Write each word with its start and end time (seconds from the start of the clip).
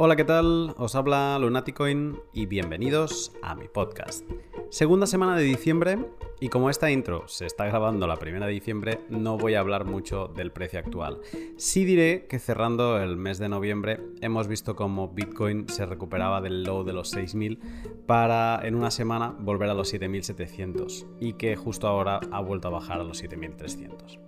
Hola, 0.00 0.14
¿qué 0.14 0.22
tal? 0.22 0.76
Os 0.78 0.94
habla 0.94 1.36
Lunaticoin 1.40 2.20
y 2.32 2.46
bienvenidos 2.46 3.32
a 3.42 3.56
mi 3.56 3.66
podcast. 3.66 4.24
Segunda 4.70 5.08
semana 5.08 5.36
de 5.36 5.42
diciembre 5.42 5.98
y 6.38 6.50
como 6.50 6.70
esta 6.70 6.92
intro 6.92 7.26
se 7.26 7.46
está 7.46 7.66
grabando 7.66 8.06
la 8.06 8.14
primera 8.14 8.46
de 8.46 8.52
diciembre, 8.52 9.00
no 9.08 9.36
voy 9.36 9.54
a 9.54 9.60
hablar 9.60 9.86
mucho 9.86 10.28
del 10.28 10.52
precio 10.52 10.78
actual. 10.78 11.18
Sí 11.56 11.84
diré 11.84 12.28
que 12.28 12.38
cerrando 12.38 13.02
el 13.02 13.16
mes 13.16 13.40
de 13.40 13.48
noviembre 13.48 13.98
hemos 14.20 14.46
visto 14.46 14.76
como 14.76 15.08
Bitcoin 15.08 15.68
se 15.68 15.84
recuperaba 15.84 16.40
del 16.40 16.62
low 16.62 16.84
de 16.84 16.92
los 16.92 17.12
6.000 17.12 17.58
para 18.06 18.60
en 18.62 18.76
una 18.76 18.92
semana 18.92 19.34
volver 19.36 19.68
a 19.68 19.74
los 19.74 19.92
7.700 19.92 21.06
y 21.18 21.32
que 21.32 21.56
justo 21.56 21.88
ahora 21.88 22.20
ha 22.30 22.40
vuelto 22.40 22.68
a 22.68 22.70
bajar 22.70 23.00
a 23.00 23.04
los 23.04 23.20
7.300. 23.20 24.20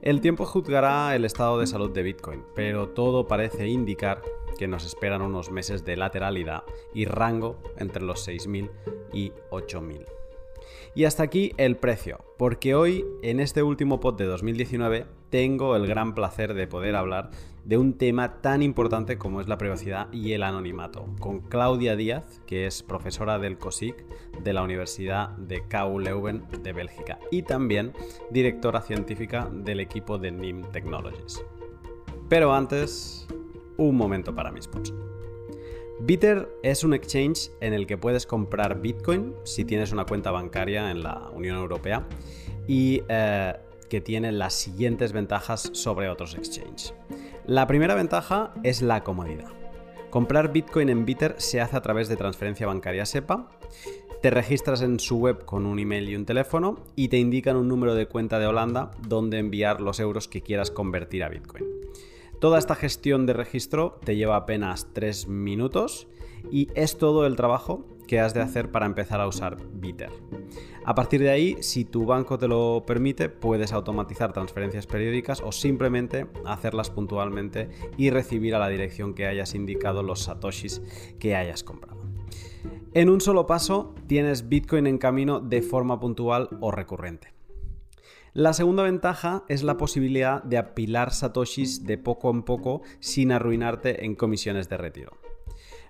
El 0.00 0.20
tiempo 0.20 0.44
juzgará 0.44 1.14
el 1.16 1.24
estado 1.24 1.58
de 1.58 1.66
salud 1.66 1.90
de 1.90 2.02
Bitcoin, 2.02 2.44
pero 2.54 2.88
todo 2.88 3.26
parece 3.26 3.68
indicar 3.68 4.22
que 4.58 4.68
nos 4.68 4.84
esperan 4.84 5.22
unos 5.22 5.50
meses 5.50 5.84
de 5.84 5.96
lateralidad 5.96 6.64
y 6.94 7.04
rango 7.04 7.62
entre 7.76 8.02
los 8.02 8.26
6.000 8.26 8.70
y 9.12 9.32
8.000. 9.50 10.06
Y 10.94 11.04
hasta 11.04 11.22
aquí 11.22 11.52
el 11.56 11.76
precio, 11.76 12.24
porque 12.36 12.74
hoy, 12.74 13.06
en 13.22 13.40
este 13.40 13.62
último 13.62 13.98
pod 14.00 14.16
de 14.16 14.26
2019, 14.26 15.06
tengo 15.30 15.74
el 15.74 15.86
gran 15.86 16.14
placer 16.14 16.52
de 16.52 16.66
poder 16.66 16.94
hablar 16.96 17.30
de 17.64 17.78
un 17.78 17.96
tema 17.96 18.42
tan 18.42 18.62
importante 18.62 19.16
como 19.16 19.40
es 19.40 19.48
la 19.48 19.56
privacidad 19.56 20.12
y 20.12 20.32
el 20.32 20.42
anonimato, 20.42 21.06
con 21.20 21.40
Claudia 21.40 21.96
Díaz, 21.96 22.42
que 22.46 22.66
es 22.66 22.82
profesora 22.82 23.38
del 23.38 23.56
COSIC 23.56 24.04
de 24.42 24.52
la 24.52 24.62
Universidad 24.62 25.30
de 25.30 25.62
KU 25.62 25.98
Leuven 25.98 26.44
de 26.62 26.72
Bélgica 26.72 27.18
y 27.30 27.42
también 27.42 27.92
directora 28.30 28.82
científica 28.82 29.48
del 29.50 29.80
equipo 29.80 30.18
de 30.18 30.32
NIM 30.32 30.62
Technologies. 30.72 31.42
Pero 32.28 32.52
antes, 32.52 33.26
un 33.76 33.96
momento 33.96 34.34
para 34.34 34.50
mis 34.50 34.64
spots. 34.64 34.92
Bitter 36.00 36.48
es 36.62 36.82
un 36.82 36.94
exchange 36.94 37.50
en 37.60 37.74
el 37.74 37.86
que 37.86 37.96
puedes 37.96 38.26
comprar 38.26 38.80
Bitcoin 38.80 39.34
si 39.44 39.64
tienes 39.64 39.92
una 39.92 40.04
cuenta 40.04 40.30
bancaria 40.30 40.90
en 40.90 41.02
la 41.02 41.30
Unión 41.32 41.56
Europea 41.56 42.06
y 42.66 43.02
eh, 43.08 43.54
que 43.88 44.00
tiene 44.00 44.32
las 44.32 44.54
siguientes 44.54 45.12
ventajas 45.12 45.70
sobre 45.74 46.08
otros 46.08 46.34
exchanges. 46.34 46.94
La 47.46 47.66
primera 47.66 47.94
ventaja 47.94 48.52
es 48.62 48.82
la 48.82 49.04
comodidad. 49.04 49.50
Comprar 50.10 50.52
Bitcoin 50.52 50.88
en 50.88 51.04
Bitter 51.04 51.36
se 51.38 51.60
hace 51.60 51.76
a 51.76 51.82
través 51.82 52.08
de 52.08 52.16
transferencia 52.16 52.66
bancaria 52.66 53.06
SEPA. 53.06 53.48
Te 54.20 54.30
registras 54.30 54.82
en 54.82 55.00
su 55.00 55.18
web 55.18 55.44
con 55.44 55.66
un 55.66 55.78
email 55.78 56.08
y 56.08 56.16
un 56.16 56.26
teléfono 56.26 56.80
y 56.96 57.08
te 57.08 57.18
indican 57.18 57.56
un 57.56 57.68
número 57.68 57.94
de 57.94 58.06
cuenta 58.06 58.38
de 58.38 58.46
Holanda 58.46 58.90
donde 59.06 59.38
enviar 59.38 59.80
los 59.80 60.00
euros 60.00 60.28
que 60.28 60.42
quieras 60.42 60.70
convertir 60.70 61.24
a 61.24 61.28
Bitcoin. 61.28 61.64
Toda 62.42 62.58
esta 62.58 62.74
gestión 62.74 63.24
de 63.24 63.34
registro 63.34 64.00
te 64.04 64.16
lleva 64.16 64.34
apenas 64.34 64.88
3 64.94 65.28
minutos 65.28 66.08
y 66.50 66.66
es 66.74 66.98
todo 66.98 67.24
el 67.24 67.36
trabajo 67.36 67.86
que 68.08 68.18
has 68.18 68.34
de 68.34 68.40
hacer 68.40 68.72
para 68.72 68.86
empezar 68.86 69.20
a 69.20 69.28
usar 69.28 69.58
Bitter. 69.74 70.10
A 70.84 70.96
partir 70.96 71.20
de 71.20 71.30
ahí, 71.30 71.56
si 71.60 71.84
tu 71.84 72.04
banco 72.04 72.38
te 72.38 72.48
lo 72.48 72.82
permite, 72.84 73.28
puedes 73.28 73.72
automatizar 73.72 74.32
transferencias 74.32 74.88
periódicas 74.88 75.40
o 75.40 75.52
simplemente 75.52 76.26
hacerlas 76.44 76.90
puntualmente 76.90 77.70
y 77.96 78.10
recibir 78.10 78.56
a 78.56 78.58
la 78.58 78.68
dirección 78.68 79.14
que 79.14 79.28
hayas 79.28 79.54
indicado 79.54 80.02
los 80.02 80.24
satoshis 80.24 80.82
que 81.20 81.36
hayas 81.36 81.62
comprado. 81.62 82.02
En 82.92 83.08
un 83.08 83.20
solo 83.20 83.46
paso 83.46 83.94
tienes 84.08 84.48
Bitcoin 84.48 84.88
en 84.88 84.98
camino 84.98 85.38
de 85.38 85.62
forma 85.62 86.00
puntual 86.00 86.48
o 86.60 86.72
recurrente. 86.72 87.28
La 88.34 88.54
segunda 88.54 88.84
ventaja 88.84 89.44
es 89.48 89.62
la 89.62 89.76
posibilidad 89.76 90.42
de 90.42 90.56
apilar 90.56 91.12
satoshis 91.12 91.84
de 91.84 91.98
poco 91.98 92.30
en 92.30 92.44
poco 92.44 92.80
sin 92.98 93.30
arruinarte 93.30 94.06
en 94.06 94.14
comisiones 94.14 94.70
de 94.70 94.78
retiro. 94.78 95.18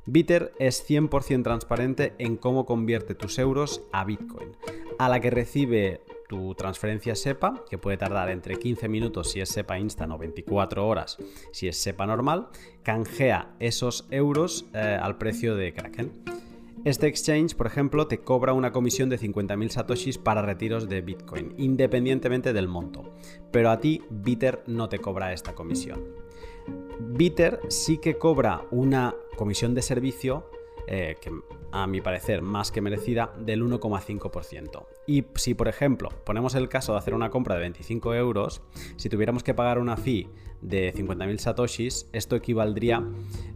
Bitter 0.06 0.52
es 0.58 0.84
100% 0.88 1.44
transparente 1.44 2.14
en 2.18 2.36
cómo 2.36 2.66
convierte 2.66 3.14
tus 3.14 3.38
euros 3.38 3.82
a 3.92 4.04
Bitcoin, 4.04 4.56
a 4.98 5.08
la 5.08 5.20
que 5.20 5.30
recibe 5.30 6.00
tu 6.28 6.56
transferencia 6.56 7.14
SEPA, 7.14 7.62
que 7.70 7.78
puede 7.78 7.96
tardar 7.96 8.28
entre 8.28 8.56
15 8.56 8.88
minutos 8.88 9.30
si 9.30 9.40
es 9.40 9.48
SEPA 9.48 9.78
Instant 9.78 10.10
o 10.10 10.18
24 10.18 10.84
horas 10.84 11.18
si 11.52 11.68
es 11.68 11.76
SEPA 11.76 12.06
normal, 12.06 12.48
canjea 12.82 13.54
esos 13.60 14.08
euros 14.10 14.66
eh, 14.74 14.98
al 15.00 15.16
precio 15.16 15.54
de 15.54 15.72
Kraken. 15.72 16.10
Este 16.84 17.06
exchange, 17.06 17.54
por 17.54 17.68
ejemplo, 17.68 18.08
te 18.08 18.18
cobra 18.18 18.54
una 18.54 18.72
comisión 18.72 19.08
de 19.08 19.16
50.000 19.16 19.68
satoshis 19.68 20.18
para 20.18 20.42
retiros 20.42 20.88
de 20.88 21.00
Bitcoin, 21.00 21.54
independientemente 21.56 22.52
del 22.52 22.66
monto. 22.66 23.04
Pero 23.52 23.70
a 23.70 23.78
ti, 23.78 24.02
Bitter 24.10 24.64
no 24.66 24.88
te 24.88 24.98
cobra 24.98 25.32
esta 25.32 25.54
comisión. 25.54 26.02
Bitter 26.98 27.60
sí 27.68 27.98
que 27.98 28.18
cobra 28.18 28.62
una 28.72 29.14
comisión 29.36 29.74
de 29.74 29.82
servicio 29.82 30.50
eh, 30.88 31.16
que 31.20 31.30
a 31.70 31.86
mi 31.86 32.00
parecer 32.00 32.42
más 32.42 32.72
que 32.72 32.80
merecida 32.80 33.32
del 33.38 33.62
1,5%. 33.62 34.84
Y 35.06 35.24
si 35.36 35.54
por 35.54 35.68
ejemplo 35.68 36.10
ponemos 36.24 36.56
el 36.56 36.68
caso 36.68 36.92
de 36.92 36.98
hacer 36.98 37.14
una 37.14 37.30
compra 37.30 37.54
de 37.54 37.60
25 37.62 38.14
euros, 38.14 38.60
si 38.96 39.08
tuviéramos 39.08 39.44
que 39.44 39.54
pagar 39.54 39.78
una 39.78 39.96
fee 39.96 40.28
de 40.62 40.94
50.000 40.94 41.38
satoshis, 41.38 42.08
esto 42.12 42.36
equivaldría 42.36 43.04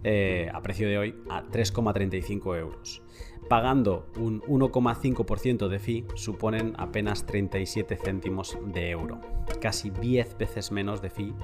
eh, 0.05 0.51
a 0.53 0.61
precio 0.61 0.89
de 0.89 0.99
hoy 0.99 1.15
a 1.31 1.45
3,35 1.45 2.59
euros. 2.59 3.03
Pagando 3.49 4.07
un 4.19 4.43
1,5% 4.43 5.69
de 5.69 5.79
fee 5.79 6.05
suponen 6.15 6.75
apenas 6.79 7.27
37 7.27 7.97
céntimos 7.97 8.59
de 8.67 8.91
euro, 8.91 9.21
casi 9.61 9.91
10 9.91 10.37
veces 10.37 10.73
menos 10.73 11.01
de 11.01 11.11
fee 11.11 11.35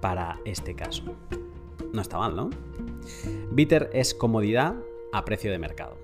para 0.00 0.38
este 0.44 0.74
caso. 0.74 1.02
No 1.92 2.00
está 2.00 2.18
mal, 2.18 2.36
¿no? 2.36 2.50
Bitter 3.50 3.90
es 3.92 4.14
comodidad 4.14 4.76
a 5.12 5.24
precio 5.24 5.50
de 5.50 5.58
mercado. 5.58 5.98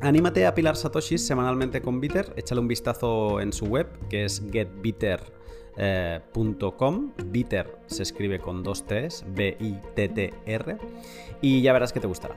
Anímate 0.00 0.46
a 0.46 0.54
pilar 0.54 0.76
satoshis 0.76 1.26
semanalmente 1.26 1.82
con 1.82 2.00
Bitter, 2.00 2.32
échale 2.36 2.60
un 2.60 2.68
vistazo 2.68 3.40
en 3.40 3.52
su 3.52 3.66
web 3.66 3.88
que 4.08 4.24
es 4.24 4.42
getbitter.com. 4.52 5.45
Eh, 5.76 6.20
Bitter 7.26 7.78
se 7.86 8.02
escribe 8.02 8.38
con 8.38 8.62
dos 8.62 8.86
T's, 8.86 9.24
B-I-T-T-R, 9.28 10.78
y 11.40 11.62
ya 11.62 11.72
verás 11.72 11.92
que 11.92 12.00
te 12.00 12.06
gustará. 12.06 12.36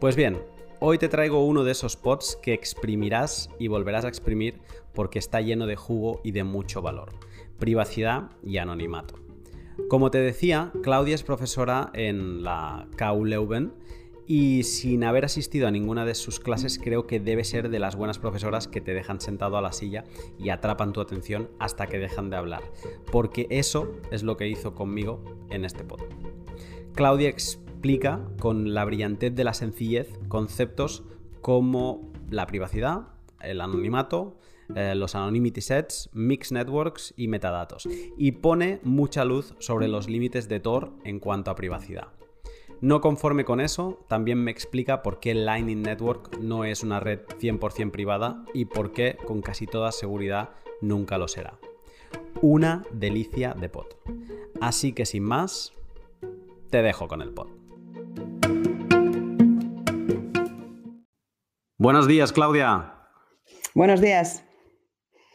Pues 0.00 0.16
bien, 0.16 0.38
hoy 0.78 0.98
te 0.98 1.08
traigo 1.08 1.44
uno 1.44 1.64
de 1.64 1.72
esos 1.72 1.96
pods 1.96 2.38
que 2.42 2.54
exprimirás 2.54 3.50
y 3.58 3.68
volverás 3.68 4.04
a 4.04 4.08
exprimir 4.08 4.60
porque 4.94 5.18
está 5.18 5.40
lleno 5.40 5.66
de 5.66 5.76
jugo 5.76 6.20
y 6.24 6.32
de 6.32 6.44
mucho 6.44 6.82
valor. 6.82 7.12
Privacidad 7.58 8.30
y 8.42 8.56
anonimato. 8.58 9.16
Como 9.88 10.10
te 10.10 10.18
decía, 10.18 10.72
Claudia 10.82 11.14
es 11.14 11.22
profesora 11.22 11.90
en 11.94 12.42
la 12.42 12.86
KU 12.98 13.24
Leuven 13.24 13.72
y 14.30 14.62
sin 14.62 15.02
haber 15.02 15.24
asistido 15.24 15.66
a 15.66 15.72
ninguna 15.72 16.04
de 16.04 16.14
sus 16.14 16.38
clases 16.38 16.78
creo 16.78 17.08
que 17.08 17.18
debe 17.18 17.42
ser 17.42 17.68
de 17.68 17.80
las 17.80 17.96
buenas 17.96 18.20
profesoras 18.20 18.68
que 18.68 18.80
te 18.80 18.94
dejan 18.94 19.20
sentado 19.20 19.56
a 19.56 19.60
la 19.60 19.72
silla 19.72 20.04
y 20.38 20.50
atrapan 20.50 20.92
tu 20.92 21.00
atención 21.00 21.50
hasta 21.58 21.88
que 21.88 21.98
dejan 21.98 22.30
de 22.30 22.36
hablar, 22.36 22.62
porque 23.10 23.48
eso 23.50 23.92
es 24.12 24.22
lo 24.22 24.36
que 24.36 24.46
hizo 24.46 24.72
conmigo 24.72 25.24
en 25.50 25.64
este 25.64 25.82
pod. 25.82 26.02
Claudia 26.94 27.28
explica 27.28 28.20
con 28.38 28.72
la 28.72 28.84
brillantez 28.84 29.34
de 29.34 29.42
la 29.42 29.52
sencillez 29.52 30.08
conceptos 30.28 31.02
como 31.40 32.12
la 32.30 32.46
privacidad, 32.46 33.08
el 33.40 33.60
anonimato, 33.60 34.38
eh, 34.76 34.94
los 34.94 35.16
anonymity 35.16 35.60
sets, 35.60 36.08
mix 36.12 36.52
networks 36.52 37.14
y 37.16 37.26
metadatos, 37.26 37.88
y 38.16 38.30
pone 38.30 38.78
mucha 38.84 39.24
luz 39.24 39.56
sobre 39.58 39.88
los 39.88 40.08
límites 40.08 40.48
de 40.48 40.60
Tor 40.60 40.92
en 41.02 41.18
cuanto 41.18 41.50
a 41.50 41.56
privacidad. 41.56 42.19
No 42.82 43.02
conforme 43.02 43.44
con 43.44 43.60
eso, 43.60 44.02
también 44.08 44.42
me 44.42 44.50
explica 44.50 45.02
por 45.02 45.20
qué 45.20 45.34
Lightning 45.34 45.82
Network 45.82 46.38
no 46.38 46.64
es 46.64 46.82
una 46.82 46.98
red 46.98 47.20
100% 47.38 47.90
privada 47.90 48.42
y 48.54 48.64
por 48.64 48.92
qué 48.92 49.18
con 49.26 49.42
casi 49.42 49.66
toda 49.66 49.92
seguridad 49.92 50.50
nunca 50.80 51.18
lo 51.18 51.28
será. 51.28 51.58
Una 52.40 52.86
delicia 52.90 53.52
de 53.52 53.68
pod. 53.68 53.84
Así 54.62 54.94
que 54.94 55.04
sin 55.04 55.24
más, 55.24 55.74
te 56.70 56.80
dejo 56.80 57.06
con 57.06 57.20
el 57.20 57.34
pod. 57.34 57.48
Buenos 61.76 62.08
días, 62.08 62.32
Claudia. 62.32 62.94
Buenos 63.74 64.00
días. 64.00 64.42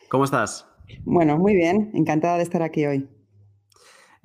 ¿Cómo 0.09 0.23
estás? 0.23 0.67
Bueno, 1.03 1.37
muy 1.37 1.53
bien. 1.53 1.91
Encantada 1.93 2.37
de 2.37 2.43
estar 2.43 2.63
aquí 2.63 2.87
hoy. 2.87 3.07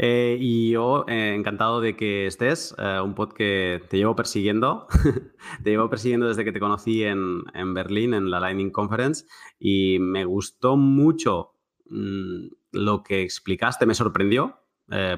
Eh, 0.02 0.38
y 0.40 0.70
yo 0.70 1.04
eh, 1.08 1.34
encantado 1.36 1.82
de 1.82 1.94
que 1.94 2.26
estés, 2.26 2.74
eh, 2.78 3.00
un 3.04 3.14
pod 3.14 3.34
que 3.34 3.82
te 3.90 3.98
llevo 3.98 4.16
persiguiendo, 4.16 4.86
te 5.62 5.70
llevo 5.70 5.90
persiguiendo 5.90 6.26
desde 6.26 6.42
que 6.42 6.52
te 6.52 6.58
conocí 6.58 7.04
en, 7.04 7.42
en 7.52 7.74
Berlín, 7.74 8.14
en 8.14 8.30
la 8.30 8.40
Lightning 8.40 8.70
Conference, 8.70 9.26
y 9.58 9.98
me 9.98 10.24
gustó 10.24 10.78
mucho 10.78 11.52
mm, 11.90 12.46
lo 12.72 13.02
que 13.02 13.20
explicaste, 13.20 13.84
me 13.84 13.94
sorprendió, 13.94 14.56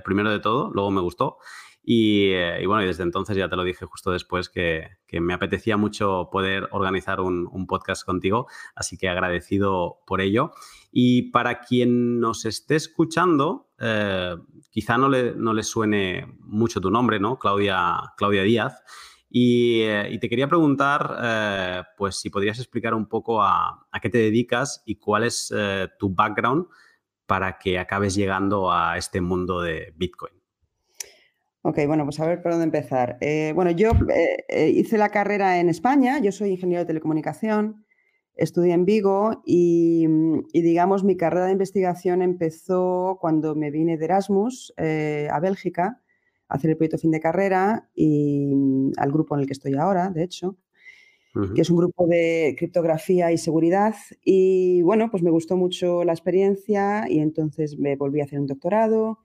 primero 0.04 0.30
de 0.30 0.40
todo, 0.40 0.70
luego 0.74 0.90
me 0.90 1.00
gustó. 1.00 1.38
Y, 1.84 2.32
bueno, 2.66 2.82
y 2.82 2.86
desde 2.86 3.04
entonces 3.04 3.36
ya 3.36 3.48
te 3.48 3.56
lo 3.56 3.64
dije 3.64 3.86
justo 3.86 4.10
después 4.10 4.48
que, 4.48 4.98
que 5.06 5.20
me 5.20 5.32
apetecía 5.32 5.76
mucho 5.76 6.28
poder 6.30 6.68
organizar 6.72 7.20
un, 7.20 7.48
un, 7.50 7.66
podcast 7.66 8.04
contigo, 8.04 8.46
así 8.74 8.98
que 8.98 9.08
agradecido 9.08 10.00
por 10.06 10.20
ello. 10.20 10.52
Y 10.92 11.30
para 11.30 11.60
quien 11.60 12.20
nos 12.20 12.44
esté 12.44 12.76
escuchando, 12.76 13.71
quizá 14.70 14.98
no 14.98 15.08
le, 15.08 15.34
no 15.34 15.52
le, 15.52 15.62
suene 15.62 16.26
mucho 16.40 16.80
tu 16.80 16.90
nombre, 16.90 17.18
¿no? 17.18 17.38
Claudia, 17.38 18.00
Claudia 18.16 18.42
Díaz. 18.42 18.82
Y, 19.28 19.84
te 20.18 20.28
quería 20.28 20.48
preguntar, 20.48 21.86
pues 21.96 22.20
si 22.20 22.30
podrías 22.30 22.58
explicar 22.58 22.94
un 22.94 23.08
poco 23.08 23.42
a, 23.42 23.86
a, 23.90 24.00
qué 24.00 24.10
te 24.10 24.18
dedicas 24.18 24.82
y 24.84 24.96
cuál 24.96 25.24
es 25.24 25.52
tu 25.98 26.14
background 26.14 26.66
para 27.26 27.58
que 27.58 27.78
acabes 27.78 28.14
llegando 28.14 28.70
a 28.70 28.98
este 28.98 29.20
mundo 29.20 29.60
de 29.62 29.92
Bitcoin. 29.96 30.42
Ok, 31.64 31.78
bueno, 31.86 32.04
pues 32.04 32.18
a 32.18 32.26
ver 32.26 32.42
por 32.42 32.52
dónde 32.52 32.64
empezar. 32.64 33.18
Eh, 33.20 33.52
bueno, 33.54 33.70
yo 33.70 33.92
eh, 34.12 34.44
eh, 34.48 34.68
hice 34.68 34.98
la 34.98 35.10
carrera 35.10 35.60
en 35.60 35.68
España, 35.68 36.18
yo 36.18 36.32
soy 36.32 36.50
ingeniero 36.50 36.80
de 36.80 36.86
telecomunicación, 36.86 37.86
estudié 38.34 38.72
en 38.72 38.84
Vigo 38.84 39.42
y, 39.44 40.06
digamos 40.52 41.04
mi 41.04 41.16
carrera 41.16 41.46
de 41.46 41.52
investigación 41.52 42.22
empezó 42.22 43.18
cuando 43.20 43.54
me 43.54 43.70
vine 43.70 43.96
de 43.96 44.04
Erasmus 44.04 44.72
a 44.76 45.40
Bélgica 45.40 46.00
a 46.48 46.54
hacer 46.54 46.70
el 46.70 46.76
proyecto 46.76 46.98
fin 46.98 47.10
de 47.10 47.20
carrera 47.20 47.88
y 47.94 48.54
mm, 48.54 48.92
al 48.96 49.12
grupo 49.12 49.34
en 49.34 49.40
el 49.40 49.46
que 49.46 49.54
estoy 49.54 49.74
ahora, 49.74 50.10
de 50.10 50.22
hecho, 50.22 50.56
que 51.54 51.62
es 51.62 51.70
un 51.70 51.78
grupo 51.78 52.06
de 52.06 52.54
criptografía 52.58 53.32
y 53.32 53.38
seguridad. 53.38 53.94
Y 54.22 54.82
bueno, 54.82 55.10
pues 55.10 55.22
me 55.22 55.30
gustó 55.30 55.56
mucho 55.56 56.04
la 56.04 56.12
experiencia 56.12 57.06
y 57.08 57.20
entonces 57.20 57.78
me 57.78 57.96
volví 57.96 58.20
a 58.20 58.24
hacer 58.24 58.38
un 58.38 58.46
doctorado 58.46 59.18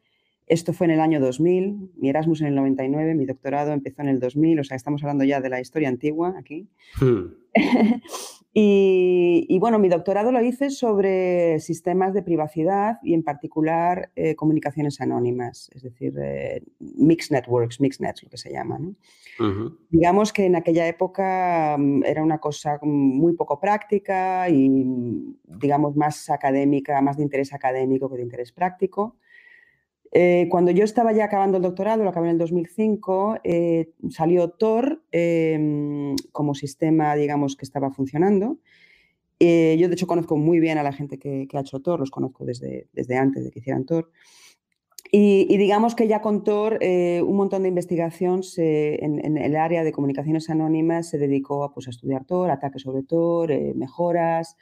esto 0.48 0.72
fue 0.72 0.86
en 0.86 0.92
el 0.92 1.02
año 1.02 1.20
2000, 1.20 1.92
mi 1.98 2.10
Erasmus 2.10 2.40
en 2.42 2.48
el 2.48 2.56
99, 2.56 3.16
mi 3.16 3.26
doctorado 3.26 3.74
empezó 3.74 4.02
en 4.02 4.08
el 4.08 4.20
2000, 4.20 4.62
o 4.62 4.64
sea, 4.64 4.78
estamos 4.78 5.04
hablando 5.04 5.26
ya 5.26 5.42
de 5.42 5.50
la 5.50 5.60
historia 5.60 5.90
antigua 5.90 6.36
aquí. 6.40 6.70
Hmm. 7.02 7.34
y, 8.54 9.60
bueno, 9.60 9.78
mi 9.78 9.90
doctorado 9.90 10.32
lo 10.32 10.42
hice 10.42 10.70
sobre 10.70 11.60
sistemas 11.60 12.14
de 12.14 12.24
privacidad 12.24 12.98
y 13.04 13.14
en 13.14 13.24
particular 13.24 14.10
eh, 14.16 14.36
comunicaciones 14.36 15.02
anónimas, 15.02 15.70
es 15.76 15.84
decir, 15.84 16.14
eh, 16.18 16.64
mixed 16.80 17.36
networks, 17.36 17.82
mixed 17.82 18.00
nets, 18.00 18.24
lo 18.24 18.30
que 18.30 18.38
se 18.38 18.52
llama. 18.52 18.80
Digamos 19.90 20.32
que 20.32 20.46
en 20.46 20.56
aquella 20.56 20.88
época 20.88 21.76
mm, 21.78 22.06
era 22.06 22.24
una 22.24 22.40
cosa 22.40 22.80
muy 22.82 23.34
poco 23.34 23.60
práctica 23.60 24.50
y, 24.50 24.86
digamos, 25.44 25.98
más 25.98 26.30
académica, 26.30 27.02
más 27.02 27.18
de 27.18 27.24
interés 27.24 27.54
académico 27.54 28.10
que 28.10 28.16
de 28.16 28.24
interés 28.24 28.54
práctico. 28.54 29.18
Eh, 30.20 30.48
cuando 30.50 30.72
yo 30.72 30.84
estaba 30.84 31.12
ya 31.12 31.26
acabando 31.26 31.58
el 31.58 31.64
doctorado, 31.64 32.04
lo 32.04 32.10
acabé 32.10 32.30
en 32.30 32.32
el 32.32 32.38
2005, 32.40 33.38
eh, 33.44 33.92
salió 34.10 34.50
Tor 34.50 35.04
em, 35.12 36.16
como 36.32 36.56
sistema, 36.56 37.16
digamos, 37.16 37.56
que 37.56 37.64
estaba 37.64 37.92
funcionando. 37.92 38.58
Eh, 39.40 39.78
yo, 39.80 39.88
de 39.88 39.94
hecho, 39.94 40.08
conozco 40.08 40.36
muy 40.36 40.60
bien 40.60 40.80
a 40.80 40.84
la 40.84 40.92
gente 40.92 41.20
que, 41.20 41.48
ha 41.54 41.60
hecho 41.60 41.82
Tor, 41.82 42.00
los 42.00 42.10
conozco 42.10 42.46
desde, 42.46 42.88
desde, 42.94 43.16
antes 43.16 43.44
de 43.44 43.52
que 43.52 43.60
hicieran 43.60 43.86
Tor. 43.86 44.10
Y, 45.12 45.56
digamos 45.56 45.94
que 45.94 46.08
ya 46.08 46.20
con 46.20 46.44
Tor, 46.44 46.80
un 46.82 47.36
montón 47.36 47.62
de 47.62 47.70
investigación 47.70 48.42
en, 48.58 49.38
el 49.38 49.56
área 49.56 49.84
de 49.84 49.92
comunicaciones 49.92 50.50
anónimas 50.50 51.10
se 51.10 51.20
dedicó 51.20 51.64
a, 51.64 51.76
pues, 51.76 51.86
a 51.86 51.92
estudiar 51.92 52.26
Tor, 52.26 52.50
ataques 52.50 52.82
sobre 52.82 53.04
Tor, 53.04 53.52
mejoras. 53.76 54.58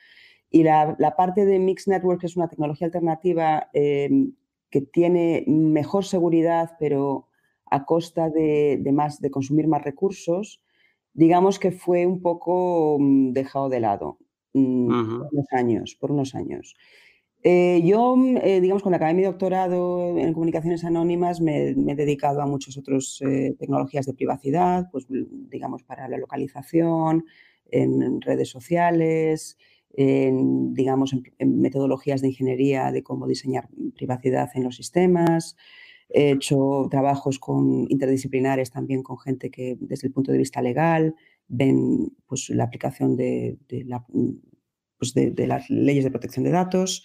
Y 0.49 0.63
la, 0.63 0.97
la, 0.99 1.15
parte 1.15 1.45
de 1.45 1.59
Mixed 1.59 1.89
Network, 1.89 2.19
que 2.19 2.27
es 2.27 2.35
una 2.35 2.49
tecnología 2.49 2.87
alternativa 2.87 3.69
em, 3.71 4.33
que 4.69 4.81
tiene 4.81 5.43
mejor 5.47 6.05
seguridad, 6.05 6.71
pero 6.79 7.27
a 7.65 7.85
costa 7.85 8.29
de, 8.29 8.79
más, 8.93 9.19
de 9.21 9.31
consumir 9.31 9.67
más 9.67 9.83
recursos, 9.83 10.61
digamos 11.13 11.59
que 11.59 11.71
fue 11.71 12.05
un 12.05 12.21
poco 12.21 12.97
mm, 12.99 13.31
dejado 13.31 13.69
de 13.69 13.79
lado 13.79 14.17
mm, 14.53 14.87
por 14.87 15.29
unos 15.31 15.47
años. 15.51 15.97
Por 15.99 16.11
unos 16.11 16.35
años. 16.35 16.75
Eh, 17.47 17.81
yo, 17.85 18.15
mm, 18.15 18.37
eh, 18.37 18.59
digamos, 18.59 18.81
cuando 18.81 18.97
acabé 18.97 19.13
mi 19.13 19.23
doctorado 19.23 20.17
en 20.17 20.33
comunicaciones 20.33 20.83
anónimas, 20.83 21.41
me, 21.41 21.69
he 21.69 21.95
dedicado 21.95 22.41
a 22.41 22.47
muchas 22.47 22.77
otras 22.77 23.19
eh, 23.21 23.55
tecnologías 23.59 24.05
de 24.05 24.13
privacidad, 24.13 24.89
pues, 24.91 25.05
digamos, 25.09 25.83
para 25.83 26.07
la 26.07 26.17
localización, 26.17 27.25
en 27.71 28.21
redes 28.21 28.49
sociales, 28.49 29.57
en, 29.97 30.73
digamos, 30.73 31.13
en, 31.13 31.59
metodologías 31.59 32.21
de 32.21 32.27
ingeniería 32.29 32.91
de 32.91 33.03
cómo 33.03 33.27
diseñar 33.27 33.69
privacidad 33.95 34.49
en 34.55 34.63
los 34.63 34.75
sistemas. 34.75 35.55
He 36.09 36.31
hecho 36.31 36.87
trabajos 36.91 37.39
con, 37.39 37.87
interdisciplinares 37.89 38.71
también 38.71 39.03
con 39.03 39.17
gente 39.17 39.49
que 39.49 39.77
desde 39.79 40.07
el 40.07 40.13
punto 40.13 40.31
de 40.31 40.37
vista 40.37 40.61
legal 40.61 41.15
ven 41.47 42.11
pues, 42.27 42.49
la 42.49 42.65
aplicación 42.65 43.15
de, 43.15 43.57
la, 43.85 44.05
pues, 44.97 45.13
de, 45.13 45.47
las 45.47 45.69
leyes 45.69 46.03
de 46.03 46.11
protección 46.11 46.43
de 46.43 46.51
datos. 46.51 47.03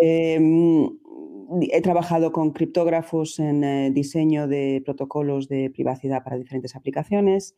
Em, 0.00 0.88
he 1.70 1.80
trabajado 1.80 2.32
con 2.32 2.52
criptógrafos 2.52 3.38
en 3.38 3.64
eh, 3.64 3.90
diseño 3.92 4.48
de 4.48 4.82
protocolos 4.84 5.48
de 5.48 5.70
privacidad 5.70 6.22
para 6.22 6.36
diferentes 6.36 6.76
aplicaciones 6.76 7.54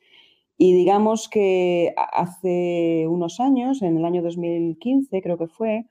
y 0.62 0.74
digamos 0.74 1.30
que 1.30 1.94
hace 1.96 3.06
unos 3.08 3.40
años, 3.40 3.80
en 3.80 3.96
el 3.96 4.04
año 4.04 4.20
2015 4.20 5.22
creo 5.22 5.38
que 5.38 5.46
fue, 5.46 5.86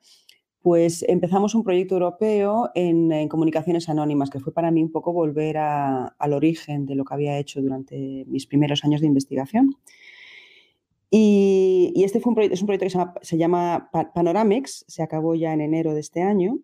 pues 0.62 1.04
empezamos 1.08 1.56
un 1.56 1.64
proyecto 1.64 1.96
europeo 1.96 2.70
en, 2.76 3.28
comunicaciones 3.30 3.90
anónimas, 3.90 4.30
que 4.30 4.40
fue 4.40 4.54
para 4.54 4.70
mí 4.70 4.84
un 4.84 4.92
poco 4.92 5.12
volver 5.12 5.58
al 5.58 6.34
origen 6.34 6.86
de 6.86 6.94
lo 6.94 7.04
que 7.04 7.16
había 7.16 7.40
hecho 7.40 7.64
durante 7.64 8.26
mis 8.28 8.46
primeros 8.46 8.84
años 8.86 9.02
de 9.02 9.08
investigación. 9.08 9.76
Y, 11.10 11.92
este 12.06 12.20
fue 12.20 12.30
un 12.30 12.36
proyecto, 12.36 12.54
es 12.54 12.62
un 12.62 12.68
proyecto 12.68 12.86
que 12.86 12.92
se 12.92 13.00
llama, 13.00 13.14
se 13.24 13.38
llama 13.40 13.90
Panoramics, 14.14 14.86
se 14.88 15.02
acabó 15.02 15.34
ya 15.34 15.52
en 15.52 15.62
enero 15.62 15.96
de 15.96 16.02
este 16.02 16.22
año. 16.22 16.60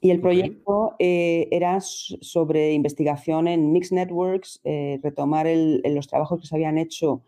Y 0.00 0.10
el 0.10 0.20
proyecto 0.20 0.94
eh, 0.98 1.48
era 1.50 1.78
sobre 1.80 2.72
investigación 2.72 3.48
en 3.48 3.70
Mixed 3.72 3.94
Networks, 3.94 4.60
eh, 4.64 4.98
retomar 5.02 5.46
los 5.46 6.08
trabajos 6.08 6.40
que 6.40 6.46
se 6.46 6.54
habían 6.54 6.78
hecho 6.78 7.22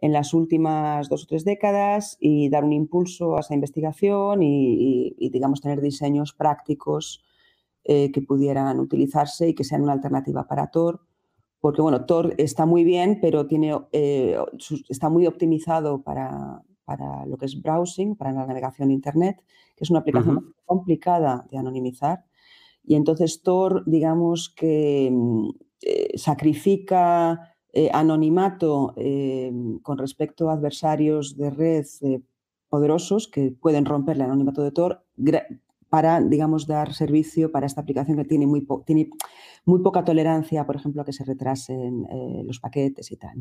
en 0.00 0.12
las 0.12 0.34
últimas 0.34 1.08
dos 1.08 1.24
o 1.24 1.26
tres 1.26 1.44
décadas 1.44 2.16
y 2.20 2.48
dar 2.48 2.64
un 2.64 2.72
impulso 2.72 3.36
a 3.36 3.40
esa 3.40 3.54
investigación 3.54 4.42
y, 4.42 5.30
digamos, 5.30 5.60
tener 5.60 5.80
diseños 5.80 6.32
prácticos 6.32 7.24
eh, 7.84 8.10
que 8.12 8.22
pudieran 8.22 8.80
utilizarse 8.80 9.48
y 9.48 9.54
que 9.54 9.64
sean 9.64 9.82
una 9.82 9.92
alternativa 9.92 10.46
para 10.46 10.70
Tor. 10.70 11.00
Porque, 11.60 11.82
bueno, 11.82 12.04
Tor 12.04 12.34
está 12.38 12.66
muy 12.66 12.84
bien, 12.84 13.18
pero 13.20 13.46
tiene, 13.46 13.76
está 14.88 15.08
muy 15.08 15.26
optimizado 15.26 16.02
para, 16.02 16.62
para 16.88 17.26
lo 17.26 17.36
que 17.36 17.44
es 17.44 17.60
browsing, 17.60 18.16
para 18.16 18.32
la 18.32 18.46
navegación 18.46 18.90
Internet, 18.90 19.44
que 19.76 19.84
es 19.84 19.90
una 19.90 19.98
aplicación 19.98 20.54
complicada 20.64 21.46
de 21.50 21.58
anonimizar. 21.58 22.24
Y 22.82 22.94
entonces 22.94 23.42
Tor, 23.42 23.82
digamos 23.84 24.48
que 24.56 25.12
eh, 25.82 26.16
sacrifica 26.16 27.54
eh, 27.74 27.90
anonimato 27.92 28.94
eh, 28.96 29.52
con 29.82 29.98
respecto 29.98 30.48
a 30.48 30.54
adversarios 30.54 31.36
de 31.36 31.50
red 31.50 31.84
poderosos 32.70 33.28
que 33.28 33.50
pueden 33.50 33.84
romper 33.84 34.16
el 34.16 34.22
anonimato 34.22 34.62
de 34.62 34.72
Tor 34.72 35.04
para, 35.90 36.22
digamos, 36.22 36.66
dar 36.66 36.94
servicio 36.94 37.52
para 37.52 37.66
esta 37.66 37.82
aplicación 37.82 38.16
que 38.16 38.24
tiene 38.24 38.46
muy, 38.46 38.66
tiene 38.86 39.10
muy 39.66 39.82
poca 39.82 40.04
tolerancia, 40.04 40.64
por 40.64 40.76
ejemplo, 40.76 41.02
a 41.02 41.04
que 41.04 41.12
se 41.12 41.24
retrasen 41.24 42.06
los 42.44 42.60
paquetes 42.60 43.12
y 43.12 43.16
tal. 43.16 43.36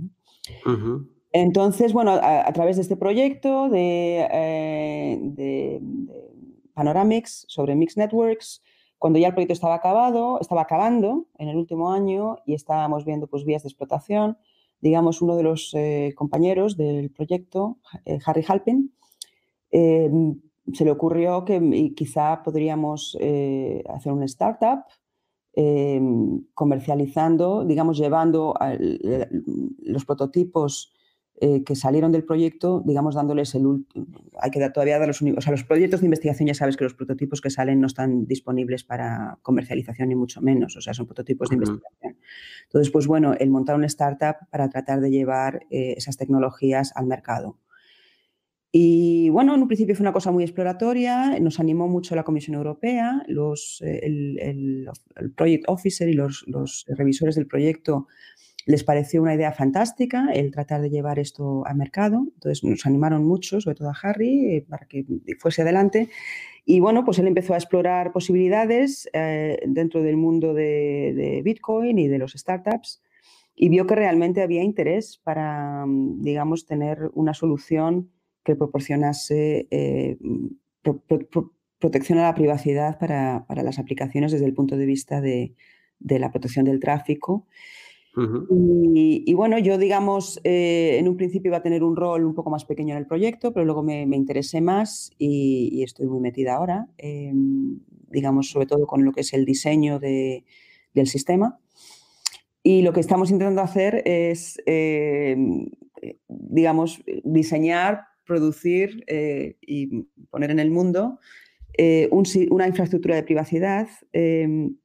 Entonces, 1.40 1.94
bueno, 1.94 2.14
a, 2.20 2.52
través 2.52 2.78
de 2.78 2.82
este 2.82 2.98
proyecto 2.98 3.70
de, 3.70 4.28
eh, 4.32 5.82
Panoramics 6.74 7.46
sobre 7.48 7.76
Mixed 7.76 8.02
Networks, 8.02 8.64
cuando 8.98 9.20
ya 9.20 9.28
el 9.28 9.34
proyecto 9.34 9.54
estaba 9.54 9.76
acabado, 9.76 10.40
estaba 10.42 10.62
acabando 10.62 11.28
en 11.38 11.50
el 11.50 11.58
último 11.58 11.92
año 11.92 12.38
y 12.48 12.56
estábamos 12.56 13.06
viendo 13.06 13.28
pues, 13.28 13.46
vías 13.46 13.62
de 13.62 13.70
explotación, 13.70 14.40
digamos, 14.82 15.22
uno 15.22 15.36
de 15.36 15.44
los 15.44 15.76
eh, 15.76 16.14
compañeros 16.16 16.76
del 16.76 17.12
proyecto, 17.12 17.78
eh, 18.06 18.18
Harry 18.26 18.44
Halpin, 18.48 18.92
se 19.72 20.86
le 20.86 20.92
ocurrió 20.92 21.46
que 21.46 21.94
quizá 21.96 22.42
podríamos 22.42 23.16
hacer 23.16 24.12
una 24.12 24.26
startup 24.26 24.86
comercializando, 26.56 27.64
digamos, 27.64 27.98
llevando 27.98 28.56
los 29.84 30.06
prototipos 30.06 30.97
eh, 31.40 31.64
que 31.64 31.76
salieron 31.76 32.12
del 32.12 32.24
proyecto, 32.24 32.82
digamos, 32.84 33.14
dándoles 33.14 33.54
el 33.54 33.68
último. 33.68 34.08
Hay 34.42 34.50
que 34.50 34.60
todavía 34.72 34.98
dar 34.98 35.08
los 35.08 35.22
O 35.22 35.42
sea, 35.42 35.52
los 35.52 35.64
proyectos 35.64 36.00
de 36.00 36.08
investigación 36.08 36.48
ya 36.48 36.56
sabes 36.56 36.78
que 36.78 36.84
los 36.84 36.96
prototipos 36.96 37.42
que 37.42 37.52
salen 37.52 37.80
no 37.80 37.86
están 37.86 38.26
disponibles 38.26 38.84
para 38.84 39.38
comercialización 39.44 40.10
ni 40.10 40.16
mucho 40.16 40.42
menos. 40.42 40.76
O 40.78 40.82
sea, 40.82 40.96
son 40.96 41.06
prototipos 41.06 41.50
de 41.50 41.58
investigación. 41.58 42.18
Entonces, 42.64 42.92
pues 42.92 43.06
bueno, 43.06 43.36
el 43.36 43.52
montar 43.52 43.76
una 43.76 43.86
startup 43.86 44.50
para 44.50 44.68
tratar 44.70 45.00
de 45.00 45.12
llevar 45.12 45.68
eh, 45.70 45.94
esas 45.96 46.18
tecnologías 46.18 46.92
al 46.96 47.06
mercado. 47.06 47.60
Y 48.72 49.30
bueno, 49.30 49.54
en 49.54 49.62
un 49.62 49.68
principio 49.68 49.96
fue 49.96 50.06
una 50.06 50.14
cosa 50.14 50.32
muy 50.32 50.44
exploratoria, 50.44 51.40
nos 51.40 51.60
animó 51.60 51.88
mucho 51.88 52.16
la 52.16 52.24
Comisión 52.24 52.56
Europea, 52.56 53.24
los, 53.28 53.80
eh, 53.86 54.00
el, 54.02 54.40
el, 54.40 55.32
Project 55.36 55.66
Officer 55.68 56.10
y 56.10 56.14
los, 56.14 56.44
los 56.48 56.86
revisores 56.88 57.36
del 57.36 57.46
proyecto 57.46 58.08
les 58.68 58.84
pareció 58.84 59.24
una 59.24 59.34
idea 59.34 59.52
fantástica 59.52 60.28
el 60.32 60.52
tratar 60.52 60.82
de 60.82 60.92
llevar 60.92 61.18
esto 61.18 61.66
al 61.66 61.78
mercado. 61.78 62.28
Entonces 62.36 62.64
nos 62.64 62.86
animaron 62.86 63.26
mucho, 63.26 63.60
sobre 63.60 63.78
todo 63.78 63.90
a 63.90 63.96
Harry, 64.04 64.64
para 64.70 64.86
que 64.86 65.06
fuese 65.40 65.64
adelante. 65.64 66.10
Y 66.66 66.80
bueno, 66.80 67.04
pues 67.04 67.18
él 67.18 67.26
empezó 67.26 67.56
a 67.56 67.58
explorar 67.58 68.12
posibilidades 68.12 69.10
dentro 69.66 70.04
del 70.04 70.18
mundo 70.18 70.54
de, 70.54 71.14
de 71.16 71.42
Bitcoin 71.42 71.98
y 71.98 72.08
de 72.08 72.20
los 72.20 72.34
startups 72.34 73.02
y 73.60 73.70
vio 73.70 73.88
que 73.88 73.96
realmente 73.96 74.44
había 74.44 74.62
interés 74.62 75.18
para, 75.18 75.84
digamos, 75.88 76.68
tener 76.68 77.10
una 77.16 77.34
solución 77.34 78.12
que 78.44 78.56
proporcionase 78.56 79.68
eh, 79.72 80.18
protección 81.80 82.20
a 82.20 82.24
la 82.24 82.36
privacidad 82.36 83.00
para, 83.00 83.46
las 83.50 83.80
aplicaciones 83.80 84.32
desde 84.32 84.46
el 84.46 84.54
punto 84.54 84.78
de 84.78 84.86
vista 84.86 85.22
de, 85.22 85.56
la 86.00 86.32
protección 86.32 86.66
del 86.66 86.80
tráfico. 86.80 87.48
Y, 88.50 89.34
bueno, 89.34 89.60
yo 89.60 89.78
digamos, 89.78 90.40
eh, 90.44 90.98
en 91.00 91.08
un 91.08 91.18
principio 91.18 91.50
iba 91.50 91.58
a 91.58 91.62
tener 91.62 91.84
un 91.84 91.96
rol 91.96 92.26
un 92.26 92.34
poco 92.34 92.50
más 92.50 92.66
pequeño 92.66 92.94
en 92.94 93.00
el 93.00 93.06
proyecto, 93.06 93.54
pero 93.54 93.66
luego 93.66 93.84
me, 93.84 94.02
interesé 94.04 94.62
más 94.62 95.12
y, 95.18 95.84
estoy 95.84 96.08
muy 96.08 96.20
metida 96.20 96.56
ahora, 96.56 96.88
digamos, 98.10 98.50
sobre 98.50 98.66
todo 98.66 98.88
con 98.88 99.06
lo 99.06 99.12
que 99.12 99.22
es 99.22 99.34
el 99.34 99.46
diseño 99.46 100.00
del 100.00 101.08
sistema. 101.08 101.60
Y 102.64 102.82
lo 102.82 102.92
que 102.92 103.00
estamos 103.00 103.30
intentando 103.32 103.62
hacer 103.62 104.02
es, 104.06 104.62
em, 104.66 105.70
digamos, 106.28 107.04
diseñar, 107.24 108.02
producir 108.28 109.04
eh, 109.08 109.56
y 109.62 110.04
poner 110.30 110.52
en 110.52 110.60
el 110.60 110.70
mundo 110.70 111.20
eh, 111.78 112.10
una 112.12 112.68
infraestructura 112.68 113.16
de 113.16 113.24
privacidad 113.24 113.88
em, 114.12 114.76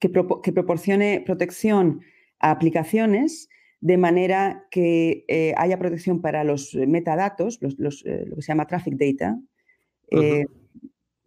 que, 0.00 0.08
proporcione 0.08 1.22
protección 1.24 2.00
a 2.42 2.50
aplicaciones 2.50 3.48
de 3.80 3.96
manera 3.96 4.66
que 4.70 5.24
eh, 5.28 5.54
haya 5.56 5.78
protección 5.78 6.20
para 6.20 6.44
los 6.44 6.74
metadatos, 6.74 7.58
lo 7.62 7.70
que 7.70 8.42
se 8.42 8.48
llama 8.48 8.66
traffic 8.66 8.94
data, 8.94 9.40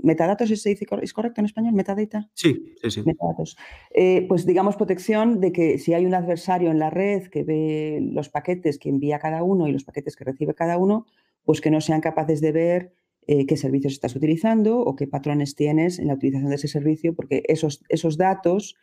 metadatos 0.05 0.51
¿es, 0.51 0.65
¿es 0.65 1.13
correcto 1.13 1.41
en 1.41 1.45
español? 1.45 1.73
¿Metadata? 1.73 2.29
Sí, 2.33 2.75
sí, 2.81 2.91
sí. 2.91 3.03
Metadatos. 3.05 3.57
Eh, 3.93 4.25
pues 4.27 4.45
digamos 4.45 4.77
protección 4.77 5.41
de 5.41 5.51
que 5.51 5.77
si 5.79 5.93
hay 5.93 6.05
un 6.05 6.13
adversario 6.13 6.71
en 6.71 6.79
la 6.79 6.89
red 6.89 7.27
que 7.27 7.43
ve 7.43 7.99
los 8.01 8.29
paquetes 8.29 8.77
que 8.77 8.89
envía 8.89 9.19
cada 9.19 9.43
uno 9.43 9.67
y 9.67 9.71
los 9.71 9.83
paquetes 9.83 10.15
que 10.15 10.23
recibe 10.23 10.53
cada 10.53 10.77
uno, 10.77 11.05
pues 11.43 11.59
que 11.59 11.71
no 11.71 11.81
sean 11.81 12.01
capaces 12.01 12.39
de 12.39 12.51
ver 12.51 12.93
eh, 13.27 13.45
qué 13.45 13.57
servicios 13.57 13.93
estás 13.93 14.15
utilizando 14.15 14.79
o 14.79 14.95
qué 14.95 15.07
patrones 15.07 15.55
tienes 15.55 15.99
en 15.99 16.07
la 16.07 16.13
utilización 16.13 16.49
de 16.49 16.55
ese 16.55 16.67
servicio, 16.67 17.15
porque 17.15 17.43
esos, 17.47 17.83
esos 17.89 18.17
datos, 18.17 18.75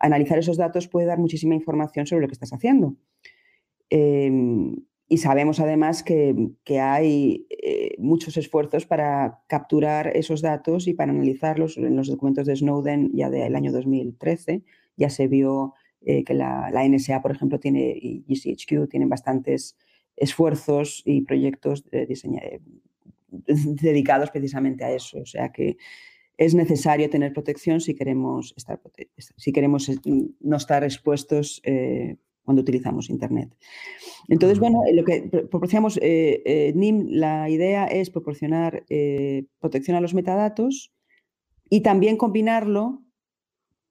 analizar 0.00 0.38
esos 0.38 0.56
datos 0.56 0.88
puede 0.88 1.06
dar 1.06 1.18
muchísima 1.18 1.54
información 1.54 2.06
sobre 2.06 2.22
lo 2.22 2.28
que 2.28 2.34
estás 2.34 2.52
haciendo. 2.52 2.96
Em, 3.90 4.76
y 5.08 5.18
sabemos 5.18 5.60
además 5.60 6.02
que, 6.02 6.34
hay 6.80 7.46
eh, 7.50 7.94
muchos 7.98 8.36
esfuerzos 8.36 8.86
para 8.86 9.40
capturar 9.48 10.16
esos 10.16 10.40
datos 10.40 10.86
y 10.86 10.94
para 10.94 11.12
analizarlos 11.12 11.76
en 11.76 11.96
los 11.96 12.08
documentos 12.08 12.46
de 12.46 12.56
Snowden 12.56 13.10
ya 13.12 13.28
del 13.28 13.56
año 13.56 13.72
2013. 13.72 14.62
Ya 14.96 15.10
se 15.10 15.26
vio 15.26 15.74
eh, 16.02 16.24
que 16.24 16.34
la, 16.34 16.70
NSA, 16.72 17.22
por 17.22 17.32
ejemplo, 17.32 17.58
tiene, 17.58 17.92
y 18.00 18.24
GCHQ 18.28 18.88
tienen 18.88 19.08
bastantes 19.08 19.76
esfuerzos 20.16 21.02
y 21.04 21.22
proyectos 21.22 21.84
dedicados 23.30 24.30
precisamente 24.30 24.84
a 24.84 24.92
eso. 24.92 25.18
O 25.18 25.26
sea 25.26 25.50
que 25.50 25.76
es 26.40 26.54
necesario 26.54 27.08
tener 27.08 27.32
protección 27.32 27.80
si 27.80 27.94
queremos, 27.94 28.54
estar, 28.56 28.80
si 29.36 29.52
queremos 29.52 29.88
eh, 29.88 29.98
no 30.40 30.56
estar 30.56 30.82
expuestos 30.82 31.62
cuando 32.44 32.62
utilizamos 32.62 33.10
Internet. 33.10 33.54
Entonces, 34.28 34.58
bueno, 34.58 34.82
lo 34.92 35.04
que 35.04 35.22
proporcionamos, 35.22 35.98
eh, 35.98 36.42
eh, 36.44 36.72
NIM, 36.74 37.06
la 37.10 37.48
idea 37.48 37.86
es 37.86 38.10
proporcionar 38.10 38.84
eh, 38.88 39.44
protección 39.60 39.96
a 39.96 40.00
los 40.00 40.14
metadatos 40.14 40.92
y 41.68 41.82
también 41.82 42.16
combinarlo 42.16 43.02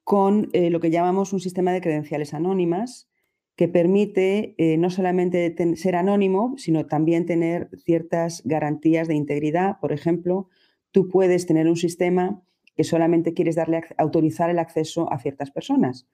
con 0.04 0.50
lo 0.52 0.80
que 0.80 0.90
llamamos 0.90 1.34
un 1.34 1.40
sistema 1.40 1.72
de 1.72 1.82
credenciales 1.82 2.34
anónimas 2.34 3.08
que 3.56 3.68
permite 3.68 4.56
no 4.80 4.90
solamente 4.90 5.56
ser 5.76 5.96
anónimo, 5.96 6.56
sino 6.58 6.88
también 6.88 7.28
tener 7.28 7.70
ciertas 7.86 8.42
garantías 8.44 9.08
de 9.08 9.14
integridad. 9.14 9.80
Por 9.80 9.92
ejemplo, 9.92 10.50
tú 10.92 11.08
puedes 11.08 11.46
tener 11.46 11.68
un 11.68 11.76
sistema 11.76 12.42
que 12.76 12.84
solamente 12.84 13.34
quieres 13.34 13.56
darle 13.56 13.84
autorizar 13.98 14.50
el 14.50 14.60
acceso 14.60 15.12
a 15.12 15.20
ciertas 15.20 15.52
personas 15.52 16.08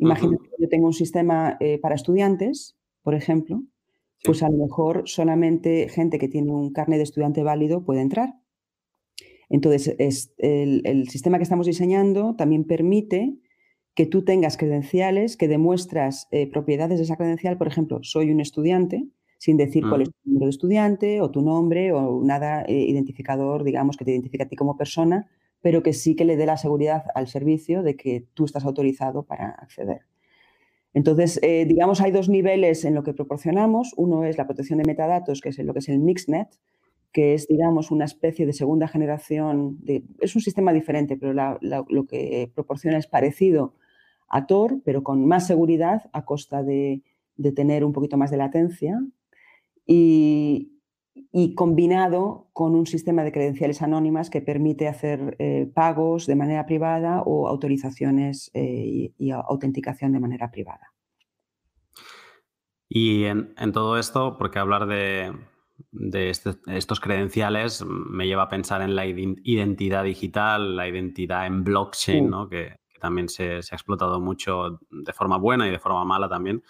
Imagínate 0.00 0.48
que 0.48 0.62
yo 0.62 0.68
tengo 0.68 0.86
un 0.86 0.94
sistema 0.94 1.58
eh, 1.60 1.78
para 1.78 1.94
estudiantes, 1.94 2.74
por 3.02 3.14
ejemplo, 3.14 3.62
pues 4.24 4.42
a 4.42 4.48
lo 4.48 4.56
mejor 4.56 5.02
solamente 5.04 5.88
gente 5.90 6.18
que 6.18 6.28
tiene 6.28 6.52
un 6.52 6.72
carnet 6.72 6.96
de 6.96 7.02
estudiante 7.02 7.42
válido 7.42 7.84
puede 7.84 8.00
entrar. 8.00 8.34
Entonces, 9.50 9.94
es, 9.98 10.32
el, 10.38 11.08
sistema 11.10 11.36
que 11.36 11.42
estamos 11.42 11.66
diseñando 11.66 12.34
también 12.34 12.64
permite 12.64 13.36
que 13.94 14.06
tú 14.06 14.24
tengas 14.24 14.56
credenciales 14.56 15.36
que 15.36 15.48
demuestras 15.48 16.28
eh, 16.30 16.50
propiedades 16.50 16.98
de 16.98 17.04
esa 17.04 17.16
credencial. 17.16 17.58
Por 17.58 17.66
ejemplo, 17.66 17.98
soy 18.02 18.30
un 18.30 18.40
estudiante, 18.40 19.06
sin 19.40 19.56
decir 19.56 19.82
cuál 19.88 20.02
es 20.02 20.10
tu 20.10 20.18
número 20.26 20.44
de 20.44 20.50
estudiante 20.50 21.22
o 21.22 21.30
tu 21.30 21.40
nombre 21.40 21.94
o 21.94 22.22
nada 22.22 22.62
eh, 22.68 22.74
identificador, 22.74 23.64
digamos, 23.64 23.96
que 23.96 24.04
te 24.04 24.10
identifica 24.10 24.44
a 24.44 24.48
ti 24.48 24.54
como 24.54 24.76
persona, 24.76 25.30
pero 25.62 25.82
que 25.82 25.94
sí 25.94 26.14
que 26.14 26.26
le 26.26 26.36
dé 26.36 26.44
la 26.44 26.58
seguridad 26.58 27.04
al 27.14 27.26
servicio 27.26 27.82
de 27.82 27.96
que 27.96 28.26
tú 28.34 28.44
estás 28.44 28.66
autorizado 28.66 29.22
para 29.22 29.48
acceder. 29.48 30.02
Entonces, 30.92 31.40
eh, 31.42 31.64
digamos, 31.64 32.02
hay 32.02 32.10
dos 32.10 32.28
niveles 32.28 32.84
en 32.84 32.94
lo 32.94 33.02
que 33.02 33.14
proporcionamos. 33.14 33.94
Uno 33.96 34.24
es 34.24 34.36
la 34.36 34.44
protección 34.44 34.78
de 34.78 34.84
metadatos, 34.86 35.40
que 35.40 35.48
es 35.48 35.58
lo 35.58 35.72
que 35.72 35.78
es 35.78 35.88
el 35.88 36.00
MixNet, 36.00 36.48
que 37.10 37.32
es, 37.32 37.48
digamos, 37.48 37.90
una 37.90 38.04
especie 38.04 38.44
de 38.44 38.52
segunda 38.52 38.88
generación. 38.88 39.78
De, 39.80 40.04
es 40.20 40.36
un 40.36 40.42
sistema 40.42 40.74
diferente, 40.74 41.16
pero 41.16 41.32
lo 41.32 42.06
que 42.06 42.52
proporciona 42.54 42.98
es 42.98 43.06
parecido 43.06 43.72
a 44.28 44.46
Tor, 44.46 44.82
pero 44.84 45.02
con 45.02 45.26
más 45.26 45.46
seguridad 45.46 46.10
a 46.12 46.26
costa 46.26 46.62
de, 46.62 47.00
de 47.36 47.52
tener 47.52 47.86
un 47.86 47.94
poquito 47.94 48.18
más 48.18 48.30
de 48.30 48.36
latencia. 48.36 49.00
Y, 49.92 50.80
y 51.32 51.54
combinado 51.54 52.50
con 52.52 52.74
un 52.74 52.86
sistema 52.86 53.22
de 53.22 53.32
credenciales 53.32 53.82
anónimas 53.82 54.30
que 54.30 54.40
permite 54.40 54.88
hacer 54.88 55.36
eh, 55.38 55.70
pagos 55.72 56.26
de 56.26 56.34
manera 56.36 56.66
privada 56.66 57.22
o 57.24 57.48
autorizaciones 57.48 58.50
eh, 58.54 59.12
y, 59.16 59.30
autenticación 59.30 60.12
de 60.12 60.20
manera 60.20 60.50
privada. 60.50 60.92
Y 62.88 63.24
en, 63.24 63.54
todo 63.72 63.98
esto, 63.98 64.36
porque 64.36 64.58
hablar 64.58 64.86
de, 64.88 65.32
este, 66.12 66.56
estos 66.66 66.98
credenciales 66.98 67.84
me 67.86 68.26
lleva 68.26 68.44
a 68.44 68.48
pensar 68.48 68.82
en 68.82 68.96
la 68.96 69.06
identidad 69.06 70.02
digital, 70.02 70.74
la 70.74 70.88
identidad 70.88 71.46
en 71.46 71.62
blockchain, 71.62 72.32
que, 72.50 72.80
también 73.00 73.28
se, 73.28 73.54
ha 73.54 73.58
explotado 73.58 74.20
mucho 74.20 74.80
de 74.90 75.12
forma 75.12 75.38
buena 75.38 75.68
y 75.68 75.70
de 75.70 75.78
forma 75.78 76.04
mala 76.04 76.28
también. 76.28 76.64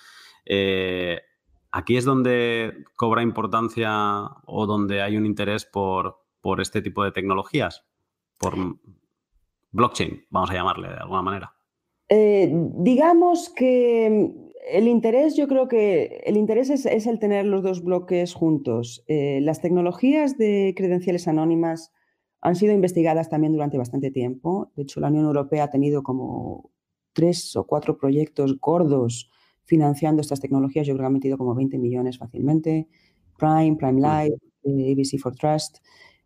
Eh, 0.45 1.19
aquí 1.73 1.97
es 1.97 2.05
donde 2.05 2.85
cobra 2.97 3.23
importancia 3.23 3.91
o 4.47 4.67
donde 4.67 5.03
hay 5.03 5.17
un 5.17 5.27
interés 5.27 5.65
por, 5.65 6.17
este 6.61 6.83
tipo 6.83 7.05
de 7.05 7.13
tecnologías, 7.13 7.85
por 8.39 8.55
blockchain, 9.73 10.25
vamos 10.31 10.51
a 10.51 10.55
llamarle 10.55 10.89
de 10.89 10.95
alguna 10.95 11.23
manera. 11.23 11.55
Eh, 12.09 12.51
digamos 12.51 13.51
que 13.51 14.51
el 14.71 14.89
interés, 14.89 15.37
yo 15.37 15.47
creo 15.49 15.69
que 15.69 16.23
el 16.25 16.37
interés 16.37 16.71
es, 16.71 17.07
el 17.07 17.19
tener 17.19 17.47
los 17.47 17.63
dos 17.63 17.83
bloques 17.83 18.35
juntos. 18.35 19.05
Eh, 19.07 19.41
las 19.43 19.61
tecnologías 19.61 20.37
de 20.39 20.75
credenciales 20.77 21.29
anónimas 21.29 21.93
han 22.41 22.57
sido 22.57 22.73
investigadas 22.73 23.29
también 23.29 23.53
durante 23.53 23.79
bastante 23.79 24.11
tiempo. 24.11 24.73
De 24.77 24.83
hecho, 24.83 25.01
la 25.01 25.09
Unión 25.09 25.27
Europea 25.27 25.65
ha 25.65 25.71
tenido 25.71 26.03
como 26.03 26.71
tres 27.13 27.55
o 27.57 27.65
cuatro 27.65 27.99
proyectos 27.99 28.59
gordos 28.59 29.31
financiando 29.65 30.21
estas 30.21 30.41
tecnologías. 30.41 30.87
Yo 30.87 30.95
creo 30.95 31.05
que 31.05 31.07
ha 31.07 31.11
metido 31.11 31.39
como 31.39 31.55
20 31.55 31.79
millones 31.79 32.19
fácilmente. 32.19 32.89
Prime, 33.39 33.77
Prime 33.77 34.01
Live, 34.01 34.37
eh, 34.65 34.93
ABC 34.93 35.19
for 35.19 35.35
Trust. 35.35 35.79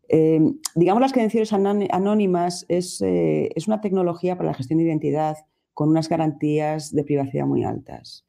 Eh, 0.09 0.41
digamos, 0.75 1.00
las 1.00 1.12
credenciales 1.12 1.53
anónimas 1.53 2.67
es, 2.69 3.00
eh, 3.00 3.50
es, 3.55 3.67
una 3.67 3.81
tecnología 3.81 4.37
para 4.37 4.50
la 4.50 4.55
gestión 4.55 4.79
de 4.79 4.85
identidad 4.85 5.37
con 5.73 5.88
unas 5.88 6.09
garantías 6.09 6.93
de 6.95 7.05
privacidad 7.05 7.47
muy 7.47 7.64
altas. 7.64 8.26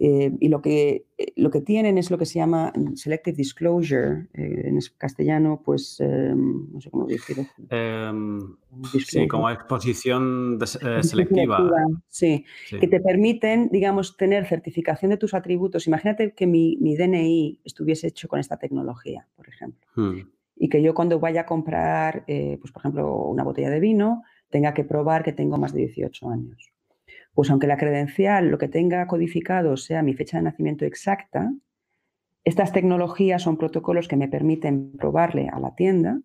Eh, 0.00 0.30
y 0.38 0.48
lo 0.48 0.62
que, 0.62 1.06
eh, 1.18 1.32
lo 1.34 1.50
que 1.50 1.60
tienen 1.60 1.98
es 1.98 2.10
lo 2.10 2.18
que 2.18 2.26
se 2.26 2.38
llama 2.38 2.72
selective 2.94 3.36
disclosure, 3.36 4.28
eh, 4.32 4.62
en 4.68 4.78
castellano, 4.96 5.60
pues 5.64 5.98
em, 5.98 6.72
no 6.72 6.80
sé 6.80 6.88
cómo 6.90 7.06
decirlo. 7.06 7.44
Em, 7.68 8.38
sí, 9.04 9.26
como 9.26 9.50
exposición 9.50 10.58
selectiva. 11.02 11.58
Sí, 12.08 12.44
que 12.70 12.86
te 12.86 13.00
permiten, 13.00 13.70
digamos, 13.70 14.16
tener 14.16 14.46
certificación 14.46 15.10
de 15.10 15.16
tus 15.16 15.34
atributos. 15.34 15.88
Imagínate 15.88 16.32
que 16.32 16.46
mi, 16.46 16.76
mi 16.80 16.96
DNI 16.96 17.60
estuviese 17.64 18.06
hecho 18.06 18.28
con 18.28 18.38
esta 18.38 18.56
tecnología, 18.56 19.26
por 19.34 19.48
ejemplo. 19.48 19.84
Hmm. 19.96 20.28
Y 20.54 20.68
que 20.68 20.80
yo 20.80 20.94
cuando 20.94 21.18
vaya 21.18 21.42
a 21.42 21.46
comprar, 21.46 22.24
pues 22.26 22.72
por 22.72 22.82
ejemplo, 22.82 23.16
una 23.26 23.44
botella 23.44 23.70
de 23.70 23.80
vino, 23.80 24.22
tenga 24.50 24.74
que 24.74 24.84
probar 24.84 25.22
que 25.22 25.32
tengo 25.32 25.56
más 25.56 25.72
de 25.72 25.80
18 25.80 26.30
años 26.30 26.72
pues 27.38 27.50
aunque 27.50 27.68
la 27.68 27.76
credencial 27.76 28.48
lo 28.48 28.58
que 28.58 28.66
tenga 28.66 29.06
codificado 29.06 29.76
sea 29.76 30.02
mi 30.02 30.12
fecha 30.12 30.38
de 30.38 30.42
nacimiento 30.42 30.84
exacta, 30.84 31.54
estas 32.42 32.72
tecnologías 32.72 33.42
son 33.42 33.56
protocolos 33.56 34.08
que 34.08 34.16
me 34.16 34.26
permiten 34.26 34.90
probarle 34.96 35.48
a 35.48 35.60
la 35.60 35.76
tienda 35.76 36.20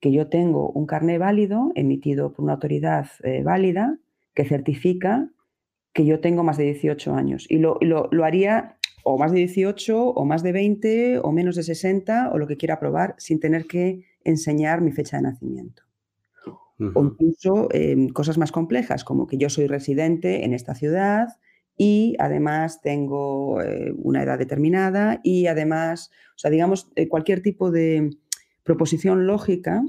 que 0.00 0.10
yo 0.10 0.30
tengo 0.30 0.70
un 0.70 0.86
carné 0.86 1.18
válido 1.18 1.70
emitido 1.74 2.32
por 2.32 2.46
una 2.46 2.54
autoridad 2.54 3.08
eh, 3.24 3.42
válida 3.42 3.98
que 4.32 4.46
certifica 4.46 5.28
que 5.92 6.06
yo 6.06 6.18
tengo 6.20 6.42
más 6.44 6.56
de 6.56 6.64
18 6.64 7.14
años. 7.14 7.44
Y 7.50 7.58
lo, 7.58 7.76
lo, 7.82 8.24
haría 8.24 8.78
o 9.04 9.18
más 9.18 9.32
de 9.32 9.40
18 9.40 10.02
o 10.02 10.24
más 10.24 10.42
de 10.42 10.52
20 10.52 11.18
o 11.18 11.30
menos 11.30 11.56
de 11.56 11.62
60 11.62 12.30
o 12.32 12.38
lo 12.38 12.46
que 12.46 12.56
quiera 12.56 12.80
probar 12.80 13.14
sin 13.18 13.38
tener 13.38 13.66
que 13.66 14.06
enseñar 14.24 14.80
mi 14.80 14.92
fecha 14.92 15.18
de 15.18 15.24
nacimiento. 15.24 15.87
O 16.94 17.04
incluso 17.04 17.68
em, 17.72 18.08
cosas 18.08 18.38
más 18.38 18.52
complejas, 18.52 19.02
como 19.02 19.26
que 19.26 19.36
yo 19.36 19.50
soy 19.50 19.66
residente 19.66 20.44
en 20.44 20.54
esta 20.54 20.76
ciudad 20.76 21.26
y 21.76 22.14
además 22.20 22.80
tengo 22.82 23.60
eh, 23.60 23.92
una 23.96 24.22
edad 24.22 24.38
determinada 24.38 25.20
y 25.24 25.46
además, 25.48 26.10
o 26.36 26.38
sea, 26.38 26.50
digamos, 26.50 26.90
eh, 26.94 27.08
cualquier 27.08 27.42
tipo 27.42 27.72
de 27.72 28.10
proposición 28.62 29.26
lógica 29.26 29.82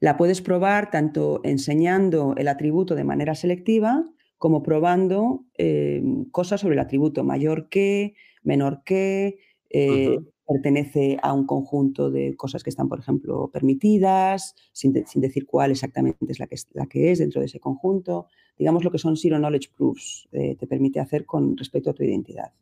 la 0.00 0.16
puedes 0.16 0.40
probar 0.40 0.90
tanto 0.90 1.40
enseñando 1.44 2.34
el 2.36 2.48
atributo 2.48 2.94
de 2.94 3.04
manera 3.04 3.34
selectiva 3.34 4.04
como 4.38 4.62
probando 4.62 5.44
eh, 5.58 6.02
cosas 6.30 6.60
sobre 6.60 6.74
el 6.74 6.80
atributo 6.80 7.24
mayor 7.24 7.68
que, 7.68 8.14
menor 8.42 8.82
que, 8.84 9.38
eh, 9.70 10.18
pertenece 10.48 11.18
a 11.22 11.34
un 11.34 11.46
conjunto 11.46 12.10
de 12.10 12.34
cosas 12.34 12.64
que 12.64 12.70
están, 12.70 12.88
por 12.88 12.98
ejemplo, 12.98 13.50
permitidas, 13.52 14.54
sin, 14.72 14.92
decir 14.92 15.46
cuál 15.46 15.72
exactamente 15.72 16.24
es 16.26 16.40
la 16.40 16.46
que, 16.46 16.54
es 16.54 16.68
la 16.72 16.86
que, 16.86 17.12
es 17.12 17.18
dentro 17.18 17.40
de 17.40 17.46
ese 17.46 17.60
conjunto. 17.60 18.26
Digamos 18.58 18.82
lo 18.82 18.90
que 18.90 18.98
son 18.98 19.16
Zero 19.16 19.38
Knowledge 19.38 19.68
Proofs, 19.76 20.26
eh, 20.32 20.56
te 20.58 20.66
permite 20.66 21.00
hacer 21.00 21.26
con 21.26 21.56
respecto 21.56 21.90
a 21.90 21.92
tu 21.92 22.02
identidad. 22.02 22.52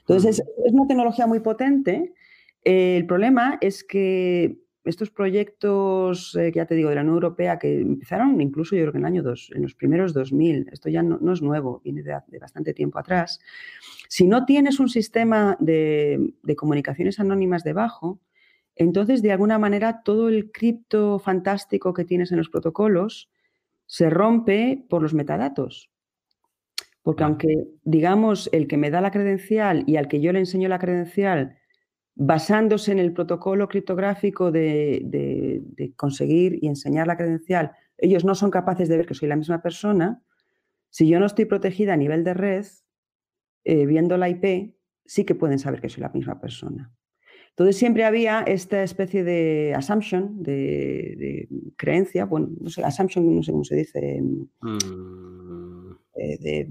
Entonces, 0.00 0.42
es, 0.64 0.72
una 0.72 0.86
tecnología 0.86 1.26
muy 1.26 1.40
potente. 1.40 2.14
el 2.64 3.06
problema 3.06 3.58
es 3.60 3.84
que 3.84 4.56
estos 4.86 5.10
proyectos, 5.10 6.36
eh, 6.36 6.52
que 6.52 6.58
ya 6.58 6.66
te 6.66 6.74
digo, 6.74 6.88
de 6.88 6.94
la 6.94 7.00
Unión 7.00 7.14
Europea, 7.14 7.58
que 7.58 7.80
empezaron 7.80 8.40
incluso 8.40 8.76
yo 8.76 8.82
creo 8.82 8.92
que 8.92 8.98
en 8.98 9.04
el 9.04 9.12
año 9.12 9.22
dos, 9.22 9.50
en 9.54 9.62
los 9.62 9.74
primeros 9.74 10.14
2000, 10.14 10.68
esto 10.72 10.88
ya 10.88 11.02
no, 11.02 11.32
es 11.32 11.42
nuevo, 11.42 11.80
viene 11.84 12.02
de, 12.02 12.38
bastante 12.38 12.72
tiempo 12.72 12.98
atrás, 12.98 13.40
si 14.08 14.26
no 14.26 14.44
tienes 14.44 14.78
un 14.78 14.88
sistema 14.88 15.56
de, 15.60 16.34
comunicaciones 16.56 17.18
anónimas 17.18 17.64
debajo, 17.64 18.20
entonces 18.76 19.22
de 19.22 19.32
alguna 19.32 19.58
manera 19.58 20.02
todo 20.04 20.28
el 20.28 20.52
cripto 20.52 21.18
fantástico 21.18 21.92
que 21.92 22.04
tienes 22.04 22.30
en 22.30 22.38
los 22.38 22.48
protocolos 22.48 23.30
se 23.86 24.10
rompe 24.10 24.84
por 24.88 25.02
los 25.02 25.14
metadatos. 25.14 25.90
Porque 27.02 27.24
aunque, 27.24 27.68
digamos, 27.84 28.50
el 28.52 28.66
que 28.66 28.76
me 28.76 28.90
da 28.90 29.00
la 29.00 29.12
credencial 29.12 29.84
y 29.86 29.96
al 29.96 30.08
que 30.08 30.20
yo 30.20 30.32
le 30.32 30.40
enseño 30.40 30.68
la 30.68 30.78
credencial 30.78 31.56
basándose 32.16 32.92
en 32.92 32.98
el 32.98 33.12
protocolo 33.12 33.68
criptográfico 33.68 34.50
de, 34.50 35.62
conseguir 35.96 36.58
y 36.62 36.66
enseñar 36.66 37.06
la 37.06 37.16
credencial, 37.16 37.72
ellos 37.98 38.24
no 38.24 38.34
son 38.34 38.50
capaces 38.50 38.88
de 38.88 38.96
ver 38.96 39.06
que 39.06 39.14
soy 39.14 39.28
la 39.28 39.36
misma 39.36 39.62
persona, 39.62 40.22
si 40.90 41.06
yo 41.08 41.20
no 41.20 41.26
estoy 41.26 41.44
protegida 41.44 41.92
a 41.92 41.96
nivel 41.96 42.24
de 42.24 42.34
red, 42.34 42.66
eh, 43.64 43.84
viendo 43.84 44.16
la 44.16 44.30
IP, 44.30 44.74
sí 45.04 45.24
que 45.24 45.34
pueden 45.34 45.58
saber 45.58 45.80
que 45.80 45.90
soy 45.90 46.02
la 46.02 46.08
misma 46.08 46.40
persona. 46.40 46.90
Entonces 47.50 47.76
siempre 47.76 48.04
había 48.04 48.40
esta 48.40 48.82
especie 48.82 49.24
de 49.24 49.74
assumption, 49.76 50.42
de, 50.42 51.48
creencia, 51.76 52.24
bueno, 52.24 52.48
no 52.60 52.70
sé, 52.70 52.82
assumption, 52.82 53.34
no 53.34 53.42
sé 53.42 53.52
cómo 53.52 53.64
se 53.64 53.76
dice, 53.76 54.22
mm. 54.60 55.90
eh, 56.16 56.68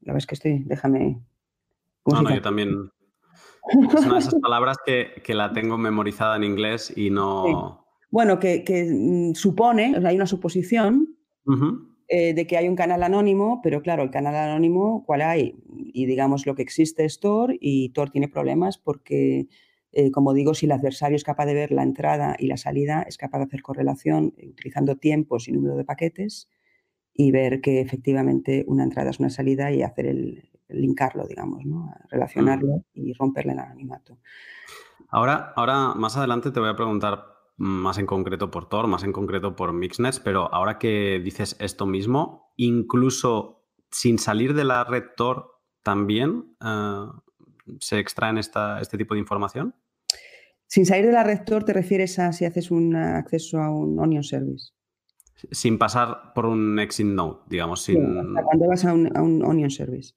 la 0.00 0.12
vez 0.12 0.26
que 0.26 0.34
estoy, 0.34 0.64
déjame... 0.66 1.20
No, 2.06 2.22
no, 2.22 2.32
yo 2.32 2.40
también, 2.40 2.90
es 3.68 4.04
una 4.04 4.14
de 4.14 4.18
esas 4.18 4.34
palabras 4.42 4.76
que, 4.84 5.34
la 5.34 5.52
tengo 5.52 5.78
memorizada 5.78 6.36
en 6.36 6.44
inglés 6.44 6.92
y 6.96 7.10
no... 7.10 7.84
Bueno, 8.10 8.38
que, 8.38 8.62
mm, 8.90 9.34
supone, 9.34 9.96
o 9.96 10.00
sea, 10.00 10.10
hay 10.10 10.16
una 10.16 10.26
suposición 10.26 11.16
eh, 12.08 12.34
de 12.34 12.46
que 12.46 12.56
hay 12.56 12.68
un 12.68 12.76
canal 12.76 13.02
anónimo, 13.02 13.60
pero 13.62 13.82
claro, 13.82 14.02
el 14.02 14.10
canal 14.10 14.34
anónimo, 14.34 15.04
¿cuál 15.04 15.22
hay? 15.22 15.56
Y 15.92 16.06
digamos, 16.06 16.46
lo 16.46 16.54
que 16.54 16.62
existe 16.62 17.04
es 17.04 17.18
Tor 17.18 17.56
y 17.60 17.90
Tor 17.90 18.10
tiene 18.10 18.28
problemas 18.28 18.78
porque, 18.78 19.48
eh, 19.92 20.10
como 20.12 20.32
digo, 20.32 20.54
si 20.54 20.66
el 20.66 20.72
adversario 20.72 21.16
es 21.16 21.24
capaz 21.24 21.46
de 21.46 21.54
ver 21.54 21.72
la 21.72 21.82
entrada 21.82 22.36
y 22.38 22.46
la 22.46 22.56
salida, 22.56 23.02
es 23.02 23.18
capaz 23.18 23.38
de 23.38 23.44
hacer 23.44 23.62
correlación 23.62 24.34
eh, 24.36 24.48
utilizando 24.48 24.96
tiempos 24.96 25.48
y 25.48 25.52
número 25.52 25.76
de 25.76 25.84
paquetes 25.84 26.48
y 27.12 27.32
ver 27.32 27.60
que 27.60 27.80
efectivamente 27.80 28.64
una 28.68 28.84
entrada 28.84 29.10
es 29.10 29.18
una 29.18 29.30
salida 29.30 29.72
y 29.72 29.82
hacer 29.82 30.06
el, 30.06 30.48
linkarlo, 30.68 31.26
digamos, 31.26 31.64
¿no? 31.64 31.92
relacionarlo 32.10 32.84
y 32.94 33.12
romperle 33.12 33.52
el 33.52 33.58
anonimato. 33.58 34.18
Ahora, 35.08 35.52
ahora, 35.56 35.94
más 35.94 36.16
adelante 36.16 36.50
te 36.50 36.60
voy 36.60 36.68
a 36.68 36.76
preguntar 36.76 37.36
más 37.56 37.98
en 37.98 38.06
concreto 38.06 38.50
por 38.50 38.68
Tor, 38.68 38.86
más 38.86 39.02
en 39.02 39.12
concreto 39.12 39.56
por 39.56 39.72
Mixnets, 39.72 40.20
pero 40.20 40.52
ahora 40.52 40.78
que 40.78 41.20
dices 41.24 41.56
esto 41.58 41.86
mismo, 41.86 42.52
incluso 42.56 43.64
sin 43.90 44.18
salir 44.18 44.54
de 44.54 44.64
la 44.64 44.84
red 44.84 45.04
Tor, 45.16 45.60
también 45.82 46.56
eh, 46.64 47.06
se 47.80 47.98
extraen 47.98 48.38
esta, 48.38 48.80
este 48.80 48.98
tipo 48.98 49.14
de 49.14 49.20
información. 49.20 49.74
Sin 50.66 50.84
salir 50.84 51.06
de 51.06 51.12
la 51.12 51.22
red 51.22 51.44
Tor 51.44 51.64
te 51.64 51.72
refieres 51.72 52.18
a 52.18 52.32
si 52.32 52.44
haces 52.44 52.70
un 52.70 52.96
acceso 52.96 53.62
a 53.62 53.70
un 53.70 53.98
Onion 53.98 54.24
Service. 54.24 54.72
Sin 55.50 55.78
pasar 55.78 56.32
por 56.34 56.46
un 56.46 56.78
exit 56.78 57.06
node, 57.06 57.38
digamos. 57.48 57.82
Sin... 57.82 58.34
cuando 58.34 58.68
vas 58.68 58.84
a 58.84 58.92
un, 58.92 59.14
a 59.16 59.22
un 59.22 59.44
Onion 59.44 59.70
Service. 59.70 60.14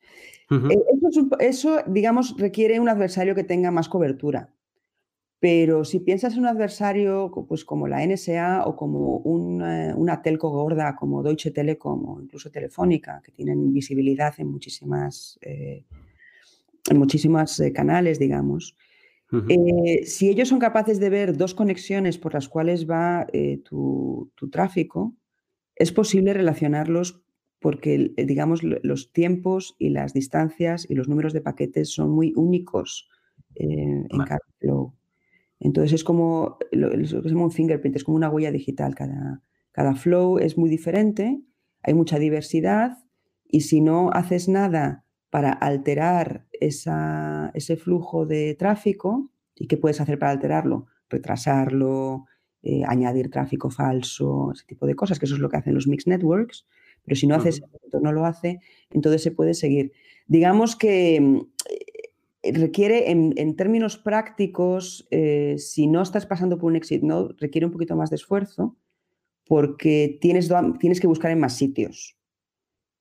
Eh, 0.51 1.37
eso, 1.39 1.83
digamos, 1.85 2.35
requiere 2.37 2.79
un 2.79 2.89
adversario 2.89 3.35
que 3.35 3.43
tenga 3.43 3.71
más 3.71 3.87
cobertura. 3.89 4.53
Pero 5.39 5.85
si 5.85 5.99
piensas 5.99 6.33
en 6.33 6.39
un 6.39 6.47
adversario 6.47 7.31
pues, 7.47 7.63
como 7.63 7.87
la 7.87 8.05
NSA 8.05 8.63
o 8.65 8.75
como 8.75 9.17
una, 9.17 10.21
telco 10.21 10.49
gorda 10.49 10.95
como 10.95 11.23
Deutsche 11.23 11.51
Telekom 11.51 12.09
o 12.09 12.21
incluso 12.21 12.51
Telefónica, 12.51 13.21
que 13.23 13.31
tienen 13.31 13.71
visibilidad 13.71 14.33
en 14.37 14.47
muchísimas, 14.47 15.39
eh, 15.41 15.85
en 16.89 16.97
muchísimas 16.97 17.57
eh, 17.61 17.71
canales, 17.71 18.19
digamos, 18.19 18.75
si 20.05 20.29
ellos 20.29 20.49
son 20.49 20.59
capaces 20.59 20.99
de 20.99 21.09
ver 21.09 21.37
dos 21.37 21.53
conexiones 21.53 22.17
por 22.17 22.33
las 22.33 22.49
cuales 22.49 22.89
va 22.89 23.27
tu, 23.63 24.31
tu, 24.35 24.49
tráfico, 24.49 25.15
es 25.75 25.91
posible 25.91 26.33
relacionarlos 26.33 27.21
porque, 27.59 28.13
eh, 28.15 28.25
digamos, 28.25 28.61
los 28.63 29.11
tiempos 29.11 29.75
y 29.77 29.89
las 29.89 30.13
distancias 30.13 30.85
y 30.89 30.95
los 30.95 31.07
números 31.07 31.33
de 31.33 31.41
paquetes 31.41 31.93
son 31.93 32.11
muy 32.11 32.33
únicos 32.35 33.09
en 33.55 34.07
cada 34.07 34.39
flow. 34.59 34.93
Entonces 35.59 35.93
es 35.93 36.03
como 36.03 36.57
lo, 36.71 36.89
que 36.89 37.05
se 37.05 37.21
llama 37.21 37.43
un 37.43 37.51
fingerprint, 37.51 37.97
es 37.97 38.03
como 38.03 38.17
una 38.17 38.29
huella 38.29 38.51
digital. 38.51 38.95
Cada, 38.95 39.43
cada 39.71 39.95
flow 39.95 40.39
es 40.39 40.57
muy 40.57 40.69
diferente, 40.69 41.41
hay 41.83 41.93
mucha 41.93 42.17
diversidad 42.17 42.97
y 43.45 43.61
si 43.61 43.81
no 43.81 44.09
haces 44.11 44.47
nada 44.47 45.05
para 45.29 45.51
alterar 45.51 46.45
ese 46.51 47.77
flujo 47.77 48.25
de 48.25 48.55
tráfico, 48.55 49.29
¿y 49.55 49.67
qué 49.67 49.77
puedes 49.77 50.01
hacer 50.01 50.17
para 50.17 50.31
alterarlo? 50.31 50.87
Retrasarlo, 51.09 52.25
eh, 52.61 52.83
añadir 52.85 53.29
tráfico 53.29 53.69
falso, 53.69 54.51
ese 54.53 54.65
tipo 54.65 54.85
de 54.85 54.95
cosas, 54.95 55.19
que 55.19 55.25
eso 55.25 55.35
es 55.35 55.41
lo 55.41 55.49
que 55.49 55.57
hacen 55.57 55.75
los 55.75 55.87
mixed 55.87 56.11
networks. 56.11 56.65
Pero 57.03 57.15
si 57.15 57.27
no 57.27 57.35
haces 57.35 57.61
no 58.01 58.11
lo 58.11 58.25
hace, 58.25 58.59
entonces 58.91 59.23
se 59.23 59.31
puede 59.31 59.53
seguir. 59.53 59.91
Digamos 60.27 60.75
que 60.75 61.19
mm, 61.21 61.37
eh, 62.43 62.51
requiere, 62.53 63.11
en, 63.11 63.55
términos 63.55 63.97
prácticos, 63.97 65.07
eh, 65.11 65.55
si 65.57 65.87
no 65.87 66.01
estás 66.01 66.25
pasando 66.25 66.57
por 66.57 66.69
un 66.71 66.75
exit 66.75 67.03
node, 67.03 67.35
requiere 67.37 67.65
un 67.65 67.71
poquito 67.71 67.95
más 67.95 68.09
de 68.09 68.17
esfuerzo 68.17 68.75
porque 69.45 70.19
tienes, 70.21 70.51
tienes 70.79 70.99
que 70.99 71.07
buscar 71.07 71.31
en 71.31 71.39
más 71.39 71.55
sitios. 71.55 72.15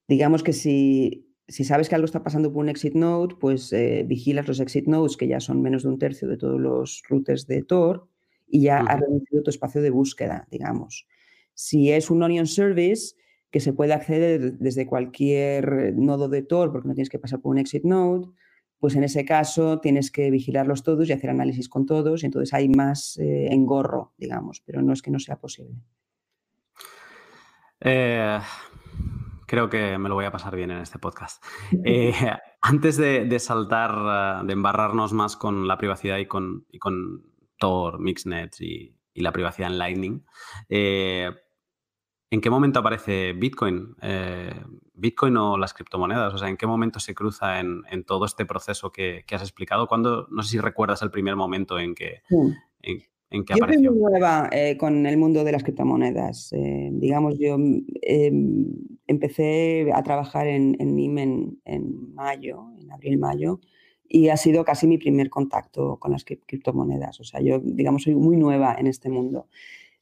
Digamos 0.09 0.43
que 0.43 0.55
si, 0.55 1.28
si, 1.49 1.65
sabes 1.65 1.89
que 1.89 1.95
algo 1.95 2.05
está 2.05 2.23
pasando 2.23 2.53
por 2.53 2.63
un 2.63 2.69
exit 2.69 2.95
node, 2.95 3.35
pues 3.41 3.73
eh, 3.73 4.05
vigilas 4.07 4.47
los 4.47 4.61
exit 4.61 4.87
nodes, 4.87 5.17
que 5.17 5.27
ya 5.27 5.41
son 5.41 5.63
menos 5.63 5.83
de 5.83 5.89
un 5.89 5.99
tercio 5.99 6.29
de 6.29 6.37
todos 6.37 6.61
los 6.61 7.03
routers 7.09 7.47
de 7.47 7.63
Tor, 7.63 8.09
y 8.47 8.63
ya 8.63 8.81
has 8.81 9.01
reducido 9.01 9.43
tu 9.43 9.51
espacio 9.51 9.83
de 9.83 9.91
búsqueda, 9.91 10.47
digamos. 10.51 11.07
Si 11.55 11.91
es 11.91 12.11
un 12.11 12.23
onion 12.23 12.47
service, 12.47 13.15
que 13.51 13.61
se 13.61 13.73
puede 13.73 13.95
acceder 13.95 14.59
desde 14.59 14.87
cualquier 14.87 15.95
nodo 15.97 16.29
de 16.29 16.43
Tor 16.43 16.71
porque 16.71 16.89
no 16.89 16.95
tienes 16.95 17.09
que 17.09 17.19
pasar 17.19 17.41
por 17.41 17.53
un 17.53 17.59
exit 17.59 17.85
node, 17.85 18.29
pues 18.79 18.95
en 18.95 19.05
ese 19.05 19.25
caso 19.25 19.81
tienes 19.81 20.11
que 20.11 20.31
vigilarlos 20.31 20.83
todos 20.83 21.09
y 21.09 21.13
hacer 21.13 21.31
análisis 21.31 21.69
con 21.69 21.87
todos, 21.87 22.23
y 22.23 22.27
entonces 22.27 22.55
hay 22.55 22.69
más 22.69 23.19
eh, 23.19 23.49
engorro, 23.51 24.13
digamos, 24.17 24.63
pero 24.65 24.83
no 24.83 24.93
es 24.93 25.03
que 25.03 25.11
no 25.11 25.19
sea 25.19 25.37
posible. 25.37 25.75
Eh, 27.81 28.39
creo 29.49 29.69
que 29.69 29.99
me 29.99 30.09
lo 30.09 30.15
voy 30.15 30.27
a 30.27 30.31
pasar 30.31 30.55
bien 30.55 30.71
en 30.71 30.79
este 30.79 30.99
podcast. 31.01 31.43
Eh, 31.85 32.15
antes 32.61 32.97
de, 32.97 33.39
saltar, 33.39 34.45
de 34.45 34.53
embarrarnos 34.53 35.13
más 35.13 35.37
con 35.37 35.67
la 35.67 35.79
privacidad 35.79 36.19
y 36.19 36.27
con, 36.27 36.67
con 36.79 37.25
Tor, 37.57 37.99
Mixnet 37.99 38.61
y, 38.61 38.95
y, 39.13 39.21
la 39.23 39.33
privacidad 39.33 39.71
en 39.71 39.79
Lightning, 39.79 40.25
¿En 42.31 42.43
qué 42.43 42.51
momento 42.51 42.81
aparece 42.81 43.33
Bitcoin? 43.33 43.97
Eh, 44.03 44.53
¿Bitcoin 44.93 45.37
o 45.39 45.57
las 45.57 45.73
criptomonedas? 45.73 46.35
O 46.35 46.39
sea, 46.39 46.49
¿en 46.49 46.59
qué 46.59 46.67
momento 46.67 47.01
se 47.01 47.15
cruza 47.15 47.59
en, 47.59 47.85
todo 48.07 48.27
este 48.27 48.45
proceso 48.45 48.93
que, 48.93 49.25
has 49.31 49.43
explicado? 49.43 49.87
¿Cuándo, 49.87 50.27
no 50.31 50.43
sé 50.43 50.51
si 50.51 50.61
recuerdas 50.61 51.01
el 51.01 51.11
primer 51.11 51.37
momento 51.37 51.79
en 51.79 51.95
que, 51.95 52.23
en, 52.83 53.03
que 53.31 53.55
apareció? 53.55 53.83
Yo 53.83 53.93
muy 53.93 54.01
nueva 54.01 54.49
eh, 54.53 54.77
con 54.77 55.07
el 55.07 55.17
mundo 55.17 55.45
de 55.45 55.53
las 55.53 55.63
criptomonedas. 55.63 56.53
Eh, 56.53 56.91
digamos, 56.93 57.39
yo 57.39 57.57
em, 58.03 58.67
empecé 59.07 59.91
a 59.93 60.03
trabajar 60.03 60.47
en, 60.47 60.77
en 60.79 60.95
NIM 60.95 61.19
en, 61.65 62.15
mayo, 62.15 62.67
en 62.81 62.91
abril-mayo, 62.91 63.61
y 64.09 64.29
ha 64.29 64.37
sido 64.37 64.65
casi 64.65 64.87
mi 64.87 64.99
primer 64.99 65.29
contacto 65.29 65.99
con 65.99 66.13
las 66.13 66.25
criptomonedas. 66.25 67.21
O 67.21 67.25
sea, 67.25 67.41
yo, 67.41 67.61
digamos, 67.63 68.05
soy 68.05 68.15
muy 68.15 68.37
nueva 68.37 68.75
en 68.79 68.87
este 68.87 69.11
mundo. 69.11 69.47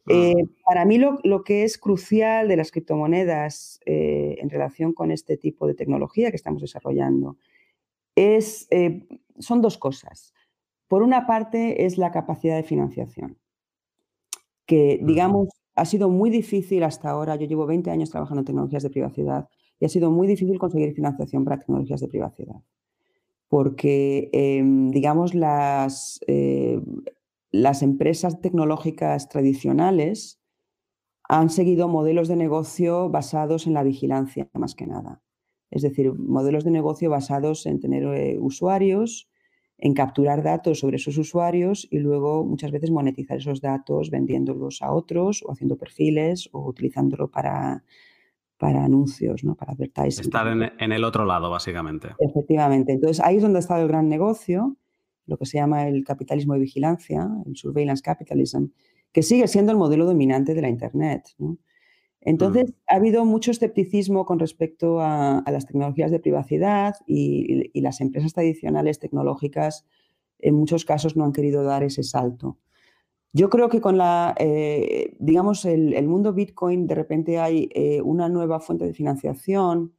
Eh, 0.09 0.35
ah. 0.37 0.51
para 0.65 0.85
mí 0.85 0.99
lo, 0.99 1.43
que 1.45 1.65
es 1.65 1.79
crucial 1.79 2.47
de 2.47 2.57
las 2.57 2.71
criptomonedas 2.71 3.81
eh, 3.87 4.37
en 4.39 4.51
relación 4.51 4.93
con 4.93 5.11
este 5.11 5.37
tipo 5.37 5.67
de 5.67 5.75
tecnología 5.75 6.31
que 6.31 6.37
estamos 6.37 6.63
desarrollando 6.63 7.37
es, 8.15 8.69
eh, 8.71 9.07
son 9.39 9.61
dos 9.63 9.79
cosas. 9.79 10.33
Por 10.89 11.03
una 11.03 11.27
parte 11.27 11.85
es 11.85 11.99
la 11.99 12.11
capacidad 12.11 12.57
de 12.57 12.63
financiación, 12.63 13.39
que 14.67 15.01
digamos 15.03 15.49
ha 15.75 15.85
sido 15.85 16.09
muy 16.09 16.31
difícil 16.31 16.83
hasta 16.85 17.11
ahora, 17.11 17.37
yo 17.37 17.47
llevo 17.47 17.67
20 17.67 17.91
años 17.91 18.11
trabajando 18.11 18.41
en 18.41 18.47
tecnologías 18.47 18.83
de 18.83 18.91
privacidad 18.91 19.49
y 19.79 19.85
ha 19.85 19.89
sido 19.89 20.11
muy 20.11 20.27
difícil 20.27 20.59
conseguir 20.59 20.95
financiación 20.95 21.45
para 21.45 21.59
tecnologías 21.59 22.01
de 22.01 22.09
privacidad 22.09 22.63
porque, 23.49 24.29
em, 24.33 24.91
digamos, 24.91 25.35
las, 25.35 26.21
las 27.53 27.83
empresas 27.83 28.41
tecnológicas 28.41 29.29
tradicionales 29.29 30.41
han 31.29 31.51
seguido 31.51 31.89
modelos 31.89 32.29
de 32.29 32.37
negocio 32.37 33.09
basados 33.09 33.67
en 33.67 33.75
la 33.75 33.83
vigilancia, 33.83 34.49
más 34.53 34.75
que 34.75 34.87
nada. 34.87 35.23
Es 35.71 35.83
decir, 35.83 36.13
modelos 36.13 36.65
de 36.65 36.71
negocio 36.71 37.11
basados 37.11 37.67
en 37.67 37.81
tener 37.81 38.05
eh, 38.05 38.39
usuarios, 38.41 39.29
en 39.79 39.95
capturar 39.95 40.43
datos 40.43 40.81
sobre 40.81 40.97
esos 40.97 41.19
usuarios 41.19 41.87
y 41.91 41.99
luego 41.99 42.45
muchas 42.45 42.71
veces 42.71 42.91
monetizar 42.91 43.37
esos 43.37 43.61
datos 43.61 44.11
vendiéndolos 44.11 44.81
a 44.83 44.93
otros 44.93 45.43
o 45.45 45.53
haciendo 45.53 45.77
perfiles 45.77 46.49
o 46.53 46.67
utilizándolo 46.67 47.31
para, 47.31 47.85
para 48.57 48.85
anuncios, 48.85 49.45
¿no? 49.45 49.55
para 49.55 49.73
advertising. 49.73 50.25
Estar 50.25 50.47
en, 50.49 50.73
en, 50.79 50.93
el 50.93 51.05
otro 51.05 51.27
lado, 51.27 51.51
básicamente. 51.51 52.09
Efectivamente. 52.19 52.93
Entonces, 52.93 53.21
ahí 53.25 53.37
es 53.37 53.43
donde 53.43 53.59
está 53.59 53.81
el 53.81 53.89
gran 53.89 54.09
negocio 54.09 54.77
lo 55.27 55.37
que 55.37 55.47
se 55.47 55.59
llama 55.59 55.89
el 55.89 56.05
capitalismo 56.05 56.55
de 56.55 56.61
vigilancia, 56.61 57.29
el 57.45 57.57
surveillance 57.57 58.03
capitalism, 58.03 58.67
que 59.13 59.23
sigue 59.23 59.49
siendo 59.49 59.73
el 59.73 59.79
modelo 59.79 60.07
dominante 60.07 60.55
de 60.55 60.63
la 60.63 60.69
Internet. 60.69 61.25
Entonces, 62.27 62.75
ha 62.89 62.97
habido 62.97 63.25
mucho 63.25 63.53
escepticismo 63.53 64.27
con 64.27 64.41
respecto 64.41 65.01
a, 65.01 65.45
las 65.47 65.65
tecnologías 65.65 66.11
de 66.11 66.19
privacidad 66.19 66.97
y, 67.07 67.81
las 67.81 68.01
empresas 68.01 68.33
tradicionales 68.33 68.99
tecnológicas 68.99 69.87
en 70.41 70.57
muchos 70.57 70.85
casos 70.85 71.17
no 71.17 71.25
han 71.25 71.33
querido 71.33 71.63
dar 71.63 71.85
ese 71.85 72.03
salto. 72.03 72.59
Yo 73.33 73.49
creo 73.49 73.69
que 73.69 73.81
con 73.81 73.97
la, 73.97 74.35
eh, 74.39 75.15
digamos, 75.21 75.65
el, 75.65 76.09
mundo 76.09 76.33
Bitcoin, 76.33 76.89
de 76.89 76.97
repente 76.97 77.39
hay 77.39 77.69
eh, 77.73 78.03
una 78.03 78.29
nueva 78.29 78.59
fuente 78.59 78.85
de 78.85 78.93
financiación 78.93 79.95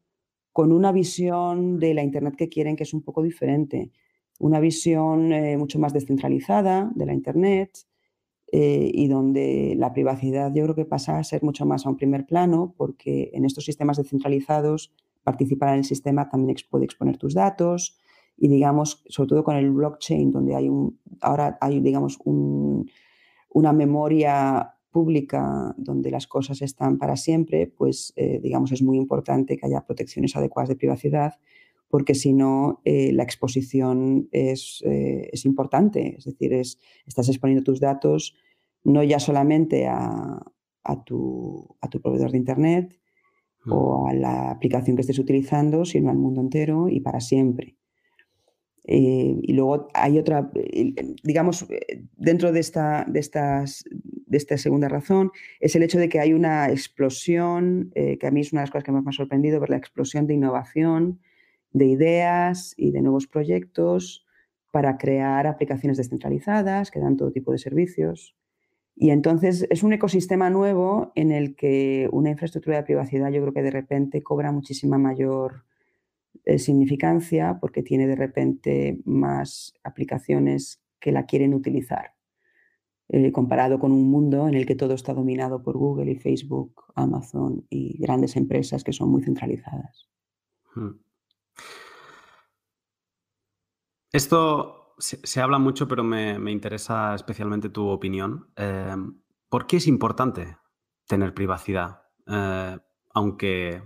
con 0.51 0.73
una 0.73 0.91
visión 0.91 1.79
de 1.79 1.93
la 1.93 2.03
Internet 2.03 2.35
que 2.35 2.49
quieren 2.49 2.75
que 2.75 2.83
es 2.83 2.93
un 2.93 3.03
poco 3.03 3.23
diferente 3.23 3.91
una 4.39 4.59
visión 4.59 5.31
eh, 5.31 5.57
mucho 5.57 5.79
más 5.79 5.93
descentralizada 5.93 6.91
de 6.93 7.05
la 7.05 7.13
Internet 7.13 7.71
eh, 8.51 8.89
y 8.93 9.07
donde 9.07 9.75
la 9.77 9.91
privacidad 9.91 10.53
yo 10.53 10.63
creo 10.63 10.75
que 10.75 10.85
pasa 10.85 11.17
a 11.17 11.23
ser 11.23 11.43
mucho 11.43 11.65
más 11.65 11.85
a 11.85 11.89
un 11.89 11.97
primer 11.97 12.25
plano 12.25 12.73
porque 12.77 13.29
en 13.33 13.43
estos 13.43 13.65
sistemas 13.65 13.97
descentralizados 13.97 14.93
participar 15.23 15.69
en 15.73 15.79
el 15.79 15.83
sistema 15.83 16.29
también 16.29 16.55
puede 16.69 16.85
exponer 16.85 17.17
tus 17.17 17.33
datos 17.33 17.97
y 18.37 18.47
digamos, 18.47 19.03
sobre 19.09 19.29
todo 19.29 19.43
con 19.43 19.57
el 19.57 19.71
blockchain 19.71 20.31
donde 20.31 20.55
hay 20.55 20.69
un, 20.69 20.97
ahora 21.19 21.57
hay 21.59 21.81
digamos 21.81 22.19
una 22.23 23.73
memoria 23.73 24.75
pública 24.91 25.75
donde 25.77 26.09
las 26.09 26.25
cosas 26.27 26.61
están 26.61 26.97
para 26.97 27.17
siempre, 27.17 27.67
pues 27.67 28.13
eh, 28.15 28.39
digamos 28.41 28.71
es 28.71 28.81
muy 28.81 28.97
importante 28.97 29.57
que 29.57 29.65
haya 29.65 29.85
protecciones 29.85 30.35
adecuadas 30.37 30.69
de 30.69 30.75
privacidad 30.77 31.33
porque 31.89 32.15
si 32.15 32.33
no, 32.33 32.81
eh, 32.83 33.11
la 33.13 33.23
exposición 33.23 34.27
es, 34.31 34.83
eh, 34.85 35.29
es, 35.31 35.45
importante. 35.45 36.15
Es 36.17 36.25
decir, 36.25 36.53
es, 36.53 36.79
estás 37.05 37.29
exponiendo 37.29 37.63
tus 37.63 37.79
datos 37.79 38.35
no 38.83 39.03
ya 39.03 39.19
solamente 39.19 39.87
a, 39.87 40.41
a, 40.83 41.03
tu, 41.03 41.75
a 41.81 41.89
tu, 41.89 42.01
proveedor 42.01 42.31
de 42.31 42.37
Internet 42.37 42.99
mm. 43.65 43.71
o 43.71 44.07
a 44.07 44.13
la 44.13 44.51
aplicación 44.51 44.95
que 44.95 45.01
estés 45.01 45.19
utilizando, 45.19 45.83
sino 45.85 46.09
al 46.09 46.17
mundo 46.17 46.41
entero 46.41 46.87
y 46.87 46.99
para 47.01 47.19
siempre. 47.19 47.75
Eh, 48.85 49.35
y 49.41 49.51
luego 49.51 49.89
hay 49.93 50.17
otra, 50.17 50.49
digamos, 51.23 51.67
dentro 52.15 52.53
de 52.53 52.61
esta, 52.61 53.03
de, 53.05 53.19
estas, 53.19 53.83
de 53.89 54.37
esta 54.37 54.57
segunda 54.57 54.87
razón, 54.87 55.31
es 55.59 55.75
el 55.75 55.83
hecho 55.83 55.99
de 55.99 56.07
que 56.07 56.21
hay 56.21 56.31
una 56.31 56.69
explosión, 56.69 57.91
que 57.93 58.25
a 58.25 58.31
mí 58.31 58.39
es 58.39 58.53
una 58.53 58.61
de 58.61 58.63
las 58.63 58.71
cosas 58.71 58.85
que 58.85 58.93
más 58.93 59.03
me 59.03 59.09
ha 59.09 59.13
sorprendido, 59.13 59.59
ver 59.59 59.71
la 59.71 59.77
explosión 59.77 60.25
de 60.27 60.35
innovación 60.35 61.19
de 61.77 61.85
ideas 61.85 62.73
y 62.77 62.91
de 62.91 63.01
nuevos 63.01 63.27
proyectos 63.27 64.25
para 64.71 64.97
crear 64.97 65.47
aplicaciones 65.47 65.97
descentralizadas 65.97 66.91
que 66.91 66.99
dan 66.99 67.17
todo 67.17 67.31
tipo 67.31 67.51
de 67.51 67.57
servicios. 67.57 68.35
Y 68.95 69.11
entonces 69.11 69.67
es 69.69 69.83
un 69.83 69.93
ecosistema 69.93 70.49
nuevo 70.49 71.11
en 71.15 71.31
el 71.31 71.55
que 71.55 72.09
una 72.11 72.31
infraestructura 72.31 72.77
de 72.77 72.83
privacidad 72.83 73.31
yo 73.31 73.41
creo 73.41 73.53
que 73.53 73.61
de 73.61 73.71
repente 73.71 74.23
cobra 74.23 74.51
muchísima 74.51 74.97
mayor 74.97 75.65
eh, 76.45 76.59
significancia 76.59 77.59
porque 77.59 77.83
tiene 77.83 78.07
de 78.07 78.15
repente 78.15 78.99
más 79.05 79.73
aplicaciones 79.83 80.81
que 80.99 81.11
la 81.11 81.25
quieren 81.25 81.53
utilizar, 81.53 82.13
eh, 83.09 83.31
comparado 83.31 83.79
con 83.79 83.91
un 83.91 84.09
mundo 84.09 84.47
en 84.47 84.55
el 84.55 84.65
que 84.65 84.75
todo 84.75 84.93
está 84.93 85.13
dominado 85.13 85.61
por 85.61 85.77
Google 85.77 86.11
y 86.11 86.15
Facebook, 86.15 86.85
Amazon 86.95 87.65
y 87.69 87.99
grandes 87.99 88.35
empresas 88.35 88.83
que 88.83 88.93
son 88.93 89.09
muy 89.09 89.23
centralizadas. 89.23 90.09
Hmm. 90.73 91.06
Esto 94.11 94.95
se, 94.97 95.41
habla 95.41 95.59
mucho, 95.59 95.87
pero 95.87 96.03
me, 96.03 96.51
interesa 96.51 97.13
especialmente 97.13 97.69
tu 97.69 97.87
opinión. 97.89 98.51
Em, 98.55 99.21
¿Por 99.49 99.67
qué 99.67 99.77
es 99.77 99.87
importante 99.87 100.57
tener 101.07 101.33
privacidad? 101.33 102.01
Eh, 102.25 102.77
aunque 103.13 103.83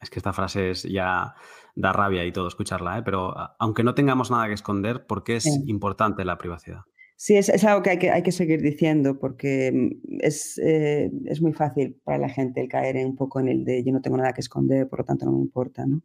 es 0.00 0.10
que 0.10 0.18
esta 0.18 0.32
frase 0.32 0.70
es 0.70 0.82
ya 0.82 1.34
da 1.74 1.92
rabia 1.92 2.24
y 2.24 2.32
todo 2.32 2.48
escucharla, 2.48 2.98
¿eh? 2.98 3.02
pero 3.02 3.34
aunque 3.58 3.82
no 3.82 3.94
tengamos 3.94 4.30
nada 4.30 4.46
que 4.46 4.52
esconder, 4.52 5.06
¿por 5.06 5.24
qué 5.24 5.36
es 5.36 5.46
importante 5.66 6.24
la 6.24 6.38
privacidad? 6.38 6.82
Sí, 7.16 7.36
es, 7.36 7.64
algo 7.64 7.82
que 7.82 7.90
hay, 7.90 7.98
que 7.98 8.10
hay, 8.10 8.22
que 8.22 8.32
seguir 8.32 8.60
diciendo 8.60 9.18
porque 9.18 9.70
mm, 9.72 10.18
es, 10.20 10.58
eh, 10.58 11.10
es, 11.26 11.40
muy 11.40 11.52
fácil 11.52 11.96
para 12.04 12.18
la 12.18 12.28
gente 12.28 12.60
el 12.60 12.68
caer 12.68 12.96
un 13.06 13.16
poco 13.16 13.40
en 13.40 13.48
el 13.48 13.64
de 13.64 13.84
yo 13.84 13.92
no 13.92 14.02
tengo 14.02 14.16
nada 14.16 14.32
que 14.32 14.40
esconder, 14.40 14.88
por 14.88 15.00
lo 15.00 15.04
tanto 15.04 15.24
no 15.24 15.32
me 15.32 15.40
importa. 15.40 15.86
¿no? 15.86 16.02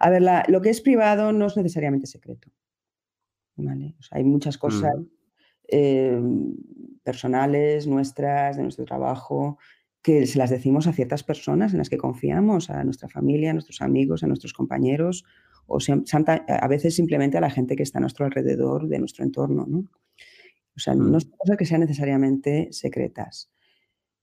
A 0.00 0.10
ver, 0.10 0.22
lo 0.48 0.60
que 0.60 0.70
es 0.70 0.80
privado 0.80 1.32
no 1.32 1.46
es 1.46 1.56
necesariamente 1.56 2.06
secreto 2.06 2.50
hay 4.10 4.24
muchas 4.24 4.58
cosas 4.58 4.96
mm. 4.96 5.06
em, 5.68 6.56
personales, 7.02 7.86
nuestras, 7.86 8.56
de 8.56 8.62
nuestro 8.62 8.84
trabajo, 8.84 9.58
que 10.02 10.26
se 10.26 10.38
las 10.38 10.50
decimos 10.50 10.86
a 10.86 10.92
ciertas 10.92 11.22
personas 11.24 11.72
en 11.72 11.78
las 11.78 11.88
que 11.88 11.98
confiamos, 11.98 12.70
a 12.70 12.84
nuestra 12.84 13.08
familia, 13.08 13.50
a 13.50 13.54
nuestros 13.54 13.82
amigos, 13.82 14.22
a 14.22 14.26
nuestros 14.26 14.52
compañeros, 14.52 15.24
o 15.66 15.78
a 16.48 16.68
veces 16.68 16.94
simplemente 16.94 17.36
a 17.36 17.42
la 17.42 17.50
gente 17.50 17.76
que 17.76 17.82
está 17.82 17.98
a 17.98 18.00
nuestro 18.00 18.24
alrededor, 18.24 18.88
de 18.88 18.98
nuestro 18.98 19.24
entorno. 19.24 19.66
¿no? 19.68 19.84
O 20.78 20.80
sea, 20.80 20.94
no 20.94 21.18
mm. 21.18 21.20
son 21.20 21.30
cosas 21.36 21.56
que 21.56 21.66
sean 21.66 21.80
necesariamente 21.80 22.68
secretas. 22.70 23.50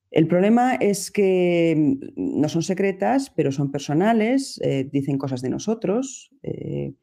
El 0.10 0.28
problema 0.28 0.76
es 0.76 1.12
que 1.12 1.76
mm, 1.76 2.40
no 2.40 2.48
son 2.48 2.64
secretas, 2.64 3.30
pero 3.30 3.52
son 3.52 3.72
personales, 3.72 4.58
eh, 4.64 4.88
dicen 4.90 5.18
cosas 5.18 5.42
de 5.42 5.50
nosotros, 5.50 6.32
eh, 6.44 6.94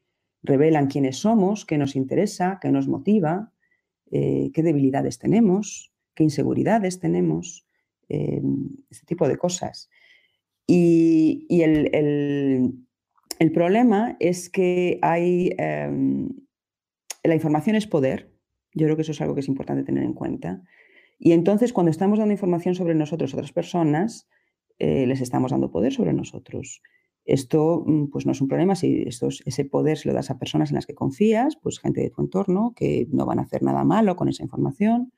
revelan 0.41 0.87
quiénes 0.87 1.17
somos, 1.17 1.65
qué 1.65 1.77
nos 1.77 1.95
interesa, 1.95 2.57
qué 2.59 2.71
nos 2.71 2.87
motiva, 2.87 3.53
eh, 4.11 4.49
qué 4.55 4.63
debilidades 4.63 5.19
tenemos, 5.19 5.93
qué 6.15 6.23
inseguridades 6.23 6.99
tenemos, 6.99 7.67
eh, 8.09 8.41
este 8.89 9.05
tipo 9.05 9.27
de 9.27 9.37
cosas. 9.37 9.91
Y, 10.65 11.45
el, 11.61 12.73
problema 13.53 14.17
es 14.19 14.49
que 14.49 14.97
hay... 15.03 15.51
Em, 15.59 16.29
la 17.23 17.35
información 17.35 17.75
es 17.75 17.87
poder, 17.87 18.32
yo 18.73 18.85
creo 18.85 18.95
que 18.95 19.03
eso 19.03 19.11
es 19.11 19.21
algo 19.21 19.33
que 19.33 19.41
es 19.41 19.47
importante 19.47 19.83
tener 19.83 20.03
en 20.03 20.13
cuenta. 20.13 20.61
Y 21.19 21.31
entonces 21.31 21.73
cuando 21.73 21.91
estamos 21.91 22.19
dando 22.19 22.33
información 22.33 22.75
sobre 22.75 22.95
nosotros 22.95 23.33
a 23.33 23.37
otras 23.37 23.51
personas, 23.51 24.27
eh, 24.79 25.05
les 25.07 25.21
estamos 25.21 25.51
dando 25.51 25.71
poder 25.71 25.93
sobre 25.93 26.13
nosotros. 26.13 26.81
Esto 27.25 27.83
mm, 27.85 28.07
pues 28.07 28.25
no 28.25 28.31
es 28.31 28.41
un 28.41 28.47
problema 28.47 28.75
si 28.75 29.05
ese 29.05 29.65
poder 29.65 29.97
se 29.97 30.09
lo 30.09 30.13
das 30.13 30.29
a 30.29 30.37
personas 30.37 30.71
en 30.71 30.75
las 30.75 30.85
que 30.85 30.95
confías, 30.95 31.55
pues 31.55 31.79
gente 31.79 32.01
de 32.01 32.09
tu 32.09 32.21
entorno 32.21 32.73
que 32.75 33.07
no 33.11 33.25
van 33.25 33.39
a 33.39 33.43
hacer 33.43 33.63
nada 33.63 33.83
malo 33.83 34.15
con 34.15 34.27
esa 34.27 34.43
información, 34.43 35.13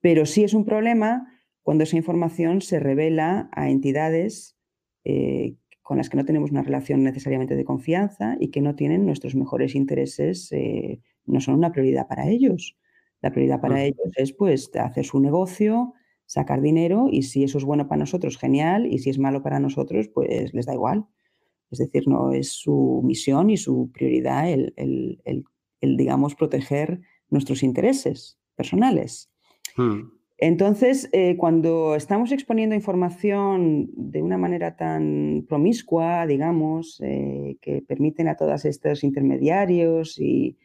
pero 0.00 0.26
sí 0.26 0.44
es 0.44 0.54
un 0.54 0.64
problema 0.64 1.28
cuando 1.62 1.84
esa 1.84 1.96
información 1.96 2.62
se 2.62 2.80
revela 2.80 3.48
a 3.52 3.70
entidades 3.70 4.56
eh, 5.04 5.54
con 5.82 5.98
las 5.98 6.08
que 6.08 6.16
no 6.16 6.24
tenemos 6.24 6.50
una 6.50 6.62
relación 6.62 7.02
necesariamente 7.02 7.56
de 7.56 7.64
confianza 7.64 8.36
y 8.40 8.48
que 8.48 8.60
no 8.60 8.74
tienen 8.74 9.06
nuestros 9.06 9.34
mejores 9.34 9.74
intereses, 9.74 10.50
eh, 10.52 11.00
no 11.26 11.40
son 11.40 11.54
una 11.54 11.72
prioridad 11.72 12.08
para 12.08 12.28
ellos. 12.28 12.76
La 13.22 13.30
prioridad 13.30 13.60
para 13.60 13.84
ellos 13.84 14.10
es 14.16 14.32
pues 14.32 14.70
hacer 14.74 15.04
su 15.04 15.20
negocio, 15.20 15.94
sacar 16.26 16.60
dinero 16.60 17.08
y 17.10 17.22
si 17.22 17.44
eso 17.44 17.58
es 17.58 17.64
bueno 17.64 17.88
para 17.88 17.98
nosotros, 18.00 18.38
genial, 18.38 18.86
y 18.86 18.98
si 18.98 19.10
es 19.10 19.18
malo 19.18 19.42
para 19.42 19.60
nosotros, 19.60 20.08
pues 20.08 20.54
les 20.54 20.66
da 20.66 20.74
igual. 20.74 21.06
Es 21.70 21.78
decir, 21.78 22.08
no 22.08 22.32
es 22.32 22.52
su 22.52 23.02
misión 23.04 23.50
y 23.50 23.56
su 23.56 23.90
prioridad 23.92 24.50
el, 24.50 25.44
digamos, 25.80 26.34
proteger 26.34 27.00
nuestros 27.28 27.62
intereses 27.62 28.38
personales. 28.56 29.30
Hmm. 29.76 30.10
Entonces, 30.38 31.08
eh, 31.12 31.36
cuando 31.36 31.94
estamos 31.94 32.32
exponiendo 32.32 32.74
información 32.74 33.90
de 33.94 34.22
una 34.22 34.38
manera 34.38 34.74
tan 34.74 35.44
promiscua, 35.46 36.26
digamos, 36.26 36.98
eh, 37.04 37.58
que 37.60 37.82
permiten 37.82 38.26
a 38.26 38.36
todos 38.36 38.64
estos 38.64 39.04
intermediarios 39.04 40.18
y, 40.18 40.56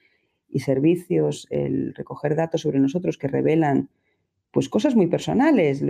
y 0.55 0.61
servicios 0.61 1.47
el 1.49 1.93
recoger 1.93 2.33
datos 2.33 2.61
sobre 2.61 2.79
nosotros 2.79 3.17
que 3.17 3.27
revelan 3.27 3.89
pues 4.51 4.69
cosas 4.69 4.95
muy 4.95 5.07
personales, 5.07 5.83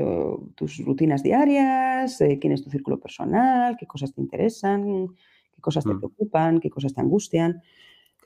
tus 0.56 0.84
rutinas 0.84 1.22
diarias, 1.22 2.20
eh, 2.20 2.40
quién 2.42 2.52
es 2.52 2.64
tu 2.64 2.72
círculo 2.72 3.00
personal, 3.00 3.78
qué 3.78 3.86
cosas 3.86 4.16
te 4.16 4.22
interesan, 4.22 5.10
qué 5.54 5.62
cosas 5.62 5.84
te 5.84 5.94
mm. 5.94 6.00
preocupan, 6.00 6.60
qué 6.60 6.72
cosas 6.72 6.96
te 6.96 7.02
angustian. 7.02 7.62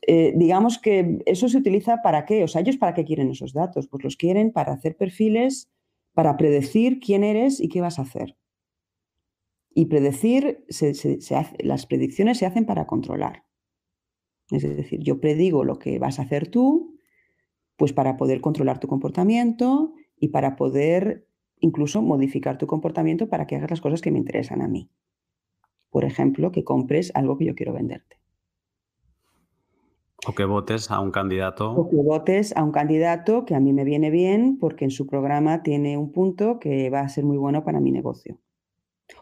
Eh, 0.08 0.32
digamos 0.34 0.80
que 0.80 1.22
eso 1.26 1.50
se 1.50 1.58
utiliza 1.58 1.98
para 2.02 2.24
qué, 2.24 2.46
o 2.46 2.48
sea, 2.48 2.62
ellos 2.62 2.78
para 2.78 2.94
qué 2.94 3.04
quieren 3.04 3.30
esos 3.32 3.52
datos, 3.52 3.90
pues 3.90 4.02
los 4.06 4.16
quieren 4.16 4.54
para 4.54 4.72
hacer 4.72 4.96
perfiles, 4.96 5.70
para 6.14 6.38
predecir 6.38 7.02
quién 7.02 7.26
eres 7.26 7.60
y 7.60 7.68
qué 7.68 7.82
vas 7.82 8.00
a 8.00 8.04
hacer. 8.04 8.38
Y 9.74 9.88
predecir, 9.88 10.66
las 11.60 11.86
predicciones 11.86 12.38
se 12.38 12.46
hacen 12.46 12.66
para 12.66 12.88
controlar. 12.88 13.44
Es 14.52 14.64
decir, 14.64 15.02
yo 15.02 15.20
predigo 15.20 15.64
lo 15.64 15.78
que 15.80 16.00
vas 16.00 16.20
a 16.20 16.24
hacer 16.24 16.48
tú, 16.48 16.96
pues 17.78 17.94
para 17.94 18.18
poder 18.18 18.42
controlar 18.42 18.80
tu 18.80 18.88
comportamiento 18.88 19.94
y 20.20 20.30
para 20.30 20.56
poder 20.56 21.28
incluso 21.60 22.02
modificar 22.02 22.58
tu 22.58 22.68
comportamiento 22.68 23.30
para 23.30 23.48
que 23.48 23.56
hagas 23.56 23.70
las 23.70 23.82
cosas 23.82 24.02
que 24.02 24.12
me 24.12 24.20
interesan 24.20 24.62
a 24.62 24.68
mí. 24.68 24.90
Por 25.90 26.06
ejemplo, 26.06 26.52
que 26.52 26.64
compres 26.64 27.12
algo 27.16 27.38
que 27.38 27.46
yo 27.46 27.56
quiero 27.56 27.74
venderte. 27.74 28.18
O 30.28 30.34
que 30.34 30.44
votes 30.44 30.92
a 30.92 31.00
un 31.00 31.12
candidato. 31.12 31.72
O 31.72 31.90
que 31.90 31.96
votes 31.96 32.56
a 32.56 32.64
un 32.64 32.72
candidato 32.72 33.46
que 33.46 33.56
a 33.56 33.60
mí 33.60 33.72
me 33.72 33.86
viene 33.86 34.10
bien 34.10 34.58
porque 34.60 34.86
en 34.86 34.92
su 34.92 35.08
programa 35.08 35.64
tiene 35.64 35.98
un 35.98 36.12
punto 36.12 36.60
que 36.60 36.90
va 36.90 37.02
a 37.02 37.10
ser 37.10 37.24
muy 37.24 37.38
bueno 37.38 37.64
para 37.64 37.80
mi 37.80 37.92
negocio. 37.92 38.38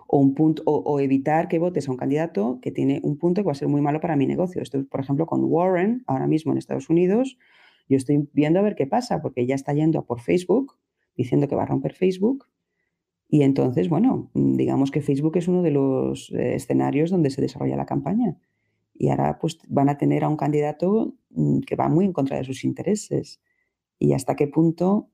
O, 0.07 0.19
un 0.19 0.33
punto, 0.33 0.63
o, 0.65 0.99
evitar 0.99 1.47
que 1.47 1.59
votes 1.59 1.87
a 1.87 1.91
un 1.91 1.97
candidato 1.97 2.59
que 2.61 2.71
tiene 2.71 3.01
un 3.03 3.17
punto 3.17 3.41
que 3.41 3.47
va 3.47 3.51
a 3.51 3.55
ser 3.55 3.67
muy 3.67 3.81
malo 3.81 3.99
para 3.99 4.15
mi 4.15 4.25
negocio. 4.25 4.61
Esto, 4.61 4.85
por 4.85 4.99
ejemplo, 4.99 5.25
con 5.25 5.43
Warren, 5.43 6.03
ahora 6.07 6.27
mismo 6.27 6.51
en 6.51 6.57
Estados 6.57 6.89
Unidos, 6.89 7.37
yo 7.89 7.97
estoy 7.97 8.29
viendo 8.33 8.59
a 8.59 8.63
ver 8.63 8.75
qué 8.75 8.87
pasa, 8.87 9.21
porque 9.21 9.45
ya 9.45 9.55
está 9.55 9.73
yendo 9.73 9.99
a 9.99 10.05
por 10.05 10.21
Facebook 10.21 10.77
diciendo 11.15 11.47
que 11.47 11.55
va 11.55 11.63
a 11.63 11.65
romper 11.65 11.93
Facebook. 11.93 12.45
Y 13.27 13.41
entonces, 13.41 13.89
bueno, 13.89 14.29
digamos 14.33 14.91
que 14.91 15.01
Facebook 15.01 15.37
es 15.37 15.47
uno 15.47 15.61
de 15.61 15.71
los 15.71 16.31
eh, 16.31 16.55
escenarios 16.55 17.09
donde 17.09 17.29
se 17.29 17.41
desarrolla 17.41 17.75
la 17.75 17.85
campaña. 17.85 18.37
Y 18.93 19.09
ahora 19.09 19.37
pues 19.39 19.59
van 19.67 19.89
a 19.89 19.97
tener 19.97 20.23
a 20.23 20.29
un 20.29 20.37
candidato 20.37 21.15
mm, 21.31 21.59
que 21.61 21.75
va 21.75 21.89
muy 21.89 22.05
en 22.05 22.13
contra 22.13 22.37
de 22.37 22.45
sus 22.45 22.63
intereses. 22.63 23.41
Y 23.99 24.13
hasta 24.13 24.35
qué 24.35 24.47
punto, 24.47 25.09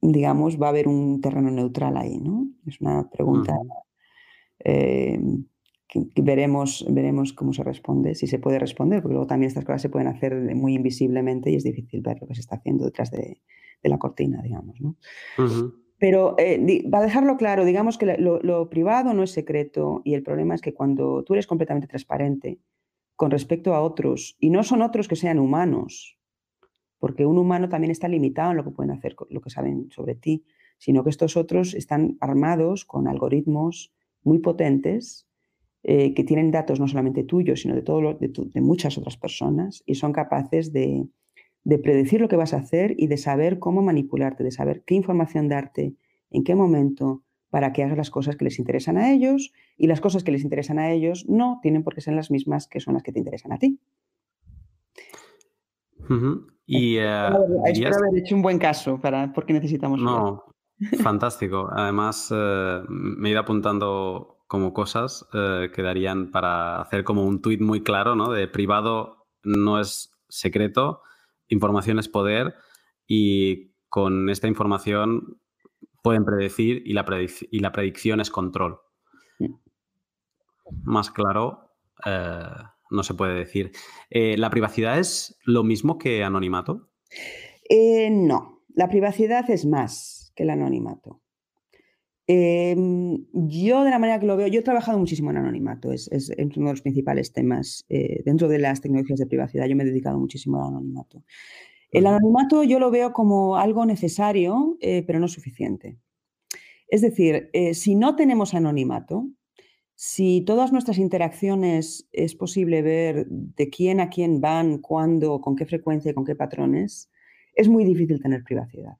digamos, 0.00 0.60
va 0.60 0.66
a 0.66 0.70
haber 0.70 0.86
un 0.86 1.20
terreno 1.20 1.50
neutral 1.50 1.96
ahí, 1.96 2.18
¿no? 2.18 2.46
Es 2.66 2.80
una 2.80 3.10
pregunta 3.10 3.58
eh, 4.64 5.20
que, 5.86 6.22
veremos, 6.22 6.84
veremos 6.90 7.32
cómo 7.32 7.52
se 7.52 7.62
responde, 7.62 8.14
si 8.14 8.26
se 8.26 8.38
puede 8.38 8.58
responder, 8.58 9.00
porque 9.00 9.14
luego 9.14 9.26
también 9.26 9.48
estas 9.48 9.64
cosas 9.64 9.82
se 9.82 9.90
pueden 9.90 10.08
hacer 10.08 10.34
muy 10.54 10.74
invisiblemente 10.74 11.50
y 11.50 11.56
es 11.56 11.64
difícil 11.64 12.00
ver 12.00 12.18
lo 12.20 12.26
que 12.26 12.34
se 12.34 12.40
está 12.40 12.56
haciendo 12.56 12.84
detrás 12.84 13.10
de, 13.10 13.40
de 13.84 13.88
la 13.88 13.98
cortina, 13.98 14.42
digamos. 14.42 14.80
¿no? 14.80 14.96
Pero 15.98 16.34
eh, 16.38 16.84
para 16.90 17.04
dejarlo 17.04 17.36
claro, 17.36 17.64
digamos 17.64 17.98
que 17.98 18.16
lo, 18.18 18.68
privado 18.68 19.14
no 19.14 19.22
es 19.22 19.30
secreto 19.30 20.02
y 20.04 20.14
el 20.14 20.22
problema 20.22 20.54
es 20.54 20.60
que 20.60 20.74
cuando 20.74 21.22
tú 21.22 21.34
eres 21.34 21.46
completamente 21.46 21.86
transparente 21.86 22.58
con 23.14 23.30
respecto 23.30 23.74
a 23.74 23.80
otros, 23.80 24.36
y 24.40 24.50
no 24.50 24.64
son 24.64 24.82
otros 24.82 25.06
que 25.06 25.14
sean 25.14 25.38
humanos, 25.38 26.18
porque 26.98 27.26
un 27.26 27.38
humano 27.38 27.68
también 27.68 27.92
está 27.92 28.08
limitado 28.08 28.50
en 28.50 28.56
lo 28.56 28.64
que 28.64 28.72
pueden 28.72 28.90
hacer, 28.90 29.14
lo 29.30 29.40
que 29.40 29.50
saben 29.50 29.88
sobre 29.92 30.16
ti, 30.16 30.44
sino 30.78 31.04
que 31.04 31.10
estos 31.10 31.36
otros 31.36 31.74
están 31.74 32.16
armados 32.20 32.84
con 32.84 33.06
algoritmos 33.06 33.94
muy 34.24 34.38
potentes 34.40 35.26
eh, 35.82 36.14
que 36.14 36.24
tienen 36.24 36.50
datos 36.50 36.80
no 36.80 36.88
solamente 36.88 37.24
tuyos, 37.24 37.60
sino 37.60 37.74
de, 37.74 37.82
todo 37.82 38.14
de 38.14 38.60
muchas 38.60 38.98
otras 38.98 39.16
personas 39.16 39.82
y 39.86 39.94
son 39.94 40.12
capaces 40.12 40.72
de, 40.72 41.06
de 41.64 41.78
predecir 41.78 42.20
lo 42.20 42.28
que 42.28 42.36
vas 42.36 42.54
a 42.54 42.58
hacer 42.58 42.94
y 42.98 43.06
de 43.06 43.16
saber 43.16 43.58
cómo 43.58 43.82
manipularte, 43.82 44.44
de 44.44 44.50
saber 44.50 44.82
qué 44.86 44.94
información 44.94 45.48
darte, 45.48 45.94
en 46.30 46.44
qué 46.44 46.54
momento, 46.54 47.22
para 47.50 47.72
que 47.72 47.82
hagas 47.84 47.96
las 47.96 48.10
cosas 48.10 48.36
que 48.36 48.44
les 48.44 48.58
interesan 48.58 48.98
a 48.98 49.12
ellos 49.12 49.52
y 49.76 49.86
las 49.86 50.00
cosas 50.00 50.24
que 50.24 50.32
les 50.32 50.42
interesan 50.42 50.78
a 50.78 50.90
ellos 50.90 51.26
no 51.28 51.60
tienen 51.62 51.84
por 51.84 51.94
qué 51.94 52.00
ser 52.00 52.14
las 52.14 52.30
mismas 52.30 52.66
que 52.66 52.80
son 52.80 52.94
las 52.94 53.02
que 53.02 53.12
te 53.12 53.20
interesan 53.20 53.52
a 53.52 53.58
ti. 53.58 53.78
Y 56.66 56.98
uh, 56.98 57.62
espero, 57.66 57.96
haber, 57.96 58.18
hecho 58.18 58.34
un 58.34 58.42
buen 58.42 58.58
caso 58.58 59.00
para 59.00 59.32
porque 59.32 59.52
necesitamos. 59.52 60.00
No, 60.02 60.44
fantástico. 61.02 61.68
Además, 61.72 62.32
eh, 62.34 62.82
me 62.88 63.28
he 63.28 63.32
ido 63.32 63.40
apuntando 63.40 64.38
como 64.46 64.72
cosas 64.72 65.26
eh, 65.32 65.70
que 65.74 65.82
darían 65.82 66.30
para 66.30 66.80
hacer 66.80 67.04
como 67.04 67.24
un 67.24 67.40
tuit 67.40 67.60
muy 67.60 67.82
claro, 67.82 68.14
¿no? 68.14 68.30
De 68.30 68.46
privado 68.48 69.26
no 69.42 69.80
es 69.80 70.14
secreto, 70.28 71.02
información 71.48 71.98
es 71.98 72.08
poder 72.08 72.54
y 73.06 73.72
con 73.88 74.28
esta 74.28 74.48
información 74.48 75.40
pueden 76.02 76.24
predecir 76.24 76.82
y 76.84 76.92
la, 76.92 77.06
y 77.50 77.58
la 77.60 77.72
predicción 77.72 78.20
es 78.20 78.30
control. 78.30 78.80
Más 80.82 81.10
claro, 81.10 81.70
eh, 82.04 82.42
no 82.90 83.02
se 83.02 83.14
puede 83.14 83.34
decir. 83.34 83.72
Eh, 84.10 84.36
¿La 84.36 84.50
privacidad 84.50 84.98
es 84.98 85.38
lo 85.44 85.62
mismo 85.62 85.98
que 85.98 86.24
anonimato? 86.24 86.88
Eh, 87.68 88.10
no, 88.10 88.62
la 88.74 88.88
privacidad 88.88 89.48
es 89.50 89.66
más 89.66 90.23
que 90.34 90.42
el 90.44 90.50
anonimato. 90.50 91.20
Em, 92.26 93.26
yo, 93.32 93.84
de 93.84 93.90
la 93.90 93.98
manera 93.98 94.18
que 94.18 94.26
lo 94.26 94.36
veo, 94.36 94.46
yo 94.46 94.60
he 94.60 94.62
trabajado 94.62 94.98
muchísimo 94.98 95.30
en 95.30 95.36
anonimato, 95.36 95.92
es, 95.92 96.08
uno 96.38 96.68
de 96.68 96.72
los 96.72 96.82
principales 96.82 97.32
temas 97.32 97.84
eh, 97.90 98.22
dentro 98.24 98.48
de 98.48 98.58
las 98.58 98.80
tecnologías 98.80 99.18
de 99.18 99.26
privacidad. 99.26 99.66
Yo 99.66 99.76
me 99.76 99.82
he 99.82 99.86
dedicado 99.86 100.18
muchísimo 100.18 100.62
al 100.62 100.68
anonimato. 100.68 101.22
El 101.90 102.06
anonimato 102.06 102.64
yo 102.64 102.78
lo 102.78 102.90
veo 102.90 103.12
como 103.12 103.56
algo 103.56 103.84
necesario, 103.86 104.76
eh, 104.80 105.04
pero 105.06 105.20
no 105.20 105.28
suficiente. 105.28 105.98
Es 106.88 107.02
decir, 107.02 107.50
eh, 107.52 107.74
si 107.74 107.94
no 107.94 108.16
tenemos 108.16 108.54
anonimato, 108.54 109.28
si 109.94 110.40
todas 110.42 110.72
nuestras 110.72 110.98
interacciones 110.98 112.08
es 112.12 112.34
posible 112.34 112.82
ver 112.82 113.26
de 113.28 113.70
quién 113.70 114.00
a 114.00 114.10
quién 114.10 114.40
van, 114.40 114.78
cuándo, 114.78 115.40
con 115.40 115.56
qué 115.56 115.66
frecuencia 115.66 116.10
y 116.10 116.14
con 116.14 116.24
qué 116.24 116.34
patrones, 116.34 117.10
es 117.54 117.68
muy 117.68 117.84
difícil 117.84 118.20
tener 118.20 118.42
privacidad. 118.42 118.96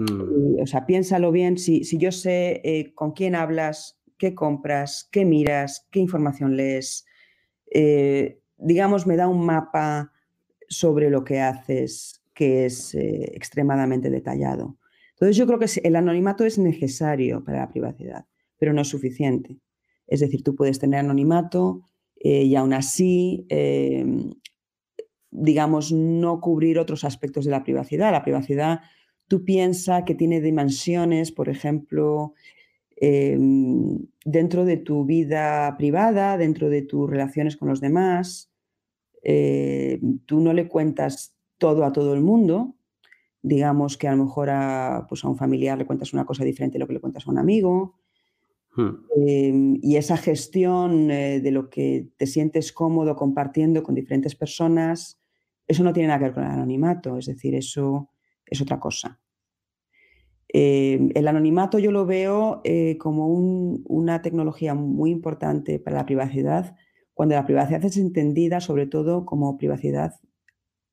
Mm. 0.00 0.62
o 0.62 0.66
sea, 0.66 0.86
piénsalo 0.86 1.30
bien, 1.30 1.58
si, 1.58 1.82
yo 1.98 2.10
sé 2.10 2.62
eh, 2.64 2.94
con 2.94 3.12
quién 3.12 3.34
hablas, 3.34 4.00
qué 4.16 4.34
compras, 4.34 5.08
qué 5.12 5.26
miras, 5.26 5.86
qué 5.90 6.00
información 6.00 6.56
lees, 6.56 7.04
eh, 7.70 8.40
digamos, 8.56 9.06
me 9.06 9.16
da 9.16 9.28
un 9.28 9.44
mapa 9.44 10.12
sobre 10.68 11.10
lo 11.10 11.24
que 11.24 11.40
haces 11.40 12.22
que 12.34 12.64
es 12.64 12.94
eh, 12.94 13.32
extremadamente 13.34 14.08
detallado. 14.08 14.78
Entonces 15.10 15.36
yo 15.36 15.46
creo 15.46 15.58
que 15.58 15.66
el 15.82 15.96
anonimato 15.96 16.46
es 16.46 16.58
necesario 16.58 17.44
para 17.44 17.58
la 17.58 17.68
privacidad, 17.68 18.24
pero 18.58 18.72
no 18.72 18.80
es 18.80 18.88
suficiente. 18.88 19.58
Es 20.06 20.20
decir, 20.20 20.42
tú 20.42 20.54
puedes 20.54 20.78
tener 20.78 21.00
anonimato 21.00 21.82
y 22.22 22.54
aún 22.54 22.72
así, 22.72 23.46
digamos, 25.30 25.92
no 25.92 26.40
cubrir 26.40 26.78
otros 26.78 27.04
aspectos 27.04 27.44
de 27.44 27.50
la 27.50 27.62
privacidad. 27.62 28.12
La 28.12 28.22
privacidad 28.22 28.80
tú 29.30 29.44
piensas 29.44 30.02
que 30.04 30.16
tiene 30.16 30.40
dimensiones, 30.40 31.30
por 31.30 31.48
ejemplo, 31.48 32.34
em, 32.96 34.08
dentro 34.24 34.64
de 34.64 34.76
tu 34.76 35.04
vida 35.04 35.76
privada, 35.78 36.36
dentro 36.36 36.68
de 36.68 36.82
tus 36.82 37.08
relaciones 37.08 37.56
con 37.56 37.68
los 37.68 37.80
demás. 37.80 38.50
Eh, 39.22 40.00
tú 40.26 40.40
no 40.40 40.52
le 40.52 40.66
cuentas 40.66 41.36
todo 41.58 41.84
a 41.84 41.92
todo 41.92 42.12
el 42.12 42.22
mundo. 42.22 42.74
Digamos 43.40 43.96
que 43.96 44.08
a 44.08 44.16
lo 44.16 44.24
mejor 44.24 44.50
a, 44.50 45.06
pues 45.08 45.24
a 45.24 45.28
un 45.28 45.36
familiar 45.36 45.78
le 45.78 45.86
cuentas 45.86 46.12
una 46.12 46.26
cosa 46.26 46.42
diferente 46.44 46.74
de 46.74 46.80
lo 46.80 46.88
que 46.88 46.94
le 46.94 47.00
cuentas 47.00 47.28
a 47.28 47.30
un 47.30 47.38
amigo. 47.38 48.00
Hmm. 48.74 48.96
Em, 49.16 49.78
y 49.80 49.94
esa 49.94 50.16
gestión 50.16 51.12
eh, 51.12 51.38
de 51.40 51.52
lo 51.52 51.70
que 51.70 52.08
te 52.16 52.26
sientes 52.26 52.72
cómodo 52.72 53.14
compartiendo 53.14 53.84
con 53.84 53.94
diferentes 53.94 54.34
personas, 54.34 55.20
eso 55.68 55.84
no 55.84 55.92
tiene 55.92 56.08
nada 56.08 56.18
que 56.18 56.24
ver 56.24 56.34
con 56.34 56.44
el 56.44 56.50
anonimato. 56.50 57.16
Es 57.16 57.26
decir, 57.26 57.54
eso 57.54 58.09
es 58.50 58.60
otra 58.60 58.78
cosa. 58.78 59.18
Eh, 60.52 61.10
el 61.14 61.28
anonimato 61.28 61.78
yo 61.78 61.92
lo 61.92 62.06
veo 62.06 62.60
eh, 62.64 62.98
como 62.98 63.28
una 63.28 64.20
tecnología 64.20 64.74
muy 64.74 65.10
importante 65.10 65.78
para 65.78 65.96
la 65.96 66.06
privacidad, 66.06 66.76
cuando 67.14 67.36
la 67.36 67.46
privacidad 67.46 67.84
es 67.84 67.96
entendida 67.96 68.60
sobre 68.60 68.86
todo 68.86 69.24
como 69.24 69.56
privacidad 69.58 70.14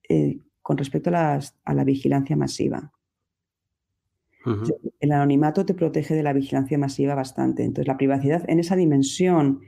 eh, 0.09 0.39
con 0.61 0.77
respecto 0.77 1.09
a, 1.13 1.39
la 1.73 1.83
vigilancia 1.83 2.35
masiva. 2.35 2.91
El 4.99 5.11
anonimato 5.11 5.65
te 5.65 5.73
protege 5.73 6.13
de 6.13 6.23
la 6.23 6.31
vigilancia 6.31 6.77
masiva 6.77 7.15
bastante. 7.15 7.63
Entonces, 7.63 7.87
la 7.87 7.97
privacidad 7.97 8.49
en 8.49 8.59
esa 8.59 8.77
dimensión 8.77 9.59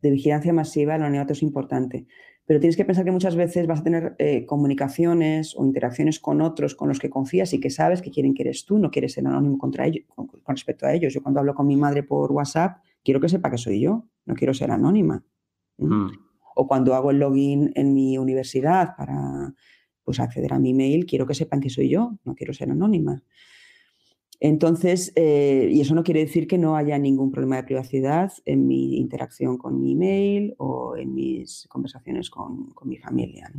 de 0.00 0.10
vigilancia 0.10 0.52
masiva, 0.52 0.94
el 0.94 1.02
anonimato 1.02 1.32
es 1.32 1.42
importante. 1.42 2.06
Pero 2.48 2.60
tienes 2.60 2.78
que 2.78 2.84
pensar 2.86 3.04
que 3.04 3.10
muchas 3.10 3.36
veces 3.36 3.66
vas 3.66 3.80
a 3.80 3.82
tener 3.82 4.16
eh, 4.16 4.46
comunicaciones 4.46 5.54
o 5.54 5.66
interacciones 5.66 6.18
con 6.18 6.40
otros 6.40 6.74
con 6.74 6.88
los 6.88 6.98
que 6.98 7.10
confías 7.10 7.52
y 7.52 7.60
que 7.60 7.68
sabes 7.68 8.00
que 8.00 8.10
quieren 8.10 8.32
que 8.32 8.42
eres 8.42 8.64
tú, 8.64 8.78
no 8.78 8.90
quieres 8.90 9.12
ser 9.12 9.26
anónimo 9.26 9.58
contra 9.58 9.86
ellos, 9.86 10.06
con, 10.14 10.30
respecto 10.46 10.86
a 10.86 10.94
ellos. 10.94 11.12
Yo 11.12 11.22
cuando 11.22 11.40
hablo 11.40 11.54
con 11.54 11.66
mi 11.66 11.76
madre 11.76 12.04
por 12.04 12.32
WhatsApp, 12.32 12.78
quiero 13.04 13.20
que 13.20 13.28
sepa 13.28 13.50
que 13.50 13.58
soy 13.58 13.80
yo, 13.80 14.06
no 14.24 14.34
quiero 14.34 14.54
ser 14.54 14.70
anónima. 14.70 15.22
Mm. 15.76 16.06
O 16.54 16.66
cuando 16.66 16.94
hago 16.94 17.10
el 17.10 17.18
login 17.18 17.70
en 17.74 17.92
mi 17.92 18.16
universidad 18.16 18.96
para 18.96 19.52
pues, 20.02 20.18
acceder 20.18 20.54
a 20.54 20.58
mi 20.58 20.72
mail, 20.72 21.04
quiero 21.04 21.26
que 21.26 21.34
sepan 21.34 21.60
que 21.60 21.68
soy 21.68 21.90
yo, 21.90 22.18
no 22.24 22.34
quiero 22.34 22.54
ser 22.54 22.70
anónima. 22.70 23.22
Entonces, 24.40 25.12
eh, 25.16 25.68
y 25.70 25.80
eso 25.80 25.94
no 25.94 26.04
quiere 26.04 26.20
decir 26.20 26.46
que 26.46 26.58
no 26.58 26.76
haya 26.76 26.98
ningún 26.98 27.32
problema 27.32 27.56
de 27.56 27.64
privacidad 27.64 28.32
en 28.44 28.66
mi 28.66 28.96
interacción 28.98 29.58
con 29.58 29.80
mi 29.80 29.92
email 29.92 30.54
o 30.58 30.96
en 30.96 31.12
mis 31.12 31.66
conversaciones 31.68 32.30
con, 32.30 32.72
mi 32.84 32.98
familia. 32.98 33.50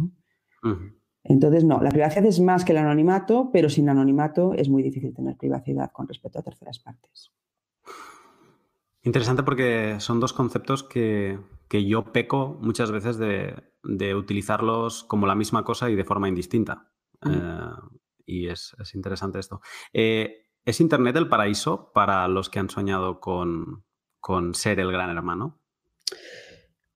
Entonces, 1.24 1.65
no, 1.65 1.82
la 1.82 1.92
privacidad 1.92 2.26
es 2.26 2.39
más 2.39 2.63
que 2.63 2.72
el 2.72 2.78
anonimato, 2.78 3.50
pero 3.52 3.70
sin 3.70 3.89
anonimato 3.89 4.54
es 4.54 4.70
muy 4.70 4.82
difícil 4.82 5.13
tener 5.13 5.36
privacidad 5.36 5.92
con 5.92 6.08
respecto 6.08 6.39
a 6.39 6.44
terceras 6.44 6.80
partes. 6.80 7.32
Interesante 9.02 9.44
porque 9.44 9.98
son 10.00 10.20
dos 10.20 10.34
conceptos 10.34 10.84
que, 10.84 11.39
yo 11.70 12.12
peco 12.12 12.58
muchas 12.62 12.92
veces 12.92 13.18
de, 13.18 14.15
utilizarlos 14.15 15.04
como 15.04 15.28
la 15.28 15.36
misma 15.36 15.63
cosa 15.63 15.89
y 15.89 15.96
de 15.96 16.06
forma 16.06 16.30
indistinta. 16.30 16.92
Eh, 17.26 17.70
y 18.26 18.48
es, 18.48 18.76
interesante 18.94 19.39
esto. 19.39 19.62
Eh, 19.94 20.49
¿Es 20.69 20.79
Internet 20.79 21.15
el 21.15 21.27
paraíso 21.27 21.91
para 21.95 22.27
los 22.27 22.47
que 22.47 22.60
han 22.60 22.69
soñado 22.69 23.19
con, 23.19 23.84
ser 24.53 24.79
el 24.79 24.91
gran 24.91 25.10
hermano? 25.10 25.60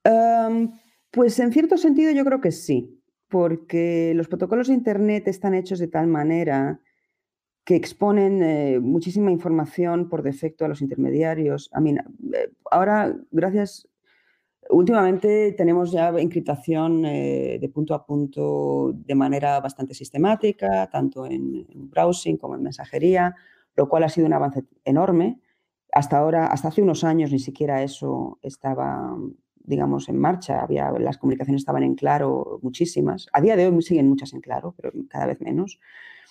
Em, 0.03 0.71
pues 1.09 1.39
en 1.39 1.51
cierto 1.51 1.77
sentido 1.77 2.12
yo 2.12 2.23
creo 2.23 2.39
que 2.39 2.51
sí, 2.51 3.01
porque 3.27 4.13
los 4.15 4.27
protocolos 4.27 4.67
de 4.67 4.75
Internet 4.75 5.27
están 5.27 5.55
hechos 5.55 5.79
de 5.79 5.88
tal 5.88 6.05
manera 6.05 6.81
que 7.63 7.75
exponen 7.75 8.43
eh, 8.43 8.79
muchísima 8.79 9.31
información 9.31 10.07
por 10.07 10.21
defecto 10.21 10.65
a 10.65 10.67
los 10.67 10.83
intermediarios. 10.83 11.71
Eh, 11.83 12.51
ahora, 12.69 13.17
gracias, 13.31 13.89
últimamente 14.69 15.51
tenemos 15.53 15.91
ya 15.91 16.09
encriptación 16.09 17.05
eh, 17.05 17.57
de 17.59 17.69
punto 17.69 17.95
a 17.95 18.05
punto 18.05 18.91
de 18.93 19.15
manera 19.15 19.59
bastante 19.62 19.95
sistemática, 19.95 20.88
tanto 20.91 21.25
en 21.25 21.65
browsing 21.89 22.38
como 22.38 22.53
en 22.53 22.62
mensajería 22.62 23.36
lo 23.75 23.89
cual 23.89 24.03
ha 24.03 24.09
sido 24.09 24.27
un 24.27 24.33
avance 24.33 24.63
enorme. 24.86 25.39
Hasta 25.91 26.17
ahora, 26.17 26.47
hasta 26.47 26.69
hace 26.69 26.81
unos 26.81 27.03
años 27.03 27.31
ni 27.31 27.39
siquiera 27.39 27.83
eso 27.83 28.39
estaba, 28.41 29.15
digamos, 29.55 30.09
en 30.09 30.19
marcha. 30.19 30.62
Había, 30.62 30.91
las 30.91 31.17
comunicaciones 31.17 31.62
estaban 31.62 31.83
en 31.83 31.95
claro 31.95 32.59
muchísimas. 32.62 33.27
A 33.31 33.41
día 33.41 33.55
de 33.55 33.67
hoy 33.67 33.81
siguen 33.81 34.09
muchas 34.09 34.33
en 34.33 34.41
claro, 34.41 34.73
pero 34.75 34.91
cada 35.09 35.27
vez 35.27 35.39
menos. 35.41 35.79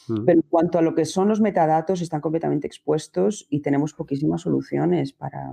Mm. 0.08 0.24
Pero 0.24 0.40
en 0.40 0.46
cuanto 0.48 0.78
a 0.78 0.82
lo 0.82 0.94
que 0.94 1.04
son 1.04 1.28
los 1.28 1.40
metadatos, 1.40 2.00
están 2.00 2.20
completamente 2.20 2.66
expuestos 2.66 3.46
y 3.50 3.60
tenemos 3.60 3.94
poquísimas 3.94 4.42
soluciones 4.42 5.12
para, 5.12 5.48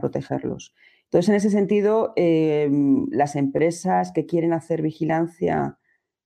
protegerlos. 0.00 0.74
Entonces, 1.04 1.28
en 1.28 1.34
ese 1.34 1.50
sentido, 1.50 2.12
em, 2.16 3.06
las 3.10 3.36
empresas 3.36 4.12
que 4.12 4.26
quieren 4.26 4.52
hacer 4.52 4.80
vigilancia 4.80 5.78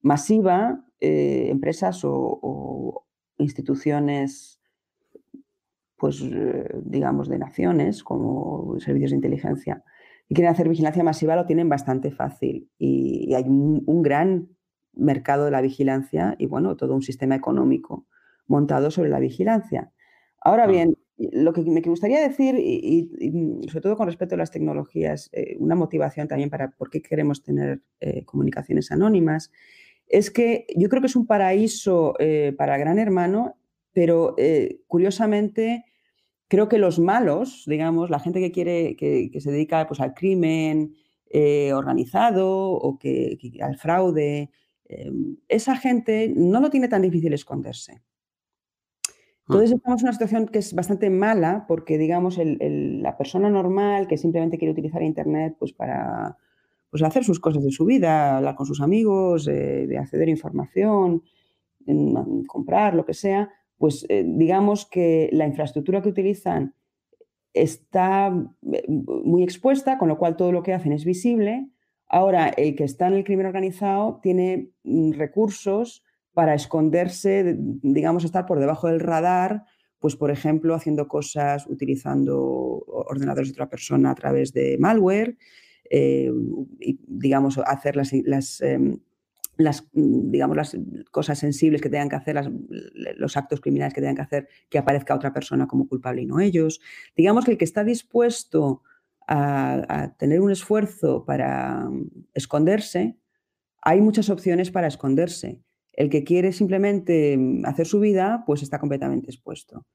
masiva, 0.03 0.85
eh, 1.01 1.49
empresas 1.51 2.03
o 2.05 3.07
instituciones 3.39 4.56
pues, 5.97 6.23
eh, 6.23 6.69
digamos, 6.83 7.29
de 7.29 7.39
naciones, 7.39 8.05
como 8.05 8.79
servicios 8.81 9.11
de 9.11 9.17
inteligencia, 9.17 9.83
y 10.29 10.35
quieren 10.35 10.53
hacer 10.53 10.69
vigilancia 10.69 11.03
masiva, 11.03 11.37
lo 11.37 11.47
tienen 11.47 11.69
bastante 11.69 12.11
fácil. 12.11 12.69
Y, 12.79 13.35
hay 13.35 13.45
un, 13.45 14.03
gran 14.03 14.49
mercado 14.93 15.45
de 15.45 15.51
la 15.51 15.61
vigilancia 15.61 16.35
y, 16.39 16.47
bueno, 16.47 16.77
todo 16.77 16.95
un 16.95 17.03
sistema 17.03 17.35
económico 17.35 18.07
montado 18.47 18.91
sobre 18.91 19.09
la 19.09 19.21
vigilancia. 19.21 19.93
Ahora 20.41 20.67
bien, 20.67 20.97
lo 21.17 21.53
que 21.53 21.63
me 21.63 21.81
gustaría 21.81 22.21
decir, 22.21 22.57
y, 22.59 23.11
sobre 23.69 23.81
todo 23.81 23.97
con 23.97 24.07
respecto 24.07 24.35
a 24.35 24.39
las 24.39 24.51
tecnologías, 24.51 25.31
eh, 25.33 25.57
una 25.59 25.75
motivación 25.75 26.29
también 26.29 26.51
para 26.51 26.71
por 26.71 26.91
qué 26.91 27.03
queremos 27.03 27.43
tener 27.43 27.81
eh, 28.01 28.25
comunicaciones 28.25 28.91
anónimas, 28.93 29.51
es 30.09 30.31
que 30.31 30.67
yo 30.77 30.89
creo 30.89 31.01
que 31.01 31.09
es 31.09 31.17
un 31.17 31.27
paraíso 31.27 32.15
para 32.57 32.79
Gran 32.79 33.01
Hermano 33.01 33.57
pero 33.97 34.37
curiosamente 34.89 35.87
creo 36.49 36.69
que 36.69 36.79
los 36.79 36.99
malos, 36.99 37.65
digamos, 37.67 38.11
la 38.11 38.21
gente 38.21 38.41
que 38.41 38.53
quiere, 38.53 38.95
que, 38.97 39.31
se 39.41 39.51
dedica 39.51 39.87
pues, 39.87 40.01
al 40.01 40.13
crimen 40.13 40.95
eh, 41.31 41.73
organizado 41.73 42.73
o 42.73 42.99
que, 42.99 43.39
al 43.63 43.79
fraude, 43.79 44.51
eh, 44.85 45.13
esa 45.49 45.77
gente 45.77 46.33
no 46.37 46.61
lo 46.61 46.71
tiene 46.71 46.89
tan 46.89 47.03
difícil 47.03 47.33
esconderse. 47.33 48.03
Entonces 49.49 49.73
ah. 49.73 49.77
estamos 49.77 50.03
en 50.03 50.07
una 50.07 50.13
situación 50.13 50.49
que 50.49 50.59
es 50.59 50.75
bastante 50.75 51.09
mala 51.09 51.65
porque, 51.67 51.99
digamos, 51.99 52.39
la 52.39 53.17
persona 53.17 53.49
normal 53.49 54.09
que 54.09 54.19
simplemente 54.19 54.59
quiere 54.59 54.73
utilizar 54.73 55.03
Internet 55.03 55.57
pues, 55.59 55.73
para 55.73 56.37
pues, 56.91 57.03
hacer 57.03 57.25
sus 57.25 57.41
cosas 57.41 57.65
de 57.65 57.71
su 57.71 57.85
vida, 57.85 58.37
hablar 58.37 58.57
con 58.57 58.67
sus 58.67 58.81
amigos, 58.81 59.49
eh, 59.49 59.87
de 59.87 59.99
acceder 59.99 60.29
a 60.29 60.33
información, 60.33 61.23
comprar, 62.49 62.95
lo 62.95 63.05
que 63.05 63.15
sea, 63.15 63.49
pues 63.79 64.07
eh, 64.09 64.25
digamos 64.27 64.87
que 64.87 65.29
la 65.33 65.47
infraestructura 65.47 66.03
que 66.03 66.09
utilizan 66.09 66.75
está 67.53 68.33
eh, 68.73 68.85
muy 68.89 69.43
expuesta, 69.43 69.99
con 69.99 70.09
lo 70.09 70.19
cual 70.19 70.37
todo 70.37 70.53
lo 70.53 70.63
que 70.63 70.75
hacen 70.75 70.93
es 70.93 71.05
visible. 71.05 71.69
Ahora, 72.09 72.49
el 72.49 72.77
que 72.77 72.85
está 72.85 73.09
en 73.09 73.15
el 73.15 73.25
crimen 73.25 73.47
organizado 73.47 74.21
tiene 74.23 74.71
mm, 74.85 75.13
recursos 75.13 76.05
para 76.33 76.55
esconderse, 76.55 77.57
digamos, 77.59 78.25
estar 78.25 78.47
por 78.47 78.61
debajo 78.61 78.89
del 78.89 79.01
radar, 79.01 79.65
pues 79.99 80.17
por 80.17 80.31
ejemplo, 80.31 80.75
haciendo 80.75 81.09
cosas 81.09 81.67
utilizando 81.67 82.39
ordenadores 82.87 83.49
de 83.49 83.53
otra 83.53 83.71
persona 83.71 84.11
a 84.11 84.15
través 84.15 84.53
de 84.53 84.77
malware, 84.79 85.39
eh, 85.91 86.31
y, 86.81 86.99
digamos, 87.07 87.59
hacer 87.59 87.97
las, 87.97 88.61
em, 88.61 88.99
las, 89.57 89.89
mm, 89.93 90.31
digamos, 90.31 90.57
las 90.57 90.77
cosas 91.11 91.39
sensibles 91.39 91.81
que 91.81 91.89
tengan 91.89 92.09
que 92.09 92.17
hacer, 92.17 92.37
los 93.17 93.37
actos 93.37 93.61
criminales 93.61 93.95
que 93.95 94.01
tengan 94.01 94.17
que 94.17 94.23
hacer, 94.23 94.49
que 94.69 94.79
aparezca 94.79 95.15
otra 95.15 95.33
persona 95.33 95.67
como 95.67 95.89
culpable 95.89 96.23
y 96.23 96.27
no 96.27 96.41
ellos. 96.41 96.81
Digamos 97.17 97.45
que 97.45 97.53
el 97.53 97.59
que 97.59 97.65
está 97.65 97.85
dispuesto 97.85 98.83
a, 99.27 100.15
tener 100.19 100.41
un 100.41 100.53
esfuerzo 100.53 101.25
para 101.25 101.89
mm, 101.89 102.11
esconderse, 102.35 103.17
hay 103.83 104.01
muchas 104.01 104.31
opciones 104.31 104.71
para 104.71 104.89
esconderse. 104.89 105.61
El 105.93 106.11
que 106.11 106.25
quiere 106.25 106.53
simplemente 106.53 107.37
mm, 107.37 107.65
hacer 107.67 107.87
su 107.87 108.01
vida, 108.01 108.45
pues 108.47 108.63
está 108.63 108.79
completamente 108.79 109.31
expuesto. 109.31 109.87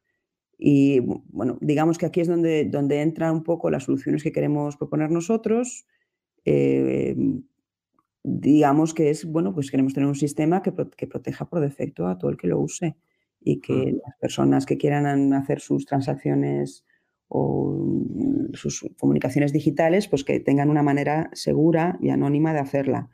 Y 0.57 0.99
bueno, 0.99 1.57
digamos 1.61 1.97
que 1.97 2.05
aquí 2.05 2.21
es 2.21 2.27
donde, 2.27 2.65
donde 2.65 3.01
entran 3.01 3.33
un 3.33 3.43
poco 3.43 3.71
las 3.71 3.83
soluciones 3.83 4.21
que 4.21 4.31
queremos 4.31 4.77
proponer 4.77 5.09
nosotros. 5.09 5.87
Eh, 6.45 7.15
digamos 8.23 8.93
que 8.93 9.09
es, 9.09 9.25
bueno, 9.25 9.53
pues 9.53 9.71
queremos 9.71 9.93
tener 9.93 10.07
un 10.07 10.15
sistema 10.15 10.61
que, 10.61 10.71
proteja 10.71 11.45
por 11.45 11.59
defecto 11.59 12.07
a 12.07 12.17
todo 12.17 12.29
el 12.31 12.37
que 12.37 12.47
lo 12.47 12.59
use 12.59 12.95
y 13.39 13.59
que 13.59 13.97
las 14.05 14.15
personas 14.19 14.65
que 14.65 14.77
quieran 14.77 15.33
hacer 15.33 15.59
sus 15.59 15.85
transacciones 15.85 16.85
o 17.27 17.73
mm, 17.73 18.53
sus 18.53 18.85
comunicaciones 18.99 19.53
digitales, 19.53 20.07
pues 20.07 20.23
que 20.23 20.39
tengan 20.39 20.69
una 20.69 20.83
manera 20.83 21.29
segura 21.33 21.97
y 22.01 22.09
anónima 22.09 22.53
de 22.53 22.59
hacerla. 22.59 23.09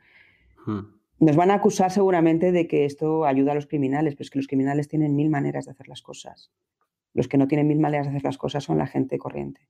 Nos 1.20 1.34
van 1.34 1.50
a 1.50 1.54
acusar 1.54 1.90
seguramente 1.90 2.52
de 2.52 2.66
que 2.66 2.84
esto 2.84 3.24
ayuda 3.24 3.52
a 3.52 3.54
los 3.54 3.66
criminales, 3.66 4.14
pero 4.14 4.24
es 4.24 4.30
que 4.30 4.38
los 4.38 4.46
criminales 4.46 4.88
tienen 4.88 5.16
mil 5.16 5.30
maneras 5.30 5.64
de 5.64 5.70
hacer 5.70 5.88
las 5.88 6.02
cosas. 6.02 6.52
Los 7.14 7.26
que 7.26 7.38
no 7.38 7.48
tienen 7.48 7.66
mil 7.66 7.78
maneras 7.78 8.06
de 8.06 8.10
hacer 8.10 8.24
las 8.24 8.36
cosas 8.36 8.64
son 8.64 8.76
la 8.76 8.86
gente 8.86 9.16
corriente. 9.18 9.68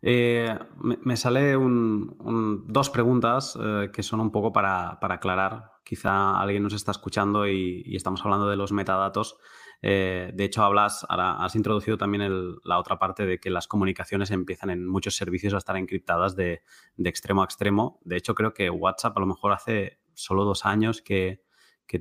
Eh, 0.00 0.56
me, 0.80 1.16
sale 1.16 1.56
dos 1.56 2.90
preguntas 2.90 3.58
eh, 3.60 3.90
que 3.92 4.02
son 4.02 4.20
un 4.20 4.30
poco 4.30 4.52
para, 4.52 4.98
aclarar. 5.00 5.72
Quizá 5.84 6.38
alguien 6.38 6.62
nos 6.62 6.74
está 6.74 6.92
escuchando 6.92 7.46
y, 7.48 7.96
estamos 7.96 8.24
hablando 8.24 8.48
de 8.48 8.56
los 8.56 8.72
metadatos. 8.72 9.36
Eh, 9.80 10.32
de 10.34 10.44
hecho, 10.44 10.62
hablas, 10.62 11.06
ahora 11.08 11.44
has 11.44 11.54
introducido 11.54 11.98
también 11.98 12.56
la 12.64 12.78
otra 12.78 12.98
parte 12.98 13.26
de 13.26 13.38
que 13.38 13.50
las 13.50 13.68
comunicaciones 13.68 14.30
empiezan 14.30 14.70
en 14.70 14.86
muchos 14.86 15.16
servicios 15.16 15.54
a 15.54 15.58
estar 15.58 15.76
encriptadas 15.76 16.36
de, 16.36 16.62
extremo 16.98 17.42
a 17.42 17.44
extremo. 17.44 18.00
De 18.04 18.16
hecho, 18.16 18.34
creo 18.34 18.54
que 18.54 18.70
WhatsApp 18.70 19.16
a 19.16 19.20
lo 19.20 19.26
mejor 19.26 19.52
hace 19.52 20.00
solo 20.14 20.44
dos 20.44 20.64
años 20.64 21.02
que, 21.02 21.42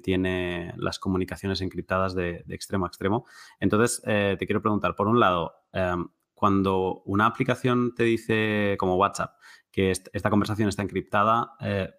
tiene 0.04 0.74
las 0.76 1.00
comunicaciones 1.00 1.62
encriptadas 1.62 2.14
de, 2.14 2.44
extremo 2.50 2.86
a 2.86 2.90
extremo. 2.90 3.26
Entonces, 3.62 4.02
te 4.04 4.46
quiero 4.46 4.62
preguntar, 4.62 4.96
por 4.96 5.08
un 5.08 5.22
lado, 5.22 5.54
em, 5.72 6.10
cuando 6.38 7.02
una 7.06 7.26
aplicación 7.26 7.94
te 7.96 8.04
dice, 8.04 8.76
como 8.80 8.96
WhatsApp, 8.96 9.36
que 9.72 9.92
esta 9.92 10.30
conversación 10.30 10.70
está 10.70 10.84
encriptada, 10.84 11.54
eh, 11.60 11.90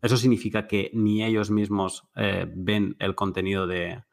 ¿eso 0.00 0.16
significa 0.16 0.68
que 0.68 0.90
ni 0.94 1.24
ellos 1.24 1.50
mismos 1.50 2.08
eh, 2.14 2.46
ven 2.54 2.96
el 3.00 3.14
contenido 3.14 3.66
de... 3.66 4.04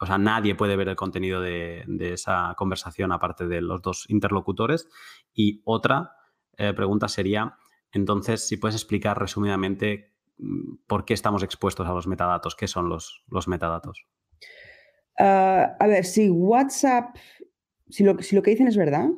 O 0.00 0.06
sea, 0.06 0.18
nadie 0.18 0.54
puede 0.54 0.76
ver 0.76 0.88
el 0.88 0.96
contenido 0.96 1.40
de, 1.40 1.84
esa 2.00 2.54
conversación 2.58 3.12
aparte 3.12 3.46
de 3.46 3.62
los 3.62 3.80
dos 3.80 4.04
interlocutores. 4.08 4.88
Y 5.32 5.62
otra 5.64 6.12
pregunta 6.56 7.08
sería, 7.08 7.56
entonces, 7.92 8.46
si 8.46 8.58
puedes 8.58 8.74
explicar 8.74 9.18
resumidamente 9.18 10.16
Mm, 10.38 10.76
por 10.86 11.04
qué 11.04 11.14
estamos 11.14 11.42
expuestos 11.42 11.86
a 11.86 11.92
los 11.92 12.06
metadatos, 12.06 12.54
qué 12.54 12.68
son 12.68 12.88
los, 12.88 13.24
los 13.28 13.48
metadatos. 13.48 14.06
Ah, 15.18 15.76
a 15.80 15.86
ver, 15.86 16.04
si 16.04 16.28
WhatsApp, 16.28 17.16
si 17.88 18.04
lo, 18.04 18.20
si 18.22 18.36
lo 18.36 18.42
que 18.42 18.50
dicen 18.50 18.68
es 18.68 18.76
verdad, 18.76 19.08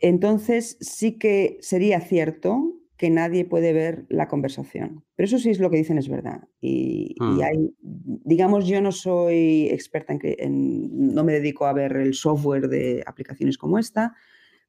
entonces 0.00 0.76
sí 0.80 1.18
que 1.18 1.58
sería 1.60 2.00
cierto 2.00 2.74
que 2.96 3.10
nadie 3.10 3.44
puede 3.44 3.72
ver 3.72 4.06
la 4.08 4.26
conversación. 4.26 5.04
Pero 5.14 5.26
eso 5.26 5.38
sí 5.38 5.50
es 5.50 5.60
lo 5.60 5.70
que 5.70 5.76
dicen 5.76 5.98
es 5.98 6.08
verdad. 6.08 6.48
Y, 6.60 7.14
mm. 7.20 7.40
hay, 7.40 7.74
digamos, 7.80 8.66
yo 8.66 8.80
no 8.80 8.90
soy 8.90 9.68
experta 9.70 10.12
en, 10.12 10.20
en, 10.22 11.14
no 11.14 11.22
me 11.22 11.32
dedico 11.32 11.66
a 11.66 11.72
ver 11.72 11.96
el 11.96 12.14
software 12.14 12.68
de 12.68 13.04
aplicaciones 13.06 13.56
como 13.56 13.78
esta, 13.78 14.14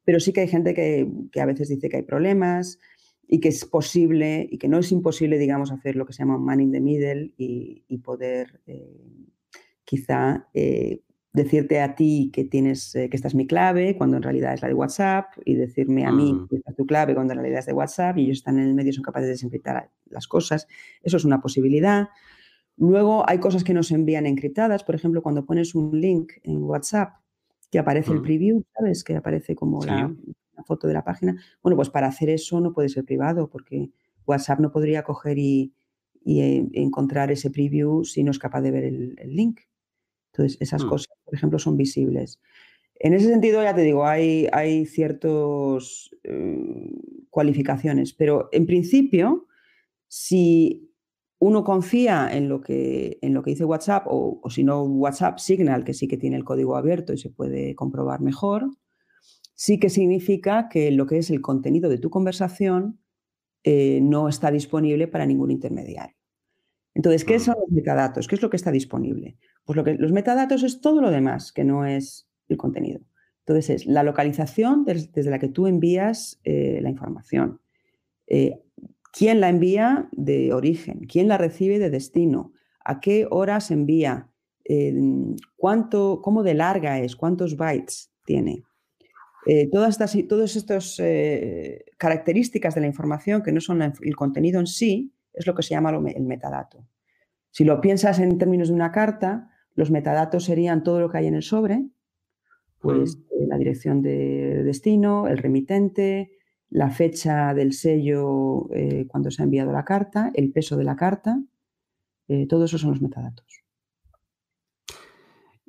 pero 0.04 0.20
sí 0.20 0.32
que 0.32 0.42
hay 0.42 0.48
gente 0.48 0.76
que, 0.76 1.08
que 1.32 1.42
a 1.42 1.46
veces 1.46 1.70
dice 1.70 1.90
que 1.90 1.98
hay 1.98 2.04
problemas 2.04 2.80
y 3.28 3.40
que 3.40 3.50
es 3.50 3.66
posible 3.66 4.48
y 4.50 4.58
que 4.58 4.68
no 4.68 4.80
es 4.80 4.92
imposible, 4.92 5.38
digamos, 5.38 5.72
hacer 5.72 5.96
lo 5.96 6.06
que 6.06 6.14
se 6.14 6.24
llama 6.24 6.38
un 6.38 6.46
man 6.46 6.62
in 6.62 6.72
the 6.72 6.82
middle 6.82 7.34
y, 7.38 7.98
poder 8.04 8.62
eh, 8.66 9.28
quizá 9.86 10.48
eh, 10.54 11.02
decirte 11.32 11.80
a 11.80 11.96
ti 11.96 12.32
que 12.34 12.44
tienes 12.44 12.96
eh, 12.96 13.10
que 13.10 13.16
esta 13.16 13.28
es 13.28 13.36
mi 13.36 13.46
clave 13.46 13.96
cuando 13.96 14.18
en 14.18 14.24
realidad 14.24 14.54
es 14.54 14.62
la 14.62 14.68
de 14.68 14.74
WhatsApp 14.74 15.26
y 15.46 15.56
decirme 15.56 16.06
a 16.06 16.12
mí 16.12 16.34
mm. 16.34 16.48
que 16.48 16.56
esta 16.56 16.72
es 16.72 16.78
tu 16.78 16.86
clave 16.86 17.14
cuando 17.14 17.34
en 17.34 17.40
realidad 17.40 17.60
es 17.60 17.68
de 17.68 17.74
WhatsApp 17.74 18.18
y 18.18 18.24
ellos 18.24 18.40
están 18.40 18.58
en 18.58 18.68
el 18.68 18.74
medio 18.74 18.94
son 18.94 19.04
capaces 19.04 19.28
de 19.28 19.34
desencriptar 19.34 19.92
las 20.06 20.28
cosas. 20.28 20.68
Eso 21.04 21.18
es 21.18 21.26
una 21.26 21.40
posibilidad. 21.40 22.10
Luego 22.78 23.30
hay 23.30 23.40
cosas 23.40 23.64
que 23.64 23.74
nos 23.74 23.92
envían 23.92 24.26
encriptadas, 24.26 24.84
por 24.84 24.96
ejemplo, 24.96 25.22
cuando 25.22 25.46
pones 25.46 25.76
un 25.76 26.00
link 26.00 26.32
en 26.44 26.64
WhatsApp 26.64 27.14
que 27.70 27.78
aparece 27.78 28.12
el 28.12 28.20
mm. 28.20 28.24
preview, 28.24 28.64
¿sabes? 28.76 29.04
Que 29.04 29.16
aparece 29.16 29.56
como 29.56 29.84
la, 29.86 30.14
foto 30.66 30.88
de 30.88 30.94
la 30.94 31.04
página. 31.04 31.42
Bueno, 31.62 31.76
pues 31.76 31.90
para 31.90 32.08
hacer 32.08 32.30
eso 32.30 32.60
no 32.60 32.74
puede 32.74 32.90
ser 32.90 33.06
privado 33.06 33.50
porque 33.50 33.92
WhatsApp 34.26 34.60
no 34.60 34.72
podría 34.72 35.04
coger 35.04 35.38
y, 35.38 35.74
eh, 36.26 36.68
encontrar 36.74 37.32
ese 37.32 37.50
preview 37.50 38.04
si 38.04 38.24
no 38.24 38.32
es 38.32 38.40
capaz 38.40 38.62
de 38.62 38.72
ver 38.72 38.84
el, 38.84 39.16
link. 39.26 39.62
Entonces, 40.32 40.58
esas 40.62 40.84
mm. 40.86 40.90
cosas, 40.90 41.16
por 41.26 41.36
ejemplo, 41.36 41.60
son 41.60 41.78
visibles. 41.78 42.40
En 42.96 43.14
ese 43.14 43.30
sentido, 43.30 43.64
ya 43.64 43.74
te 43.74 43.82
digo, 43.82 44.06
hay, 44.06 44.48
hay 44.52 44.86
ciertas 44.86 46.10
eh, 46.24 46.92
cualificaciones, 47.30 48.14
pero 48.14 48.50
en 48.52 48.66
principio, 48.66 49.48
si 50.08 50.92
uno 51.40 51.64
confía 51.64 52.30
en 52.32 52.50
lo 52.50 52.60
que, 52.60 53.18
en 53.22 53.34
lo 53.34 53.42
que 53.42 53.52
dice 53.52 53.64
WhatsApp, 53.64 54.06
o, 54.08 54.42
o 54.44 54.50
si 54.50 54.64
no, 54.64 54.84
WhatsApp 54.84 55.40
Signal, 55.40 55.86
que 55.86 55.94
sí 55.94 56.08
que 56.08 56.18
tiene 56.18 56.36
el 56.36 56.44
código 56.44 56.76
abierto 56.76 57.14
y 57.14 57.18
se 57.18 57.30
puede 57.30 57.74
comprobar 57.76 58.20
mejor, 58.20 58.70
sí 59.56 59.80
que 59.80 59.90
significa 59.90 60.68
que 60.70 60.92
lo 60.92 61.06
que 61.06 61.18
es 61.18 61.30
el 61.30 61.42
contenido 61.42 61.90
de 61.90 61.98
tu 61.98 62.10
conversación 62.10 63.00
eh, 63.64 64.00
no 64.02 64.30
está 64.30 64.52
disponible 64.52 65.08
para 65.08 65.26
ningún 65.26 65.52
intermediario. 65.52 66.16
Entonces, 66.94 67.24
¿qué 67.26 67.40
son 67.40 67.56
los 67.60 67.70
metadatos? 67.70 68.28
¿Qué 68.28 68.36
es 68.36 68.42
lo 68.42 68.50
que 68.50 68.58
está 68.58 68.72
disponible? 68.72 69.38
Pues 69.70 69.78
lo 69.78 69.84
que, 69.84 69.94
los 69.94 70.12
metadatos 70.12 70.64
es 70.64 70.82
todo 70.82 71.00
lo 71.00 71.12
demás 71.12 71.52
que 71.52 71.64
no 71.64 71.86
es 71.86 72.28
el 72.48 72.58
contenido. 72.58 73.02
Entonces, 73.42 73.70
es 73.70 73.86
la 73.86 74.02
localización 74.02 74.84
desde, 74.84 75.30
la 75.30 75.38
que 75.38 75.48
tú 75.48 75.68
envías 75.68 76.42
eh, 76.44 76.80
la 76.82 76.90
información. 76.90 77.62
Eh, 78.26 78.64
¿Quién 79.14 79.40
la 79.40 79.48
envía 79.48 80.10
de 80.12 80.54
origen? 80.54 81.02
¿Quién 81.02 81.28
la 81.28 81.38
recibe 81.38 81.78
de 81.78 81.92
destino? 81.92 82.52
¿A 82.84 83.00
qué 83.00 83.28
horas 83.30 83.70
envía? 83.70 84.32
¿cuánto, 85.56 86.20
¿Cómo 86.24 86.42
de 86.42 86.56
larga 86.56 86.98
es? 86.98 87.16
¿Cuántos 87.16 87.56
bytes 87.56 88.12
tiene? 88.26 88.64
Eh, 89.46 89.70
todas 89.72 89.90
estas 89.90 90.18
todas 90.28 90.56
estas 90.56 91.00
eh, 91.00 91.86
características 92.00 92.74
de 92.74 92.82
la 92.82 92.88
información 92.88 93.44
que 93.44 93.52
no 93.52 93.62
son 93.62 93.84
el 93.84 94.16
contenido 94.16 94.60
en 94.60 94.66
sí, 94.66 95.14
es 95.32 95.46
lo 95.46 95.54
que 95.54 95.62
se 95.62 95.76
llama 95.76 95.92
el 95.92 96.24
metadato. 96.24 96.88
Si 97.52 97.64
lo 97.64 97.82
piensas 97.82 98.18
en 98.18 98.36
términos 98.40 98.70
de 98.70 98.74
una 98.74 98.92
carta, 98.92 99.50
los 99.80 99.92
metadatos 99.92 100.44
serían 100.44 100.84
todo 100.84 101.00
lo 101.00 101.10
que 101.10 101.20
hay 101.20 101.28
en 101.28 101.36
el 101.36 101.44
sobre, 101.44 101.88
pues 102.80 103.18
eh, 103.32 103.48
la 103.48 103.58
dirección 103.58 104.02
de 104.02 104.64
destino, 104.64 105.28
el 105.28 105.38
remitente, 105.38 106.32
la 106.70 106.90
fecha 106.90 107.54
del 107.54 107.74
sello 107.74 108.68
cuando 109.08 109.32
se 109.32 109.42
ha 109.42 109.46
enviado 109.46 109.72
la 109.72 109.86
carta, 109.86 110.32
el 110.36 110.52
peso 110.52 110.78
de 110.78 110.84
la 110.84 110.96
carta, 110.96 111.42
todo 112.48 112.66
eso 112.66 112.78
son 112.78 112.92
los 112.92 113.02
metadatos. 113.02 113.64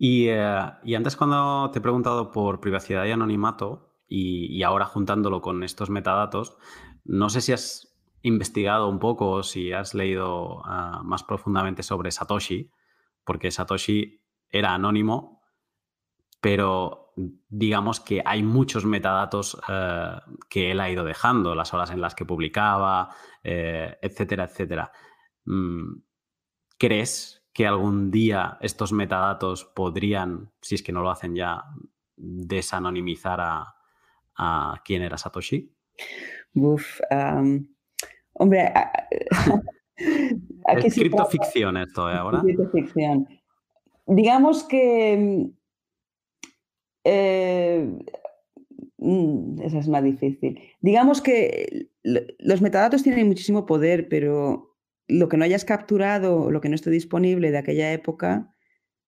Eh, 0.00 0.70
y, 0.82 0.94
antes 0.94 1.14
cuando 1.14 1.70
te 1.70 1.78
he 1.78 1.82
preguntado 1.82 2.30
por 2.30 2.60
privacidad 2.60 3.04
y 3.04 3.10
anonimato, 3.10 3.92
y, 4.08 4.62
ahora 4.62 4.86
juntándolo 4.86 5.42
con 5.42 5.62
estos 5.62 5.90
metadatos, 5.90 6.56
no 7.04 7.28
sé 7.28 7.42
si 7.42 7.52
has 7.52 7.94
investigado 8.22 8.88
un 8.88 8.98
poco 8.98 9.30
o 9.30 9.42
si 9.42 9.72
has 9.72 9.94
leído 9.94 10.62
ah, 10.64 11.02
más 11.04 11.22
profundamente 11.22 11.82
sobre 11.82 12.10
Satoshi, 12.10 12.70
porque 13.24 13.50
Satoshi 13.50 14.22
era 14.48 14.74
anónimo, 14.74 15.42
pero 16.40 17.12
digamos 17.48 18.00
que 18.00 18.22
hay 18.24 18.42
muchos 18.42 18.84
metadatos 18.84 19.60
eh, 19.68 20.12
que 20.48 20.70
él 20.70 20.80
ha 20.80 20.90
ido 20.90 21.04
dejando, 21.04 21.54
las 21.54 21.74
horas 21.74 21.90
en 21.90 22.00
las 22.00 22.14
que 22.14 22.24
publicaba, 22.24 23.14
eh, 23.42 23.98
etcétera, 24.00 24.44
etcétera. 24.44 24.92
Mm, 25.44 26.00
¿Crees 26.78 27.46
que 27.52 27.66
algún 27.66 28.10
día 28.10 28.56
estos 28.60 28.92
metadatos 28.92 29.64
podrían, 29.64 30.52
si 30.62 30.76
es 30.76 30.82
que 30.82 30.92
no 30.92 31.02
lo 31.02 31.10
hacen 31.10 31.34
ya, 31.34 31.64
desanonimizar 32.16 33.40
a, 33.40 33.74
quién 34.84 35.02
era 35.02 35.18
Satoshi? 35.18 35.76
Uf, 36.54 37.00
hombre, 38.32 38.72
es 40.66 40.94
criptoficción 40.94 41.76
esto, 41.76 42.10
¿eh? 42.10 42.14
Ahora. 42.14 42.40
Criptoficción. 42.40 43.28
Digamos 44.06 44.64
que 44.64 45.50
eh, 47.04 47.98
mm, 48.98 49.60
esa 49.62 49.78
es 49.78 49.88
más 49.88 50.04
difícil. 50.04 50.60
Digamos 50.80 51.20
que 51.20 51.90
los 52.02 52.60
metadatos 52.60 53.02
tienen 53.02 53.26
muchísimo 53.26 53.66
poder, 53.66 54.08
pero 54.08 54.76
lo 55.08 55.28
que 55.28 55.36
no 55.36 55.44
hayas 55.44 55.64
capturado, 55.64 56.50
lo 56.50 56.60
que 56.60 56.68
no 56.68 56.74
esté 56.74 56.90
disponible 56.90 57.50
de 57.50 57.58
aquella 57.58 57.92
época, 57.92 58.54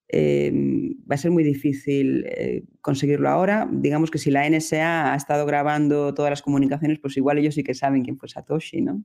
em, 0.09 0.95
va 1.11 1.15
a 1.15 1.19
ser 1.19 1.31
muy 1.31 1.45
difícil 1.45 2.25
eh, 2.27 2.65
conseguirlo 2.81 3.29
ahora. 3.29 3.69
Digamos 3.73 4.11
que 4.11 4.19
si 4.19 4.31
la 4.31 4.49
NSA 4.49 5.13
ha 5.13 5.17
estado 5.17 5.47
grabando 5.47 6.13
todas 6.15 6.31
las 6.31 6.43
comunicaciones, 6.43 6.99
pues 6.99 7.17
igual 7.17 7.39
ellos 7.39 7.55
sí 7.55 7.65
que 7.65 7.75
saben 7.75 8.03
quién 8.03 8.19
fue 8.19 8.29
Satoshi, 8.29 8.83
¿no? 8.83 9.05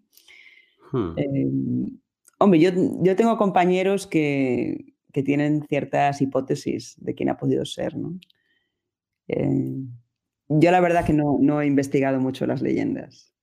Hmm. 0.91 1.13
Em, 1.17 1.99
hombre, 2.37 2.59
yo, 2.59 2.71
yo, 3.01 3.15
tengo 3.15 3.37
compañeros 3.37 4.07
que, 4.07 4.93
que, 5.13 5.23
tienen 5.23 5.65
ciertas 5.67 6.21
hipótesis 6.21 6.95
de 6.97 7.15
quién 7.15 7.29
ha 7.29 7.37
podido 7.37 7.65
ser, 7.65 7.95
¿no? 7.95 8.19
Em, 9.27 9.89
yo 10.49 10.71
la 10.71 10.79
verdad 10.79 11.05
que 11.05 11.13
no, 11.13 11.37
no 11.39 11.61
he 11.61 11.65
investigado 11.65 12.19
mucho 12.19 12.45
las 12.45 12.61
leyendas. 12.61 13.33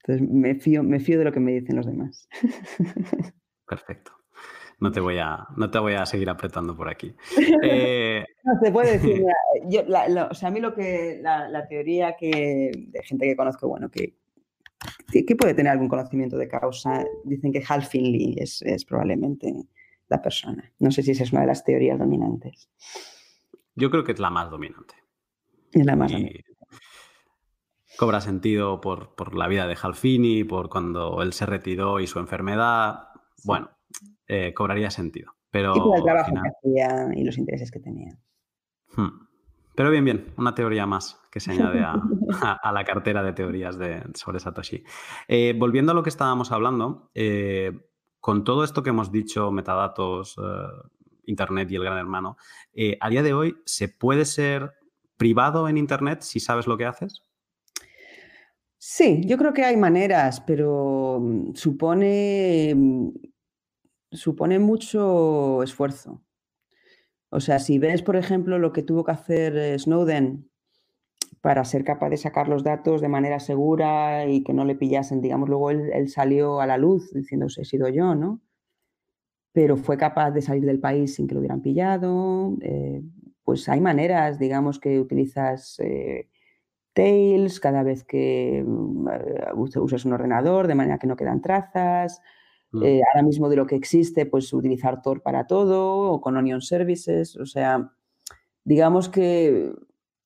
Entonces 0.00 0.28
me 0.28 0.54
fío, 0.56 0.82
me 0.82 1.00
fío 1.00 1.18
de 1.18 1.24
lo 1.24 1.32
que 1.32 1.40
me 1.40 1.52
dicen 1.52 1.76
los 1.76 1.86
demás. 1.86 2.28
Perfecto. 3.66 4.12
No 4.80 4.92
te 4.92 5.00
voy 5.00 5.18
a, 5.18 5.46
no 5.56 5.70
te 5.70 5.78
voy 5.78 5.94
a 5.94 6.04
seguir 6.04 6.28
apretando 6.28 6.76
por 6.76 6.88
aquí. 6.88 7.14
Eh, 7.62 8.24
no, 8.42 8.52
se 8.62 8.70
puede 8.70 8.98
decir, 8.98 9.24
o 10.30 10.34
sea, 10.34 10.48
a 10.48 10.52
mí 10.52 10.60
lo 10.60 10.74
que, 10.74 11.20
la, 11.22 11.66
teoría 11.66 12.16
que, 12.16 12.70
de 12.88 13.02
gente 13.02 13.26
que 13.26 13.36
conozco, 13.36 13.68
bueno, 13.68 13.90
que, 13.90 14.18
que, 15.10 15.36
puede 15.36 15.54
tener 15.54 15.72
algún 15.72 15.88
conocimiento 15.88 16.36
de 16.36 16.48
causa, 16.48 17.04
dicen 17.24 17.52
que 17.52 17.62
Hal 17.66 17.82
Finley 17.84 18.36
es, 18.38 18.62
es, 18.62 18.84
probablemente 18.84 19.52
la 20.08 20.20
persona. 20.20 20.72
No 20.78 20.90
sé 20.90 21.02
si 21.02 21.12
esa 21.12 21.24
es 21.24 21.32
una 21.32 21.42
de 21.42 21.48
las 21.48 21.64
teorías 21.64 21.98
dominantes. 21.98 22.68
Yo 23.74 23.90
creo 23.90 24.04
que 24.04 24.12
es 24.12 24.18
la 24.18 24.30
más 24.30 24.50
dominante. 24.50 24.94
Es 25.72 25.84
la 25.84 25.96
más 25.96 26.12
dominante 26.12 26.54
cobra 27.96 28.20
sentido 28.20 28.80
por, 28.80 29.34
la 29.34 29.48
vida 29.48 29.66
de 29.66 29.76
Halfini, 29.80 30.44
por 30.44 30.68
cuando 30.68 31.22
él 31.22 31.32
se 31.32 31.46
retiró 31.46 32.00
y 32.00 32.06
su 32.06 32.18
enfermedad. 32.18 33.08
Bueno, 33.44 33.70
eh, 34.26 34.52
cobraría 34.54 34.90
sentido. 34.90 35.34
Pero 35.50 35.76
y 35.76 35.80
por 35.80 35.98
el 35.98 36.04
trabajo 36.04 36.32
que 36.32 36.48
hacía 36.48 37.08
y 37.14 37.24
los 37.24 37.38
intereses 37.38 37.70
que 37.70 37.80
tenía. 37.80 38.18
Hmm. 38.96 39.23
Pero 39.74 39.90
bien, 39.90 40.04
bien, 40.04 40.32
una 40.36 40.54
teoría 40.54 40.86
más 40.86 41.20
que 41.30 41.40
se 41.40 41.52
añade 41.52 41.80
a, 42.42 42.72
la 42.72 42.84
cartera 42.84 43.22
de 43.22 43.32
teorías 43.32 43.76
de, 43.78 44.02
sobre 44.14 44.40
Satoshi. 44.40 44.84
Eh, 45.28 45.54
volviendo 45.56 45.92
a 45.92 45.94
lo 45.94 46.02
que 46.02 46.10
estábamos 46.10 46.52
hablando, 46.52 47.10
eh, 47.14 47.72
con 48.20 48.44
todo 48.44 48.64
esto 48.64 48.82
que 48.82 48.90
hemos 48.90 49.10
dicho, 49.10 49.50
metadatos, 49.50 50.36
eh, 50.38 50.88
Internet 51.26 51.70
y 51.70 51.76
el 51.76 51.84
gran 51.84 51.98
hermano, 51.98 52.36
a 53.00 53.08
día 53.08 53.22
de 53.22 53.32
hoy, 53.32 53.56
¿se 53.64 53.88
puede 53.88 54.26
ser 54.26 54.72
privado 55.16 55.68
en 55.68 55.78
Internet 55.78 56.22
si 56.22 56.38
sabes 56.38 56.66
lo 56.66 56.76
que 56.76 56.84
haces? 56.84 57.22
Sí, 58.86 59.22
yo 59.24 59.38
creo 59.38 59.54
que 59.54 59.64
hay 59.64 59.78
maneras, 59.78 60.42
pero 60.42 61.18
mm, 61.18 61.54
supone, 61.54 62.74
mm, 62.76 63.08
supone 64.12 64.58
mucho 64.58 65.62
esfuerzo. 65.62 66.23
O 67.34 67.40
sea, 67.40 67.58
si 67.58 67.80
ves, 67.80 68.00
por 68.02 68.14
ejemplo, 68.14 68.60
lo 68.60 68.72
que 68.72 68.84
tuvo 68.84 69.02
que 69.02 69.10
hacer 69.10 69.56
eh, 69.56 69.76
Snowden 69.76 70.48
para 71.40 71.64
ser 71.64 71.82
capaz 71.82 72.08
de 72.10 72.16
sacar 72.16 72.46
los 72.46 72.62
datos 72.62 73.00
de 73.00 73.08
manera 73.08 73.40
segura 73.40 74.24
y 74.26 74.44
que 74.44 74.52
no 74.52 74.64
le 74.64 74.76
pillasen, 74.76 75.20
digamos, 75.20 75.48
luego 75.48 75.72
él, 75.72 76.08
salió 76.08 76.60
a 76.60 76.66
la 76.68 76.78
luz 76.78 77.12
diciendo, 77.12 77.46
he 77.46 77.64
sido 77.64 77.88
yo, 77.88 78.14
¿no? 78.14 78.40
Pero 79.52 79.76
fue 79.76 79.96
capaz 79.98 80.30
de 80.30 80.42
salir 80.42 80.64
del 80.64 80.78
país 80.78 81.16
sin 81.16 81.26
que 81.26 81.34
lo 81.34 81.40
hubieran 81.40 81.60
pillado. 81.60 82.56
Eh, 82.60 83.02
pues 83.42 83.68
hay 83.68 83.80
maneras, 83.80 84.38
digamos, 84.38 84.78
que 84.78 85.00
utilizas 85.00 85.80
eh, 85.80 86.28
Tails 86.92 87.58
cada 87.58 87.82
vez 87.82 88.04
que 88.04 88.64
mm, 88.64 89.08
usas 89.56 90.04
un 90.04 90.12
ordenador, 90.12 90.68
de 90.68 90.76
manera 90.76 90.98
que 90.98 91.08
no 91.08 91.16
quedan 91.16 91.42
trazas. 91.42 92.22
Mm. 92.74 92.82
Eh, 92.82 93.00
ahora 93.08 93.22
mismo 93.24 93.48
de 93.48 93.56
lo 93.56 93.66
que 93.66 93.76
existe, 93.76 94.26
pues 94.26 94.52
utilizar 94.52 95.00
Tor 95.00 95.22
para 95.22 95.46
todo 95.46 96.10
o 96.10 96.20
con 96.20 96.36
Onion 96.36 96.60
Services. 96.60 97.36
O 97.36 97.46
sea, 97.46 97.92
digamos 98.64 99.08
que 99.08 99.72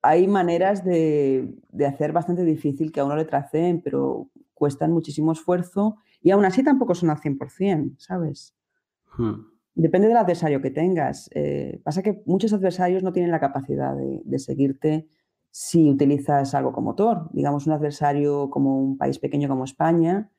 hay 0.00 0.26
maneras 0.26 0.82
de, 0.82 1.54
hacer 1.86 2.12
bastante 2.12 2.44
difícil 2.44 2.90
que 2.90 3.00
a 3.00 3.04
uno 3.04 3.16
le 3.16 3.26
traceen, 3.26 3.82
pero 3.82 4.30
cuestan 4.54 4.92
muchísimo 4.92 5.32
esfuerzo 5.32 5.96
y 6.22 6.30
aún 6.30 6.44
así 6.44 6.64
tampoco 6.64 6.94
son 6.94 7.10
al 7.10 7.18
100%, 7.18 7.96
¿sabes? 7.98 8.56
Hmm. 9.16 9.42
Depende 9.74 10.08
del 10.08 10.16
adversario 10.16 10.62
que 10.62 10.70
tengas. 10.70 11.30
Eh, 11.34 11.80
pasa 11.84 12.02
que 12.02 12.22
muchos 12.26 12.52
adversarios 12.52 13.02
no 13.02 13.12
tienen 13.12 13.30
la 13.30 13.40
capacidad 13.40 13.94
de, 13.94 14.38
seguirte 14.38 15.08
si 15.50 15.90
utilizas 15.90 16.54
algo 16.54 16.72
como 16.72 16.94
Tor. 16.94 17.28
Digamos, 17.32 17.66
un 17.66 17.74
adversario 17.74 18.50
como 18.50 18.80
un 18.80 18.96
país 18.96 19.18
pequeño 19.18 19.48
como 19.48 19.64
España 19.64 20.30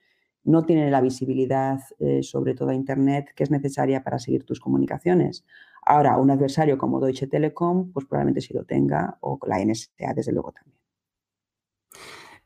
no 0.43 0.65
tiene 0.65 0.89
la 0.89 1.01
visibilidad 1.01 1.79
eh, 1.99 2.23
sobre 2.23 2.55
toda 2.55 2.73
Internet 2.73 3.33
que 3.35 3.43
es 3.43 3.51
necesaria 3.51 4.03
para 4.03 4.19
seguir 4.19 4.43
tus 4.43 4.59
comunicaciones. 4.59 5.45
Ahora, 5.85 6.17
un 6.17 6.31
adversario 6.31 6.77
como 6.77 6.99
Deutsche 6.99 7.27
Telekom, 7.27 7.91
pues 7.91 8.05
probablemente 8.05 8.41
sí 8.41 8.53
lo 8.53 8.63
tenga, 8.63 9.17
o 9.21 9.39
la 9.47 9.63
NSA, 9.63 10.13
desde 10.15 10.31
luego 10.31 10.51
también. 10.51 10.77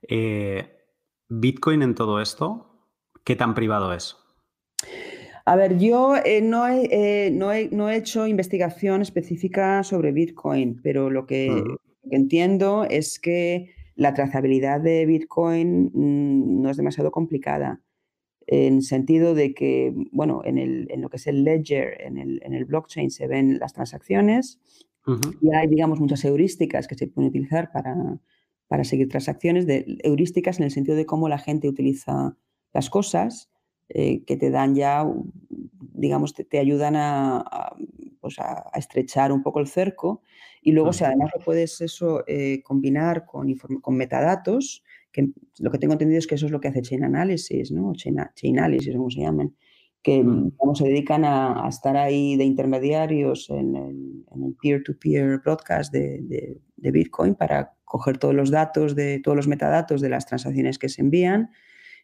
Eh, 0.08 0.78
Bitcoin 1.30 1.82
en 1.82 1.96
todo 1.96 2.22
esto, 2.22 2.88
¿qué 3.24 3.36
tan 3.36 3.54
privado 3.54 3.94
es? 3.94 4.18
A 5.46 5.56
ver, 5.56 5.78
yo 5.78 6.16
eh, 6.16 6.42
no, 6.42 6.68
he, 6.68 7.32
no, 7.32 7.52
he, 7.52 7.96
hecho 7.96 8.28
investigación 8.28 9.02
específica 9.02 9.84
sobre 9.84 10.14
Bitcoin, 10.14 10.80
pero 10.82 11.10
lo 11.10 11.26
que, 11.26 11.64
entiendo 12.10 12.86
es 12.90 13.20
que 13.20 13.74
la 13.96 14.14
trazabilidad 14.14 14.80
de 14.80 15.06
Bitcoin 15.06 15.92
mm, 15.94 16.62
no 16.62 16.70
es 16.70 16.78
demasiado 16.78 17.12
complicada 17.12 17.82
en 18.54 18.84
sentido 18.84 19.34
de 19.34 19.54
que, 19.54 19.94
bueno, 20.12 20.42
en, 20.46 20.60
el, 20.60 20.88
en 20.92 21.02
lo 21.02 21.10
que 21.10 21.18
es 21.18 21.26
el 21.28 21.44
ledger, 21.44 22.00
en 22.02 22.18
el, 22.18 22.40
en 22.44 22.54
el, 22.54 22.66
blockchain 22.66 23.10
se 23.10 23.28
ven 23.28 23.58
las 23.58 23.74
transacciones 23.74 24.60
y 25.42 25.54
hay, 25.54 25.68
digamos, 25.68 26.00
muchas 26.00 26.24
heurísticas 26.24 26.88
que 26.88 26.96
se 26.96 27.08
pueden 27.08 27.30
utilizar 27.30 27.72
para, 27.72 28.20
para 28.68 28.84
seguir 28.84 29.10
transacciones, 29.10 29.66
de, 29.66 29.98
heurísticas 30.04 30.60
en 30.60 30.66
el 30.66 30.72
sentido 30.72 30.96
de 30.96 31.06
cómo 31.06 31.28
la 31.30 31.40
gente 31.40 31.68
utiliza 31.68 32.38
las 32.74 32.90
cosas, 32.90 33.50
eh, 33.90 34.24
que 34.24 34.38
te 34.38 34.50
dan 34.50 34.76
ya, 34.76 35.04
digamos, 35.50 36.34
te, 36.34 36.60
ayudan 36.60 36.96
a, 36.96 37.76
pues 38.22 38.40
a, 38.40 38.70
estrechar 38.76 39.32
un 39.32 39.42
poco 39.42 39.60
el 39.60 39.68
cerco. 39.68 40.22
Y 40.62 40.72
luego, 40.72 40.94
si 40.94 41.04
además 41.04 41.32
lo 41.36 41.44
puedes 41.44 41.82
eso 41.82 42.24
eh, 42.28 42.62
combinar 42.64 43.26
con, 43.26 43.54
con 43.56 43.96
metadatos, 43.96 44.84
que 45.14 45.30
lo 45.60 45.72
que 45.72 45.78
tengo 45.78 45.94
entendido 45.94 46.18
es 46.18 46.28
que 46.28 46.36
eso 46.36 46.48
es 46.48 46.52
lo 46.52 46.60
que 46.60 46.68
hace 46.68 46.82
Chain 46.82 47.06
Analysis, 47.06 47.72
¿no? 47.72 47.94
Chain, 47.94 48.20
Analysis, 48.60 48.96
como 48.96 49.12
se 49.12 49.22
llaman, 49.22 49.56
que 50.02 50.22
mm. 50.24 50.52
se 50.74 50.86
dedican 50.86 51.24
a, 51.24 51.66
estar 51.70 51.96
ahí 51.96 52.36
de 52.36 52.44
intermediarios 52.44 53.50
en 53.52 53.76
el 53.76 54.56
peer-to-peer 54.62 55.40
broadcast 55.40 55.94
de, 55.94 56.60
Bitcoin 56.76 57.36
para 57.36 57.76
coger 57.86 58.18
todos 58.18 58.36
los 58.36 58.52
datos, 58.52 58.96
de 58.96 59.20
todos 59.20 59.38
los 59.38 59.48
metadatos 59.48 60.02
de 60.02 60.10
las 60.10 60.26
transacciones 60.26 60.78
que 60.78 60.90
se 60.90 61.02
envían 61.02 61.52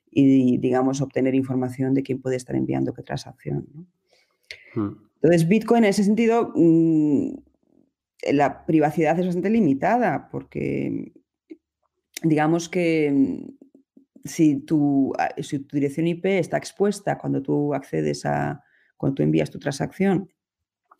y, 0.09 0.57
digamos, 0.59 1.01
obtener 1.01 1.35
información 1.35 1.93
de 1.93 2.03
quién 2.03 2.21
puede 2.21 2.37
estar 2.37 2.55
enviando 2.55 2.93
qué 2.93 3.03
transacción. 3.03 3.67
Mm. 4.75 4.89
Entonces, 5.15 5.49
Bitcoin 5.49 5.83
en 5.83 5.89
ese 5.89 6.03
sentido, 6.03 6.53
mm, 6.55 7.33
la 8.31 8.65
privacidad 8.65 9.19
es 9.19 9.25
bastante 9.25 9.49
limitada 9.49 10.29
porque 10.31 11.11
digamos 12.23 12.69
que 12.69 13.11
mm, 13.11 13.59
si 14.25 14.59
tu, 14.61 15.13
ah, 15.17 15.29
si 15.41 15.59
tu 15.59 15.75
dirección 15.75 16.07
IP 16.07 16.25
está 16.25 16.57
expuesta 16.57 17.17
cuando 17.17 17.41
tú 17.41 17.73
accedes 17.73 18.25
a, 18.25 18.63
cuando 18.97 19.15
tú 19.15 19.23
envías 19.23 19.49
tu 19.49 19.59
transacción 19.59 20.29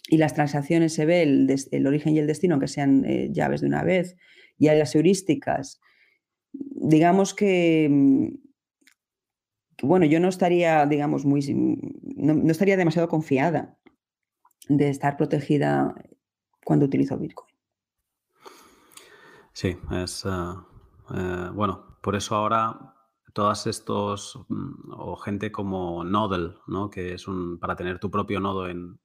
y 0.07 0.17
las 0.17 0.34
transacciones 0.34 0.93
se 0.93 1.05
ve 1.05 1.24
el, 1.24 1.88
origen 1.88 2.15
y 2.15 2.20
el 2.20 2.28
destino, 2.28 2.55
aunque 2.55 2.67
sean 2.67 3.05
eh, 3.05 3.30
llaves 3.32 3.61
de 3.61 3.67
una 3.67 3.84
vez, 3.84 4.15
y 4.57 4.67
hay 4.67 4.80
las 4.80 4.95
heurísticas, 4.95 5.80
digamos 6.51 7.34
que, 7.36 7.88
mm, 7.89 8.28
bueno, 9.84 10.05
yo 10.05 10.20
no 10.20 10.28
estaría, 10.30 10.86
digamos, 10.88 11.26
muy, 11.26 11.41
no, 12.15 12.51
estaría 12.51 12.76
demasiado 12.76 13.07
confiada 13.07 13.78
de 14.67 14.89
estar 14.89 15.15
protegida 15.15 15.93
cuando 16.65 16.86
utilizo 16.86 17.17
Bitcoin. 17.17 17.49
Sí, 19.53 19.78
es, 19.91 20.24
ah, 20.26 20.65
eh, 21.14 21.49
bueno, 21.53 21.97
por 22.01 22.16
eso 22.16 22.36
ahora 22.36 22.95
todas 23.34 23.68
estos 23.68 24.39
mm, 24.47 24.91
o 24.91 25.16
gente 25.16 25.51
como 25.51 26.03
Nodel, 26.03 26.55
¿no? 26.68 26.89
que 26.89 27.14
es 27.14 27.28
un 27.28 27.60
para 27.60 27.76
tener 27.76 27.99
tu 27.99 28.10
propio 28.10 28.39
nodo 28.39 28.68
en, 28.68 28.99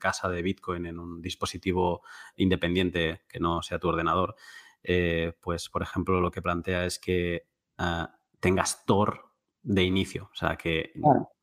casa 0.00 0.28
de 0.28 0.42
Bitcoin 0.42 0.84
en 0.84 0.98
un 0.98 1.22
dispositivo 1.22 2.02
independiente 2.36 3.22
que 3.26 3.40
no 3.40 3.62
sea 3.62 3.78
tu 3.78 3.88
ordenador, 3.88 4.34
eh, 4.82 5.32
pues 5.40 5.70
por 5.70 5.82
ejemplo 5.82 6.20
lo 6.20 6.30
que 6.30 6.42
plantea 6.42 6.84
es 6.84 6.98
que 6.98 7.46
eh, 7.78 8.06
tengas 8.40 8.84
Tor 8.84 9.30
de 9.62 9.82
inicio, 9.82 10.28
o 10.30 10.34
sea 10.34 10.56
que 10.56 10.92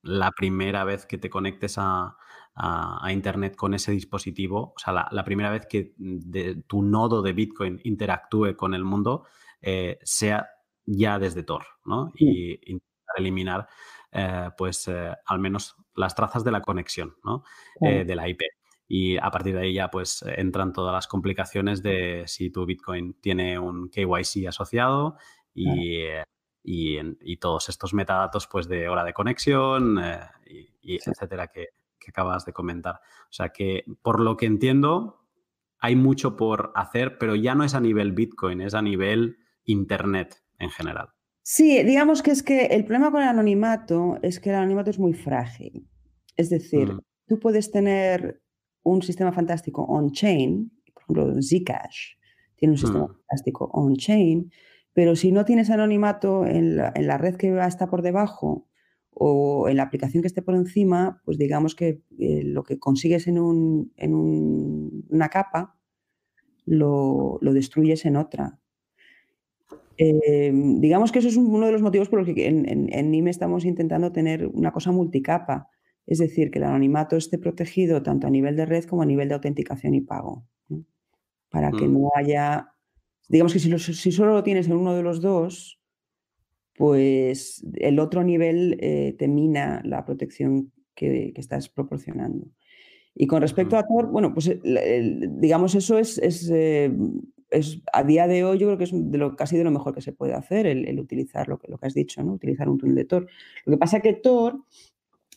la 0.03 0.31
primera 0.31 0.83
vez 0.83 1.07
que 1.07 1.17
te 1.17 1.29
conectes 1.29 1.75
a, 1.77 2.17
Internet 3.09 3.55
con 3.55 3.73
ese 3.73 3.93
dispositivo, 3.93 4.73
o 4.75 4.77
sea, 4.77 5.07
la, 5.09 5.23
primera 5.23 5.49
vez 5.49 5.65
que 5.65 5.95
tu 6.67 6.83
nodo 6.83 7.21
de 7.21 7.33
Bitcoin 7.33 7.79
interactúe 7.83 8.55
con 8.55 8.73
el 8.75 8.83
mundo, 8.83 9.25
eh, 9.61 9.99
sea 10.03 10.49
ya 10.85 11.19
desde 11.19 11.43
Tor, 11.43 11.65
¿no? 11.85 12.11
Y 12.15 12.53
intentar 12.71 13.15
eliminar, 13.17 13.67
eh, 14.11 14.49
pues, 14.57 14.87
eh, 14.87 15.13
al 15.25 15.39
menos 15.39 15.75
las 15.95 16.15
trazas 16.15 16.43
de 16.43 16.51
la 16.51 16.61
conexión, 16.61 17.15
¿no? 17.23 17.43
de 17.79 18.15
la 18.15 18.27
IP. 18.27 18.41
Y 18.87 19.17
a 19.17 19.29
partir 19.31 19.55
de 19.55 19.61
ahí 19.61 19.73
ya, 19.73 19.89
pues, 19.89 20.23
entran 20.35 20.73
todas 20.73 20.93
las 20.93 21.07
complicaciones 21.07 21.81
de 21.81 22.23
si 22.27 22.49
tu 22.49 22.65
Bitcoin 22.65 23.13
tiene 23.21 23.57
un 23.57 23.89
KYC 23.89 24.47
asociado 24.47 25.17
y, 25.53 26.07
y, 26.63 27.37
todos 27.37 27.69
estos 27.69 27.93
metadatos, 27.93 28.47
pues, 28.47 28.67
de 28.67 28.89
hora 28.89 29.03
de 29.03 29.13
conexión 29.13 30.01
y, 30.81 30.95
etcétera, 30.95 31.47
que, 31.47 31.69
que 31.99 32.11
acabas 32.11 32.45
de 32.45 32.53
comentar. 32.53 32.95
O 32.95 33.33
sea 33.33 33.49
que, 33.49 33.85
por 34.01 34.19
lo 34.19 34.35
que 34.35 34.47
entiendo, 34.47 35.21
hay 35.79 35.95
mucho 35.95 36.35
por 36.35 36.71
hacer, 36.75 37.17
pero 37.17 37.35
ya 37.35 37.55
no 37.55 37.63
es 37.63 37.73
a 37.73 37.79
nivel 37.79 38.11
Bitcoin, 38.11 38.61
es 38.61 38.73
a 38.73 38.81
nivel 38.81 39.37
Internet 39.65 40.35
en 40.59 40.69
general. 40.69 41.09
Sí, 41.43 41.83
digamos 41.83 42.21
que 42.21 42.31
es 42.31 42.43
que 42.43 42.67
el 42.67 42.85
problema 42.85 43.11
con 43.11 43.21
el 43.21 43.27
anonimato 43.27 44.17
es 44.21 44.39
que 44.39 44.49
el 44.49 44.55
anonimato 44.55 44.89
es 44.89 44.99
muy 44.99 45.13
frágil. 45.13 45.87
Es 46.37 46.49
decir, 46.49 46.93
mm. 46.93 46.99
tú 47.27 47.39
puedes 47.39 47.71
tener 47.71 48.41
un 48.83 49.01
sistema 49.01 49.31
fantástico 49.31 49.83
on-chain, 49.83 50.71
por 50.93 51.03
ejemplo, 51.03 51.41
Zcash 51.41 52.15
tiene 52.61 52.73
un 52.73 52.77
sistema 52.77 53.05
mm. 53.05 53.15
fantástico 53.15 53.69
on-chain, 53.73 54.51
pero 54.93 55.15
si 55.15 55.31
no 55.31 55.45
tienes 55.45 55.71
anonimato 55.71 56.45
en 56.45 56.77
la, 56.77 57.17
red 57.17 57.35
que 57.35 57.57
está 57.65 57.89
por 57.89 58.03
debajo 58.03 58.67
o 59.09 59.67
en 59.67 59.77
la 59.77 59.83
aplicación 59.83 60.21
que 60.21 60.27
esté 60.27 60.43
por 60.43 60.55
encima, 60.55 61.21
pues 61.25 61.39
digamos 61.39 61.73
que 61.75 62.03
eh, 62.19 62.43
lo 62.43 62.63
que 62.63 62.77
consigues 62.77 63.27
en, 63.27 63.39
una 63.39 65.29
capa 65.29 65.75
lo, 66.65 67.39
lo, 67.41 67.53
destruyes 67.53 68.05
en 68.05 68.15
otra. 68.15 68.60
Em, 69.97 70.79
digamos 70.79 71.11
que 71.11 71.19
eso 71.19 71.27
es 71.27 71.37
uno 71.37 71.65
de 71.65 71.71
los 71.71 71.81
motivos 71.81 72.09
por 72.09 72.19
los 72.19 72.33
que 72.33 72.47
en, 72.47 72.65
en, 72.67 73.11
NIME 73.11 73.29
estamos 73.29 73.65
intentando 73.65 74.11
tener 74.11 74.47
una 74.47 74.71
cosa 74.71 74.91
multicapa, 74.91 75.69
es 76.07 76.19
decir, 76.19 76.49
que 76.49 76.59
el 76.59 76.65
anonimato 76.65 77.15
esté 77.17 77.37
protegido 77.37 78.01
tanto 78.01 78.27
a 78.27 78.29
nivel 78.29 78.55
de 78.55 78.65
red 78.65 78.85
como 78.85 79.01
a 79.01 79.05
nivel 79.05 79.27
de 79.27 79.35
autenticación 79.35 79.93
y 79.93 80.01
pago, 80.01 80.45
para 81.49 81.71
que 81.71 81.87
mm. 81.87 81.93
no 81.93 82.09
haya, 82.15 82.73
digamos 83.27 83.53
que 83.53 83.59
si, 83.59 83.77
si, 83.77 84.11
solo 84.11 84.33
lo 84.33 84.43
tienes 84.43 84.67
en 84.67 84.73
uno 84.73 84.95
de 84.95 85.03
los 85.03 85.21
dos, 85.21 85.79
pues 86.75 87.63
el 87.75 87.99
otro 87.99 88.23
nivel 88.23 88.77
eh, 88.79 89.15
te 89.17 89.27
mina 89.27 89.81
la 89.85 90.05
protección 90.05 90.71
que, 90.95 91.33
estás 91.35 91.69
proporcionando. 91.69 92.47
Y 93.13 93.27
con 93.27 93.41
respecto 93.41 93.77
a 93.77 93.85
Tor, 93.85 94.07
bueno, 94.07 94.33
pues 94.33 94.49
digamos, 94.63 95.75
eso 95.75 95.97
es, 95.97 96.49
eh, 96.49 96.91
es, 97.51 97.81
a 97.93 98.03
día 98.03 98.27
de 98.27 98.43
hoy 98.43 98.57
yo 98.57 98.67
creo 98.67 98.77
que 98.77 98.85
es 98.85 98.91
de 98.93 99.17
lo, 99.17 99.35
casi 99.35 99.57
de 99.57 99.63
lo 99.63 99.71
mejor 99.71 99.93
que 99.93 100.01
se 100.01 100.13
puede 100.13 100.33
hacer, 100.33 100.65
el, 100.65 100.99
utilizar 100.99 101.47
lo 101.47 101.59
que, 101.59 101.69
lo 101.69 101.77
que 101.77 101.87
has 101.87 101.93
dicho, 101.93 102.23
¿no? 102.23 102.33
utilizar 102.33 102.69
un 102.69 102.77
túnel 102.77 102.95
de 102.95 103.05
Tor. 103.05 103.27
Lo 103.65 103.71
que 103.71 103.77
pasa 103.77 103.97
es 103.97 104.03
que 104.03 104.13
Tor, 104.13 104.63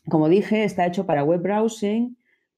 como 0.08 0.28
dije, 0.28 0.64
está 0.64 0.86
hecho 0.86 1.06
para 1.06 1.24
web 1.24 1.42
browsing 1.42 2.16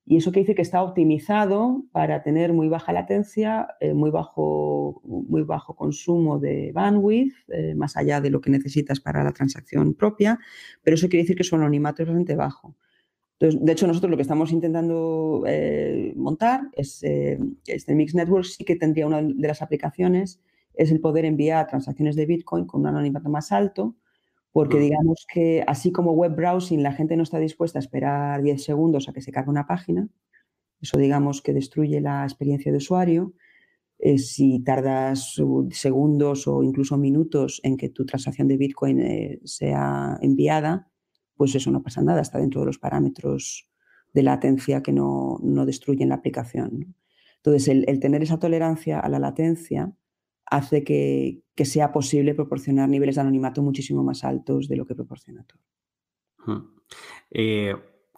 y 0.09 0.18
eso 0.18 0.30
quiere 0.30 0.42
decir 0.42 0.57
que 0.57 0.62
está 0.62 0.82
optimizado 0.82 1.84
para 1.90 2.22
tener 2.22 2.52
muy 2.52 2.68
baja 2.68 2.92
latencia, 2.92 3.66
eh, 3.80 3.92
muy, 3.92 4.11
bajo, 4.11 5.00
muy 5.04 5.42
bajo 5.42 5.74
consumo 5.74 6.38
de 6.38 6.70
bandwidth, 6.72 7.34
eh, 7.48 7.74
más 7.74 7.96
allá 7.96 8.20
de 8.20 8.30
lo 8.30 8.40
que 8.40 8.50
necesitas 8.50 9.00
para 9.00 9.24
la 9.24 9.32
transacción 9.32 9.94
propia, 9.94 10.38
pero 10.82 10.94
eso 10.94 11.09
quiere 11.09 11.24
decir 11.24 11.36
que 11.36 11.42
su 11.42 11.57
anonimato 11.57 12.02
es 12.02 12.09
bastante 12.09 12.36
bajo. 12.36 12.76
Entonces, 13.39 13.64
de 13.64 13.72
hecho, 13.72 13.87
nosotros 13.87 14.11
lo 14.11 14.16
que 14.16 14.22
estamos 14.22 14.51
intentando 14.51 15.45
eh, 15.47 16.14
montar 16.16 16.62
es 16.72 17.03
este 17.03 17.95
Mix 17.95 18.14
Network, 18.14 18.45
sí 18.45 18.64
que 18.64 18.76
tendría 18.76 19.07
una 19.07 19.20
de 19.20 19.49
las 19.49 19.61
aplicaciones, 19.61 20.41
es 20.74 20.91
el 20.91 21.01
poder 21.01 21.24
enviar 21.24 21.66
transacciones 21.66 22.16
de 22.16 22.26
Bitcoin 22.26 22.66
con 22.66 22.82
un 22.82 22.87
anonimato 22.87 23.28
más 23.28 23.53
alto, 23.53 23.97
porque 24.53 24.78
digamos 24.78 25.26
que 25.30 25.62
así 25.66 25.93
como 25.93 26.12
web 26.12 26.34
browsing 26.34 26.82
la 26.82 26.93
gente 26.93 27.16
no 27.16 27.22
está 27.22 27.39
dispuesta 27.39 27.78
a 27.78 27.80
esperar 27.80 28.43
10 28.43 28.64
segundos 28.64 29.07
a 29.09 29.12
que 29.12 29.20
se 29.20 29.32
cargue 29.32 29.51
una 29.51 29.66
página, 29.66 30.09
eso 30.80 30.99
digamos 30.99 31.43
que 31.43 31.53
destruye 31.53 32.01
la 32.01 32.24
experiencia 32.24 32.70
de 32.70 32.78
usuario. 32.78 33.34
Eh, 33.99 34.18
si 34.18 34.62
tardas 34.62 35.41
segundos 35.70 36.47
o 36.47 36.62
incluso 36.62 36.99
minutos 36.99 37.61
en 37.64 37.78
que 37.78 37.89
tu 37.89 38.05
transacción 38.05 38.47
de 38.47 38.59
Bitcoin 38.59 39.01
eh, 39.01 39.41
sea 39.45 40.18
enviada, 40.20 40.91
pues 41.37 41.55
eso 41.55 41.70
no 41.70 41.82
pasa 41.82 42.03
nada, 42.03 42.20
está 42.20 42.39
dentro 42.39 42.61
de 42.61 42.66
los 42.66 42.78
parámetros 42.78 43.68
de 44.12 44.22
latencia 44.22 44.82
que 44.82 44.93
no, 44.93 45.39
destruyen 45.66 46.09
la 46.09 46.16
aplicación. 46.16 46.97
Entonces, 47.37 47.68
el, 47.68 48.01
tener 48.01 48.22
esa 48.22 48.39
tolerancia 48.39 48.99
a 48.99 49.09
la 49.09 49.18
latencia 49.18 49.93
hace 50.47 50.84
que, 50.84 51.43
sea 51.64 51.93
posible 51.93 52.34
proporcionar 52.34 52.89
niveles 52.89 53.16
de 53.16 53.20
anonimato 53.20 53.62
muchísimo 53.62 54.03
más 54.03 54.24
altos 54.24 54.68
de 54.68 54.76
lo 54.76 54.87
que 54.87 54.95
proporciona 54.95 55.45
Tor. 55.45 55.61
Eh, 57.30 57.74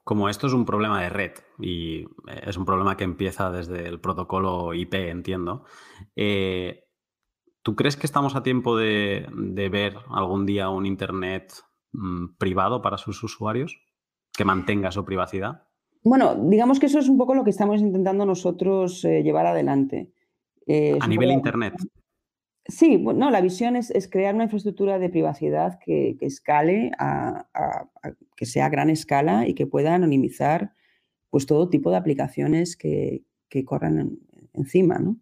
como 0.08 0.30
esto 0.30 0.46
es 0.46 0.54
un 0.54 0.64
problema 0.64 1.02
de 1.02 1.10
red 1.10 1.32
y 1.58 2.06
es 2.42 2.56
un 2.56 2.64
problema 2.64 2.96
que 2.96 3.04
empieza 3.04 3.50
desde 3.50 3.86
el 3.86 4.00
protocolo 4.00 4.72
IP, 4.72 4.94
entiendo, 4.94 5.64
eh, 6.16 6.84
¿tú 7.62 7.76
crees 7.76 7.96
que 7.96 8.06
estamos 8.06 8.34
a 8.34 8.42
tiempo 8.42 8.76
de, 8.76 9.26
ver 9.70 9.96
algún 10.08 10.46
día 10.46 10.70
un 10.70 10.86
Internet 10.86 11.52
mm, 11.92 12.36
privado 12.38 12.82
para 12.82 12.98
sus 12.98 13.22
usuarios 13.22 13.80
que 14.32 14.44
mantenga 14.44 14.90
su 14.90 15.04
privacidad? 15.04 15.64
Bueno, 16.04 16.34
digamos 16.36 16.78
que 16.78 16.86
eso 16.86 16.98
es 16.98 17.08
un 17.08 17.18
poco 17.18 17.34
lo 17.34 17.44
que 17.44 17.50
estamos 17.50 17.80
intentando 17.80 18.24
nosotros 18.24 19.04
eh, 19.04 19.22
llevar 19.22 19.46
adelante. 19.46 20.12
a 21.00 21.08
nivel 21.08 21.32
Internet. 21.32 21.74
Sí, 22.68 22.98
no, 22.98 23.30
la 23.30 23.40
visión 23.40 23.76
es, 23.76 24.08
crear 24.10 24.34
una 24.34 24.44
infraestructura 24.44 24.98
de 24.98 25.08
privacidad 25.08 25.78
que, 25.78 26.18
escale, 26.20 26.90
a, 26.98 27.46
que 28.36 28.44
sea 28.44 28.66
a 28.66 28.68
gran 28.68 28.90
escala 28.90 29.48
y 29.48 29.54
que 29.54 29.66
pueda 29.66 29.94
anonimizar 29.94 30.74
pues, 31.30 31.46
todo 31.46 31.70
tipo 31.70 31.90
de 31.90 31.96
aplicaciones 31.96 32.76
que, 32.76 33.24
corran 33.64 34.18
encima. 34.52 34.98
¿no? 34.98 35.16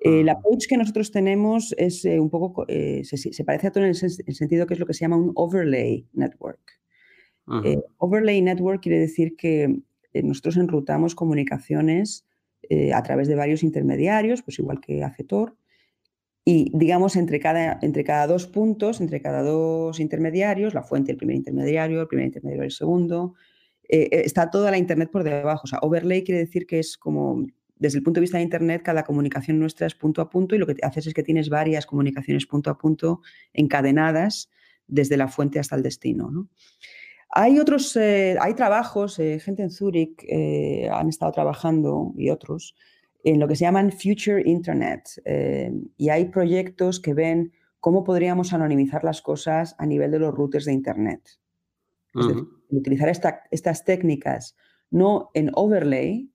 El 0.00 0.28
ah. 0.28 0.32
approach 0.32 0.66
que 0.68 0.76
nosotros 0.76 1.10
tenemos 1.10 1.74
es 1.76 2.04
eh, 2.04 2.18
un 2.18 2.30
poco, 2.30 2.64
eh, 2.68 3.02
se, 3.04 3.44
parece 3.44 3.68
a 3.68 3.70
todo 3.72 3.84
en 3.84 3.90
el, 3.90 4.34
sentido 4.34 4.66
que 4.66 4.74
es 4.74 4.80
lo 4.80 4.86
que 4.86 4.94
se 4.94 5.00
llama 5.00 5.16
un 5.16 5.32
overlay 5.34 6.06
network. 6.12 6.80
Eh, 7.64 7.78
overlay 7.98 8.40
network 8.40 8.80
quiere 8.80 9.00
decir 9.00 9.34
que 9.36 9.80
nosotros 10.14 10.56
enrutamos 10.56 11.16
comunicaciones 11.16 12.24
a 12.94 13.02
través 13.02 13.26
de 13.26 13.34
varios 13.34 13.64
intermediarios, 13.64 14.42
pues 14.42 14.60
igual 14.60 14.80
que 14.80 15.02
hace 15.02 15.24
Tor, 15.24 15.56
y 16.44 16.70
digamos, 16.74 17.16
entre 17.16 17.38
cada, 17.38 17.78
entre 17.82 18.02
cada 18.02 18.26
dos 18.26 18.46
puntos, 18.46 19.00
entre 19.00 19.20
cada 19.20 19.42
dos 19.42 20.00
intermediarios, 20.00 20.74
la 20.74 20.82
fuente, 20.82 21.12
el 21.12 21.18
primer 21.18 21.36
intermediario, 21.36 22.00
el 22.00 22.08
primer 22.08 22.26
intermediario, 22.26 22.64
el 22.64 22.70
segundo, 22.70 23.34
eh, 23.88 24.08
eh, 24.10 24.22
está 24.24 24.50
toda 24.50 24.70
la 24.70 24.78
Internet 24.78 25.10
por 25.10 25.22
debajo. 25.22 25.62
O 25.64 25.66
sea, 25.66 25.80
overlay 25.82 26.24
quiere 26.24 26.40
decir 26.40 26.66
que 26.66 26.78
es 26.78 26.96
como, 26.96 27.46
desde 27.80 27.98
el 27.98 28.04
punto 28.04 28.20
de 28.20 28.22
vista 28.22 28.38
de 28.38 28.44
Internet, 28.44 28.82
cada 28.84 29.02
comunicación 29.02 29.58
nuestra 29.58 29.88
es 29.88 29.96
punto 29.96 30.22
a 30.22 30.30
punto 30.30 30.54
y 30.54 30.58
lo 30.58 30.66
que 30.66 30.76
haces 30.82 31.08
es 31.08 31.14
que 31.14 31.24
tienes 31.24 31.48
varias 31.48 31.84
comunicaciones 31.84 32.46
punto 32.46 32.70
a 32.70 32.78
punto 32.78 33.22
encadenadas 33.52 34.48
desde 34.86 35.16
la 35.16 35.26
fuente 35.26 35.58
hasta 35.58 35.74
el 35.74 35.82
destino. 35.82 36.48
Hay 37.30 37.58
otros, 37.58 37.96
eh, 37.96 38.36
hay 38.40 38.54
trabajos, 38.54 39.16
gente 39.16 39.62
en 39.62 39.70
Zurich 39.70 40.24
han 40.92 41.08
estado 41.08 41.32
trabajando 41.32 42.12
y 42.16 42.30
otros 42.30 42.76
en 43.24 43.40
lo 43.40 43.48
que 43.48 43.56
se 43.56 43.64
llaman 43.64 43.92
Future 43.92 44.42
Internet. 44.44 45.20
Eh, 45.24 45.72
y 45.96 46.08
hay 46.08 46.26
proyectos 46.26 47.00
que 47.00 47.14
ven 47.14 47.52
cómo 47.78 48.04
podríamos 48.04 48.52
anonimizar 48.52 49.04
las 49.04 49.22
cosas 49.22 49.74
a 49.78 49.86
nivel 49.86 50.10
de 50.10 50.18
los 50.18 50.34
routers 50.34 50.64
de 50.64 50.72
Internet. 50.72 51.22
Es 52.14 52.26
decir, 52.26 52.44
utilizar 52.70 53.08
estas 53.50 53.84
técnicas 53.84 54.56
no 54.90 55.30
en 55.34 55.50
overlay. 55.54 56.28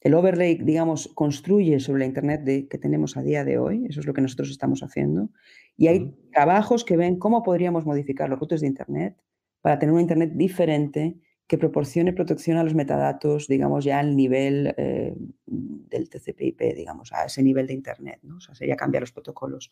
El 0.00 0.14
overlay, 0.14 0.56
digamos, 0.56 1.08
construye 1.14 1.78
sobre 1.80 2.00
la 2.00 2.06
Internet 2.06 2.42
de, 2.42 2.68
que 2.68 2.78
tenemos 2.78 3.16
a 3.16 3.22
día 3.22 3.44
de 3.44 3.58
hoy. 3.58 3.86
Eso 3.88 4.00
es 4.00 4.06
lo 4.06 4.14
que 4.14 4.22
nosotros 4.22 4.50
estamos 4.50 4.82
haciendo. 4.82 5.30
Y 5.76 5.88
hay 5.88 6.14
trabajos 6.32 6.84
que 6.84 6.96
ven 6.96 7.18
cómo 7.18 7.42
podríamos 7.42 7.84
modificar 7.84 8.28
los 8.28 8.38
routers 8.38 8.62
de 8.62 8.68
Internet 8.68 9.16
para 9.60 9.78
tener 9.78 9.92
una 9.92 10.02
Internet 10.02 10.32
diferente 10.34 11.18
que 11.46 11.58
proporcione 11.58 12.12
protección 12.12 12.58
a 12.58 12.62
los 12.62 12.74
metadatos, 12.74 13.48
digamos, 13.48 13.84
ya 13.84 13.98
al 13.98 14.14
nivel 14.14 14.72
eh, 14.76 15.14
del 15.46 16.08
TCP/IP, 16.08 16.76
digamos, 16.76 17.12
a 17.12 17.24
ese 17.24 17.42
nivel 17.42 17.66
de 17.66 17.74
Internet, 17.74 18.20
¿no? 18.22 18.36
O 18.36 18.40
sea, 18.40 18.54
sería 18.54 18.76
cambiar 18.76 19.02
los 19.02 19.10
protocolos. 19.10 19.70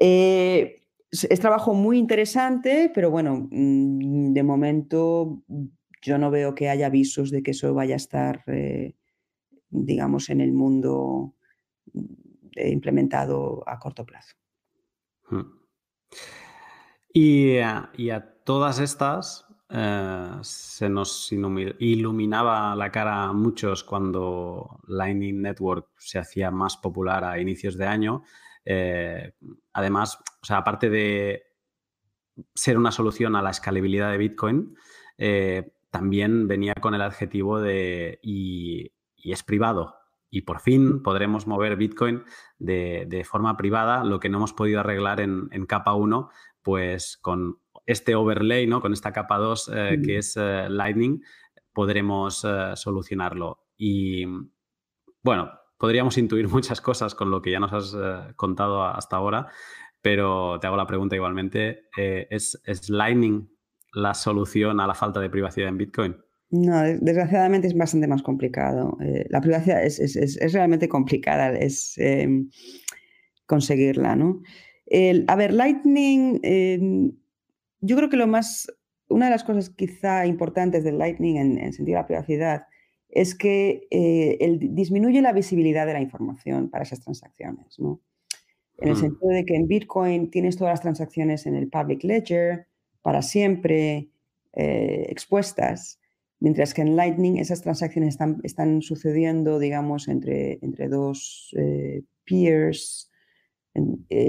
Eh, 0.00 0.80
es, 1.10 1.40
trabajo 1.40 1.74
muy 1.74 1.98
interesante, 1.98 2.90
pero 2.94 3.10
bueno, 3.10 3.48
mm, 3.50 4.32
de 4.32 4.42
momento 4.42 5.42
yo 6.02 6.18
no 6.18 6.30
veo 6.30 6.54
que 6.54 6.68
haya 6.68 6.86
avisos 6.86 7.30
de 7.30 7.42
que 7.42 7.52
eso 7.52 7.74
vaya 7.74 7.94
a 7.94 7.96
estar, 7.96 8.42
eh, 8.46 8.94
digamos, 9.74 10.30
en 10.30 10.40
el 10.40 10.52
mundo 10.52 11.34
mm, 11.92 12.04
implementado 12.66 13.62
a 13.66 13.78
corto 13.78 14.06
plazo. 14.06 14.36
Hmm. 15.30 15.58
y 17.14 17.58
a 17.58 17.90
todas 18.44 18.78
estas, 18.78 19.44
eh, 19.76 20.30
se 20.42 20.88
nos 20.88 21.32
iluminaba 21.32 22.76
la 22.76 22.92
cara 22.92 23.24
a 23.24 23.32
muchos 23.32 23.82
cuando 23.82 24.78
Lightning 24.86 25.42
Network 25.42 25.88
se 25.96 26.18
hacía 26.18 26.52
más 26.52 26.76
popular 26.76 27.24
a 27.24 27.40
inicios 27.40 27.76
de 27.76 27.86
año. 27.86 28.22
Eh, 28.64 29.32
además, 29.72 30.18
o 30.42 30.46
sea, 30.46 30.58
aparte 30.58 30.90
de 30.90 31.42
ser 32.54 32.78
una 32.78 32.92
solución 32.92 33.34
a 33.36 33.42
la 33.42 33.50
escalabilidad 33.50 34.12
de 34.12 34.18
Bitcoin, 34.18 34.76
eh, 35.18 35.72
también 35.90 36.46
venía 36.46 36.74
con 36.74 36.94
el 36.94 37.02
adjetivo 37.02 37.60
de 37.60 38.20
es 39.32 39.42
privado. 39.42 39.96
Y 40.30 40.42
por 40.42 40.60
fin 40.60 41.02
podremos 41.02 41.46
mover 41.46 41.76
Bitcoin 41.76 42.24
de, 42.58 43.26
forma 43.28 43.56
privada, 43.56 44.02
lo 44.04 44.18
que 44.18 44.28
no 44.28 44.38
hemos 44.38 44.52
podido 44.52 44.80
arreglar 44.80 45.20
en, 45.20 45.48
en 45.52 45.64
capa 45.64 45.94
1, 45.94 46.28
pues 46.62 47.16
con 47.20 47.58
este 47.86 48.14
overlay, 48.14 48.66
¿no? 48.66 48.80
Con 48.80 48.92
esta 48.92 49.12
capa 49.12 49.38
2 49.38 49.70
eh, 49.74 50.00
que 50.04 50.18
es 50.18 50.36
eh, 50.36 50.68
Lightning, 50.68 51.22
podremos 51.72 52.44
eh, 52.44 52.72
solucionarlo. 52.74 53.66
Y 53.76 54.24
bueno, 55.22 55.50
podríamos 55.78 56.16
intuir 56.18 56.48
muchas 56.48 56.80
cosas 56.80 57.14
con 57.14 57.30
lo 57.30 57.42
que 57.42 57.50
ya 57.50 57.60
nos 57.60 57.72
has 57.72 58.34
contado 58.36 58.82
hasta 58.84 59.16
ahora, 59.16 59.48
pero 60.00 60.58
te 60.60 60.66
hago 60.66 60.76
la 60.76 60.86
pregunta 60.86 61.16
igualmente, 61.16 61.88
¿es, 61.96 62.88
Lightning 62.88 63.50
la 63.92 64.14
solución 64.14 64.80
a 64.80 64.86
la 64.86 64.94
falta 64.94 65.20
de 65.20 65.30
privacidad 65.30 65.68
en 65.68 65.78
Bitcoin? 65.78 66.24
No, 66.56 66.82
desgraciadamente 66.82 67.66
es 67.66 67.76
bastante 67.76 68.06
más 68.06 68.22
complicado. 68.22 68.96
la 69.28 69.40
privacidad 69.40 69.84
es, 69.84 70.52
realmente 70.52 70.88
complicada, 70.88 71.52
es 71.56 71.96
em, 71.98 72.50
conseguirla, 73.46 74.14
¿no? 74.14 74.42
a 75.26 75.36
ver, 75.36 75.52
Lightning 75.52 76.38
em, 76.42 77.12
yo 77.80 77.96
creo 77.96 78.08
que 78.08 78.16
lo 78.16 78.26
más, 78.26 78.66
una 79.08 79.26
de 79.26 79.30
las 79.32 79.42
cosas 79.42 79.70
quizá 79.70 80.26
importantes 80.26 80.84
del 80.84 80.98
Lightning 80.98 81.36
en, 81.36 81.58
en 81.58 81.72
sentido 81.72 81.96
de 81.96 82.02
la 82.02 82.06
privacidad 82.06 82.66
es 83.14 83.34
que 83.34 83.86
eh, 83.90 84.58
disminuye 84.60 85.22
la 85.22 85.32
visibilidad 85.32 85.86
de 85.86 85.92
la 85.92 86.00
información 86.00 86.68
para 86.68 86.82
esas 86.82 87.00
transacciones, 87.00 87.78
¿no? 87.78 88.00
En 88.78 88.88
el 88.88 88.94
mm. 88.94 89.00
sentido 89.00 89.30
de 89.30 89.44
que 89.44 89.54
en 89.54 89.68
Bitcoin 89.68 90.30
tienes 90.30 90.56
todas 90.56 90.72
las 90.72 90.80
transacciones 90.80 91.46
en 91.46 91.54
el 91.54 91.68
public 91.68 92.02
ledger 92.02 92.66
para 93.02 93.22
siempre 93.22 94.10
eh, 94.52 95.06
expuestas, 95.08 96.00
mientras 96.40 96.74
que 96.74 96.82
en 96.82 96.96
Lightning 96.96 97.36
esas 97.36 97.62
transacciones 97.62 98.10
están, 98.10 98.40
están 98.42 98.82
sucediendo, 98.82 99.58
digamos, 99.58 100.08
entre, 100.08 100.58
entre 100.62 100.88
dos 100.88 101.54
eh, 101.58 102.02
peers, 102.24 103.10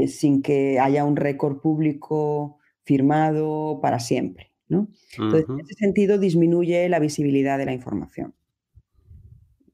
sin 0.07 0.41
que 0.41 0.79
haya 0.79 1.05
un 1.05 1.15
récord 1.15 1.61
público 1.61 2.57
firmado 2.83 3.79
para 3.79 3.99
siempre. 3.99 4.55
¿no? 4.67 4.87
Entonces, 5.17 5.45
en 5.49 5.59
ese 5.59 5.73
sentido, 5.75 6.17
disminuye 6.17 6.87
la 6.89 6.99
visibilidad 6.99 7.57
de 7.57 7.65
la 7.65 7.73
información, 7.73 8.33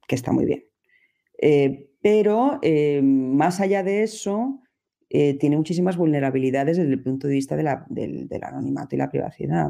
que 0.08 0.16
está 0.16 0.32
muy 0.32 0.46
bien. 0.46 0.66
Eh, 1.42 1.90
pero 2.02 2.60
eh, 2.62 3.02
más 3.02 3.62
allá 3.62 3.84
de 3.84 4.04
eso, 4.04 4.62
eh, 5.10 5.38
tiene 5.38 5.58
muchísimas 5.58 5.98
vulnerabilidades 5.98 6.78
desde 6.78 6.92
el 6.92 7.04
punto 7.04 7.28
de 7.28 7.34
vista 7.34 7.56
del, 7.56 7.68
anonimato 8.42 8.96
y 8.96 8.98
la 8.98 9.10
privacidad. 9.10 9.70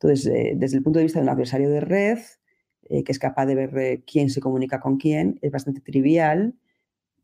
Entonces, 0.00 0.24
desde 0.56 0.76
el 0.76 0.82
punto 0.82 0.98
de 0.98 1.04
vista 1.04 1.18
de 1.18 1.24
un 1.24 1.30
adversario 1.30 1.70
de 1.70 1.80
red, 1.80 2.18
que 2.88 3.12
es 3.12 3.18
capaz 3.18 3.46
de 3.46 3.54
ver 3.54 4.04
quién 4.06 4.30
se 4.30 4.40
comunica 4.40 4.80
con 4.80 4.96
quién, 4.96 5.38
es 5.42 5.50
bastante 5.50 5.80
trivial 5.80 6.54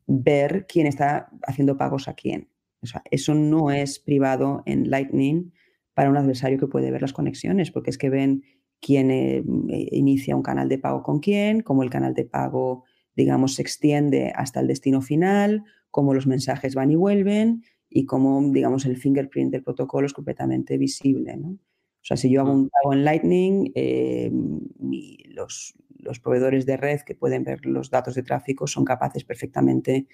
ver 0.07 0.65
quién 0.67 0.87
está 0.87 1.29
haciendo 1.43 1.77
pagos 1.77 2.07
a 2.07 2.13
quién. 2.13 2.49
O 2.81 2.87
sea, 2.87 3.03
eso 3.09 3.33
no 3.33 3.71
es 3.71 3.99
privado 3.99 4.61
en 4.65 4.89
Lightning 4.89 5.51
para 5.93 6.09
un 6.09 6.17
adversario 6.17 6.59
que 6.59 6.67
puede 6.67 6.91
ver 6.91 7.01
las 7.01 7.13
conexiones, 7.13 7.71
porque 7.71 7.89
es 7.89 7.97
que 7.97 8.09
ven 8.09 8.43
quién 8.79 9.09
eh, 9.09 9.43
inicia 9.91 10.35
un 10.35 10.43
canal 10.43 10.69
de 10.69 10.77
pago 10.77 11.01
con 11.01 11.19
quién, 11.19 11.61
cómo 11.61 11.83
el 11.83 11.89
canal 11.89 12.13
de 12.13 12.25
pago, 12.25 12.83
digamos, 13.15 13.55
se 13.55 13.61
extiende 13.61 14.31
hasta 14.35 14.59
el 14.59 14.67
destino 14.67 15.01
final, 15.01 15.63
cómo 15.89 16.13
los 16.13 16.27
mensajes 16.27 16.75
van 16.75 16.91
y 16.91 16.95
vuelven 16.95 17.63
y 17.89 18.05
cómo, 18.05 18.41
digamos, 18.51 18.85
el 18.85 18.97
fingerprint 18.97 19.51
del 19.51 19.63
protocolo 19.63 20.05
es 20.05 20.13
completamente 20.13 20.77
visible. 20.77 21.39
O 22.05 22.07
sea, 22.07 22.17
si 22.17 22.29
yo 22.29 22.41
hago 22.41 22.51
un 22.51 22.69
pago 22.69 22.93
en 22.93 23.03
Lightning, 23.03 23.71
eh, 23.73 24.31
los, 25.29 25.73
los 25.97 26.19
proveedores 26.19 26.67
de 26.67 26.77
red 26.77 27.01
que 27.01 27.15
pueden 27.15 27.43
ver 27.43 27.65
los 27.65 27.89
datos 27.89 28.13
de 28.13 28.21
tráfico 28.21 28.67
son 28.67 28.85
capaces 28.85 29.23
perfectamente 29.23 30.05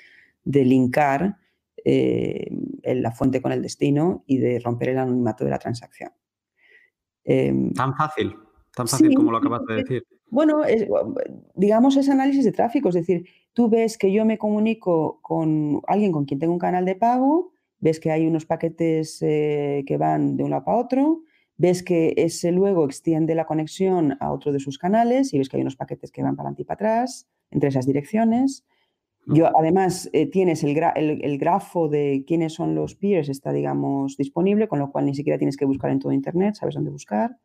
de 0.45 0.63
linkar 0.63 1.37
eh, 1.83 2.49
la 2.83 3.11
fuente 3.11 3.41
con 3.41 3.51
el 3.51 3.61
destino 3.61 4.23
y 4.25 4.37
de 4.37 4.59
romper 4.59 4.87
el 4.87 4.99
anonimato 4.99 5.43
de 5.43 5.49
la 5.49 5.59
transacción. 5.59 6.11
Em, 7.25 7.73
tan 7.73 7.93
fácil, 7.93 8.37
tan 8.73 8.87
fácil 8.87 9.13
como 9.13 9.29
lo 9.29 9.39
acabas 9.39 9.65
de 9.67 9.75
decir. 9.75 10.03
Bueno, 10.29 10.61
digamos 11.55 11.97
es 11.97 12.07
análisis 12.07 12.45
de 12.45 12.53
tráfico, 12.53 12.87
es 12.87 12.95
decir, 12.95 13.25
tú 13.51 13.69
ves 13.69 13.97
que 13.97 14.13
yo 14.13 14.23
me 14.23 14.37
comunico 14.37 15.19
con 15.21 15.81
alguien 15.87 16.13
con 16.13 16.23
quien 16.23 16.39
tengo 16.39 16.53
un 16.53 16.59
canal 16.59 16.85
de 16.85 16.95
pago, 16.95 17.51
ves 17.79 17.99
que 17.99 18.11
hay 18.11 18.25
unos 18.25 18.45
paquetes 18.45 19.21
eh, 19.23 19.83
que 19.85 19.97
van 19.97 20.37
de 20.37 20.45
un 20.45 20.51
lado 20.51 20.63
para 20.63 20.77
otro, 20.77 21.23
ves 21.61 21.83
que 21.83 22.15
ese 22.17 22.51
luego 22.51 22.85
extiende 22.85 23.35
la 23.35 23.45
conexión 23.45 24.17
a 24.19 24.31
otro 24.31 24.51
de 24.51 24.59
sus 24.59 24.79
canales 24.79 25.31
y 25.31 25.37
ves 25.37 25.47
que 25.47 25.57
hay 25.57 25.61
unos 25.61 25.75
paquetes 25.75 26.11
que 26.11 26.23
van 26.23 26.35
para 26.35 26.47
adelante 26.47 26.63
y 26.63 26.65
para 26.65 26.75
atrás 26.75 27.27
entre 27.51 27.69
esas 27.69 27.85
direcciones. 27.85 28.65
Yo, 29.27 29.55
además, 29.55 30.09
eh, 30.13 30.25
tienes 30.25 30.63
el, 30.63 30.75
el, 30.95 31.37
grafo 31.37 31.87
de 31.87 32.23
quiénes 32.25 32.53
son 32.53 32.73
los 32.73 32.95
peers, 32.95 33.29
está, 33.29 33.53
digamos, 33.53 34.17
disponible, 34.17 34.67
con 34.67 34.79
lo 34.79 34.91
cual 34.91 35.05
ni 35.05 35.13
siquiera 35.13 35.37
tienes 35.37 35.55
que 35.55 35.65
buscar 35.65 35.91
en 35.91 35.99
todo 35.99 36.11
Internet, 36.11 36.55
sabes 36.55 36.73
dónde 36.73 36.89
buscar, 36.89 37.37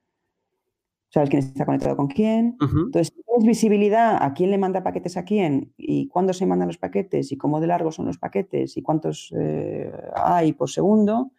sabes 1.11 1.29
quién 1.29 1.43
está 1.43 1.67
conectado 1.67 1.95
con 1.95 2.07
quién. 2.07 2.57
Entonces, 2.63 3.13
tienes 3.13 3.47
visibilidad 3.47 4.17
a 4.23 4.33
quién 4.33 4.51
le 4.51 4.57
manda 4.57 4.83
paquetes 4.83 5.19
a 5.19 5.25
quién 5.27 5.75
y 5.77 6.09
cuándo 6.09 6.33
se 6.33 6.47
mandan 6.47 6.69
los 6.69 6.79
paquetes 6.79 7.31
y 7.31 7.37
cómo 7.37 7.61
de 7.61 7.67
largos 7.67 7.97
son 7.97 8.07
los 8.07 8.17
paquetes 8.17 8.79
y 8.79 8.83
cuántos 8.83 9.35
eh, 9.39 9.93
hay 10.15 10.55
por 10.55 10.71
segundo. 10.71 11.33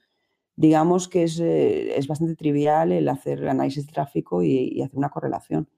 Digamos 0.58 1.08
que 1.08 1.24
es, 1.24 1.40
eh, 1.40 1.98
es, 1.98 2.08
bastante 2.08 2.36
trivial 2.36 2.92
el 2.92 3.08
hacer 3.08 3.40
el 3.40 3.48
análisis 3.48 3.88
de 3.88 3.94
tráfico 3.94 4.44
y, 4.44 4.82
hacer 4.82 4.98
una 4.98 5.10
correlación. 5.10 5.70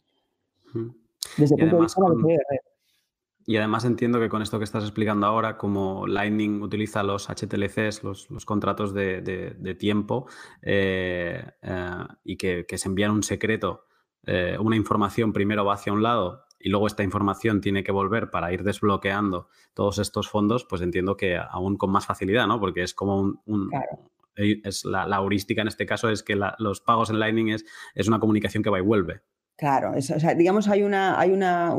Desde 1.38 1.56
el 1.56 1.62
punto 1.62 1.76
de 1.76 1.82
vista 1.84 2.02
de 2.02 2.34
la 2.34 2.62
y 3.50 3.58
además 3.58 3.84
entiendo 3.84 4.20
que 4.20 4.30
con 4.30 4.44
esto 4.44 4.60
que 4.60 4.64
estás 4.64 4.84
explicando 4.84 5.26
ahora, 5.26 5.58
como 5.58 6.06
Lightning 6.06 6.62
utiliza 6.62 7.02
los 7.02 7.28
HTLCs, 7.30 8.04
los, 8.04 8.28
contratos 8.46 8.94
de, 8.94 9.76
tiempo, 9.80 10.28
eh, 10.62 11.44
eh, 11.64 11.96
y 12.24 12.38
que, 12.38 12.66
se 12.72 12.88
envían 12.88 13.10
un 13.10 13.24
secreto, 13.24 13.88
eh, 14.28 14.56
una 14.60 14.76
información 14.76 15.34
primero 15.34 15.66
va 15.66 15.74
hacia 15.74 15.92
un 15.92 16.04
lado 16.04 16.44
y 16.60 16.70
luego 16.70 16.86
esta 16.86 17.02
información 17.02 17.60
tiene 17.60 17.84
que 17.84 17.92
volver 17.92 18.30
para 18.30 18.54
ir 18.54 18.62
desbloqueando 18.62 19.48
todos 19.74 19.98
estos 19.98 20.30
fondos, 20.30 20.64
pues 20.66 20.84
entiendo 20.84 21.18
que 21.18 21.36
aún 21.36 21.76
con 21.76 21.90
más 21.90 22.06
facilidad, 22.06 22.46
¿no? 22.46 22.60
Porque 22.60 22.84
es 22.84 22.94
como 22.94 23.42
un... 23.48 23.72
es 24.64 24.86
la, 24.86 25.06
heurística 25.18 25.62
en 25.62 25.68
este 25.68 25.86
caso 25.86 26.10
es 26.10 26.24
que 26.24 26.36
los 26.36 26.82
pagos 26.82 27.10
en 27.10 27.20
Lightning 27.20 27.50
es, 27.50 27.66
es 27.96 28.08
una 28.08 28.20
comunicación 28.20 28.64
que 28.64 28.70
va 28.70 28.80
y 28.80 28.84
vuelve. 28.84 29.22
Claro, 29.58 29.92
digamos, 30.38 30.70
hay, 30.70 30.84
una, 30.84 31.20
hay 31.20 31.32
una, 31.32 31.76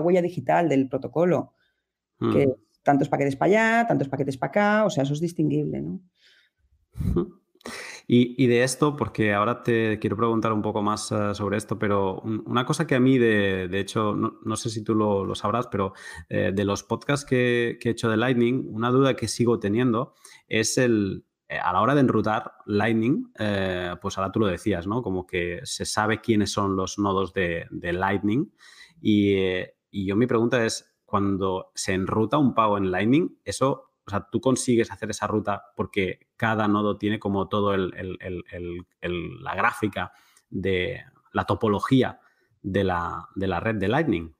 huella 0.00 0.22
digital 0.22 0.68
del 0.68 0.88
protocolo, 0.88 1.54
que 2.18 2.46
mm. 2.46 2.52
tantos 2.82 3.08
paquetes 3.10 3.36
para 3.36 3.50
allá, 3.50 3.86
tantos 3.86 4.08
paquetes 4.08 4.38
para 4.38 4.48
acá, 4.48 4.84
o 4.86 4.90
sea, 4.90 5.02
eso 5.02 5.12
es 5.12 5.20
distinguible, 5.20 5.82
¿no? 5.82 6.00
Y, 8.06 8.46
de 8.46 8.62
esto, 8.62 8.96
porque 8.96 9.32
ahora 9.32 9.62
te 9.62 9.98
quiero 9.98 10.16
preguntar 10.16 10.52
un 10.52 10.60
poco 10.60 10.82
más 10.82 11.10
eh, 11.12 11.34
sobre 11.34 11.56
esto, 11.56 11.78
pero 11.78 12.20
una 12.20 12.66
cosa 12.66 12.86
que 12.86 12.94
a 12.94 13.00
mí, 13.00 13.16
de, 13.16 13.68
hecho, 13.78 14.14
no, 14.14 14.56
sé 14.56 14.70
si 14.70 14.82
tú 14.82 14.94
lo, 14.94 15.34
sabrás, 15.34 15.68
pero 15.68 15.94
eh, 16.28 16.52
de 16.54 16.64
los 16.64 16.82
podcasts 16.82 17.24
que, 17.24 17.78
he 17.82 17.88
hecho 17.88 18.10
de 18.10 18.16
Lightning, 18.16 18.68
una 18.70 18.90
duda 18.90 19.14
que 19.14 19.28
sigo 19.28 19.58
teniendo 19.58 20.14
es 20.48 20.78
el, 20.78 21.24
a 21.58 21.72
la 21.72 21.80
hora 21.80 21.94
de 21.94 22.00
enrutar 22.00 22.54
Lightning, 22.66 23.32
eh, 23.38 23.94
pues 24.00 24.16
ahora 24.18 24.30
tú 24.32 24.40
lo 24.40 24.46
decías, 24.46 24.86
¿no? 24.86 25.02
Como 25.02 25.26
que 25.26 25.60
se 25.64 25.84
sabe 25.84 26.20
quiénes 26.20 26.52
son 26.52 26.76
los 26.76 26.98
nodos 26.98 27.32
de, 27.32 27.66
Lightning. 27.70 28.52
Eh, 29.02 29.74
y, 29.90 30.06
yo 30.06 30.16
mi 30.16 30.26
pregunta 30.26 30.64
es, 30.64 30.94
cuando 31.04 31.72
se 31.74 31.94
enruta 31.94 32.38
un 32.38 32.54
pago 32.54 32.78
en 32.78 32.90
Lightning, 32.90 33.38
eso, 33.44 33.90
o 34.06 34.10
sea, 34.10 34.28
tú 34.30 34.40
consigues 34.40 34.90
hacer 34.90 35.10
esa 35.10 35.26
ruta 35.26 35.64
porque 35.76 36.28
cada 36.36 36.68
nodo 36.68 36.96
tiene 36.96 37.18
como 37.18 37.48
todo 37.48 37.76
la 37.76 39.54
gráfica 39.54 40.12
de 40.48 41.04
la 41.32 41.44
topología 41.44 42.20
de 42.62 42.84
la 42.84 43.60
red 43.60 43.76
de 43.76 43.88
Lightning. 43.88 44.34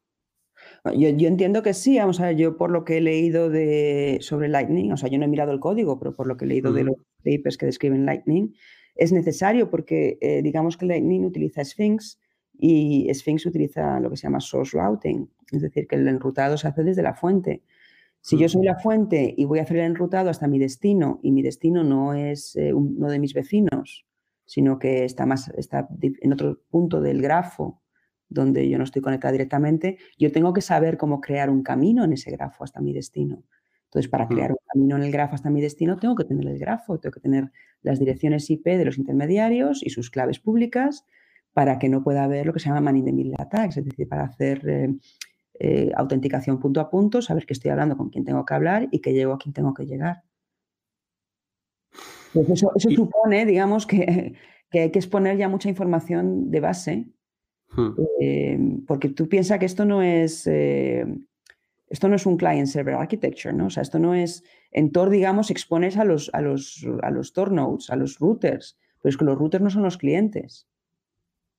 Yo, 0.85 1.09
entiendo 1.09 1.63
que 1.63 1.75
sí, 1.75 1.99
vamos 1.99 2.19
a 2.21 2.27
ver, 2.27 2.37
yo 2.37 2.57
por 2.57 2.71
lo 2.71 2.85
que 2.85 2.99
he 2.99 3.01
leído 3.01 3.51
de, 3.51 4.19
sobre 4.21 4.49
Lightning, 4.49 4.93
o 4.93 4.97
sea, 4.97 5.09
yo 5.09 5.19
no 5.19 5.25
he 5.25 5.29
mirado 5.29 5.53
el 5.53 5.61
código, 5.61 5.97
pero 5.99 6.17
por 6.17 6.27
lo 6.27 6.37
que 6.37 6.45
he 6.45 6.49
leído 6.49 6.73
de 6.73 6.83
los 6.83 6.97
papers 7.23 7.57
que 7.57 7.67
describen 7.67 8.05
Lightning, 8.05 8.53
es 8.97 9.13
necesario 9.13 9.71
porque 9.71 10.19
eh, 10.21 10.43
digamos 10.43 10.77
que 10.77 10.87
Lightning 10.87 11.25
utiliza 11.25 11.65
Sphinx 11.65 12.19
y 12.59 13.09
Sphinx 13.15 13.47
utiliza 13.47 14.01
lo 14.01 14.11
que 14.11 14.17
se 14.17 14.25
llama 14.25 14.41
source 14.41 14.77
routing, 14.77 15.31
es 15.53 15.63
decir, 15.63 15.87
que 15.87 15.95
el 15.95 16.09
enrutado 16.09 16.59
se 16.59 16.67
hace 16.67 16.83
desde 16.83 17.03
la 17.03 17.15
fuente. 17.15 17.63
Si 18.21 18.37
yo 18.37 18.49
soy 18.49 18.65
la 18.65 18.79
fuente 18.79 19.35
y 19.37 19.45
voy 19.45 19.61
a 19.61 19.63
hacer 19.63 19.79
el 19.79 19.85
enrutado 19.85 20.31
hasta 20.31 20.49
mi 20.49 20.59
destino 20.59 21.21
y 21.23 21.33
mi 21.33 21.43
destino 21.43 21.85
no 21.85 22.15
es 22.15 22.57
eh, 22.57 22.73
uno 22.73 23.09
de 23.09 23.19
mis 23.19 23.35
vecinos, 23.35 24.05
sino 24.45 24.79
que 24.79 25.05
está, 25.05 25.27
más, 25.27 25.49
está 25.57 25.89
en 26.01 26.33
otro 26.33 26.61
punto 26.71 27.01
del 27.01 27.23
grafo 27.23 27.82
donde 28.33 28.69
yo 28.69 28.79
no 28.79 28.85
estoy 28.85 29.03
conectada 29.03 29.33
directamente, 29.33 29.99
yo 30.19 30.33
tengo 30.33 30.53
que 30.53 30.61
saber 30.61 30.97
cómo 30.97 31.21
crear 31.21 31.51
un 31.51 31.63
camino 31.63 32.05
en 32.05 32.13
ese 32.13 32.31
grafo 32.31 32.65
hasta 32.65 32.81
mi 32.81 32.93
destino. 32.93 33.45
Entonces, 33.85 34.11
para 34.11 34.27
crear 34.27 34.53
un 34.53 34.59
camino 34.73 34.97
en 34.97 35.03
el 35.03 35.13
grafo 35.13 35.35
hasta 35.35 35.51
mi 35.51 35.61
destino, 35.61 35.99
tengo 35.99 36.15
que 36.15 36.25
tener 36.25 36.47
el 36.47 36.59
grafo, 36.59 36.99
tengo 36.99 37.13
que 37.13 37.21
tener 37.21 37.53
las 37.83 37.99
direcciones 37.99 38.49
IP 38.49 38.65
de 38.65 38.87
los 38.87 38.97
intermediarios 38.97 39.83
y 39.83 39.91
sus 39.91 40.11
claves 40.11 40.39
públicas 40.39 41.05
para 41.53 41.79
que 41.79 41.91
no 41.91 42.03
pueda 42.03 42.25
haber 42.25 42.47
lo 42.47 42.55
que 42.55 42.61
se 42.61 42.71
llama 42.71 42.81
man 42.81 42.97
in 42.97 43.05
the 43.05 43.13
middle 43.13 43.35
attacks, 43.39 43.77
es 43.77 43.85
decir, 43.85 44.09
para 44.09 44.25
hacer 44.25 44.67
eh, 44.67 44.95
eh, 45.61 45.93
autenticación 45.95 46.59
punto 46.59 46.81
a 46.81 46.89
punto, 46.89 47.21
saber 47.21 47.45
que 47.45 47.53
estoy 47.53 47.71
hablando 47.71 47.99
con 47.99 48.09
quien 48.09 48.25
tengo 48.25 48.47
que 48.47 48.55
hablar 48.55 48.89
y 48.91 49.01
que 49.01 49.13
llego 49.13 49.35
a 49.35 49.39
quien 49.39 49.53
tengo 49.53 49.75
que 49.75 49.85
llegar. 49.85 50.23
Pues 52.33 52.49
eso, 52.49 52.73
supone, 52.77 53.45
digamos, 53.45 53.87
que, 53.87 54.35
que 54.71 54.81
hay 54.81 54.91
que 54.91 54.99
exponer 54.99 55.37
ya 55.37 55.51
mucha 55.51 55.69
información 55.69 56.51
de 56.51 56.61
base 56.61 57.13
Hmm. 57.75 57.91
Eh, 58.21 58.59
porque 58.87 59.09
tú 59.09 59.29
piensas 59.29 59.59
que 59.59 59.67
esto 59.67 59.85
no 59.85 60.03
es, 60.03 60.47
eh, 60.47 61.07
esto 61.89 62.09
no 62.09 62.17
es 62.17 62.27
un 62.27 62.37
client-server 62.37 62.95
architecture, 62.95 63.55
¿no? 63.55 63.67
O 63.67 63.71
sea, 63.71 63.83
esto 63.83 63.99
no 63.99 64.15
es, 64.15 64.45
en 64.71 64.93
Tor, 64.93 65.11
digamos, 65.11 65.51
expones 65.51 65.97
a 65.97 66.05
los, 66.05 66.31
a 66.33 66.41
los, 66.41 66.87
a 67.03 67.11
los 67.11 67.33
Tor 67.33 67.53
nodes, 67.53 67.91
a 67.91 67.97
los 67.97 68.19
routers, 68.19 68.79
pero 69.01 69.11
es 69.11 69.17
que 69.17 69.25
los 69.25 69.39
routers 69.39 69.63
no 69.63 69.71
son 69.71 69.83
los 69.83 69.99
clientes. 69.99 70.69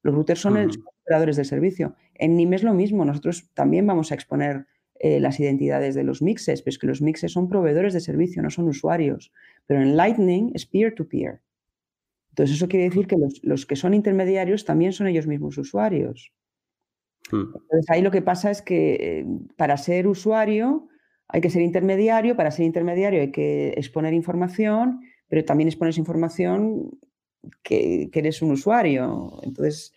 Los 0.02 0.16
routers 0.16 0.42
son 0.42 0.56
los 0.66 0.80
operadores 1.04 1.38
del 1.38 1.46
servicio. 1.46 1.96
En 2.16 2.36
NIM 2.36 2.54
es 2.54 2.64
lo 2.64 2.74
mismo, 2.74 3.06
nosotros 3.06 3.50
también 3.54 3.88
vamos 3.88 4.12
a 4.12 4.16
exponer 4.16 4.68
eh, 5.00 5.20
las 5.20 5.40
identidades 5.40 5.96
de 5.96 6.04
los 6.04 6.22
mixes, 6.22 6.62
pero 6.62 6.70
es 6.72 6.80
que 6.80 6.88
los 6.88 7.02
mixes 7.02 7.32
son 7.32 7.50
proveedores 7.50 7.94
de 7.94 8.00
servicio, 8.00 8.42
no 8.42 8.50
son 8.50 8.68
usuarios. 8.68 9.32
Pero 9.66 9.82
en 9.82 9.98
Lightning 9.98 10.52
es 10.54 10.66
peer-to-peer. 10.66 11.42
Entonces, 12.34 12.56
eso 12.56 12.68
quiere 12.68 12.86
decir 12.86 13.06
que 13.06 13.16
los, 13.44 13.68
que 13.68 13.76
son 13.76 13.94
intermediarios 13.94 14.66
también 14.66 14.92
son 14.92 15.06
ellos 15.06 15.28
mismos 15.28 15.56
usuarios. 15.60 16.34
Hmm. 17.32 17.54
Entonces, 17.54 17.86
ahí 17.90 18.02
lo 18.02 18.10
que 18.10 18.24
pasa 18.24 18.50
es 18.50 18.64
que 18.64 18.96
eh, 18.96 19.26
para 19.56 19.78
ser 19.78 20.08
usuario 20.08 20.88
hay 21.28 21.42
que 21.42 21.52
ser 21.52 21.62
intermediario, 21.62 22.36
para 22.36 22.50
ser 22.50 22.66
intermediario 22.66 23.22
hay 23.22 23.32
que 23.32 23.70
exponer 23.78 24.16
información, 24.16 25.02
pero 25.28 25.46
también 25.46 25.68
expones 25.68 26.00
información 26.00 26.98
que, 27.62 28.10
eres 28.12 28.42
un 28.42 28.52
usuario. 28.52 29.40
Entonces, 29.44 29.94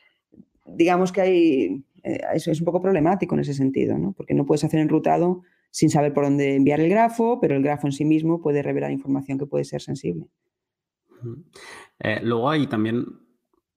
digamos 0.66 1.12
que 1.12 1.20
hay, 1.22 1.84
eh, 2.02 2.20
eso 2.34 2.50
es 2.50 2.60
un 2.60 2.66
poco 2.66 2.82
problemático 2.82 3.34
en 3.34 3.40
ese 3.40 3.54
sentido, 3.54 3.96
¿no? 3.96 4.12
porque 4.12 4.34
no 4.34 4.44
puedes 4.44 4.62
hacer 4.62 4.80
enrutado 4.80 5.40
sin 5.70 5.88
saber 5.88 6.12
por 6.12 6.24
dónde 6.24 6.54
enviar 6.54 6.80
el 6.80 6.90
grafo, 6.90 7.40
pero 7.40 7.56
el 7.56 7.62
grafo 7.62 7.86
en 7.86 7.92
sí 7.92 8.04
mismo 8.04 8.42
puede 8.42 8.62
revelar 8.62 8.90
información 8.90 9.38
que 9.38 9.46
puede 9.46 9.64
ser 9.64 9.80
sensible. 9.80 10.26
Eh, 11.98 12.20
luego 12.22 12.50
hay 12.50 12.66
también 12.66 13.04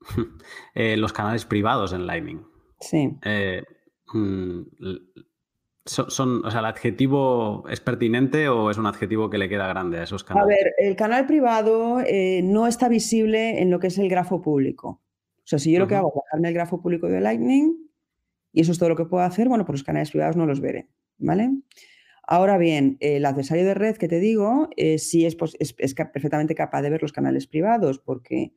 Eh, 0.75 0.95
los 0.95 1.11
canales 1.11 1.45
privados 1.45 1.91
en 1.93 2.07
Lightning. 2.07 2.41
Sí. 2.79 3.17
Eh, 3.23 3.63
mm, 4.13 4.61
son, 5.85 6.45
o 6.45 6.51
sea, 6.51 6.59
¿el 6.61 6.65
adjetivo 6.67 7.65
es 7.67 7.81
pertinente 7.81 8.47
o 8.47 8.69
es 8.69 8.77
un 8.77 8.85
adjetivo 8.85 9.29
que 9.29 9.37
le 9.37 9.49
queda 9.49 9.67
grande 9.67 9.99
a 9.99 10.03
esos 10.03 10.23
canales? 10.23 10.45
A 10.45 10.47
ver, 10.47 10.73
el 10.77 10.95
canal 10.95 11.25
privado 11.25 11.97
no 12.43 12.67
está 12.67 12.87
visible 12.87 13.61
en 13.61 13.71
lo 13.71 13.79
que 13.79 13.87
es 13.87 13.97
el 13.97 14.07
grafo 14.07 14.41
público. 14.41 15.01
O 15.39 15.47
sea, 15.49 15.59
si 15.59 15.71
yo 15.71 15.79
lo 15.79 15.87
que 15.87 15.95
hago 15.95 16.09
es 16.09 16.15
bajarme 16.15 16.49
el 16.49 16.53
grafo 16.53 16.79
público 16.79 17.07
de 17.07 17.19
Lightning 17.19 17.75
y 18.53 18.61
eso 18.61 18.71
es 18.71 18.77
todo 18.77 18.89
lo 18.89 18.95
que 18.95 19.05
puedo 19.05 19.23
hacer, 19.23 19.49
bueno, 19.49 19.65
pues 19.65 19.79
los 19.79 19.83
canales 19.83 20.11
privados 20.11 20.37
no 20.37 20.45
los 20.45 20.61
veré, 20.61 20.89
¿vale? 21.17 21.49
Ahora 22.31 22.59
bien, 22.59 22.97
el 22.99 23.25
adversario 23.25 23.65
de 23.65 23.73
red 23.73 23.97
que 23.97 24.07
te 24.07 24.19
digo, 24.19 24.69
eh, 24.77 24.99
sí 24.99 25.25
es, 25.25 25.35
es, 25.57 25.95
perfectamente 25.95 26.53
capaz 26.53 26.83
de 26.83 26.91
ver 26.91 27.01
los 27.01 27.11
canales 27.11 27.47
privados 27.47 27.97
porque 27.97 28.53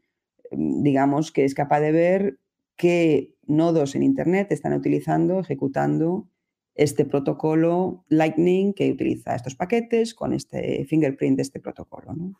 mm, 0.51 0.83
digamos 0.83 1.33
que 1.33 1.47
es 1.47 1.55
capaz 1.55 1.81
de 1.81 1.91
ver 1.91 2.39
qué 2.77 3.35
nodos 3.47 3.95
en 3.95 4.03
Internet 4.03 4.53
están 4.53 4.75
utilizando, 4.75 5.41
ejecutando 5.41 6.29
este 6.75 7.07
protocolo 7.07 8.05
Lightning 8.11 8.75
que 8.75 8.93
utiliza 8.93 9.35
estos 9.35 9.55
paquetes 9.55 10.13
con 10.13 10.35
este 10.35 10.85
fingerprint 10.85 11.37
de 11.37 11.43
este 11.43 11.59
protocolo. 11.59 12.13
¿no? 12.13 12.39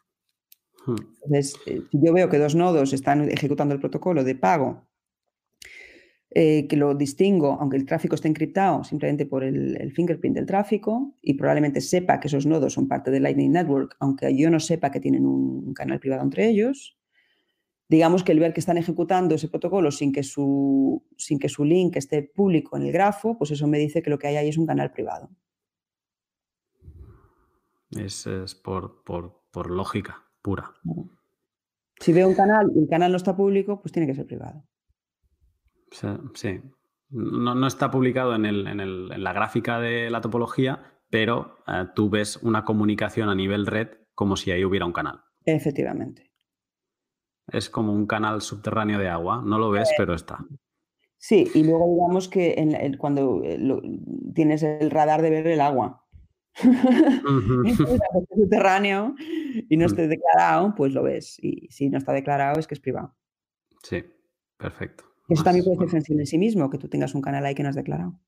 Hmm. 0.85 0.97
Entonces, 1.25 1.57
eh, 1.65 1.81
si 1.91 1.99
yo 1.99 2.13
veo 2.13 2.29
que 2.29 2.37
dos 2.37 2.55
nodos 2.55 2.93
están 2.93 3.31
ejecutando 3.31 3.73
el 3.73 3.81
protocolo 3.81 4.23
de 4.23 4.35
pago 4.35 4.87
eh, 6.35 6.67
que 6.67 6.77
lo 6.77 6.95
distingo, 6.95 7.59
aunque 7.61 7.77
el 7.77 7.85
tráfico 7.85 8.15
esté 8.15 8.27
encriptado, 8.27 8.85
simplemente 8.85 9.27
por 9.27 9.45
el, 9.45 9.93
fingerprint 9.93 10.35
del 10.35 10.47
tráfico 10.47 11.15
y 11.21 11.35
probablemente 11.35 11.83
sepa 11.83 12.21
que 12.21 12.29
esos 12.29 12.47
nodos 12.47 12.73
son 12.73 12.89
parte 12.89 13.11
del 13.11 13.25
Lightning 13.25 13.53
Network, 13.53 13.97
aunque 14.01 14.35
yo 14.35 14.49
no 14.49 14.59
sepa 14.59 14.91
que 14.91 15.01
tienen 15.01 15.27
un, 15.27 15.75
canal 15.75 16.01
privado 16.01 16.23
entre 16.23 16.49
ellos. 16.49 16.97
Digamos 17.87 18.25
que 18.25 18.33
el 18.33 18.41
ver 18.41 18.55
que 18.55 18.61
están 18.61 18.79
ejecutando 18.79 19.35
ese 19.35 19.49
protocolo 19.49 19.91
sin 19.91 20.11
que, 20.11 20.23
su, 20.23 21.05
sin 21.19 21.39
que 21.39 21.51
su 21.51 21.67
link 21.67 21.97
esté 21.97 22.23
público 22.23 22.79
en 22.79 22.85
el 22.85 22.93
grafo, 22.93 23.37
pues 23.37 23.51
eso 23.51 23.67
me 23.67 23.79
dice 23.79 24.03
que 24.03 24.09
lo 24.09 24.19
que 24.19 24.29
hay 24.29 24.37
ahí 24.37 24.49
es 24.49 24.57
un 24.57 24.67
canal 24.67 24.91
privado. 24.91 25.29
Es, 27.91 28.27
es 28.27 28.55
por, 28.55 29.05
por, 29.05 29.43
por, 29.51 29.71
lógica 29.71 30.25
pura. 30.41 30.73
Si 32.01 32.15
veo 32.15 32.27
un 32.27 32.35
canal 32.35 32.73
y 32.75 32.79
el 32.81 32.89
canal 32.89 33.11
no 33.11 33.19
está 33.19 33.37
público, 33.37 33.83
pues 33.83 33.93
tiene 33.93 34.07
que 34.07 34.15
ser 34.15 34.25
privado. 34.25 34.65
Sí. 35.93 36.61
No, 37.11 37.67
está 37.67 37.91
publicado 37.91 38.35
en, 38.35 39.23
la 39.23 39.33
gráfica 39.33 39.79
de 39.81 40.11
la 40.11 40.21
topología, 40.21 40.99
pero 41.11 41.59
eh, 41.67 41.87
tú 41.95 42.09
ves 42.09 42.39
una 42.39 42.65
comunicación 42.65 43.29
a 43.29 43.35
nivel 43.35 43.67
red 43.67 43.89
como 44.15 44.37
si 44.37 44.51
ahí 44.51 44.65
hubiera 44.65 44.87
un 44.87 44.93
canal. 44.93 45.21
Efectivamente. 45.45 46.31
Es 47.49 47.69
como 47.69 47.93
un 47.93 48.07
canal 48.07 48.41
subterráneo 48.41 48.99
de 48.99 49.09
agua. 49.09 49.43
No 49.45 49.59
lo 49.59 49.71
ves, 49.71 49.91
eh, 49.91 49.95
pero 49.99 50.15
está. 50.15 50.39
Sí, 51.19 51.51
y 51.55 51.65
luego 51.65 51.87
digamos 51.93 52.29
que 52.29 52.57
cuando 52.99 53.43
eh, 53.45 53.59
tienes 54.35 54.63
el 54.63 54.91
radar 54.91 55.21
de 55.21 55.31
ver 55.31 55.47
el 55.47 55.61
agua. 55.61 55.99
subterráneo 58.35 59.15
y 59.69 59.77
no 59.77 59.85
mm. 59.85 59.87
esté 59.87 60.09
declarado, 60.09 60.75
pues 60.75 60.95
lo 60.95 61.03
ves. 61.03 61.39
Y 61.43 61.69
si 61.71 61.91
no 61.91 61.99
está 61.99 62.13
declarado 62.13 62.59
es 62.59 62.67
que 62.67 62.75
es 62.75 62.81
privado. 62.81 63.15
Sí, 63.83 64.03
perfecto. 64.57 65.12
Eso 65.29 65.45
también 65.45 65.65
puede 65.65 65.79
ser 65.79 65.91
sensible 65.91 66.23
en 66.23 66.27
sí 66.27 66.39
mismo, 66.39 66.71
que 66.71 66.79
tú 66.79 66.89
tengas 66.89 67.15
un 67.15 67.23
canal 67.23 67.45
ahí 67.47 67.55
que 67.55 67.63
no 67.63 67.69
has 67.69 67.77
declarado. 67.77 68.19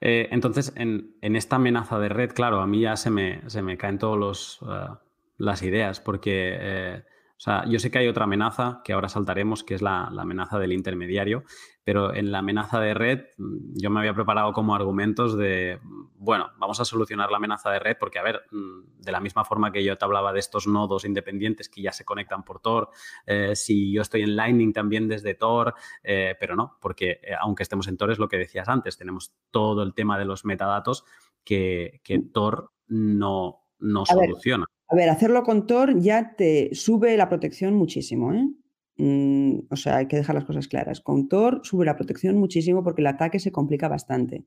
Eh, 0.00 0.28
entonces, 0.32 0.72
en, 0.76 1.14
esta 1.22 1.56
amenaza 1.56 1.98
de 1.98 2.10
red, 2.10 2.32
claro, 2.32 2.60
a 2.60 2.66
mí 2.66 2.82
ya 2.82 2.96
se 2.96 3.10
me, 3.10 3.48
se 3.48 3.62
me 3.62 3.78
caen 3.78 3.98
todas 3.98 4.60
uh, 4.60 4.98
las 5.38 5.62
ideas, 5.62 6.00
porque 6.00 6.56
eh, 6.60 7.04
sea, 7.44 7.64
yo 7.66 7.78
sé 7.78 7.90
que 7.90 7.98
hay 7.98 8.08
otra 8.08 8.24
amenaza 8.24 8.80
que 8.84 8.94
ahora 8.94 9.10
saltaremos, 9.10 9.64
que 9.64 9.74
es 9.74 9.82
la, 9.82 10.04
amenaza 10.06 10.58
del 10.58 10.72
intermediario, 10.72 11.44
pero 11.84 12.14
en 12.14 12.32
la 12.32 12.38
amenaza 12.38 12.80
de 12.80 12.94
red 12.94 13.24
mm, 13.36 13.74
yo 13.74 13.90
me 13.90 14.00
había 14.00 14.14
preparado 14.14 14.54
como 14.54 14.74
argumentos 14.74 15.36
de, 15.36 15.78
bueno, 16.16 16.52
vamos 16.56 16.80
a 16.80 16.86
solucionar 16.86 17.30
la 17.30 17.36
amenaza 17.36 17.70
de 17.70 17.80
red 17.80 17.96
porque, 18.00 18.18
a 18.18 18.22
ver, 18.22 18.44
mm, 18.50 19.02
de 19.02 19.12
la 19.12 19.20
misma 19.20 19.44
forma 19.44 19.72
que 19.72 19.84
yo 19.84 19.98
te 19.98 20.04
hablaba 20.06 20.32
de 20.32 20.40
estos 20.40 20.66
nodos 20.66 21.04
independientes 21.04 21.68
que 21.68 21.82
ya 21.82 21.92
se 21.92 22.06
conectan 22.06 22.44
por 22.44 22.60
Tor, 22.60 22.88
eh, 23.26 23.54
si 23.54 23.92
yo 23.92 24.00
estoy 24.00 24.22
en 24.22 24.36
Lightning 24.36 24.72
también 24.72 25.06
desde 25.06 25.34
Tor, 25.34 25.74
eh, 26.02 26.36
pero 26.40 26.56
no, 26.56 26.78
porque 26.80 27.20
eh, 27.22 27.34
aunque 27.38 27.62
estemos 27.62 27.88
en 27.88 27.98
Tor 27.98 28.10
es 28.10 28.18
lo 28.18 28.28
que 28.28 28.38
decías 28.38 28.70
antes, 28.70 28.96
tenemos 28.96 29.34
todo 29.50 29.82
el 29.82 29.92
tema 29.92 30.18
de 30.18 30.24
los 30.24 30.46
metadatos 30.46 31.04
que, 31.44 32.00
que 32.02 32.20
Tor 32.20 32.72
no, 32.86 33.66
no 33.80 34.06
soluciona. 34.06 34.64
A 34.94 34.96
ver, 34.96 35.10
hacerlo 35.10 35.42
con 35.42 35.66
Tor 35.66 35.98
ya 35.98 36.36
te 36.36 36.72
sube 36.72 37.16
la 37.16 37.28
protección 37.28 37.74
muchísimo, 37.74 38.32
¿eh? 38.32 38.48
Mm, 38.96 39.66
o 39.68 39.74
sea, 39.74 39.96
hay 39.96 40.06
que 40.06 40.14
dejar 40.14 40.36
las 40.36 40.44
cosas 40.44 40.68
claras. 40.68 41.00
Con 41.00 41.26
Tor 41.28 41.62
sube 41.64 41.84
la 41.84 41.96
protección 41.96 42.38
muchísimo 42.38 42.84
porque 42.84 43.00
el 43.00 43.08
ataque 43.08 43.40
se 43.40 43.50
complica 43.50 43.88
bastante. 43.88 44.44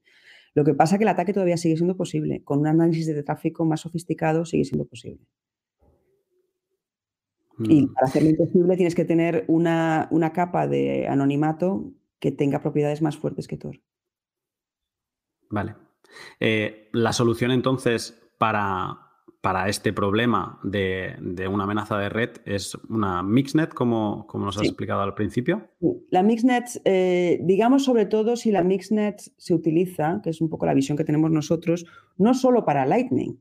Lo 0.53 0.63
que 0.63 0.73
pasa 0.73 0.95
es 0.95 0.99
que 0.99 1.03
el 1.03 1.09
ataque 1.09 1.33
todavía 1.33 1.57
sigue 1.57 1.75
siendo 1.75 1.97
posible. 1.97 2.45
Con 2.45 2.59
un 2.59 2.67
análisis 2.67 3.07
de 3.07 3.21
tráfico 3.23 3.65
más 3.65 3.81
sofisticado 3.81 4.45
sigue 4.45 4.63
siendo 4.63 4.85
posible. 4.85 5.27
Y 7.59 7.81
mm. 7.81 7.93
para 7.93 8.07
hacerlo 8.07 8.29
imposible 8.29 8.77
tienes 8.77 8.95
que 8.95 9.03
tener 9.03 9.43
una, 9.49 10.07
una, 10.11 10.31
capa 10.31 10.65
de 10.65 11.09
anonimato 11.09 11.91
que 12.19 12.31
tenga 12.31 12.61
propiedades 12.61 13.01
más 13.01 13.17
fuertes 13.17 13.49
que 13.49 13.57
Tor. 13.57 13.81
Vale. 15.49 15.75
Eh, 16.39 16.87
la 16.93 17.11
solución 17.11 17.51
entonces 17.51 18.17
para, 18.37 19.06
para 19.41 19.69
este 19.69 19.93
problema 19.93 20.59
de, 20.63 21.15
una 21.51 21.63
amenaza 21.63 21.97
de 21.97 22.09
red 22.09 22.31
es 22.45 22.75
una 22.89 23.21
mixnet, 23.23 23.73
como, 23.73 24.25
como 24.27 24.45
nos 24.45 24.57
has 24.57 24.63
explicado 24.63 25.01
al 25.01 25.13
principio. 25.13 25.69
La 26.09 26.23
mixnet, 26.23 26.81
eh, 26.85 27.39
digamos 27.43 27.83
sobre 27.83 28.05
todo 28.05 28.35
si 28.35 28.51
la 28.51 28.63
mixnet 28.63 29.21
se 29.37 29.53
utiliza, 29.53 30.21
que 30.23 30.31
es 30.31 30.41
un 30.41 30.49
poco 30.49 30.65
la 30.65 30.73
visión 30.73 30.97
que 30.97 31.03
tenemos 31.03 31.31
nosotros, 31.31 31.85
no 32.17 32.33
solo 32.33 32.65
para 32.65 32.85
Lightning, 32.85 33.39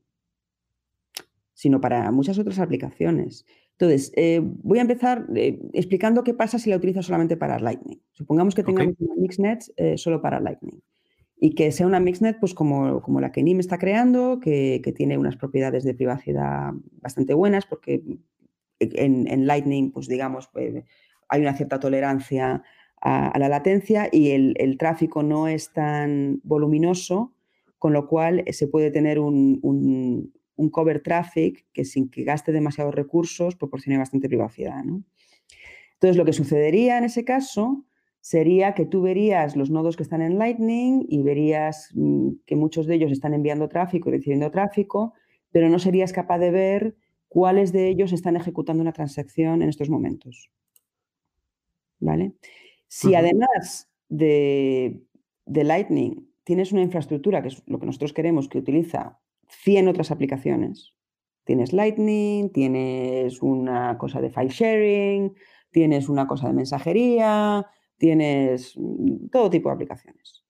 sino 1.55 1.81
para 1.81 2.11
muchas 2.13 2.39
otras 2.39 2.59
aplicaciones. 2.59 3.47
Entonces, 3.73 4.13
eh, 4.17 4.41
voy 4.43 4.79
a 4.79 4.83
empezar 4.83 5.27
eh, 5.35 5.59
explicando 5.73 6.25
qué 6.25 6.35
pasa 6.35 6.59
si 6.59 6.71
la 6.71 6.77
utilizas 6.77 7.07
solamente 7.07 7.37
para 7.37 7.59
Lightning. 7.59 8.01
Supongamos 8.13 8.55
que 8.55 8.63
tengamos 8.63 8.95
una 8.99 9.15
mixnet 9.17 9.65
solo 9.97 10.21
para 10.21 10.41
Lightning 10.41 10.83
y 11.39 11.55
que 11.55 11.71
sea 11.71 11.87
una 11.87 12.01
mixnet 12.01 12.39
pues 12.41 12.55
como, 12.55 13.03
como 13.03 13.21
la 13.21 13.31
que 13.31 13.43
NIM 13.43 13.61
está 13.61 13.79
creando, 13.79 14.41
que, 14.41 14.81
tiene 14.97 15.19
unas 15.19 15.37
propiedades 15.37 15.85
de 15.85 15.95
privacidad 15.95 16.73
bastante 17.03 17.35
buenas 17.35 17.67
porque 17.67 18.03
en, 18.81 19.47
Lightning, 19.47 19.91
pues 19.91 20.09
digamos, 20.09 20.49
pues, 20.49 20.85
hay 21.29 21.41
una 21.41 21.55
cierta 21.55 21.79
tolerancia 21.79 22.63
a, 23.01 23.39
la 23.39 23.49
latencia 23.49 24.09
y 24.11 24.31
el, 24.31 24.77
tráfico 24.79 25.23
no 25.23 25.49
es 25.49 25.73
tan 25.73 26.41
voluminoso, 26.43 27.35
con 27.79 27.93
lo 27.93 28.09
cual 28.09 28.45
se 28.51 28.69
puede 28.69 28.91
tener 28.91 29.19
un, 29.19 29.61
un, 29.63 30.71
cover 30.71 31.01
traffic 31.01 31.67
que 31.73 31.85
sin 31.85 32.09
que 32.09 32.25
gaste 32.25 32.51
demasiados 32.51 32.95
recursos 32.95 33.57
proporcione 33.57 33.99
bastante 33.99 34.29
privacidad. 34.29 34.83
Entonces, 35.95 36.17
lo 36.17 36.25
que 36.25 36.33
sucedería 36.33 36.99
en 36.99 37.05
ese 37.05 37.25
caso 37.25 37.86
sería 38.27 38.75
que 38.75 38.87
tú 38.87 39.03
verías 39.03 39.55
los 39.55 39.71
nodos 39.71 39.97
que 39.97 40.03
están 40.03 40.21
en 40.21 40.37
Lightning 40.37 41.07
y 41.09 41.23
verías 41.23 41.91
mm, 41.95 42.31
que 42.45 42.57
muchos 42.57 42.89
de 42.89 42.97
ellos 42.97 43.13
están 43.13 43.35
enviando 43.35 43.69
tráfico 43.69 44.09
y 44.09 44.15
recibiendo 44.15 44.51
tráfico, 44.51 45.15
pero 45.53 45.69
no 45.69 45.79
serías 45.79 46.13
capaz 46.13 46.39
de 46.39 46.51
ver 46.51 46.97
cuáles 47.29 47.71
de 47.71 47.87
ellos 47.87 48.13
están 48.13 48.35
ejecutando 48.35 48.83
una 48.83 48.93
transacción 48.93 49.63
en 49.63 49.69
estos 49.69 49.91
momentos. 49.91 50.51
¿Vale? 52.01 52.33
Si 52.89 53.15
además 53.15 53.93
de, 54.09 55.05
de, 55.45 55.63
Lightning 55.63 56.29
tienes 56.43 56.73
una 56.73 56.83
infraestructura, 56.83 57.43
que 57.43 57.49
es 57.49 57.63
lo 57.67 57.79
que 57.79 57.87
nosotros 57.87 58.13
queremos, 58.13 58.49
que 58.49 58.59
utiliza 58.59 59.21
100 59.51 59.87
otras 59.87 60.11
aplicaciones, 60.11 60.97
tienes 61.45 61.73
Lightning, 61.73 62.51
tienes 62.51 63.41
una 63.41 63.97
cosa 63.99 64.21
de 64.21 64.31
file 64.31 64.49
sharing, 64.49 65.33
tienes 65.71 66.09
una 66.09 66.27
cosa 66.27 66.49
de 66.49 66.55
mensajería, 66.55 67.71
tienes 67.99 68.75
mm, 68.77 69.29
todo 69.31 69.51
tipo 69.51 69.69
de 69.69 69.75
aplicaciones. 69.75 70.47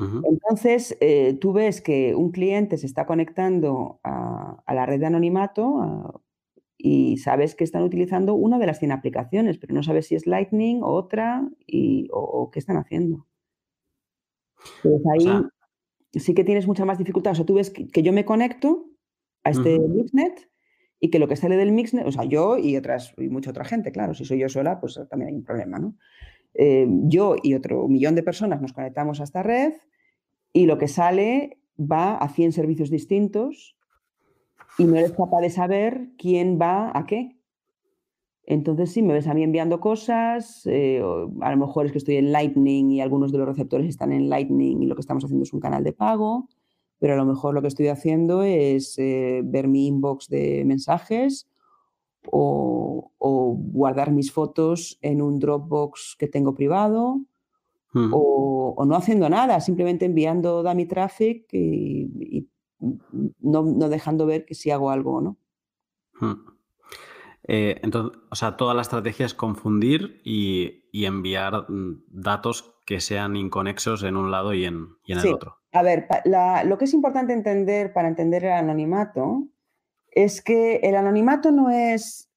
Entonces, 0.00 0.96
eh, 1.00 1.36
tú 1.40 1.52
ves 1.52 1.80
que 1.80 2.14
un 2.14 2.30
cliente 2.30 2.76
se 2.76 2.86
está 2.86 3.04
conectando 3.04 3.98
a, 4.04 4.62
la 4.68 4.86
red 4.86 5.00
de 5.00 5.06
anonimato 5.06 6.22
y 6.76 7.16
sabes 7.16 7.56
que 7.56 7.64
están 7.64 7.82
utilizando 7.82 8.34
una 8.34 8.60
de 8.60 8.66
las 8.66 8.78
100 8.78 8.92
aplicaciones, 8.92 9.58
pero 9.58 9.74
no 9.74 9.82
sabes 9.82 10.06
si 10.06 10.14
es 10.14 10.28
Lightning 10.28 10.84
o 10.84 10.92
otra 10.92 11.48
y, 11.66 12.06
o, 12.12 12.48
qué 12.52 12.60
están 12.60 12.76
haciendo. 12.76 13.26
Pues 14.84 15.02
ahí 15.12 15.42
sí 16.12 16.34
que 16.34 16.44
tienes 16.44 16.68
mucha 16.68 16.84
más 16.84 16.98
dificultad. 16.98 17.32
O 17.32 17.34
sea, 17.34 17.46
tú 17.46 17.54
ves 17.54 17.70
que, 17.70 18.02
yo 18.02 18.12
me 18.12 18.24
conecto 18.24 18.86
a 19.42 19.50
este 19.50 19.80
Mixnet 19.80 20.48
y 21.00 21.10
que 21.10 21.18
lo 21.18 21.26
que 21.26 21.36
sale 21.36 21.56
del 21.56 21.72
Mixnet, 21.72 22.06
o 22.06 22.12
sea, 22.12 22.24
yo 22.24 22.56
y 22.58 22.76
otras 22.76 23.14
y 23.16 23.28
mucha 23.28 23.50
otra 23.50 23.64
gente, 23.64 23.90
claro, 23.90 24.14
si 24.14 24.24
soy 24.24 24.38
yo 24.38 24.48
sola, 24.48 24.80
pues 24.80 25.00
también 25.10 25.30
hay 25.30 25.34
un 25.34 25.44
problema, 25.44 25.78
¿no? 25.78 25.96
Eh, 26.54 26.86
yo 27.04 27.36
y 27.42 27.54
otro 27.54 27.86
millón 27.88 28.14
de 28.14 28.22
personas 28.22 28.60
nos 28.60 28.72
conectamos 28.72 29.20
a 29.20 29.24
esta 29.24 29.42
red 29.42 29.74
y 30.52 30.66
lo 30.66 30.78
que 30.78 30.88
sale 30.88 31.60
va 31.78 32.16
a 32.16 32.28
100 32.28 32.52
servicios 32.52 32.90
distintos 32.90 33.76
y 34.78 34.84
no 34.84 34.96
eres 34.96 35.12
capaz 35.12 35.40
de 35.40 35.50
saber 35.50 36.08
quién 36.18 36.58
va 36.60 36.90
a 36.94 37.06
qué. 37.06 37.36
Entonces, 38.44 38.90
sí, 38.92 39.02
me 39.02 39.12
ves 39.12 39.26
a 39.26 39.34
mí 39.34 39.42
enviando 39.42 39.78
cosas, 39.78 40.62
eh, 40.64 41.02
a 41.42 41.50
lo 41.50 41.56
mejor 41.58 41.84
es 41.84 41.92
que 41.92 41.98
estoy 41.98 42.16
en 42.16 42.32
Lightning 42.32 42.90
y 42.92 43.00
algunos 43.02 43.30
de 43.30 43.38
los 43.38 43.46
receptores 43.46 43.86
están 43.86 44.10
en 44.10 44.30
Lightning 44.30 44.82
y 44.82 44.86
lo 44.86 44.94
que 44.94 45.02
estamos 45.02 45.22
haciendo 45.22 45.42
es 45.42 45.52
un 45.52 45.60
canal 45.60 45.84
de 45.84 45.92
pago, 45.92 46.48
pero 46.98 47.12
a 47.12 47.16
lo 47.16 47.26
mejor 47.26 47.52
lo 47.52 47.60
que 47.60 47.68
estoy 47.68 47.88
haciendo 47.88 48.42
es 48.42 48.98
eh, 48.98 49.42
ver 49.44 49.68
mi 49.68 49.86
inbox 49.86 50.28
de 50.28 50.64
mensajes 50.64 51.46
o, 52.30 53.12
guardar 53.70 54.10
mis 54.10 54.32
fotos 54.32 54.98
en 55.02 55.22
un 55.22 55.38
Dropbox 55.38 56.16
que 56.18 56.28
tengo 56.28 56.54
privado 56.54 57.20
hmm. 57.92 58.10
o, 58.12 58.84
no 58.86 58.96
haciendo 58.96 59.28
nada, 59.28 59.60
simplemente 59.60 60.04
enviando 60.04 60.62
dummy 60.62 60.86
traffic 60.86 61.46
y, 61.52 62.48
no, 63.40 63.88
dejando 63.88 64.26
ver 64.26 64.44
que 64.44 64.54
si 64.54 64.70
hago 64.70 64.90
algo 64.90 65.16
o 65.16 65.20
no. 65.20 65.36
Hmm. 66.20 66.46
Eh, 67.44 67.80
entonces, 67.82 68.20
o 68.30 68.34
sea, 68.34 68.56
toda 68.56 68.74
la 68.74 68.82
estrategia 68.82 69.26
es 69.26 69.34
confundir 69.34 70.20
y, 70.24 70.84
enviar 70.92 71.70
mm, 71.70 72.04
datos 72.08 72.74
que 72.84 73.00
sean 73.00 73.36
inconexos 73.36 74.02
en 74.02 74.16
un 74.16 74.30
lado 74.30 74.52
y 74.52 74.64
en, 74.64 74.88
el 75.06 75.32
otro. 75.32 75.58
A 75.72 75.82
ver, 75.82 76.08
lo 76.64 76.78
que 76.78 76.84
es 76.84 76.94
importante 76.94 77.32
entender 77.32 77.92
para 77.92 78.08
entender 78.08 78.44
el 78.44 78.52
anonimato 78.52 79.48
es 80.24 80.42
que 80.42 80.76
el 80.82 80.96
anonimato 80.96 81.52
no 81.52 81.70
es 81.70 82.28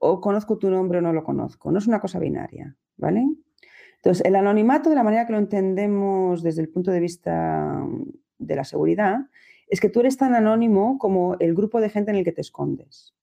o 0.00 0.20
conozco 0.20 0.58
tu 0.58 0.70
nombre 0.70 0.98
o 0.98 1.00
no 1.00 1.12
lo 1.12 1.22
conozco, 1.22 1.70
no 1.70 1.78
es 1.78 1.86
una 1.86 2.00
cosa 2.00 2.18
binaria, 2.18 2.76
¿vale? 2.96 3.28
Entonces, 3.96 4.24
el 4.26 4.34
anonimato, 4.34 4.90
de 4.90 4.96
la 4.96 5.04
manera 5.04 5.24
que 5.24 5.32
lo 5.32 5.38
entendemos 5.38 6.42
desde 6.42 6.62
el 6.62 6.68
punto 6.68 6.90
de 6.90 6.98
vista 6.98 7.80
de 8.38 8.56
la 8.56 8.64
seguridad, 8.64 9.18
es 9.68 9.80
que 9.80 9.88
tú 9.88 10.00
eres 10.00 10.16
tan 10.16 10.34
anónimo 10.34 10.98
como 10.98 11.36
el 11.38 11.54
grupo 11.54 11.80
de 11.80 11.90
gente 11.90 12.10
en 12.10 12.16
el 12.16 12.24
que 12.24 12.32
te 12.32 12.40
escondes. 12.40 13.14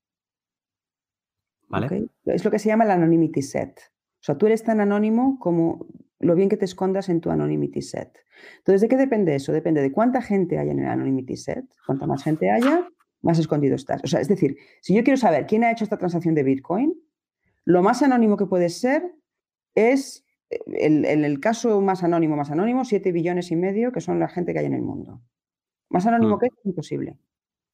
Es 2.25 2.45
lo 2.45 2.51
que 2.51 2.59
se 2.59 2.69
llama 2.69 2.85
el 2.85 2.91
anonymity 2.91 3.41
set. 3.41 3.81
O 4.21 4.23
sea, 4.23 4.37
tú 4.37 4.45
eres 4.45 4.63
tan 4.63 4.79
anónimo 4.79 5.39
como 5.39 5.87
lo 6.19 6.35
bien 6.35 6.47
que 6.47 6.57
te 6.57 6.65
escondas 6.65 7.09
en 7.09 7.19
tu 7.19 7.31
anonymity 7.31 7.81
set. 7.81 8.17
Entonces, 8.59 8.81
¿de 8.81 8.87
qué 8.87 8.95
depende 8.95 9.35
eso? 9.35 9.51
Depende 9.51 9.81
de 9.81 9.91
cuánta 9.91 10.21
gente 10.21 10.57
haya 10.57 10.71
en 10.71 10.79
el 10.79 10.87
anonymity 10.87 11.35
set. 11.35 11.65
Cuanta 11.85 12.07
más 12.07 12.23
gente 12.23 12.49
haya, 12.49 12.87
más 13.21 13.39
escondido 13.39 13.75
estás. 13.75 14.01
O 14.03 14.07
sea, 14.07 14.19
es 14.19 14.27
decir, 14.27 14.57
si 14.81 14.93
yo 14.93 15.03
quiero 15.03 15.17
saber 15.17 15.45
quién 15.45 15.63
ha 15.63 15.71
hecho 15.71 15.83
esta 15.83 15.97
transacción 15.97 16.35
de 16.35 16.43
Bitcoin, 16.43 16.93
lo 17.65 17.81
más 17.81 18.03
anónimo 18.03 18.37
que 18.37 18.45
puede 18.45 18.69
ser 18.69 19.15
es, 19.73 20.25
en 20.49 21.05
el, 21.05 21.39
caso 21.39 21.81
más 21.81 22.03
anónimo, 22.03 22.35
más 22.35 22.51
anónimo, 22.51 22.85
7 22.85 23.11
billones 23.11 23.51
y 23.51 23.55
medio, 23.55 23.91
que 23.91 24.01
son 24.01 24.19
la 24.19 24.27
gente 24.27 24.53
que 24.53 24.59
hay 24.59 24.65
en 24.65 24.73
el 24.73 24.83
mundo. 24.83 25.21
Más 25.89 26.05
anónimo 26.05 26.37
mm. 26.37 26.39
que 26.39 26.45
eso 26.47 26.55
es 26.59 26.65
imposible. 26.65 27.17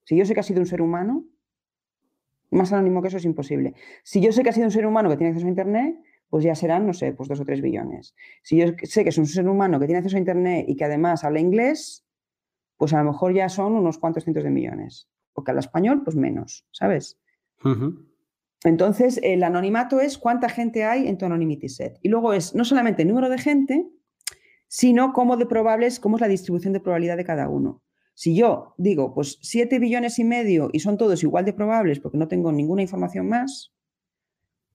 Si 0.06 0.18
yo 0.18 0.26
sé 0.26 0.34
que 0.34 0.40
ha 0.40 0.44
sido 0.44 0.62
un 0.62 0.66
ser 0.66 0.82
humano, 0.82 1.26
más 2.50 2.72
anónimo 2.74 3.02
que 3.02 3.10
eso 3.10 3.18
es 3.18 3.26
imposible. 3.26 3.74
Si 4.04 4.22
yo 4.22 4.32
sé 4.32 4.44
que 4.44 4.50
ha 4.50 4.54
sido 4.54 4.66
un 4.66 4.72
ser 4.72 4.86
humano 4.86 5.10
que 5.10 5.18
tiene 5.18 5.30
acceso 5.30 5.48
a 5.48 5.50
Internet, 5.50 6.00
pues 6.30 6.46
ya 6.46 6.56
serán, 6.56 6.88
no 6.88 6.94
sé, 6.94 7.12
pues 7.12 7.28
dos 7.28 7.42
o 7.42 7.46
tres 7.46 7.62
billones. 7.62 8.16
Si 8.42 8.58
yo 8.58 8.68
sé 8.84 9.04
que 9.04 9.10
es 9.10 9.18
un 9.18 9.28
ser 9.28 9.48
humano 9.48 9.80
que 9.80 9.86
tiene 9.86 10.00
acceso 10.00 10.16
a 10.16 10.20
Internet 10.20 10.66
y 10.68 10.78
que 10.78 10.86
además 10.86 11.26
habla 11.26 11.42
inglés, 11.42 12.06
pues 12.78 12.94
a 12.94 13.04
lo 13.04 13.12
mejor 13.12 13.34
ya 13.34 13.50
son 13.50 13.74
unos 13.74 14.00
cuantos 14.00 14.24
cientos 14.24 14.46
de 14.46 14.50
millones. 14.50 15.11
O 15.34 15.44
que 15.44 15.52
habla 15.52 15.62
español, 15.62 16.04
pues 16.04 16.16
menos, 16.16 16.66
¿sabes? 16.72 17.20
Entonces, 18.64 19.20
el 19.24 19.44
anonimato 19.44 20.00
es 20.00 20.18
cuánta 20.18 20.50
gente 20.50 20.84
hay 20.84 21.08
en 21.08 21.18
tu 21.18 21.26
anonymity 21.26 21.70
set. 21.70 22.00
Y 22.02 22.10
luego 22.10 22.34
es 22.34 22.54
no 22.54 22.66
solamente 22.66 23.02
el 23.02 23.08
número 23.08 23.30
de 23.30 23.38
gente, 23.38 23.88
sino 24.68 25.14
cómo 25.14 25.38
de 25.38 25.46
probables, 25.46 26.00
cómo 26.00 26.18
es 26.18 26.22
la 26.22 26.28
distribución 26.28 26.74
de 26.74 26.80
probabilidad 26.80 27.18
de 27.18 27.26
cada 27.26 27.50
uno. 27.50 27.82
Si 28.14 28.36
yo 28.36 28.76
digo, 28.78 29.14
pues 29.14 29.40
7 29.42 29.80
billones 29.80 30.20
y 30.20 30.24
medio 30.24 30.70
y 30.72 30.80
son 30.80 30.98
todos 30.98 31.24
igual 31.24 31.46
de 31.46 31.54
probables 31.54 32.00
porque 32.00 32.18
no 32.18 32.28
tengo 32.28 32.52
ninguna 32.52 32.82
información 32.82 33.28
más, 33.28 33.74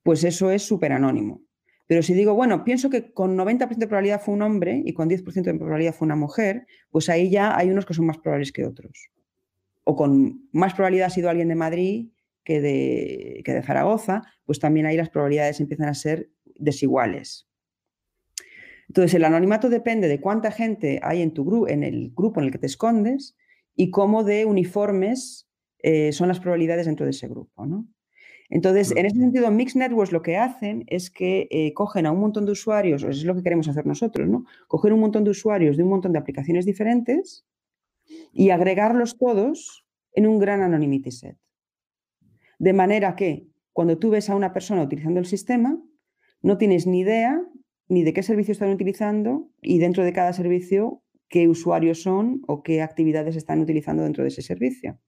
pues 0.02 0.24
eso 0.24 0.50
es 0.50 0.62
súper 0.62 0.92
anónimo. 0.92 1.42
Pero 1.86 2.02
si 2.02 2.14
digo, 2.14 2.34
bueno, 2.34 2.64
pienso 2.64 2.90
que 2.90 3.12
con 3.12 3.36
90% 3.36 3.76
de 3.76 3.86
probabilidad 3.86 4.20
fue 4.20 4.34
un 4.34 4.42
hombre 4.42 4.82
y 4.84 4.92
con 4.92 5.08
10% 5.08 5.52
de 5.52 5.54
probabilidad 5.54 5.94
fue 5.94 6.06
una 6.06 6.16
mujer, 6.16 6.66
pues 6.90 7.08
ahí 7.08 7.30
ya 7.30 7.56
hay 7.56 7.70
unos 7.70 7.86
que 7.86 7.94
son 7.94 8.06
más 8.06 8.18
probables 8.18 8.50
que 8.50 8.66
otros. 8.66 9.10
O 9.88 9.94
con 9.94 10.48
más 10.50 10.74
probabilidad 10.74 11.06
ha 11.06 11.10
sido 11.10 11.30
alguien 11.30 11.48
de 11.48 11.54
Madrid 11.54 12.08
que 12.42 12.60
de, 12.60 13.42
que 13.44 13.52
de 13.52 13.62
Zaragoza, 13.62 14.22
pues 14.44 14.58
también 14.58 14.86
ahí 14.86 14.96
las 14.96 15.10
probabilidades 15.10 15.60
empiezan 15.60 15.88
a 15.88 15.94
ser 15.94 16.30
desiguales. 16.56 17.48
Entonces, 18.88 19.14
el 19.14 19.24
anonimato 19.24 19.68
depende 19.68 20.08
de 20.08 20.20
cuánta 20.20 20.50
gente 20.50 21.00
hay 21.02 21.22
en, 21.22 21.32
tu 21.32 21.44
grupo, 21.44 21.68
en 21.68 21.82
el 21.82 22.12
grupo 22.14 22.40
en 22.40 22.46
el 22.46 22.52
que 22.52 22.58
te 22.58 22.66
escondes 22.66 23.36
y 23.74 23.90
cómo 23.90 24.24
de 24.24 24.44
uniformes 24.44 25.48
eh, 25.78 26.12
son 26.12 26.28
las 26.28 26.40
probabilidades 26.40 26.86
dentro 26.86 27.04
de 27.04 27.10
ese 27.10 27.28
grupo. 27.28 27.66
¿no? 27.66 27.86
Entonces, 28.48 28.92
en 28.96 29.06
ese 29.06 29.18
sentido, 29.18 29.50
Mixed 29.50 29.78
Networks 29.78 30.12
lo 30.12 30.22
que 30.22 30.36
hacen 30.36 30.84
es 30.88 31.10
que 31.10 31.48
eh, 31.50 31.72
cogen 31.74 32.06
a 32.06 32.12
un 32.12 32.20
montón 32.20 32.46
de 32.46 32.52
usuarios, 32.52 33.02
eso 33.02 33.10
es 33.10 33.24
lo 33.24 33.34
que 33.34 33.42
queremos 33.42 33.68
hacer 33.68 33.86
nosotros, 33.86 34.28
¿no? 34.28 34.44
Coger 34.68 34.92
un 34.92 35.00
montón 35.00 35.24
de 35.24 35.30
usuarios 35.30 35.76
de 35.76 35.82
un 35.82 35.90
montón 35.90 36.12
de 36.12 36.18
aplicaciones 36.18 36.64
diferentes 36.64 37.44
y 38.32 38.50
agregarlos 38.50 39.18
todos 39.18 39.86
en 40.12 40.26
un 40.26 40.38
gran 40.38 40.62
anonymity 40.62 41.10
set. 41.10 41.36
De 42.58 42.72
manera 42.72 43.16
que 43.16 43.48
cuando 43.72 43.98
tú 43.98 44.10
ves 44.10 44.30
a 44.30 44.34
una 44.34 44.52
persona 44.52 44.82
utilizando 44.82 45.20
el 45.20 45.26
sistema, 45.26 45.78
no 46.42 46.58
tienes 46.58 46.86
ni 46.86 47.00
idea 47.00 47.42
ni 47.88 48.02
de 48.02 48.12
qué 48.12 48.22
servicio 48.22 48.52
están 48.52 48.70
utilizando 48.70 49.50
y 49.60 49.78
dentro 49.78 50.04
de 50.04 50.12
cada 50.12 50.32
servicio 50.32 51.02
qué 51.28 51.48
usuarios 51.48 52.02
son 52.02 52.42
o 52.46 52.62
qué 52.62 52.82
actividades 52.82 53.36
están 53.36 53.60
utilizando 53.60 54.02
dentro 54.02 54.22
de 54.22 54.28
ese 54.28 54.42
servicio. 54.42 54.98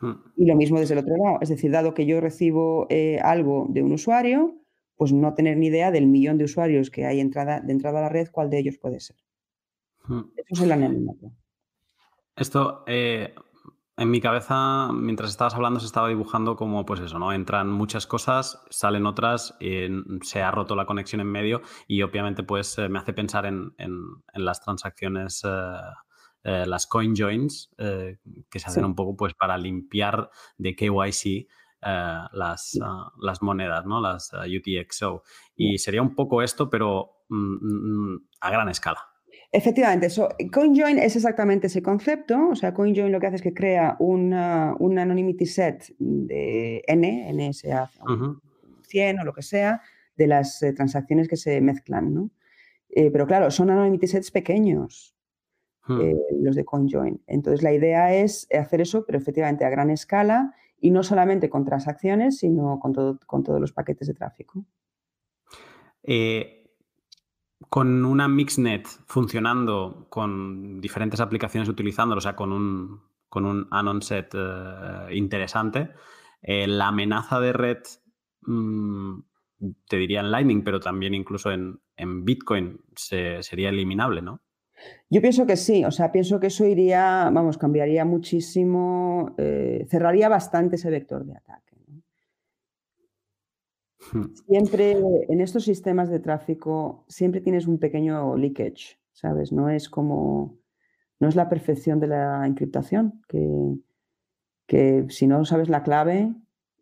Hmm. 0.00 0.14
Y 0.36 0.46
lo 0.46 0.56
mismo 0.56 0.80
desde 0.80 0.94
el 0.94 1.00
otro 1.00 1.16
lado, 1.16 1.38
es 1.40 1.48
decir, 1.48 1.70
dado 1.70 1.94
que 1.94 2.06
yo 2.06 2.20
recibo 2.20 2.86
eh, 2.90 3.18
algo 3.22 3.66
de 3.70 3.82
un 3.82 3.92
usuario, 3.92 4.60
pues 4.96 5.12
no 5.12 5.34
tener 5.34 5.56
ni 5.56 5.66
idea 5.66 5.90
del 5.90 6.06
millón 6.06 6.38
de 6.38 6.44
usuarios 6.44 6.90
que 6.90 7.04
hay 7.04 7.20
entrada, 7.20 7.60
de 7.60 7.72
entrada 7.72 7.98
a 7.98 8.02
la 8.02 8.08
red, 8.08 8.28
cuál 8.30 8.50
de 8.50 8.58
ellos 8.58 8.78
puede 8.78 9.00
ser. 9.00 9.16
Hmm. 10.06 10.22
Eso 10.36 10.54
es 10.54 10.60
el 10.62 10.72
anonimato. 10.72 11.32
Esto, 12.36 12.84
eh, 12.86 13.34
en 13.96 14.10
mi 14.10 14.20
cabeza, 14.20 14.90
mientras 14.92 15.30
estabas 15.30 15.54
hablando, 15.54 15.78
se 15.78 15.86
estaba 15.86 16.08
dibujando 16.08 16.56
como, 16.56 16.84
pues 16.84 16.98
eso, 17.00 17.18
¿no? 17.18 17.32
Entran 17.32 17.70
muchas 17.70 18.08
cosas, 18.08 18.60
salen 18.68 19.06
otras, 19.06 19.56
se 20.22 20.42
ha 20.42 20.50
roto 20.50 20.74
la 20.74 20.84
conexión 20.84 21.20
en 21.20 21.28
medio 21.28 21.62
y 21.86 22.02
obviamente, 22.02 22.42
pues 22.42 22.76
me 22.90 22.98
hace 22.98 23.12
pensar 23.12 23.46
en, 23.46 23.72
las 24.34 24.60
transacciones, 24.60 25.42
eh, 25.44 25.76
eh, 26.42 26.64
las 26.66 26.88
coin 26.88 27.14
joins, 27.16 27.72
eh, 27.78 28.18
que 28.50 28.58
se 28.58 28.66
hacen 28.66 28.84
un 28.84 28.96
poco, 28.96 29.16
pues, 29.16 29.34
para 29.34 29.56
limpiar 29.56 30.28
de 30.58 30.74
KYC 30.74 31.46
las, 32.32 32.78
ah, 32.82 33.12
las 33.20 33.42
monedas, 33.42 33.86
¿no? 33.86 34.00
Las 34.00 34.32
UTXO. 34.32 35.22
Y 35.54 35.78
sería 35.78 36.02
un 36.02 36.16
poco 36.16 36.42
esto, 36.42 36.68
pero 36.68 37.24
mm, 37.28 38.14
mm, 38.14 38.28
a 38.40 38.50
gran 38.50 38.68
escala. 38.70 39.13
Efectivamente, 39.56 40.08
CoinJoin 40.52 40.98
es 40.98 41.14
exactamente 41.14 41.68
ese 41.68 41.80
concepto. 41.80 42.48
O 42.48 42.56
sea, 42.56 42.74
CoinJoin 42.74 43.12
lo 43.12 43.20
que 43.20 43.28
hace 43.28 43.36
es 43.36 43.42
que 43.42 43.54
crea 43.54 43.94
una, 44.00 44.74
un 44.80 44.98
anonymity 44.98 45.46
set 45.46 45.94
de 45.96 46.82
N, 46.88 47.32
NSA 47.32 47.88
100 48.88 49.20
o 49.20 49.24
lo 49.24 49.32
que 49.32 49.42
sea, 49.42 49.80
de 50.16 50.26
las 50.26 50.60
eh, 50.64 50.72
transacciones 50.72 51.28
que 51.28 51.36
se 51.36 51.60
mezclan. 51.60 52.12
¿no? 52.12 52.30
Eh, 52.88 53.12
pero 53.12 53.28
claro, 53.28 53.48
son 53.52 53.70
anonymity 53.70 54.08
sets 54.08 54.32
pequeños, 54.32 55.14
hmm. 55.86 56.00
eh, 56.00 56.16
los 56.40 56.56
de 56.56 56.64
CoinJoin. 56.64 57.22
Entonces, 57.28 57.62
la 57.62 57.72
idea 57.72 58.12
es 58.12 58.48
hacer 58.50 58.80
eso, 58.80 59.06
pero 59.06 59.18
efectivamente 59.18 59.64
a 59.64 59.70
gran 59.70 59.88
escala 59.88 60.52
y 60.80 60.90
no 60.90 61.04
solamente 61.04 61.48
con 61.48 61.64
transacciones, 61.64 62.38
sino 62.38 62.80
con, 62.80 62.92
todo, 62.92 63.20
con 63.24 63.44
todos 63.44 63.60
los 63.60 63.72
paquetes 63.72 64.08
de 64.08 64.14
tráfico. 64.14 64.66
Eh, 66.02 66.63
con 67.68 68.04
una 68.04 68.28
MixNet 68.28 68.86
funcionando 69.06 70.06
con 70.08 70.80
diferentes 70.80 71.20
aplicaciones 71.20 71.68
utilizándolo, 71.68 72.18
o 72.18 72.22
sea, 72.22 72.36
con 72.36 72.52
un, 72.52 73.00
con 73.28 73.44
un 73.44 73.66
Anon 73.70 74.02
set 74.02 74.34
eh, 74.34 75.14
interesante, 75.14 75.90
eh, 76.42 76.66
la 76.66 76.88
amenaza 76.88 77.40
de 77.40 77.52
red, 77.52 77.78
mm, 78.42 79.18
te 79.88 79.96
diría 79.96 80.20
en 80.20 80.30
Lightning, 80.30 80.62
pero 80.62 80.80
también 80.80 81.14
incluso 81.14 81.50
en, 81.50 81.80
Bitcoin, 82.24 82.80
sería 82.96 83.68
eliminable, 83.68 84.20
¿no? 84.20 84.40
Yo 85.08 85.20
pienso 85.20 85.46
que 85.46 85.56
sí, 85.56 85.84
o 85.84 85.90
sea, 85.90 86.10
pienso 86.10 86.40
que 86.40 86.48
eso 86.48 86.66
iría, 86.66 87.30
vamos, 87.32 87.56
cambiaría 87.56 88.04
muchísimo, 88.04 89.34
eh, 89.38 89.86
cerraría 89.88 90.28
bastante 90.28 90.76
ese 90.76 90.90
vector 90.90 91.24
de 91.24 91.36
ataque. 91.36 91.73
Hmm. 94.12 94.34
Siempre 94.46 94.96
en 95.28 95.40
estos 95.40 95.64
sistemas 95.64 96.08
de 96.10 96.20
tráfico, 96.20 97.04
siempre 97.08 97.40
tienes 97.40 97.66
un 97.66 97.78
pequeño 97.78 98.36
leakage, 98.36 98.98
¿sabes? 99.12 99.52
No 99.52 99.68
es 99.70 99.88
como, 99.88 100.58
no 101.20 101.28
es 101.28 101.36
la 101.36 101.48
perfección 101.48 102.00
de 102.00 102.08
la 102.08 102.46
encriptación, 102.46 103.22
que, 103.28 103.76
que 104.66 105.06
si 105.08 105.26
no 105.26 105.44
sabes 105.44 105.68
la 105.68 105.82
clave, 105.82 106.34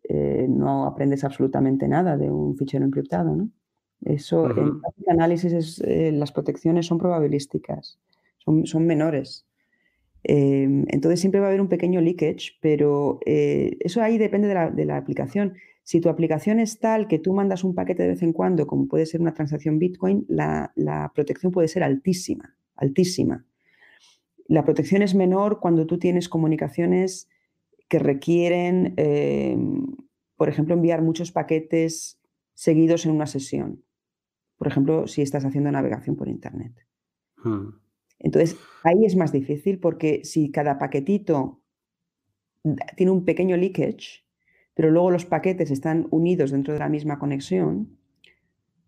eh, 0.03 0.47
no 0.49 0.85
aprendes 0.85 1.23
absolutamente 1.23 1.87
nada 1.87 2.17
de 2.17 2.29
un 2.29 2.57
fichero 2.57 2.85
encriptado, 2.85 3.35
¿no? 3.35 3.49
Eso, 4.01 4.49
en 4.51 4.81
el 4.97 5.09
análisis, 5.09 5.79
eh, 5.79 6.11
las 6.11 6.33
protecciones 6.33 6.87
son 6.87 6.97
probabilísticas, 6.97 7.99
son, 8.37 8.65
son 8.65 8.85
menores. 8.85 9.45
Em, 10.23 10.85
entonces 10.89 11.19
siempre 11.19 11.39
va 11.39 11.47
a 11.47 11.49
haber 11.49 11.61
un 11.61 11.69
pequeño 11.69 12.01
leakage, 12.01 12.53
pero 12.61 13.19
eh, 13.25 13.77
eso 13.79 14.01
ahí 14.01 14.17
depende 14.17 14.47
de 14.47 14.53
la, 14.53 14.71
de 14.71 14.85
la, 14.85 14.97
aplicación. 14.97 15.53
Si 15.83 15.99
tu 15.99 16.09
aplicación 16.09 16.59
es 16.59 16.79
tal 16.79 17.07
que 17.07 17.19
tú 17.19 17.33
mandas 17.33 17.63
un 17.63 17.75
paquete 17.75 18.03
de 18.03 18.09
vez 18.09 18.23
en 18.23 18.31
cuando, 18.31 18.65
como 18.65 18.87
puede 18.87 19.05
ser 19.05 19.19
una 19.19 19.33
transacción 19.33 19.79
Bitcoin, 19.79 20.25
la, 20.29 20.71
protección 21.13 21.51
puede 21.51 21.67
ser 21.67 21.83
altísima, 21.83 22.55
altísima. 22.75 23.45
La 24.47 24.63
protección 24.63 25.01
es 25.01 25.13
menor 25.13 25.59
cuando 25.59 25.85
tú 25.85 25.99
tienes 25.99 26.29
comunicaciones 26.29 27.29
que 27.89 27.99
requieren, 27.99 28.93
eh, 28.95 29.57
por 30.37 30.47
ejemplo, 30.47 30.73
enviar 30.73 31.01
muchos 31.01 31.31
paquetes 31.31 32.19
seguidos 32.53 33.05
en 33.05 33.11
una 33.11 33.27
sesión. 33.27 33.83
Por 34.57 34.67
ejemplo, 34.67 35.07
si 35.07 35.21
estás 35.21 35.43
haciendo 35.43 35.69
navegación 35.71 36.15
por 36.15 36.29
Internet. 36.29 36.73
Hmm. 37.43 37.71
Entonces, 38.19 38.57
ahí 38.83 39.05
es 39.05 39.17
más 39.17 39.33
difícil 39.33 39.79
porque 39.79 40.21
si 40.23 40.49
cada 40.49 40.77
paquetito 40.77 41.61
tiene 42.95 43.11
un 43.11 43.25
pequeño 43.25 43.57
leakage, 43.57 44.22
pero 44.73 44.91
luego 44.91 45.11
los 45.11 45.25
paquetes 45.25 45.71
están 45.71 46.07
unidos 46.09 46.51
dentro 46.51 46.73
de 46.73 46.79
la 46.79 46.89
misma 46.89 47.19
conexión, 47.19 47.97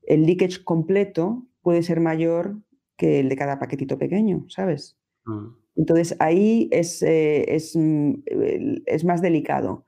el 0.03 0.25
leakage 0.25 0.63
completo 0.63 1.45
puede 1.61 1.83
ser 1.83 1.99
mayor 1.99 2.57
que 2.97 3.19
el 3.19 3.29
de 3.29 3.35
cada 3.35 3.59
paquetito 3.59 3.97
pequeño, 3.97 4.45
¿sabes? 4.49 4.97
Hmm. 5.25 5.55
Entonces 5.75 6.15
ahí 6.19 6.69
es, 6.71 7.01
eh, 7.01 7.53
es, 7.53 7.75
mm, 7.75 8.13
es, 8.85 9.03
más 9.03 9.21
delicado. 9.21 9.85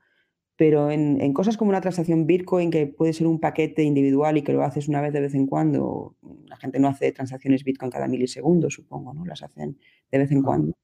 Pero 0.56 0.90
en, 0.90 1.32
cosas 1.32 1.56
como 1.56 1.70
una 1.70 1.80
transacción 1.80 2.26
Bitcoin, 2.26 2.70
que 2.70 2.88
puede 2.88 3.12
ser 3.12 3.28
un 3.28 3.38
paquete 3.38 3.84
individual 3.84 4.36
y 4.36 4.42
que 4.42 4.52
lo 4.52 4.64
haces 4.64 4.88
una 4.88 5.00
vez 5.00 5.12
de 5.12 5.20
vez 5.20 5.34
en 5.34 5.46
cuando, 5.46 6.16
la 6.46 6.56
gente 6.56 6.80
no 6.80 6.88
hace 6.88 7.12
transacciones 7.12 7.62
Bitcoin 7.62 7.92
cada 7.92 8.08
milisegundo, 8.08 8.68
supongo, 8.68 9.14
¿no? 9.14 9.24
Las 9.24 9.42
hacen 9.44 9.78
de 10.10 10.18
vez 10.18 10.32
en 10.32 10.42
cuando. 10.42 10.76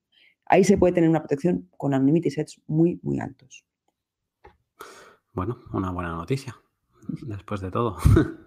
Ahí 0.46 0.62
se 0.62 0.78
puede 0.78 0.92
tener 0.92 1.10
una 1.10 1.20
protección 1.20 1.68
con 1.76 1.92
anonymity 1.92 2.30
sets 2.30 2.62
muy, 2.68 3.00
muy 3.02 3.18
altos. 3.18 3.66
Bueno, 5.34 5.58
una 5.72 5.90
buena 5.90 6.12
noticia, 6.12 6.56
después 7.26 7.60
de 7.60 7.70
todo. 7.70 7.98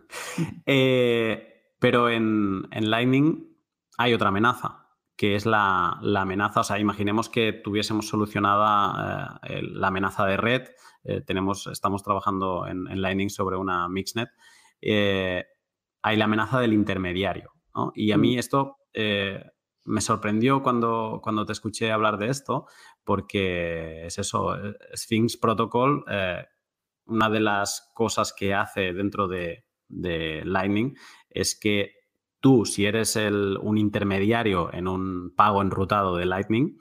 Eh, 0.65 1.73
pero 1.79 2.09
en, 2.09 2.69
Lightning 2.71 3.57
hay 3.97 4.13
otra 4.13 4.29
amenaza, 4.29 4.87
que 5.17 5.35
es 5.35 5.45
la, 5.45 5.99
amenaza, 6.15 6.61
o 6.61 6.63
sea, 6.63 6.79
imaginemos 6.79 7.27
que 7.27 7.51
tuviésemos 7.51 8.07
solucionada 8.07 9.41
eh, 9.43 9.61
la 9.61 9.89
amenaza 9.89 10.25
de 10.25 10.37
red 10.37 10.69
eh, 11.03 11.19
tenemos, 11.19 11.67
estamos 11.67 12.03
trabajando 12.03 12.67
en, 12.67 13.01
Lightning 13.01 13.29
sobre 13.29 13.57
una 13.57 13.89
Mixnet, 13.89 14.29
hay 14.81 16.15
la 16.15 16.23
amenaza 16.23 16.61
del 16.61 16.71
intermediario. 16.71 17.51
Y 17.93 18.13
a 18.13 18.17
mí 18.17 18.37
mm. 18.37 18.39
esto 18.39 18.77
me 19.83 19.99
sorprendió 19.99 20.63
cuando, 20.63 21.19
cuando 21.21 21.45
te 21.45 21.51
escuché 21.51 21.91
hablar 21.91 22.17
de 22.17 22.29
esto, 22.29 22.65
porque 23.03 24.05
es 24.05 24.17
eso, 24.19 24.55
Sphinx 24.95 25.35
Protocol, 25.35 26.05
una 27.07 27.29
de 27.29 27.39
las 27.39 27.91
cosas 27.93 28.33
que 28.33 28.53
hace 28.53 28.93
dentro 28.93 29.27
de, 29.27 29.63
Lightning 29.89 30.97
es 31.29 31.57
que 31.57 31.93
tú, 32.41 32.65
si 32.65 32.85
eres 32.85 33.15
un 33.15 33.77
intermediario 33.77 34.73
en 34.73 34.89
un 34.89 35.33
pago 35.33 35.61
enrutado 35.61 36.17
de 36.17 36.25
Lightning, 36.25 36.77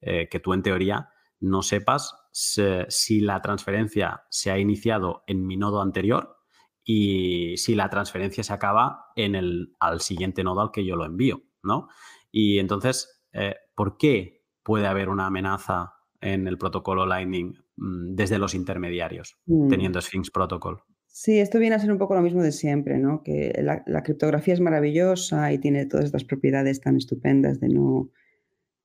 que 0.00 0.40
tú 0.42 0.54
en 0.54 0.62
teoría 0.62 1.10
no 1.38 1.60
sepas 1.62 2.14
si 2.32 3.20
la 3.20 3.42
transferencia 3.42 4.22
se 4.30 4.50
ha 4.50 4.58
iniciado 4.58 5.22
en 5.26 5.46
mi 5.46 5.56
nodo 5.56 5.82
anterior 5.82 6.36
y 6.84 7.56
si 7.56 7.74
la 7.74 7.90
transferencia 7.90 8.44
se 8.44 8.52
acaba 8.52 9.06
en 9.16 9.34
el, 9.34 9.74
al 9.80 10.00
siguiente 10.00 10.44
nodo 10.44 10.60
al 10.60 10.70
que 10.70 10.86
yo 10.86 10.94
lo 10.94 11.04
envío, 11.04 11.42
¿no? 11.62 11.88
Y 12.30 12.58
entonces, 12.60 13.24
eh, 13.32 13.56
¿por 13.74 13.96
qué 13.96 14.44
puede 14.62 14.86
haber 14.86 15.08
una 15.08 15.26
amenaza 15.26 15.94
en 16.20 16.46
el 16.46 16.58
protocolo 16.58 17.04
Lightning 17.04 17.54
desde 17.76 18.38
los 18.38 18.54
intermediarios, 18.54 19.36
mm. 19.46 19.68
teniendo 19.68 20.00
Sphinx 20.00 20.30
Protocol? 20.30 20.82
Sí, 21.06 21.38
esto 21.38 21.58
viene 21.58 21.76
a 21.76 21.78
ser 21.78 21.90
un 21.90 21.98
poco 21.98 22.14
lo 22.14 22.22
mismo 22.22 22.42
de 22.42 22.52
siempre, 22.52 22.98
¿no? 22.98 23.22
Que 23.22 23.58
la 23.62 24.02
criptografía 24.02 24.52
es 24.52 24.60
maravillosa 24.60 25.50
y 25.52 25.58
tiene 25.58 25.86
todas 25.86 26.04
estas 26.04 26.24
propiedades 26.24 26.80
tan 26.80 26.96
estupendas 26.96 27.58
de 27.58 27.68
no 27.70 28.10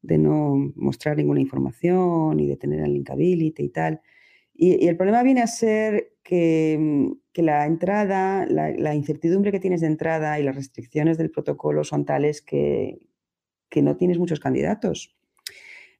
de 0.01 0.17
no 0.17 0.73
mostrar 0.75 1.17
ninguna 1.17 1.41
información 1.41 2.39
y 2.39 2.47
de 2.47 2.57
tener 2.57 2.81
el 2.81 2.93
linkability 2.93 3.63
y 3.63 3.69
tal. 3.69 4.01
Y, 4.53 4.87
el 4.87 4.97
problema 4.97 5.23
viene 5.23 5.41
a 5.41 5.47
ser 5.47 6.13
que, 6.23 6.77
mm, 6.79 7.11
la 7.41 7.65
entrada, 7.65 8.45
la, 8.45 8.95
incertidumbre 8.95 9.51
que 9.51 9.59
tienes 9.59 9.81
de 9.81 9.87
entrada 9.87 10.39
y 10.39 10.43
las 10.43 10.55
restricciones 10.55 11.17
del 11.17 11.31
protocolo 11.31 11.83
son 11.83 12.05
tales 12.05 12.41
que, 12.41 12.99
no 13.81 13.95
tienes 13.95 14.19
muchos 14.19 14.39
candidatos. 14.39 15.15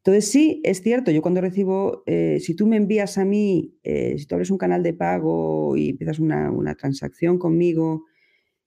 Entonces, 0.04 0.32
sí, 0.32 0.62
es 0.64 0.82
cierto, 0.82 1.12
yo 1.12 1.22
cuando 1.22 1.42
recibo, 1.42 2.04
eh, 2.08 2.40
si 2.40 2.56
tú 2.56 2.66
me 2.66 2.78
envías 2.78 3.18
a 3.18 3.26
mí, 3.26 3.76
eh, 3.84 4.16
si 4.18 4.26
tú 4.26 4.36
abres 4.36 4.50
un 4.50 4.58
canal 4.58 4.82
de 4.82 4.94
pago 4.94 5.78
y 5.78 5.90
empiezas 5.90 6.20
una, 6.20 6.52
una 6.52 6.76
transacción 6.76 7.38
conmigo, 7.38 8.06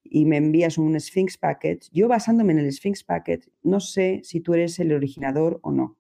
y 0.05 0.27
me 0.27 0.37
envías 0.37 0.79
un 0.79 0.99
Sphinx 1.01 1.39
packet, 1.39 1.87
yo 1.91 2.07
basándome 2.09 2.53
en 2.53 2.61
el 2.61 2.73
Sphinx 2.73 3.03
packet, 3.03 3.49
no 3.63 3.81
sé 3.81 4.21
si 4.23 4.41
tú 4.41 4.55
eres 4.55 4.79
el 4.79 4.93
originador 4.93 5.59
o 5.63 5.73
no. 5.73 5.97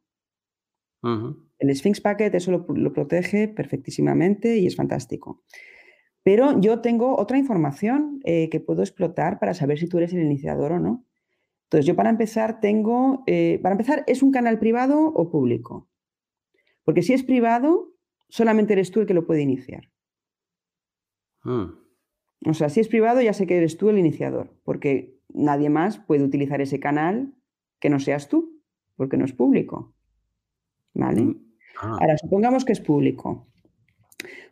El 1.58 1.74
Sphinx 1.76 2.00
packet 2.00 2.34
eso 2.34 2.50
lo, 2.50 2.92
protege 2.92 3.48
perfectísimamente 3.48 4.56
y 4.56 4.66
es 4.66 4.76
fantástico. 4.76 5.42
Pero 6.22 6.60
yo 6.60 6.80
tengo 6.80 7.18
otra 7.18 7.36
información 7.36 8.20
eh, 8.24 8.48
que 8.50 8.60
puedo 8.60 8.82
explotar 8.82 9.38
para 9.38 9.52
saber 9.52 9.78
si 9.78 9.86
tú 9.86 9.98
eres 9.98 10.14
el 10.14 10.22
iniciador 10.22 10.72
o 10.72 10.78
no. 10.78 11.04
Entonces, 11.64 11.86
yo 11.86 11.96
para 11.96 12.10
empezar 12.10 12.60
tengo, 12.60 13.24
eh, 13.26 13.58
para 13.62 13.74
empezar, 13.74 14.04
¿es 14.06 14.22
un 14.22 14.30
canal 14.30 14.58
privado 14.58 15.06
o 15.06 15.30
público? 15.30 15.88
Porque 16.84 17.02
si 17.02 17.14
es 17.14 17.22
privado, 17.22 17.94
solamente 18.28 18.74
eres 18.74 18.90
tú 18.90 19.00
el 19.00 19.06
que 19.06 19.14
lo 19.14 19.26
puede 19.26 19.42
iniciar. 19.42 19.90
Mm. 21.42 21.64
O 22.46 22.54
sea, 22.54 22.68
si 22.68 22.80
es 22.80 22.88
privado 22.88 23.22
ya 23.22 23.32
sé 23.32 23.46
que 23.46 23.56
eres 23.56 23.76
tú 23.76 23.88
el 23.88 23.98
iniciador, 23.98 24.54
porque 24.64 25.18
nadie 25.28 25.70
más 25.70 25.98
puede 25.98 26.22
utilizar 26.22 26.60
ese 26.60 26.78
canal 26.78 27.34
que 27.80 27.90
no 27.90 27.98
seas 27.98 28.28
tú, 28.28 28.60
porque 28.96 29.16
no 29.16 29.24
es 29.24 29.32
público. 29.32 29.94
¿Vale? 30.92 31.22
Mm, 31.22 31.54
ah. 31.80 31.98
Ahora, 32.00 32.18
supongamos 32.18 32.64
que 32.64 32.72
es 32.72 32.80
público. 32.80 33.48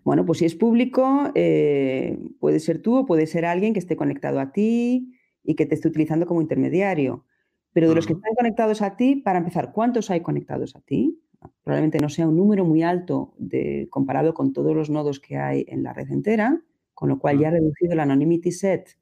Bueno, 0.04 0.26
pues 0.26 0.38
si 0.40 0.46
es 0.46 0.54
público, 0.54 1.30
eh, 1.34 2.18
puede 2.40 2.58
ser 2.58 2.82
tú 2.82 2.96
o 2.96 3.06
puede 3.06 3.26
ser 3.26 3.44
alguien 3.44 3.72
que 3.72 3.78
esté 3.78 3.96
conectado 3.96 4.40
a 4.40 4.52
ti 4.52 5.14
y 5.44 5.54
que 5.54 5.66
te 5.66 5.74
esté 5.74 5.88
utilizando 5.88 6.26
como 6.26 6.40
intermediario. 6.40 7.24
Pero 7.72 7.88
de 7.88 7.94
los 7.94 8.06
que 8.06 8.12
están 8.12 8.34
conectados 8.34 8.82
a 8.82 8.96
ti, 8.96 9.16
para 9.16 9.38
empezar, 9.38 9.72
¿cuántos 9.72 10.10
hay 10.10 10.20
conectados 10.20 10.76
a 10.76 10.80
ti? 10.80 11.18
Probablemente 11.64 11.98
no 11.98 12.08
sea 12.08 12.28
un 12.28 12.36
número 12.36 12.64
muy 12.64 12.82
alto 12.82 13.34
de, 13.38 13.88
comparado 13.90 14.34
con 14.34 14.52
todos 14.52 14.76
los 14.76 14.90
nodos 14.90 15.20
que 15.20 15.36
hay 15.36 15.64
en 15.68 15.82
la 15.82 15.92
red 15.92 16.10
entera 16.10 16.62
con 17.02 17.08
lo 17.08 17.18
cual 17.18 17.38
ya 17.38 17.48
ha 17.48 17.50
reducido 17.50 17.94
el 17.94 17.98
anonymity 18.00 18.52
set 18.52 18.96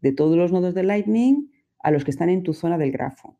de 0.00 0.12
todos 0.12 0.36
los 0.36 0.50
nodos 0.50 0.74
de 0.74 0.82
Lightning 0.82 1.52
a 1.78 1.92
los 1.92 2.04
que 2.04 2.10
están 2.10 2.28
en 2.28 2.42
tu 2.42 2.52
zona 2.52 2.78
del 2.78 2.90
grafo. 2.90 3.38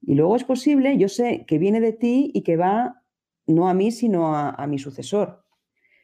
Y 0.00 0.16
luego 0.16 0.34
es 0.34 0.42
posible, 0.42 0.98
yo 0.98 1.08
sé 1.08 1.44
que 1.46 1.58
viene 1.58 1.80
de 1.80 1.92
ti 1.92 2.32
y 2.34 2.42
que 2.42 2.56
va 2.56 3.04
no 3.46 3.68
a 3.68 3.74
mí, 3.74 3.92
sino 3.92 4.34
a, 4.34 4.66
mi 4.66 4.80
sucesor. 4.80 5.44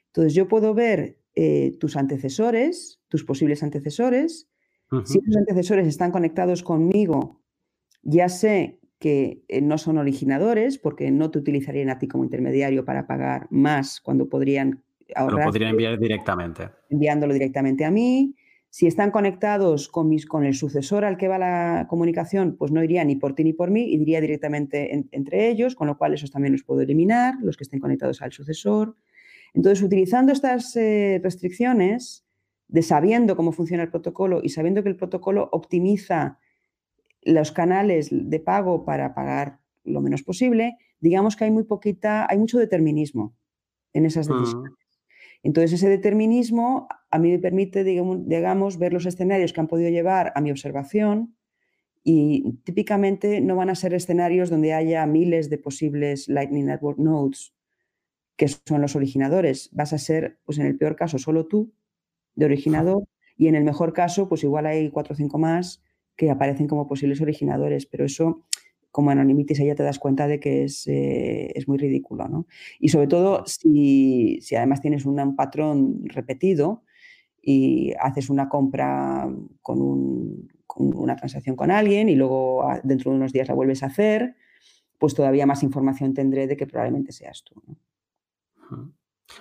Entonces 0.06 0.32
yo 0.35 0.47
puedo 0.47 0.74
ver 0.74 1.18
eh, 1.35 1.76
tus 1.80 1.97
antecesores, 1.97 3.01
tus 3.09 3.24
posibles 3.24 3.64
antecesores. 3.64 4.48
Si 5.05 5.20
tus 5.20 5.36
antecesores 5.36 5.86
están 5.86 6.10
conectados 6.10 6.62
conmigo, 6.62 7.43
ya 8.02 8.28
sé 8.28 8.81
que 8.98 9.44
eh, 9.48 9.60
no 9.60 9.78
son 9.78 9.98
originadores 9.98 10.78
porque 10.78 11.10
no 11.10 11.31
te 11.31 11.39
utilizarían 11.39 11.90
a 11.90 11.98
ti 11.98 12.09
como 12.09 12.24
intermediario 12.24 12.85
para 12.85 13.06
pagar 13.06 13.47
más 13.51 14.01
cuando 14.01 14.28
podrían 14.28 14.82
lo 15.16 15.39
podría 15.39 15.70
enviar 15.70 15.98
directamente. 15.98 16.69
Enviándolo 16.90 17.32
directamente 17.32 17.85
a 17.85 17.90
mí. 17.90 18.35
Si 18.70 18.86
están 18.86 19.10
conectados 19.10 19.89
con, 19.89 20.10
mis, 20.10 20.27
con 20.27 20.44
el 20.44 20.55
sucesor 20.55 21.06
al 21.06 21.16
que 21.16 21.28
va 21.28 21.39
la 21.39 21.86
comunicación, 21.89 22.56
pues 22.59 22.70
no 22.70 22.85
iría 22.85 23.02
ni 23.05 23.16
por 23.16 23.35
ti 23.35 23.43
ni 23.43 23.55
por 23.55 23.70
mí, 23.70 23.90
iría 23.90 24.20
directamente 24.20 25.06
entre 25.10 25.48
ellos, 25.48 25.74
con 25.74 25.86
lo 25.86 25.97
cual 25.97 26.12
esos 26.12 26.31
también 26.31 26.52
los 26.52 26.65
puedo 26.65 26.82
eliminar, 26.82 27.36
los 27.40 27.56
que 27.56 27.65
estén 27.65 27.81
conectados 27.81 28.20
al 28.20 28.32
sucesor. 28.32 28.94
Entonces, 29.55 29.82
utilizando 29.82 30.32
estas 30.32 30.77
eh, 30.77 31.19
restricciones, 31.23 32.27
de 32.69 32.82
sabiendo 32.82 33.36
cómo 33.36 33.53
funciona 33.53 33.82
el 33.82 33.90
protocolo 33.90 34.40
y 34.43 34.51
sabiendo 34.51 34.82
que 34.82 34.90
el 34.90 34.97
protocolo 34.97 35.49
optimiza 35.53 36.39
los 37.23 37.51
canales 37.51 38.09
de 38.11 38.40
pago 38.40 38.85
para 38.85 39.15
pagar 39.15 39.59
lo 39.85 40.01
menos 40.01 40.23
posible, 40.23 40.77
digamos 41.01 41.35
que 41.35 41.45
hay 41.45 41.51
muy 41.51 41.65
poquita, 41.65 42.27
hay 42.31 42.39
mucho 42.39 42.59
determinismo 42.59 43.35
en 43.93 44.05
esas 44.05 44.28
decisiones. 44.28 44.73
Entonces, 45.43 45.73
ese 45.74 45.89
determinismo 45.89 46.89
a 47.11 47.19
mí 47.19 47.31
me 47.31 47.39
permite, 47.39 47.85
digamos, 47.85 48.78
ver 48.78 48.93
los 48.93 49.07
escenarios 49.07 49.53
que 49.53 49.61
han 49.61 49.69
podido 49.69 49.89
llevar 49.90 50.32
a 50.35 50.40
mi 50.40 50.51
observación 50.51 51.36
y 52.05 52.59
típicamente 52.65 53.40
no 53.40 53.57
van 53.57 53.70
a 53.70 53.74
ser 53.74 53.95
escenarios 53.95 54.51
donde 54.51 54.74
haya 54.74 55.07
miles 55.07 55.49
de 55.49 55.59
posibles 55.59 56.28
Lightning 56.28 56.66
Network 56.66 56.99
nodes 56.99 57.55
que 58.36 58.47
son 58.49 58.81
los 58.81 58.95
originadores. 58.95 59.69
Vas 59.73 59.93
a 59.93 59.99
ser, 59.99 60.39
pues 60.45 60.59
en 60.59 60.66
el 60.66 60.78
peor 60.78 60.95
caso, 60.95 61.19
solo 61.19 61.47
tú 61.47 61.73
de 62.39 62.44
originador 62.44 63.02
y 63.36 63.48
en 63.48 63.56
el 63.56 63.65
mejor 63.65 63.93
caso, 63.93 64.28
pues 64.28 64.44
igual 64.44 64.66
hay 64.66 64.90
cuatro 64.90 65.15
o 65.15 65.16
cinco 65.16 65.39
más 65.39 65.82
que 66.16 66.31
aparecen 66.31 66.69
como 66.69 66.86
posibles 66.86 67.20
originadores, 67.20 67.86
pero 67.86 68.05
eso 68.05 68.44
como 68.90 69.10
anonimitis 69.10 69.59
ya 69.59 69.74
te 69.74 69.82
das 69.82 69.98
cuenta 69.98 70.27
de 70.27 70.40
que 70.40 70.65
es, 70.65 70.86
eh, 70.86 71.52
es 71.55 71.69
muy 71.69 71.78
ridículo, 71.78 72.28
¿no? 72.28 72.47
Y 72.81 72.89
sobre 72.89 73.06
todo 73.06 73.44
si, 73.47 74.39
si 74.40 74.56
además 74.56 74.81
tienes 74.81 75.05
un 75.05 75.36
patrón 75.36 76.02
repetido 76.05 76.85
y 77.43 77.93
haces 78.01 78.31
una 78.31 78.48
compra 78.48 79.28
con, 79.62 79.81
un, 79.81 80.48
con, 80.66 80.97
una 80.97 81.16
transacción 81.16 81.55
con 81.55 81.70
alguien 81.70 82.09
y 82.09 82.15
luego 82.15 82.62
ah, 82.62 82.81
dentro 82.82 83.10
de 83.10 83.19
unos 83.19 83.32
días 83.32 83.48
la 83.48 83.55
vuelves 83.55 83.82
a 83.82 83.86
hacer, 83.86 84.36
pues 84.98 85.15
todavía 85.15 85.47
más 85.47 85.62
información 85.62 86.15
tendré 86.15 86.47
de 86.47 86.56
que 86.56 86.66
probablemente 86.66 87.12
seas 87.12 87.44
tú. 87.44 87.62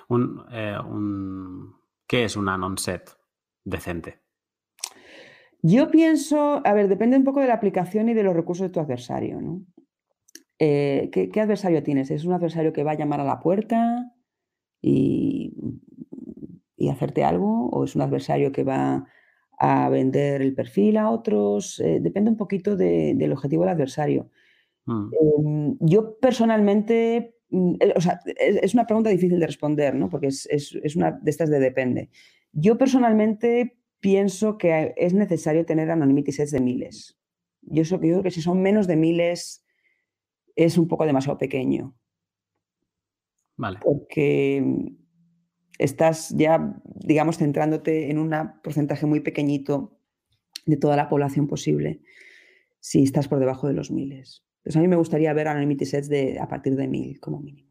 Un, 0.09 0.43
eh, 0.51 0.77
un, 0.87 1.76
¿Qué 2.07 2.23
es 2.23 2.37
un 2.37 2.49
anon 2.49 2.77
set 2.77 3.09
decente? 3.63 4.21
Yo 5.61 5.91
pienso, 5.91 6.61
a 6.65 6.73
ver, 6.73 6.87
depende 6.87 7.17
un 7.17 7.23
poco 7.23 7.41
de 7.41 7.47
la 7.47 7.55
aplicación 7.55 8.09
y 8.09 8.13
de 8.13 8.23
los 8.23 8.35
recursos 8.35 8.67
de 8.67 8.73
tu 8.73 8.79
adversario, 8.79 9.41
¿no? 9.41 9.61
Eh, 10.59 11.09
¿qué, 11.11 11.41
adversario 11.41 11.83
tienes? 11.83 12.09
¿Es 12.09 12.25
un 12.25 12.33
adversario 12.33 12.73
que 12.73 12.83
va 12.83 12.91
a 12.91 12.97
llamar 12.97 13.19
a 13.19 13.25
la 13.25 13.39
puerta 13.39 14.11
y, 14.81 15.53
y 16.75 16.89
hacerte 16.89 17.23
algo? 17.23 17.69
¿O 17.69 17.83
es 17.83 17.95
un 17.95 18.01
adversario 18.01 18.51
que 18.51 18.63
va 18.63 19.05
a 19.59 19.89
vender 19.89 20.41
el 20.41 20.55
perfil 20.55 20.97
a 20.97 21.09
otros? 21.09 21.79
Eh, 21.79 21.99
depende 22.01 22.31
un 22.31 22.37
poquito 22.37 22.75
del 22.75 23.31
objetivo 23.31 23.63
del 23.63 23.73
adversario. 23.73 24.29
Mm. 24.85 25.09
Em, 25.13 25.77
yo 25.79 26.17
personalmente, 26.19 27.36
o 27.49 28.01
sea, 28.01 28.19
es, 28.25 28.73
una 28.73 28.85
pregunta 28.85 29.09
difícil 29.09 29.39
de 29.39 29.47
responder, 29.47 29.95
¿no? 29.95 30.09
Porque 30.09 30.27
es, 30.27 30.47
es, 30.51 30.95
una 30.95 31.11
de 31.11 31.31
estas 31.31 31.49
de 31.49 31.59
depende. 31.59 32.09
Yo 32.51 32.77
personalmente 32.77 33.77
pienso 33.99 34.57
que 34.57 34.93
es 34.97 35.13
necesario 35.13 35.65
tener 35.65 35.89
anonymity 35.89 36.31
sets 36.31 36.51
de 36.51 36.59
miles. 36.59 37.19
Yo, 37.61 37.83
yo 37.83 37.99
creo 37.99 38.23
que 38.23 38.31
si 38.31 38.41
son 38.41 38.61
menos 38.61 38.87
de 38.87 38.95
miles 38.95 39.65
es 40.55 40.77
un 40.77 40.87
poco 40.87 41.05
demasiado 41.05 41.37
pequeño. 41.37 41.95
Vale. 43.55 43.79
Porque 43.81 44.63
estás 45.77 46.33
ya, 46.35 46.81
digamos, 46.83 47.37
centrándote 47.37 48.09
en 48.11 48.19
un 48.19 48.33
porcentaje 48.63 49.05
muy 49.05 49.21
pequeñito 49.21 49.99
de 50.65 50.77
toda 50.77 50.95
la 50.95 51.09
población 51.09 51.47
posible 51.47 52.01
si 52.79 53.03
estás 53.03 53.27
por 53.27 53.39
debajo 53.39 53.67
de 53.67 53.73
los 53.73 53.91
miles. 53.91 54.46
Entonces 54.57 54.77
a 54.77 54.81
mí 54.81 54.87
me 54.87 54.95
gustaría 54.95 55.33
ver 55.33 55.47
anonymity 55.47 55.85
sets 55.85 56.09
de, 56.09 56.39
a 56.39 56.47
partir 56.47 56.75
de 56.75 56.87
mil 56.87 57.19
como 57.19 57.39
mínimo. 57.39 57.67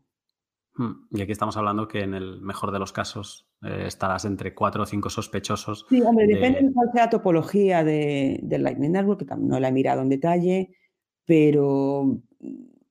Hmm. 0.74 1.06
Y 1.10 1.22
aquí 1.22 1.32
estamos 1.32 1.56
hablando 1.56 1.88
que 1.88 2.00
en 2.00 2.14
el 2.14 2.40
mejor 2.40 2.70
de 2.70 2.78
los 2.78 2.92
casos 2.92 3.48
eh, 3.62 3.84
estarás 3.86 4.24
entre 4.24 4.54
cuatro 4.54 4.82
o 4.82 4.86
cinco 4.86 5.08
sospechosos. 5.08 5.86
Sí, 5.88 6.02
hombre, 6.02 6.26
depende 6.26 6.62
de 6.62 6.72
cuál 6.72 6.90
sea 6.92 7.04
la 7.04 7.10
topología 7.10 7.82
de, 7.82 8.40
del 8.42 8.62
Lightning 8.62 8.92
Network, 8.92 9.26
que 9.26 9.36
no 9.36 9.58
la 9.58 9.68
he 9.68 9.72
mirado 9.72 10.02
en 10.02 10.10
detalle, 10.10 10.76
pero 11.24 12.20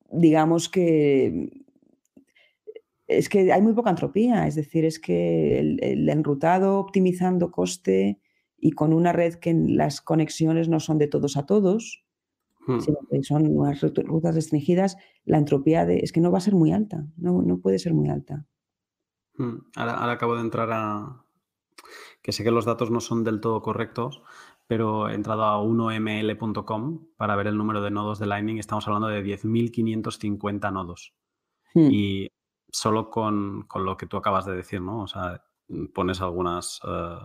digamos 0.10 0.70
que 0.70 1.66
es 3.08 3.30
que 3.30 3.52
hay 3.52 3.62
muy 3.62 3.74
poca 3.74 3.92
entropía, 3.92 4.48
es 4.48 4.56
decir, 4.56 4.86
es 4.86 5.00
que 5.00 5.60
el, 5.60 6.10
enrutado 6.10 6.80
optimizando 6.80 7.52
coste 7.52 8.20
y 8.58 8.72
con 8.72 8.94
una 8.94 9.14
red 9.14 9.36
que 9.36 9.54
las 9.54 10.02
conexiones 10.02 10.70
no 10.70 10.80
son 10.80 10.98
de 10.98 11.08
todos 11.08 11.38
a 11.38 11.46
todos, 11.46 12.05
hmm. 12.68 12.80
que 13.10 13.24
son 13.24 13.48
unas 13.48 13.82
rutas 13.82 14.36
restringidas, 14.36 14.98
la 15.24 15.38
entropía 15.38 15.86
de, 15.86 15.98
es 16.00 16.12
que 16.12 16.22
no 16.22 16.32
va 16.32 16.38
a 16.40 16.42
ser 16.42 16.56
muy 16.56 16.72
alta, 16.72 17.06
no, 17.18 17.42
no 17.42 17.60
puede 17.60 17.80
ser 17.80 17.94
muy 17.94 18.10
alta. 18.10 18.46
Hmm. 19.38 19.58
Ahora, 19.76 20.12
acabo 20.12 20.36
de 20.36 20.42
entrar 20.42 20.70
a... 20.72 21.24
que 22.22 22.32
sé 22.32 22.44
que 22.44 22.52
los 22.52 22.66
datos 22.66 22.92
no 22.92 23.00
son 23.00 23.24
del 23.24 23.42
todo 23.42 23.62
correctos, 23.62 24.22
pero 24.68 25.10
he 25.10 25.14
entrado 25.14 25.44
a 25.44 25.62
1ml.com 25.62 27.08
para 27.18 27.36
ver 27.36 27.48
el 27.48 27.58
número 27.58 27.82
de 27.82 27.92
nodos 27.92 28.20
de 28.20 28.26
Lightning. 28.26 28.58
Estamos 28.58 28.88
hablando 28.88 29.08
de 29.08 29.24
10.550 29.24 30.74
nodos. 30.74 31.14
Hmm. 31.74 31.90
Y 31.92 32.30
solo 32.72 33.10
con, 33.10 33.68
lo 33.76 33.98
que 33.98 34.08
tú 34.08 34.18
acabas 34.18 34.46
de 34.46 34.56
decir, 34.56 34.82
¿no? 34.82 35.04
O 35.04 35.08
sea, 35.08 35.44
pones 35.94 36.22
algunas 36.22 36.80
eh, 36.88 37.18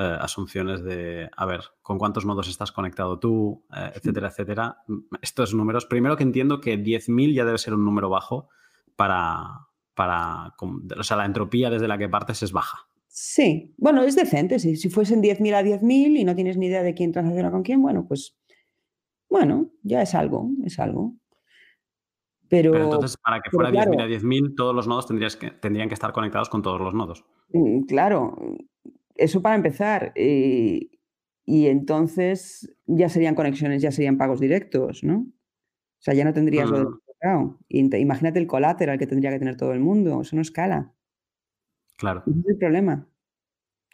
eh, 0.00 0.16
asunciones 0.20 0.84
de, 0.84 1.28
a 1.36 1.44
ver, 1.44 1.62
con 1.82 1.98
cuántos 1.98 2.24
nodos 2.24 2.48
estás 2.48 2.70
conectado 2.70 3.18
tú, 3.18 3.64
eh, 3.76 3.90
etcétera, 3.96 4.28
etcétera. 4.28 4.76
Estos 5.20 5.54
números, 5.54 5.86
primero 5.86 6.16
que 6.16 6.22
entiendo 6.22 6.60
que 6.60 6.78
10.000 6.78 7.34
ya 7.34 7.44
debe 7.44 7.58
ser 7.58 7.74
un 7.74 7.84
número 7.84 8.08
bajo 8.08 8.48
para, 8.94 9.66
para, 9.94 10.54
o 10.60 11.02
sea, 11.02 11.16
la 11.16 11.26
entropía 11.26 11.68
desde 11.68 11.88
la 11.88 11.98
que 11.98 12.08
partes 12.08 12.44
es 12.44 12.52
baja. 12.52 12.88
Sí, 13.08 13.74
bueno, 13.76 14.04
es 14.04 14.14
decente. 14.14 14.60
Si, 14.60 14.76
si 14.76 14.88
fuesen 14.88 15.20
10.000 15.20 15.54
a 15.54 15.62
10.000 15.62 16.16
y 16.20 16.24
no 16.24 16.36
tienes 16.36 16.56
ni 16.56 16.66
idea 16.66 16.84
de 16.84 16.94
quién 16.94 17.10
transacciona 17.10 17.50
con 17.50 17.64
quién, 17.64 17.82
bueno, 17.82 18.06
pues, 18.06 18.38
bueno, 19.28 19.72
ya 19.82 20.02
es 20.02 20.14
algo, 20.14 20.48
es 20.64 20.78
algo. 20.78 21.16
Pero, 22.48 22.76
entonces, 22.76 23.16
para 23.16 23.40
que 23.40 23.50
fuera 23.50 23.70
10.000 23.72 24.00
a 24.00 24.06
10.000, 24.06 24.54
todos 24.56 24.76
los 24.76 24.86
nodos 24.86 25.08
tendrías 25.08 25.34
que, 25.34 25.50
tendrían 25.50 25.88
que 25.88 25.94
estar 25.94 26.12
conectados 26.12 26.48
con 26.48 26.62
todos 26.62 26.80
los 26.80 26.94
nodos. 26.94 27.24
Mm, 27.52 27.82
claro, 27.82 28.36
eso 29.18 29.42
para 29.42 29.56
empezar. 29.56 30.12
y 30.14 31.66
entonces 31.66 32.74
ya 32.86 33.08
serían 33.08 33.34
conexiones, 33.34 33.82
ya 33.82 33.90
serían 33.90 34.18
pagos 34.18 34.40
directos, 34.40 35.02
¿no? 35.04 35.26
O 35.98 36.00
sea, 36.00 36.14
ya 36.14 36.24
no 36.24 36.32
tendrías 36.32 36.70
lo 36.70 36.90
mm. 36.90 37.94
Imagínate 37.96 38.38
el 38.38 38.46
colateral 38.46 38.98
que 38.98 39.06
tendría 39.06 39.30
que 39.30 39.38
tener 39.38 39.56
todo 39.56 39.72
el 39.72 39.80
mundo, 39.80 40.22
eso 40.22 40.36
no 40.36 40.42
escala. 40.42 40.94
Claro. 41.96 42.22
Ese 42.26 42.38
es 42.38 42.46
el 42.46 42.58
problema. 42.58 43.08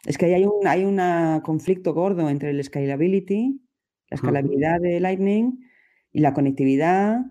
Es 0.05 0.17
que 0.17 0.33
hay 0.33 0.45
un 0.45 0.67
hay 0.67 1.41
conflicto 1.41 1.93
gordo 1.93 2.29
entre 2.29 2.51
el 2.51 2.63
scalability, 2.63 3.61
la 4.09 4.15
escalabilidad 4.15 4.79
de 4.79 4.99
Lightning 4.99 5.59
y 6.11 6.19
la 6.19 6.33
conectividad, 6.33 7.25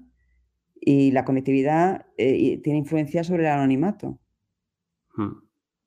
y 0.81 1.13
la 1.13 1.25
conectividad 1.25 2.07
eh, 2.19 2.61
tiene 2.63 2.81
influencia 2.81 3.23
sobre 3.23 3.45
el 3.45 3.51
anonimato. 3.51 4.19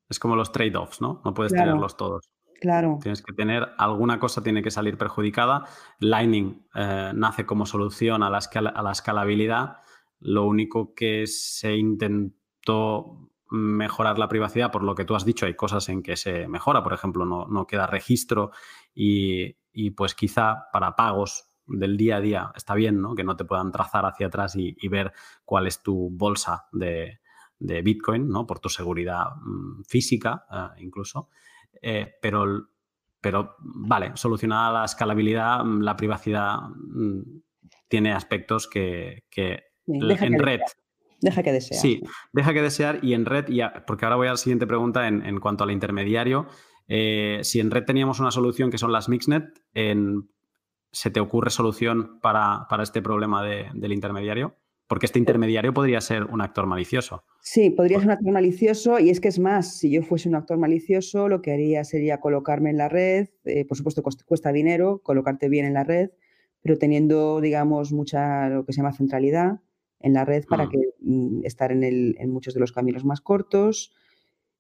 Es 0.10 0.20
como 0.20 0.36
los 0.36 0.52
trade-offs, 0.52 1.02
¿no? 1.02 1.22
No 1.26 1.34
puedes 1.34 1.52
tenerlos 1.52 1.98
todos. 1.98 2.30
Claro. 2.60 2.98
Tienes 3.02 3.22
que 3.22 3.34
tener 3.34 3.68
alguna 3.78 4.20
cosa 4.20 4.42
tiene 4.42 4.64
que 4.64 4.72
salir 4.72 4.98
perjudicada. 4.98 5.66
Lightning 6.00 6.66
eh, 6.74 7.12
nace 7.14 7.46
como 7.46 7.66
solución 7.66 8.24
a 8.24 8.30
la, 8.30 8.40
a 8.40 8.82
la 8.82 8.92
escalabilidad 8.92 9.78
lo 10.20 10.46
único 10.46 10.94
que 10.94 11.28
se 11.28 11.76
intentó 11.76 13.30
mejorar 13.50 14.20
la 14.20 14.28
privacidad, 14.28 14.72
por 14.72 14.84
lo 14.84 14.96
que 14.96 15.06
tú 15.06 15.16
has 15.16 15.26
dicho, 15.26 15.46
hay 15.46 15.56
cosas 15.56 15.88
en 15.90 16.04
que 16.04 16.18
se 16.18 16.48
mejora, 16.48 16.84
por 16.84 16.94
ejemplo, 16.94 17.26
no, 17.26 17.68
queda 17.68 17.88
registro 17.88 18.52
y, 18.94 19.56
pues 19.96 20.16
quizá 20.16 20.66
para 20.74 20.96
pagos 20.96 21.46
del 21.66 21.98
día 21.98 22.18
a 22.18 22.22
día 22.22 22.52
está 22.56 22.74
bien, 22.74 23.02
¿no? 23.02 23.16
Que 23.16 23.24
no 23.24 23.36
te 23.36 23.46
puedan 23.46 23.72
trazar 23.72 24.06
hacia 24.06 24.28
atrás 24.28 24.56
y, 24.56 24.76
ver 24.90 25.14
cuál 25.46 25.68
es 25.68 25.82
tu 25.82 26.10
bolsa 26.12 26.68
de, 26.72 27.20
Bitcoin, 27.60 28.28
¿no? 28.28 28.46
Por 28.46 28.60
tu 28.60 28.70
seguridad 28.70 29.26
mm, 29.42 29.84
física 29.84 30.46
eh, 30.52 30.82
incluso. 30.84 31.30
Eh, 31.82 32.14
pero, 32.22 32.70
pero, 33.22 33.56
vale, 33.60 34.12
solucionada 34.16 34.80
la 34.80 34.86
escalabilidad, 34.86 35.64
la 35.66 35.96
privacidad 35.96 36.60
mm, 36.70 37.22
tiene 37.88 38.14
aspectos 38.14 38.68
que, 38.68 39.24
en 39.88 40.40
red. 40.40 40.62
Deja 41.20 41.42
que 41.42 41.52
desear. 41.52 41.80
Sí, 41.80 42.04
deja 42.32 42.54
que 42.54 42.62
desear 42.62 43.00
y 43.02 43.14
en 43.14 43.26
red, 43.26 43.46
porque 43.88 44.06
ahora 44.06 44.18
voy 44.18 44.28
a 44.28 44.32
la 44.32 44.38
siguiente 44.38 44.68
pregunta 44.68 45.08
en, 45.08 45.40
cuanto 45.40 45.64
al 45.64 45.72
intermediario. 45.72 46.48
Eh, 46.88 47.40
si 47.44 47.60
en 47.60 47.72
red 47.72 47.86
teníamos 47.86 48.20
una 48.20 48.32
solución 48.32 48.70
que 48.70 48.78
son 48.78 48.92
las 48.92 49.10
Mixnet, 49.10 49.46
¿se 50.92 51.10
te 51.10 51.20
ocurre 51.20 51.50
solución 51.50 52.20
para, 52.22 52.68
este 52.82 53.02
problema 53.02 53.44
del 53.44 53.94
intermediario? 53.94 54.56
Porque 54.88 55.06
este 55.06 55.20
intermediario 55.20 55.74
podría 55.74 56.00
ser 56.00 56.24
un 56.24 56.42
actor 56.42 56.66
malicioso. 56.66 57.24
Sí, 57.42 57.70
podría 57.70 57.98
ser 58.00 58.08
un 58.08 58.14
actor 58.14 58.32
malicioso 58.32 59.00
y 59.00 59.10
es 59.10 59.20
que 59.20 59.28
es 59.28 59.38
más, 59.38 59.78
si 59.78 59.92
yo 59.92 60.02
fuese 60.02 60.30
un 60.30 60.36
actor 60.36 60.58
malicioso, 60.58 61.28
lo 61.28 61.42
que 61.42 61.52
haría 61.52 61.84
sería 61.84 62.20
colocarme 62.20 62.70
en 62.70 62.78
la 62.78 62.88
red, 62.88 63.28
eh, 63.44 63.66
por 63.66 63.78
supuesto 63.78 64.02
cuesta 64.02 64.52
dinero 64.52 65.02
colocarte 65.04 65.50
bien 65.50 65.66
en 65.66 65.74
la 65.74 65.84
red, 65.84 66.12
pero 66.62 66.78
teniendo, 66.78 67.42
digamos, 67.42 67.92
mucha, 67.92 68.50
lo 68.50 68.66
que 68.66 68.74
se 68.74 68.78
llama 68.78 68.94
centralidad, 68.94 69.60
en 70.00 70.14
la 70.14 70.26
red 70.26 70.46
para 70.46 70.66
mm. 70.66 70.70
que 70.70 70.78
mm, 71.00 71.46
estar 71.46 71.72
en, 71.72 71.84
el, 71.84 72.16
en, 72.20 72.32
muchos 72.32 72.54
de 72.54 72.60
los 72.60 72.72
caminos 72.72 73.06
más 73.06 73.22
cortos. 73.22 73.94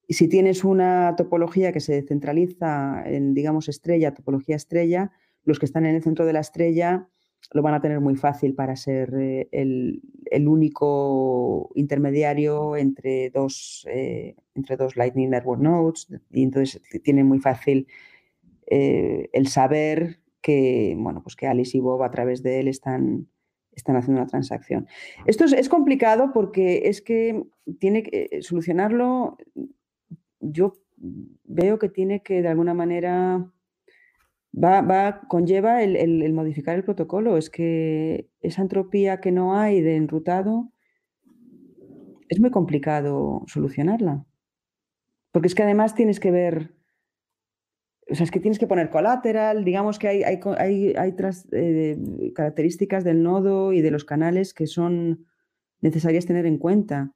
Y 0.07 0.13
si 0.13 0.27
tienes 0.27 0.63
una 0.63 1.15
topología 1.17 1.71
que 1.73 1.79
se 1.79 2.01
centraliza 2.01 3.03
en, 3.05 3.33
digamos, 3.33 3.67
estrella, 3.67 4.13
topología 4.13 4.55
estrella, 4.55 5.11
los 5.43 5.59
que 5.59 5.65
están 5.65 5.85
en 5.85 5.95
el 5.95 6.03
centro 6.03 6.25
de 6.25 6.33
la 6.33 6.39
estrella 6.39 7.09
lo 7.51 7.61
van 7.61 7.73
a 7.73 7.81
tener 7.81 7.99
muy 7.99 8.15
fácil 8.15 8.53
para 8.53 8.75
ser 8.75 9.13
eh, 9.15 9.47
el, 9.51 10.01
el, 10.25 10.47
único 10.47 11.69
intermediario 11.75 12.75
entre 12.75 13.29
dos, 13.29 13.87
eh, 13.89 14.35
entre 14.55 14.75
dos 14.75 14.97
Lightning 14.97 15.29
Network 15.29 15.61
Nodes 15.61 16.07
y 16.31 16.43
entonces 16.43 16.81
tienen 17.03 17.27
muy 17.27 17.39
fácil 17.39 17.87
eh, 18.69 19.29
el 19.31 19.47
saber 19.47 20.19
que, 20.41 20.95
bueno, 20.97 21.23
pues 21.23 21.35
que 21.35 21.47
Alice 21.47 21.77
y 21.77 21.79
Bob 21.79 22.03
a 22.03 22.11
través 22.11 22.43
de 22.43 22.59
él 22.59 22.67
están, 22.67 23.27
están 23.71 23.95
haciendo 23.95 24.21
una 24.21 24.29
transacción. 24.29 24.87
Esto 25.25 25.45
es, 25.45 25.69
complicado 25.69 26.31
porque 26.33 26.83
es 26.85 27.01
que 27.01 27.43
tiene 27.79 28.03
que 28.03 28.41
solucionarlo, 28.41 29.37
yo 30.39 30.73
veo 31.43 31.79
que 31.79 31.89
tiene 31.89 32.21
que 32.21 32.41
de 32.41 32.47
alguna 32.49 32.73
manera 32.73 33.51
va, 34.63 35.21
conlleva 35.27 35.83
el, 35.83 36.33
modificar 36.33 36.75
el 36.75 36.83
protocolo. 36.83 37.37
Es 37.37 37.49
que 37.49 38.29
esa 38.41 38.61
entropía 38.61 39.19
que 39.19 39.31
no 39.31 39.55
hay 39.55 39.81
de 39.81 39.95
enrutado 39.95 40.71
es 42.29 42.39
muy 42.39 42.51
complicado 42.51 43.43
solucionarla. 43.47 44.25
Porque 45.31 45.47
es 45.47 45.55
que 45.55 45.63
además 45.63 45.95
tienes 45.95 46.19
que 46.19 46.31
ver, 46.31 46.73
o 48.09 48.15
sea, 48.15 48.23
es 48.23 48.31
que 48.31 48.39
tienes 48.39 48.59
que 48.59 48.67
poner 48.67 48.89
colateral, 48.89 49.63
digamos 49.63 49.99
que 49.99 50.07
hay, 50.07 50.23
hay, 50.23 50.39
hay, 50.57 51.15
eh, 51.51 51.97
características 52.33 53.03
del 53.03 53.23
nodo 53.23 53.73
y 53.73 53.81
de 53.81 53.91
los 53.91 54.05
canales 54.05 54.53
que 54.53 54.67
son 54.67 55.25
necesarias 55.81 56.25
tener 56.25 56.45
en 56.45 56.57
cuenta. 56.57 57.13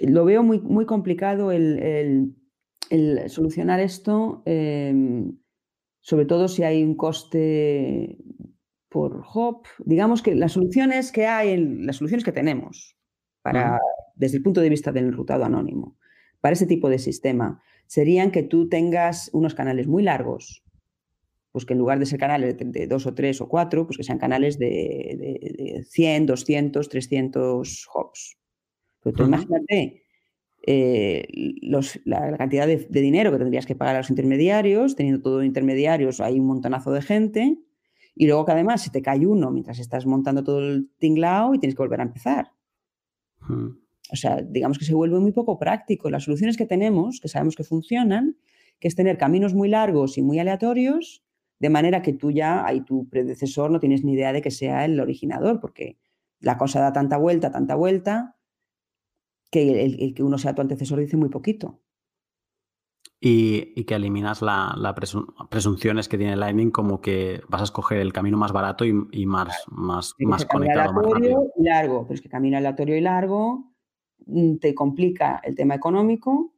Lo 0.00 0.24
veo 0.24 0.42
muy, 0.42 0.60
muy 0.60 0.84
complicado 0.84 1.52
el, 1.52 2.34
solucionar 3.28 3.80
esto, 3.80 4.42
em, 4.44 5.38
sobre 6.06 6.24
todo 6.24 6.46
si 6.46 6.62
hay 6.62 6.84
un 6.84 6.94
coste 6.94 8.16
por 8.88 9.24
hop. 9.34 9.66
Digamos 9.84 10.22
que 10.22 10.36
las 10.36 10.52
soluciones 10.52 11.10
que 11.10 11.26
hay, 11.26 11.56
las 11.56 11.96
soluciones 11.96 12.22
que 12.24 12.30
tenemos 12.30 12.96
para, 13.42 13.80
desde 14.14 14.36
el 14.36 14.44
punto 14.44 14.60
de 14.60 14.68
vista 14.68 14.92
del 14.92 15.06
enrutado 15.06 15.44
anónimo, 15.44 15.98
para 16.40 16.52
ese 16.52 16.68
tipo 16.68 16.88
de 16.88 17.00
sistema, 17.00 17.60
serían 17.88 18.30
que 18.30 18.44
tú 18.44 18.68
tengas 18.68 19.30
unos 19.32 19.56
canales 19.56 19.88
muy 19.88 20.04
largos, 20.04 20.62
pues 21.50 21.64
que 21.66 21.72
en 21.72 21.80
lugar 21.80 21.98
de 21.98 22.06
ser 22.06 22.20
canales 22.20 22.56
de, 22.56 22.86
dos 22.86 23.04
o 23.06 23.14
tres 23.14 23.40
o 23.40 23.48
cuatro, 23.48 23.84
pues 23.84 23.96
que 23.96 24.04
sean 24.04 24.18
canales 24.18 24.60
de, 24.60 25.84
100, 25.90 26.26
200, 26.26 26.88
300 26.88 27.88
hops. 27.92 28.36
Pero 29.02 29.16
tú 29.16 29.24
imagínate 29.24 30.05
eh, 30.66 31.28
la, 32.04 32.36
cantidad 32.36 32.66
de, 32.66 32.76
dinero 32.90 33.30
que 33.30 33.38
tendrías 33.38 33.66
que 33.66 33.76
pagar 33.76 33.94
a 33.94 33.98
los 33.98 34.10
intermediarios, 34.10 34.96
teniendo 34.96 35.22
todo 35.22 35.44
intermediarios, 35.44 36.20
hay 36.20 36.40
un 36.40 36.46
montonazo 36.46 36.90
de 36.92 37.02
gente, 37.02 37.58
y 38.16 38.26
luego 38.26 38.44
que 38.44 38.52
además 38.52 38.82
se 38.82 38.90
te 38.90 39.00
cae 39.00 39.26
uno 39.26 39.50
mientras 39.50 39.78
estás 39.78 40.06
montando 40.06 40.42
todo 40.42 40.58
el 40.60 40.90
tinglao 40.98 41.54
y 41.54 41.58
tienes 41.58 41.76
que 41.76 41.82
volver 41.82 42.00
a 42.00 42.04
empezar. 42.04 42.50
O 43.48 44.16
sea, 44.16 44.42
digamos 44.42 44.78
que 44.78 44.84
se 44.84 44.94
vuelve 44.94 45.20
muy 45.20 45.32
poco 45.32 45.58
práctico. 45.58 46.10
Las 46.10 46.24
soluciones 46.24 46.56
que 46.56 46.66
tenemos, 46.66 47.20
que 47.20 47.28
sabemos 47.28 47.54
que 47.54 47.62
funcionan, 47.62 48.36
que 48.80 48.88
es 48.88 48.96
tener 48.96 49.18
caminos 49.18 49.54
muy 49.54 49.68
largos 49.68 50.18
y 50.18 50.22
muy 50.22 50.38
aleatorios, 50.38 51.22
de 51.58 51.70
manera 51.70 52.02
que 52.02 52.12
tú 52.12 52.30
ya, 52.30 52.66
ahí 52.66 52.80
tu 52.80 53.08
predecesor 53.08 53.70
no 53.70 53.80
tienes 53.80 54.04
ni 54.04 54.14
idea 54.14 54.32
de 54.32 54.42
que 54.42 54.50
sea 54.50 54.84
el 54.84 54.98
originador, 54.98 55.60
porque 55.60 55.98
la 56.40 56.58
cosa 56.58 56.80
da 56.80 56.92
tanta 56.92 57.16
vuelta, 57.18 57.50
tanta 57.50 57.74
vuelta, 57.74 58.35
que 59.50 59.84
el, 59.84 60.14
que 60.14 60.22
uno 60.22 60.38
sea 60.38 60.54
tu 60.54 60.62
antecesor 60.62 60.98
dice 60.98 61.16
muy 61.16 61.28
poquito. 61.28 61.80
Y, 63.18 63.84
que 63.84 63.94
eliminas 63.94 64.42
la, 64.42 64.94
presunciones 65.50 66.08
que 66.08 66.18
tiene 66.18 66.36
Lightning 66.36 66.70
como 66.70 67.00
que 67.00 67.40
vas 67.48 67.62
a 67.62 67.64
escoger 67.64 67.98
el 67.98 68.12
camino 68.12 68.36
más 68.36 68.52
barato 68.52 68.84
y, 68.84 68.92
más, 69.26 69.64
más, 69.68 70.14
más 70.18 70.44
conectado. 70.44 70.92
Más 70.92 71.04
rápido. 71.04 71.52
Y 71.56 71.64
largo, 71.64 72.02
pero 72.04 72.14
es 72.14 72.20
que 72.20 72.28
camino 72.28 72.58
aleatorio 72.58 72.96
y 72.96 73.00
largo 73.00 73.72
mm, 74.26 74.56
te 74.56 74.74
complica 74.74 75.40
el 75.42 75.56
tema 75.56 75.74
económico, 75.74 76.52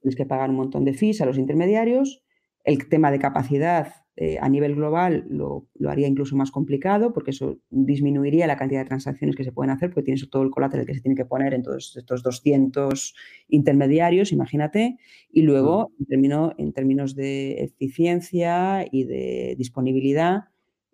tienes 0.00 0.16
que 0.16 0.26
pagar 0.26 0.50
un 0.50 0.56
montón 0.56 0.84
de 0.84 0.94
fees 0.94 1.20
a 1.22 1.26
los 1.26 1.38
intermediarios, 1.38 2.22
el 2.62 2.88
tema 2.88 3.10
de 3.10 3.18
capacidad 3.18 4.03
eh, 4.16 4.38
a 4.40 4.48
nivel 4.48 4.76
global 4.76 5.24
lo, 5.28 5.66
haría 5.88 6.06
incluso 6.06 6.36
más 6.36 6.52
complicado 6.52 7.12
porque 7.12 7.32
eso 7.32 7.58
disminuiría 7.70 8.46
la 8.46 8.56
cantidad 8.56 8.82
de 8.82 8.86
transacciones 8.86 9.34
que 9.34 9.42
se 9.42 9.50
pueden 9.50 9.72
hacer 9.72 9.90
porque 9.90 10.04
tienes 10.04 10.30
todo 10.30 10.44
el 10.44 10.50
colateral 10.50 10.86
que 10.86 10.94
se 10.94 11.00
tiene 11.00 11.16
que 11.16 11.24
poner 11.24 11.52
en 11.52 11.62
todos 11.62 11.96
estos 11.96 12.22
200 12.22 13.14
intermediarios, 13.48 14.30
imagínate, 14.30 14.98
y 15.32 15.42
luego 15.42 15.90
en, 16.08 16.32
en 16.58 16.72
términos 16.72 17.16
de 17.16 17.64
eficiencia 17.64 18.86
y 18.90 19.02
de 19.04 19.56
disponibilidad, 19.58 20.44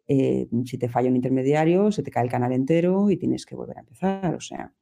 eh, 0.09 0.49
si 0.65 0.79
te 0.79 0.89
falla 0.89 1.11
un 1.11 1.17
intermediario, 1.17 1.93
se 1.93 2.03
te 2.03 2.11
cae 2.11 2.25
el 2.25 2.31
canal 2.31 2.53
entero 2.53 3.11
y 3.11 3.19
tienes 3.19 3.45
que 3.45 3.55
volver 3.55 3.77
a 3.77 3.81
empezar. 3.81 4.35
O 4.35 4.41
sea, 4.41 4.73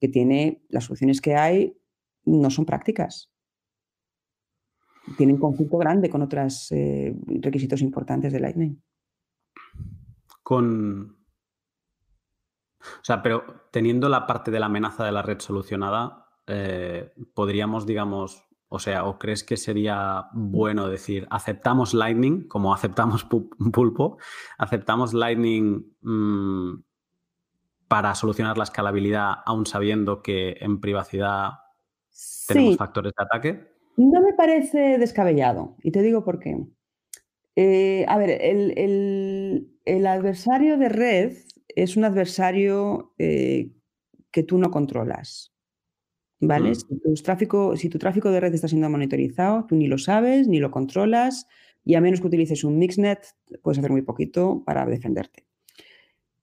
que 0.00 0.08
tiene 0.08 0.62
las 0.68 0.84
soluciones 0.84 1.20
que 1.20 1.34
hay 1.34 1.76
no 2.24 2.50
son 2.50 2.64
prácticas 2.64 3.31
tienen 5.16 5.38
conflicto 5.38 5.78
grande 5.78 6.10
con 6.10 6.22
otros 6.22 6.70
eh, 6.72 7.14
requisitos 7.40 7.80
importantes 7.82 8.32
de 8.32 8.40
Lightning. 8.40 8.82
Con. 10.42 11.16
O 12.80 13.04
sea, 13.04 13.22
pero 13.22 13.68
teniendo 13.70 14.08
la 14.08 14.26
parte 14.26 14.50
de 14.50 14.60
la 14.60 14.66
amenaza 14.66 15.04
de 15.04 15.12
la 15.12 15.22
red 15.22 15.40
solucionada, 15.40 16.26
eh, 16.46 17.12
podríamos, 17.34 17.86
digamos, 17.86 18.44
o 18.68 18.78
sea, 18.78 19.04
¿o 19.04 19.18
crees 19.18 19.44
que 19.44 19.56
sería 19.56 20.26
bueno 20.32 20.88
decir, 20.88 21.26
aceptamos 21.30 21.94
Lightning 21.94 22.48
como 22.48 22.74
aceptamos 22.74 23.24
Pulpo, 23.24 24.18
aceptamos 24.58 25.14
Lightning 25.14 25.94
mm, 26.00 26.82
para 27.86 28.14
solucionar 28.14 28.56
la 28.56 28.64
escalabilidad, 28.64 29.34
aún 29.44 29.66
sabiendo 29.66 30.22
que 30.22 30.56
en 30.60 30.80
privacidad 30.80 31.50
tenemos 32.48 32.76
factores 32.76 33.12
de 33.16 33.22
ataque? 33.22 33.71
No 33.96 34.22
me 34.22 34.32
parece 34.32 34.98
descabellado 34.98 35.76
y 35.82 35.90
te 35.90 36.02
digo 36.02 36.24
por 36.24 36.38
qué. 36.38 36.58
Eh, 37.56 38.04
a 38.08 38.16
ver, 38.18 38.30
el, 38.40 40.06
adversario 40.06 40.78
de 40.78 40.88
red 40.88 41.36
es 41.68 41.96
un 41.96 42.04
adversario 42.04 43.12
eh, 43.18 43.70
que 44.30 44.42
tú 44.42 44.58
no 44.58 44.70
controlas. 44.70 45.52
¿Vale? 46.40 46.70
Mm. 46.70 46.74
Si, 46.74 46.98
tu 46.98 47.14
tráfico, 47.22 47.76
si 47.76 47.88
tu 47.88 47.98
tráfico 47.98 48.30
de 48.30 48.40
red 48.40 48.52
está 48.52 48.66
siendo 48.66 48.90
monitorizado, 48.90 49.66
tú 49.66 49.76
ni 49.76 49.86
lo 49.86 49.98
sabes, 49.98 50.48
ni 50.48 50.58
lo 50.58 50.70
controlas, 50.70 51.46
y 51.84 51.94
a 51.94 52.00
menos 52.00 52.20
que 52.20 52.26
utilices 52.26 52.64
un 52.64 52.78
mixnet, 52.78 53.26
puedes 53.62 53.78
hacer 53.78 53.92
muy 53.92 54.02
poquito 54.02 54.62
para 54.64 54.84
defenderte. 54.86 55.44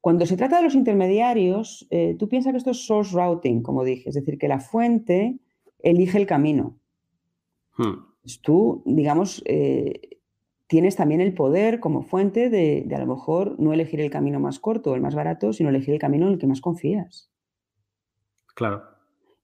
Cuando 0.02 0.26
se 0.26 0.38
trata 0.38 0.58
de 0.58 0.64
los 0.64 0.76
intermediarios, 0.76 1.86
eh, 1.90 2.16
tú 2.18 2.30
piensas 2.30 2.54
que 2.54 2.58
esto 2.58 2.72
es 2.72 2.86
source 2.86 3.14
routing, 3.14 3.62
como 3.62 3.84
dije, 3.84 4.10
es 4.10 4.16
decir, 4.16 4.38
que 4.38 4.48
la 4.48 4.62
fuente 4.62 5.38
elige 5.80 6.18
el 6.18 6.26
camino. 6.26 6.80
Hmm. 7.80 8.04
Pues 8.22 8.42
tú, 8.42 8.84
digamos, 8.86 9.42
eh, 9.46 10.20
tienes 10.68 10.98
también 10.98 11.22
el 11.22 11.34
poder 11.34 11.80
como 11.80 12.04
fuente 12.04 12.50
de, 12.50 12.86
a 12.94 13.00
lo 13.00 13.08
mejor 13.08 13.58
no 13.58 13.72
elegir 13.72 14.02
el 14.02 14.12
camino 14.12 14.40
más 14.42 14.60
corto 14.60 14.92
o 14.92 14.96
el 14.96 15.02
más 15.02 15.16
barato, 15.16 15.54
sino 15.54 15.70
elegir 15.70 15.94
el 15.94 16.00
camino 16.00 16.28
en 16.28 16.34
el 16.34 16.40
que 16.40 16.46
más 16.46 16.60
confías. 16.60 17.32
Claro. 18.54 18.84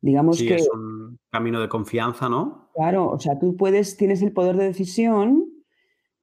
Digamos 0.02 0.38
que 0.38 0.56
es 0.56 0.70
un 0.72 1.18
camino 1.32 1.62
de 1.62 1.70
confianza, 1.70 2.28
¿no? 2.28 2.70
Claro, 2.76 3.10
o 3.10 3.20
sea, 3.20 3.40
tú 3.40 3.56
puedes, 3.56 3.96
tienes 3.96 4.22
el 4.22 4.34
poder 4.34 4.58
de 4.58 4.66
decisión, 4.66 5.46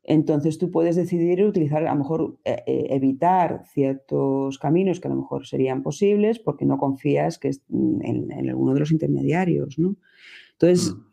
entonces 0.03 0.59
tú 0.59 0.71
puedes 0.71 0.95
decidir 0.95 1.43
utilizar, 1.43 1.87
a 1.87 1.93
lo 1.95 1.99
mejor 1.99 2.37
eh, 2.45 2.63
eh, 2.67 2.87
evitar 2.91 3.65
ciertos 3.73 4.59
caminos 4.59 5.01
que 5.01 5.09
a 5.09 5.11
lo 5.11 5.17
mejor 5.17 5.47
serían 5.47 5.83
posibles 5.83 6.39
porque 6.39 6.67
no 6.67 6.77
confías 6.77 7.39
que 7.39 7.51
en, 7.71 8.31
en 8.31 8.51
alguno 8.51 8.75
de 8.75 8.81
los 8.81 8.93
intermediarios, 8.93 9.79
¿no? 9.79 9.97
Entonces, 10.53 10.93
hmm 10.93 11.12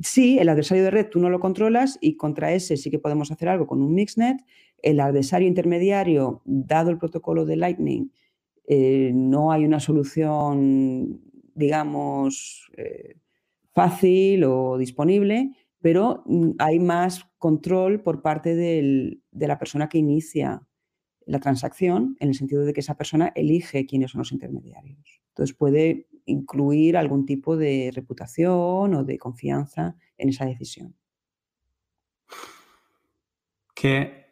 sí, 0.00 0.38
el 0.38 0.48
adversario 0.48 0.84
de 0.84 0.90
red 0.90 1.08
tú 1.08 1.18
no 1.18 1.30
lo 1.30 1.40
controlas 1.40 1.98
y 2.00 2.16
contra 2.16 2.52
ese 2.52 2.76
sí 2.76 2.90
que 2.90 2.98
podemos 2.98 3.30
hacer 3.30 3.48
algo 3.48 3.66
con 3.66 3.82
un 3.82 3.94
mixnet. 3.94 4.38
El 4.78 5.00
adversario 5.00 5.48
intermediario, 5.48 6.42
dado 6.44 6.90
el 6.90 6.98
protocolo 6.98 7.44
de 7.44 7.56
Lightning, 7.56 8.10
eh, 8.66 9.12
no 9.14 9.52
hay 9.52 9.64
una 9.64 9.80
solución, 9.80 11.20
digamos, 11.54 12.70
eh, 12.76 13.16
fácil 13.72 14.44
o 14.44 14.78
disponible, 14.78 15.50
pero 15.80 16.22
mm, 16.26 16.52
hay 16.58 16.78
más 16.78 17.24
control 17.38 18.02
por 18.02 18.22
parte 18.22 18.54
de 18.54 19.20
la 19.32 19.58
persona 19.58 19.88
que 19.88 19.98
inicia 19.98 20.66
la 21.26 21.40
transacción, 21.40 22.16
en 22.20 22.28
el 22.28 22.34
sentido 22.34 22.64
de 22.64 22.72
que 22.72 22.80
esa 22.80 22.96
persona 22.96 23.32
elige 23.34 23.86
quiénes 23.86 24.10
son 24.10 24.20
los 24.20 24.32
intermediarios. 24.32 25.22
Entonces 25.28 25.56
puede 25.56 26.08
incluir 26.26 26.96
algún 26.96 27.26
tipo 27.26 27.56
de 27.56 27.90
reputación 27.94 28.94
o 28.94 29.04
de 29.04 29.18
confianza 29.18 29.96
en 30.18 30.28
esa 30.28 30.46
decisión. 30.46 30.94
Que 33.74 34.26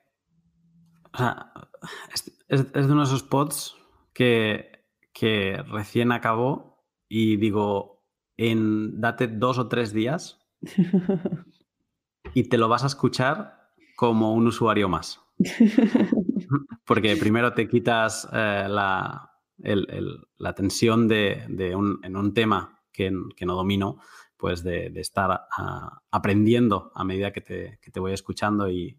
es, 2.49 2.73
de 2.73 2.85
uno 2.85 3.01
de 3.01 3.07
esos 3.07 3.23
pods 3.23 3.77
que, 4.13 4.85
que 5.13 5.63
recién 5.69 6.13
acabó 6.13 6.85
y 7.09 7.37
digo, 7.37 8.05
en 8.37 9.01
date 9.01 9.27
dos 9.27 9.59
o 9.59 9.69
tres 9.69 9.93
días 9.93 10.41
y 12.35 12.45
te 12.49 12.59
lo 12.59 12.69
vas 12.69 12.85
a 12.85 12.87
escuchar 12.87 13.71
como 13.97 14.33
un 14.33 14.47
usuario 14.47 14.89
más. 14.89 15.21
Porque 16.87 17.17
primero 17.17 17.53
te 17.53 17.69
quitas 17.69 18.29
eh, 18.33 18.67
la, 18.69 19.30
la 19.63 20.55
tensión 20.55 21.09
de, 21.09 21.75
un, 21.77 22.01
en 22.03 22.17
un 22.17 22.35
tema 22.35 22.81
que, 22.93 23.11
no 23.11 23.55
domino, 23.55 23.99
pues 24.37 24.63
de, 24.63 24.93
estar 24.97 25.47
ah, 25.57 26.03
aprendiendo 26.11 26.93
a 26.95 27.05
medida 27.05 27.33
que 27.33 27.41
te, 27.41 28.01
voy 28.01 28.13
escuchando 28.13 28.69
y, 28.69 28.99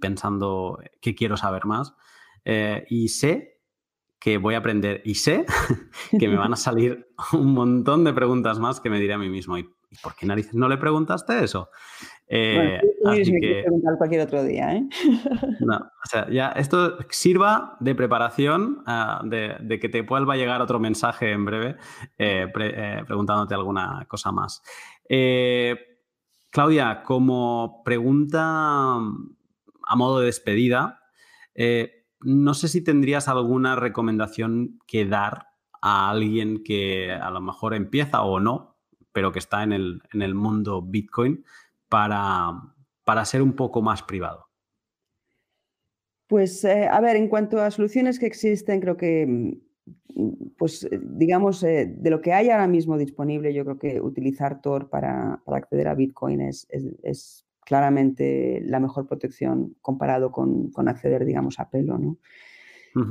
pensando 0.00 0.78
qué 1.00 1.14
quiero 1.14 1.36
saber 1.36 1.64
más. 1.66 1.94
Eh, 2.44 2.84
y 2.88 3.08
sé 3.08 3.56
que 4.18 4.38
voy 4.38 4.54
a 4.54 4.58
aprender 4.58 5.02
y 5.04 5.16
sé 5.16 5.44
que 6.18 6.28
me 6.28 6.36
van 6.36 6.52
a 6.52 6.56
salir 6.68 7.08
un 7.32 7.52
montón 7.52 8.04
de 8.04 8.12
preguntas 8.12 8.58
más 8.58 8.80
que 8.80 8.90
me 8.90 9.00
diré 9.00 9.14
a 9.14 9.18
mí 9.18 9.28
mismo. 9.28 9.58
¿Y, 9.58 9.68
por 10.02 10.14
qué 10.14 10.26
narices 10.26 10.54
no 10.54 10.68
le 10.68 10.76
preguntaste 10.76 11.42
eso? 11.42 11.70
Eh, 12.28 12.80
así 13.04 13.32
que... 13.40 13.62
preguntar 13.62 13.96
cualquier 13.98 14.22
otro 14.22 14.42
día, 14.42 14.74
¿eh? 14.74 14.88
No, 15.60 15.76
o 15.76 16.08
sea, 16.10 16.28
ya 16.28 16.48
esto 16.48 16.98
sirva 17.10 17.76
de 17.80 17.94
preparación 17.94 18.82
ah, 18.86 19.22
de, 19.24 19.78
que 19.80 19.88
te 19.88 20.02
vuelva 20.02 20.34
a 20.34 20.36
llegar 20.36 20.60
otro 20.60 20.80
mensaje 20.80 21.30
en 21.32 21.44
breve 21.44 21.76
eh, 22.18 22.46
preguntándote 23.06 23.54
alguna 23.54 24.04
cosa 24.08 24.32
más. 24.32 24.62
Claudia, 26.50 27.02
como 27.04 27.82
pregunta 27.84 28.96
a 28.96 29.96
modo 29.96 30.20
de 30.20 30.26
despedida, 30.26 31.00
no 32.20 32.54
sé 32.54 32.68
si 32.68 32.82
tendrías 32.82 33.28
alguna 33.28 33.76
recomendación 33.76 34.80
que 34.86 35.06
dar 35.06 35.46
a 35.80 36.10
alguien 36.10 36.64
que 36.64 37.12
a 37.12 37.30
lo 37.30 37.40
mejor 37.40 37.74
empieza 37.74 38.22
o 38.22 38.40
no, 38.40 38.76
pero 39.12 39.32
que 39.32 39.38
está 39.38 39.62
en 39.62 39.72
el, 39.72 40.02
en 40.12 40.22
el 40.22 40.34
mundo 40.34 40.82
Bitcoin 40.82 41.44
para, 41.88 42.52
para, 43.04 43.24
ser 43.24 43.42
un 43.42 43.54
poco 43.54 43.82
más 43.82 44.02
privado? 44.02 44.46
Pues, 46.26 46.64
eh, 46.64 46.88
a 46.90 47.00
ver, 47.00 47.16
en 47.16 47.28
cuanto 47.28 47.60
a 47.60 47.70
soluciones 47.70 48.18
que 48.18 48.26
existen, 48.26 48.80
creo 48.80 48.96
que, 48.96 49.26
mm, 49.26 50.54
pues, 50.58 50.84
eh, 50.84 51.00
digamos, 51.02 51.62
eh, 51.62 51.94
de 51.96 52.10
lo 52.10 52.20
que 52.20 52.32
hay 52.32 52.50
ahora 52.50 52.66
mismo 52.66 52.98
disponible, 52.98 53.54
yo 53.54 53.64
creo 53.64 53.78
que 53.78 54.00
utilizar 54.00 54.60
Tor 54.60 54.88
para, 54.88 55.42
acceder 55.46 55.88
a 55.88 55.94
Bitcoin 55.94 56.40
es, 56.40 56.66
es, 56.70 57.44
claramente 57.64 58.60
la 58.64 58.78
mejor 58.78 59.08
protección 59.08 59.74
comparado 59.82 60.30
con, 60.30 60.70
con 60.70 60.88
acceder, 60.88 61.24
digamos, 61.24 61.58
a 61.58 61.68
pelo, 61.68 61.98
¿no? 61.98 62.18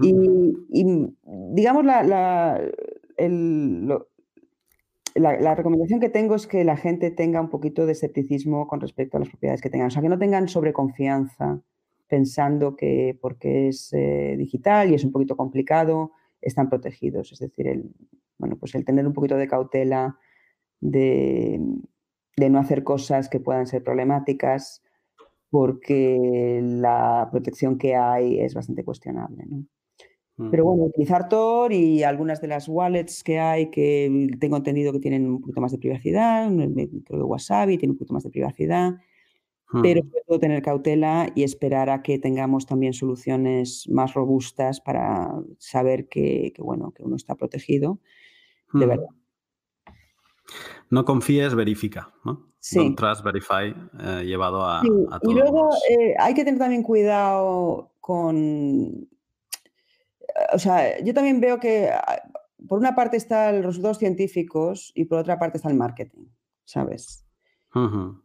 y, 0.01 0.85
digamos, 1.51 1.85
la, 1.85 2.03
la, 2.03 2.61
la, 5.15 5.55
recomendación 5.55 5.99
que 5.99 6.09
tengo 6.09 6.35
es 6.35 6.45
que 6.45 6.63
la 6.63 6.75
gente 6.75 7.09
tenga 7.09 7.39
un 7.39 7.49
poquito 7.49 7.85
de 7.85 7.93
escepticismo 7.93 8.67
con 8.67 8.81
respecto 8.81 9.17
a 9.17 9.21
las 9.21 9.29
propiedades 9.29 9.61
que 9.61 9.69
tengan. 9.69 9.87
O 9.87 9.91
sea, 9.91 10.01
que 10.01 10.09
no 10.09 10.19
tengan 10.19 10.47
sobreconfianza 10.49 11.61
pensando 12.07 12.75
que 12.75 13.17
porque 13.21 13.69
es 13.69 13.91
eh, 13.93 14.35
digital 14.37 14.91
y 14.91 14.93
es 14.93 15.03
un 15.03 15.11
poquito 15.11 15.37
complicado, 15.37 16.11
están 16.41 16.69
protegidos. 16.69 17.31
Es 17.31 17.39
decir, 17.39 17.67
el, 17.67 17.91
bueno, 18.37 18.57
pues 18.57 18.75
el 18.75 18.83
tener 18.83 19.07
un 19.07 19.13
poquito 19.13 19.37
de 19.37 19.47
cautela 19.47 20.19
de, 20.81 21.61
de 22.35 22.49
no 22.49 22.59
hacer 22.59 22.83
cosas 22.83 23.29
que 23.29 23.39
puedan 23.39 23.67
ser 23.67 23.83
problemáticas 23.83 24.83
porque 25.49 26.59
la 26.61 27.29
protección 27.31 27.77
que 27.77 27.95
hay 27.95 28.41
es 28.41 28.53
bastante 28.53 28.83
cuestionable. 28.83 29.45
¿no? 29.47 29.65
Pero 30.51 30.65
bueno, 30.65 30.83
utilizar 30.83 31.29
Tor 31.29 31.71
y 31.71 32.03
algunas 32.03 32.41
de 32.41 32.49
las 32.49 32.67
wallets 32.67 33.23
que 33.23 33.39
hay 33.39 33.69
que 33.69 34.35
tengo 34.37 34.57
entendido 34.57 34.91
que 34.91 34.99
tienen 34.99 35.27
un 35.27 35.39
poquito 35.39 35.61
más 35.61 35.71
de 35.71 35.77
privacidad, 35.77 36.51
creo 36.51 37.03
que 37.05 37.23
Wasabi 37.23 37.77
tiene 37.77 37.93
un 37.93 37.97
poquito 37.97 38.13
más 38.13 38.23
de 38.23 38.31
privacidad, 38.31 38.95
pero 39.81 40.01
puedo 40.27 40.39
tener 40.39 40.61
cautela 40.61 41.31
y 41.35 41.43
esperar 41.43 41.89
a 41.89 42.01
que 42.01 42.19
tengamos 42.19 42.65
también 42.65 42.91
soluciones 42.91 43.87
más 43.89 44.13
robustas 44.13 44.81
para 44.81 45.31
saber 45.57 46.09
que, 46.09 46.53
bueno, 46.59 46.91
que 46.91 47.03
uno 47.03 47.15
está 47.15 47.35
protegido 47.35 47.99
de 48.73 48.85
verdad. 48.85 49.09
No 50.89 51.05
confíes, 51.05 51.55
verifica, 51.55 52.13
¿no? 52.23 52.51
Sí. 52.59 52.95
trust, 52.95 53.23
verify, 53.23 53.75
eh, 53.99 54.23
llevado 54.25 54.65
a, 54.65 54.81
Y 54.83 55.33
luego 55.33 55.69
eh, 55.89 56.15
hay 56.19 56.33
que 56.33 56.43
tener 56.43 56.59
también 56.59 56.83
cuidado 56.83 57.91
con 57.99 59.07
o 60.53 60.59
sea, 60.59 61.03
yo 61.03 61.13
también 61.13 61.39
veo 61.39 61.59
que 61.59 61.89
ah, 61.89 62.21
por 62.67 62.79
una 62.79 62.95
parte 62.95 63.17
están 63.17 63.57
los 63.57 63.65
resultados 63.67 63.99
científicos 63.99 64.91
y 64.95 65.05
por 65.05 65.19
otra 65.19 65.39
parte 65.39 65.57
está 65.57 65.69
el 65.69 65.75
marketing, 65.75 66.25
¿sabes? 66.63 67.25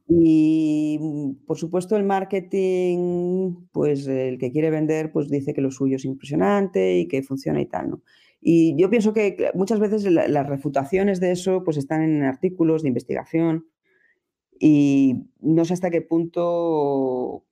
Y 0.09 0.97
mm, 1.01 1.45
por 1.45 1.59
supuesto 1.59 1.97
el 1.97 2.05
marketing, 2.05 3.67
pues 3.73 4.07
el 4.07 4.39
que 4.39 4.53
quiere 4.53 4.71
vender, 4.71 5.11
pues 5.11 5.29
dice 5.29 5.53
que 5.53 5.61
lo 5.61 5.73
suyo 5.73 5.97
es 5.97 6.05
impresionante 6.05 6.99
y 6.99 7.09
que 7.09 7.23
funciona 7.23 7.61
y 7.61 7.67
tal, 7.67 7.91
¿no? 7.91 8.03
Y 8.41 8.81
yo 8.81 8.89
pienso 8.89 9.13
que 9.13 9.51
muchas 9.55 9.81
veces 9.81 10.05
las 10.05 10.49
refutaciones 10.49 11.21
de 11.21 11.33
eso 11.33 11.63
pues 11.65 11.77
están 11.77 12.03
en 12.03 12.23
artículos 12.23 12.83
de 12.83 12.89
investigación 12.89 13.67
y 14.59 15.27
no 15.41 15.65
sé 15.65 15.75
hasta 15.75 15.91
qué 15.91 16.01
punto 16.01 17.45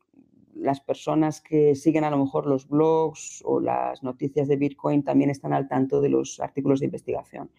las 0.61 0.81
personas 0.81 1.41
que 1.41 1.75
siguen 1.75 2.05
a 2.05 2.11
lo 2.11 2.19
mejor 2.19 2.47
los 2.47 2.69
blogs 2.69 3.43
o 3.45 3.61
las 3.61 4.03
noticias 4.03 4.49
de 4.49 4.57
Bitcoin 4.57 5.03
también 5.03 5.31
están 5.31 5.53
al 5.53 5.69
tanto 5.69 6.01
de 6.01 6.09
los 6.09 6.41
artículos 6.41 6.81
de 6.81 6.87
investigación. 6.87 7.51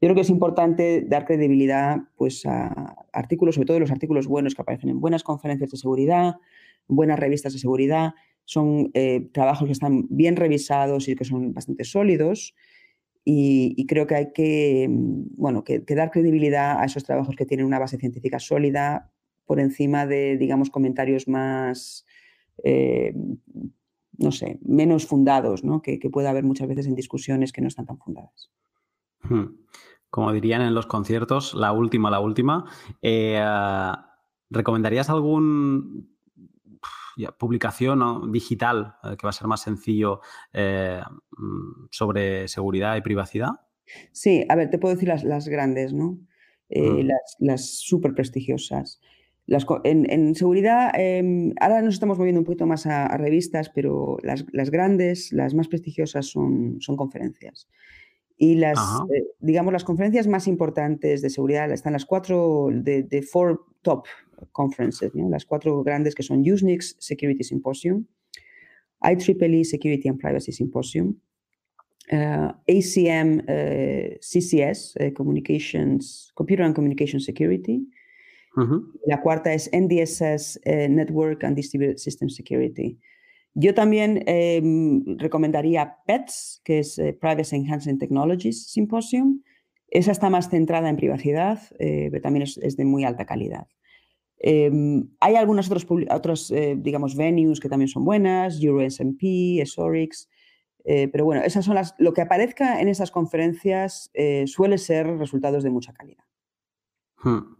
Yo 0.00 0.08
creo 0.08 0.14
que 0.14 0.20
es 0.20 0.30
importante 0.30 1.06
dar 1.08 1.24
credibilidad 1.24 1.98
pues, 2.16 2.44
a 2.44 3.06
artículos, 3.12 3.54
sobre 3.54 3.66
todo 3.66 3.80
los 3.80 3.90
artículos 3.90 4.26
buenos 4.26 4.54
que 4.54 4.62
aparecen 4.62 4.90
en 4.90 5.00
buenas 5.00 5.22
conferencias 5.22 5.70
de 5.70 5.78
seguridad, 5.78 6.34
buenas 6.86 7.18
revistas 7.18 7.54
de 7.54 7.58
seguridad. 7.58 8.14
Son 8.44 8.90
eh, 8.92 9.28
trabajos 9.32 9.66
que 9.66 9.72
están 9.72 10.06
bien 10.10 10.36
revisados 10.36 11.08
y 11.08 11.16
que 11.16 11.24
son 11.24 11.54
bastante 11.54 11.84
sólidos. 11.84 12.54
Y, 13.28 13.84
creo 13.86 14.06
que 14.06 14.14
hay 14.14 14.32
que, 14.32 14.86
bueno, 14.88 15.64
que, 15.64 15.84
que, 15.84 15.96
dar 15.96 16.12
credibilidad 16.12 16.78
a 16.78 16.84
esos 16.84 17.02
trabajos 17.02 17.34
que 17.34 17.44
tienen 17.44 17.66
una 17.66 17.80
base 17.80 17.96
científica 17.96 18.38
sólida 18.38 19.10
por 19.46 19.58
encima 19.58 20.06
de, 20.06 20.36
digamos, 20.36 20.70
comentarios 20.70 21.26
más 21.26 22.05
eh, 22.64 23.14
no 24.18 24.32
sé, 24.32 24.58
menos 24.62 25.06
fundados, 25.06 25.64
¿no? 25.64 25.82
Que, 25.82 25.98
puede 26.10 26.28
haber 26.28 26.44
muchas 26.44 26.68
veces 26.68 26.86
en 26.86 26.94
discusiones 26.94 27.52
que 27.52 27.60
no 27.60 27.68
están 27.68 27.86
tan 27.86 27.98
fundadas. 27.98 28.50
Hmm. 29.22 29.56
Como 30.08 30.32
dirían 30.32 30.62
en 30.62 30.74
los 30.74 30.86
conciertos, 30.86 31.54
la 31.54 31.72
última, 31.72 32.10
la 32.10 32.20
última. 32.20 32.64
Eh, 33.02 33.42
¿Recomendarías 34.48 35.10
algún 35.10 36.16
publicación 37.38 38.30
digital 38.30 38.96
eh, 39.02 39.16
que 39.16 39.26
va 39.26 39.30
a 39.30 39.32
ser 39.32 39.46
más 39.46 39.62
sencillo 39.62 40.20
mm, 40.52 41.86
sobre 41.90 42.46
seguridad 42.48 42.96
y 42.96 43.00
privacidad? 43.00 43.52
Sí, 44.12 44.44
a 44.48 44.54
ver, 44.54 44.70
te 44.70 44.78
puedo 44.78 44.94
decir 44.94 45.08
las, 45.08 45.48
grandes, 45.48 45.92
¿no? 45.92 46.18
Hmm. 46.70 47.06
Las, 47.06 47.36
las 47.38 47.78
súper 47.80 48.14
prestigiosas 48.14 49.00
en, 49.84 50.34
seguridad, 50.34 50.90
em, 50.94 51.52
ahora 51.60 51.80
nos 51.82 51.94
estamos 51.94 52.18
moviendo 52.18 52.40
un 52.40 52.44
poquito 52.44 52.66
más 52.66 52.86
a, 52.86 53.16
revistas, 53.16 53.70
pero 53.70 54.18
las, 54.22 54.70
grandes, 54.70 55.32
las 55.32 55.54
más 55.54 55.68
prestigiosas 55.68 56.26
son, 56.26 56.80
son 56.80 56.96
conferencias. 56.96 57.68
Y 58.36 58.56
las, 58.56 58.78
eh, 59.14 59.24
digamos, 59.38 59.72
las 59.72 59.84
conferencias 59.84 60.26
más 60.26 60.46
importantes 60.46 61.22
de 61.22 61.30
seguridad 61.30 61.70
están 61.70 61.92
las 61.92 62.04
cuatro, 62.04 62.68
de, 62.72 63.02
de 63.04 63.22
four 63.22 63.64
top 63.82 64.06
conferences, 64.52 65.12
las 65.14 65.46
cuatro 65.46 65.82
grandes 65.82 66.14
que 66.14 66.22
son 66.22 66.40
Usenix 66.40 66.96
Security 66.98 67.44
Symposium, 67.44 68.04
IEEE 69.00 69.64
Security 69.64 70.08
and 70.08 70.18
Privacy 70.18 70.52
Symposium, 70.52 71.18
eh, 72.08 72.50
ACM 72.68 73.42
eh, 73.46 74.18
CCS, 74.20 74.96
Communications, 75.14 76.32
Computer 76.34 76.64
and 76.64 76.74
Communication 76.74 77.20
Security, 77.20 77.88
la 79.04 79.20
cuarta 79.20 79.52
es 79.52 79.70
NDSS, 79.72 80.60
eh, 80.64 80.88
Network 80.88 81.44
and 81.44 81.56
Distributed 81.56 81.98
System 81.98 82.30
Security. 82.30 82.98
Yo 83.54 83.74
también 83.74 84.22
em, 84.26 85.18
recomendaría 85.18 85.96
PETS, 86.06 86.62
que 86.64 86.80
es 86.80 86.98
eh, 86.98 87.12
Privacy 87.12 87.56
Enhancing 87.56 87.98
Technologies 87.98 88.66
Symposium. 88.68 89.42
Esa 89.88 90.12
está 90.12 90.30
más 90.30 90.48
centrada 90.48 90.88
en 90.88 90.96
privacidad, 90.96 91.60
eh, 91.78 92.08
pero 92.10 92.22
también 92.22 92.42
es, 92.42 92.76
de 92.76 92.84
muy 92.84 93.04
alta 93.04 93.24
calidad. 93.26 93.66
Em, 94.38 95.08
hay 95.20 95.36
algunas 95.36 95.66
otras, 95.70 95.86
otros, 96.10 96.52
digamos, 96.76 97.16
venues 97.16 97.60
que 97.60 97.68
también 97.68 97.88
son 97.88 98.04
buenas, 98.04 98.62
EuroSMP, 98.62 99.60
ESORIX, 99.60 100.28
pero 100.84 101.24
bueno, 101.24 101.42
esas 101.42 101.64
son 101.64 101.74
las, 101.74 101.94
lo 101.98 102.12
que 102.12 102.20
aparezca 102.20 102.80
en 102.80 102.86
esas 102.86 103.10
conferencias 103.10 104.12
suele 104.44 104.78
ser 104.78 105.06
resultados 105.18 105.64
de 105.64 105.70
mucha 105.70 105.92
calidad. 105.92 106.24
Hmm. 107.24 107.56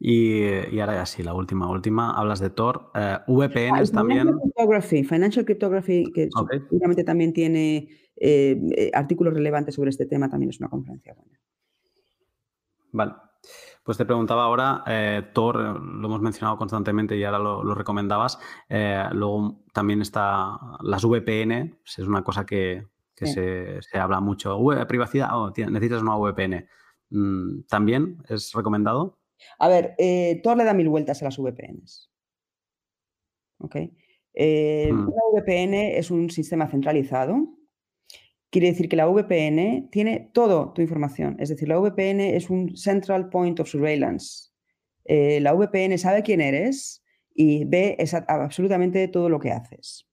Y, 0.00 0.44
y, 0.44 0.80
ahora 0.80 0.94
ya 0.94 1.06
sí, 1.06 1.24
la 1.24 1.34
última, 1.34 1.68
última, 1.68 2.12
hablas 2.12 2.38
de 2.38 2.50
Tor. 2.50 2.92
Eh, 2.94 3.18
VPNs 3.26 3.90
también. 3.90 4.38
Cryptography, 4.38 5.02
Financial 5.02 5.44
Cryptography, 5.44 6.12
que 6.12 6.28
seguramente 6.68 7.02
también 7.02 7.32
tiene 7.32 7.88
eh, 8.16 8.60
eh, 8.76 8.90
artículos 8.94 9.34
relevantes 9.34 9.74
sobre 9.74 9.90
este 9.90 10.06
tema, 10.06 10.28
también 10.28 10.50
es 10.50 10.60
una 10.60 10.68
conferencia 10.68 11.14
buena. 11.14 11.40
Vale. 12.92 13.12
Pues 13.82 13.96
te 13.96 14.04
preguntaba 14.04 14.44
ahora, 14.44 14.84
Tor, 15.32 15.56
lo 15.56 16.06
hemos 16.06 16.20
mencionado 16.20 16.58
constantemente 16.58 17.16
y 17.16 17.24
ahora 17.24 17.38
lo, 17.38 17.74
recomendabas. 17.74 18.38
luego 19.12 19.64
también 19.72 20.02
está 20.02 20.58
las 20.82 21.04
VPN, 21.04 21.78
es 21.84 21.98
una 22.00 22.22
cosa 22.22 22.44
que, 22.44 22.86
se, 23.14 23.80
se, 23.80 23.98
habla 23.98 24.20
mucho. 24.20 24.58
privacidad, 24.86 25.30
oh, 25.32 25.50
necesitas 25.56 26.02
una 26.02 26.16
VPN. 26.16 26.68
Mm, 27.10 27.62
¿También 27.62 28.22
es 28.28 28.52
recomendado? 28.52 29.17
A 29.58 29.68
ver, 29.68 29.94
eh, 29.98 30.40
Tor 30.42 30.56
le 30.56 30.64
da 30.64 30.74
mil 30.74 30.88
vueltas 30.88 31.22
a 31.22 31.24
las 31.26 31.38
VPNs. 31.38 32.10
¿Ok? 33.58 33.76
Eh, 34.34 34.90
mm. 34.92 35.08
Una 35.08 35.22
VPN 35.32 35.98
es 35.98 36.10
un 36.10 36.30
sistema 36.30 36.68
centralizado. 36.68 37.58
Quiere 38.50 38.68
decir 38.68 38.88
que 38.88 38.96
la 38.96 39.06
VPN 39.06 39.90
tiene 39.90 40.30
toda 40.32 40.72
tu 40.72 40.80
información. 40.80 41.36
Es 41.38 41.48
decir, 41.50 41.68
la 41.68 41.78
VPN 41.78 42.20
es 42.36 42.48
un 42.48 42.76
Central 42.76 43.28
Point 43.28 43.60
of 43.60 43.68
Surveillance. 43.68 44.50
eh, 45.04 45.40
la 45.40 45.54
VPN 45.54 45.96
sabe 45.98 46.22
quién 46.22 46.40
eres 46.40 47.02
y 47.34 47.64
ve 47.64 47.96
absolutamente 48.28 49.08
todo 49.08 49.28
lo 49.28 49.38
que 49.38 49.52
haces. 49.52 50.06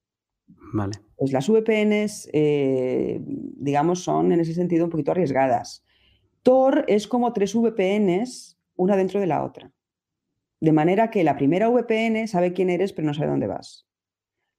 Vale. 0.73 0.93
Pues 1.17 1.31
las 1.31 1.49
VPNs, 1.49 2.29
eh, 2.33 3.19
digamos, 3.21 4.03
son 4.03 4.31
en 4.31 4.39
ese 4.39 4.53
sentido 4.53 4.85
un 4.85 4.91
poquito 4.91 5.11
arriesgadas. 5.11 5.83
Tor 6.43 6.85
es 6.87 7.07
como 7.07 7.33
tres 7.33 7.55
VPNs, 7.55 8.54
una 8.75 8.95
dentro 8.95 9.19
de 9.19 9.27
la 9.27 9.43
otra. 9.43 9.71
De 10.59 10.71
manera 10.71 11.09
que 11.11 11.23
la 11.23 11.35
primera 11.35 11.69
VPN 11.69 12.27
sabe 12.27 12.53
quién 12.53 12.69
eres, 12.69 12.93
pero 12.93 13.05
no 13.05 13.13
sabe 13.13 13.27
dónde 13.27 13.47
vas. 13.47 13.87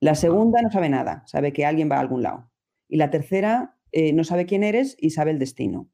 La 0.01 0.15
segunda 0.15 0.61
no 0.63 0.71
sabe 0.71 0.89
nada, 0.89 1.23
sabe 1.27 1.53
que 1.53 1.65
alguien 1.65 1.91
va 1.91 1.97
a 1.97 2.01
algún 2.01 2.23
lado. 2.23 2.51
Y 2.89 2.97
la 2.97 3.11
tercera 3.11 3.77
eh, 3.93 4.13
no 4.13 4.25
sabe 4.25 4.47
quién 4.47 4.63
eres 4.63 4.97
y 5.01 5.11
sabe 5.11 5.31
el 5.31 5.39
destino. 5.39 5.89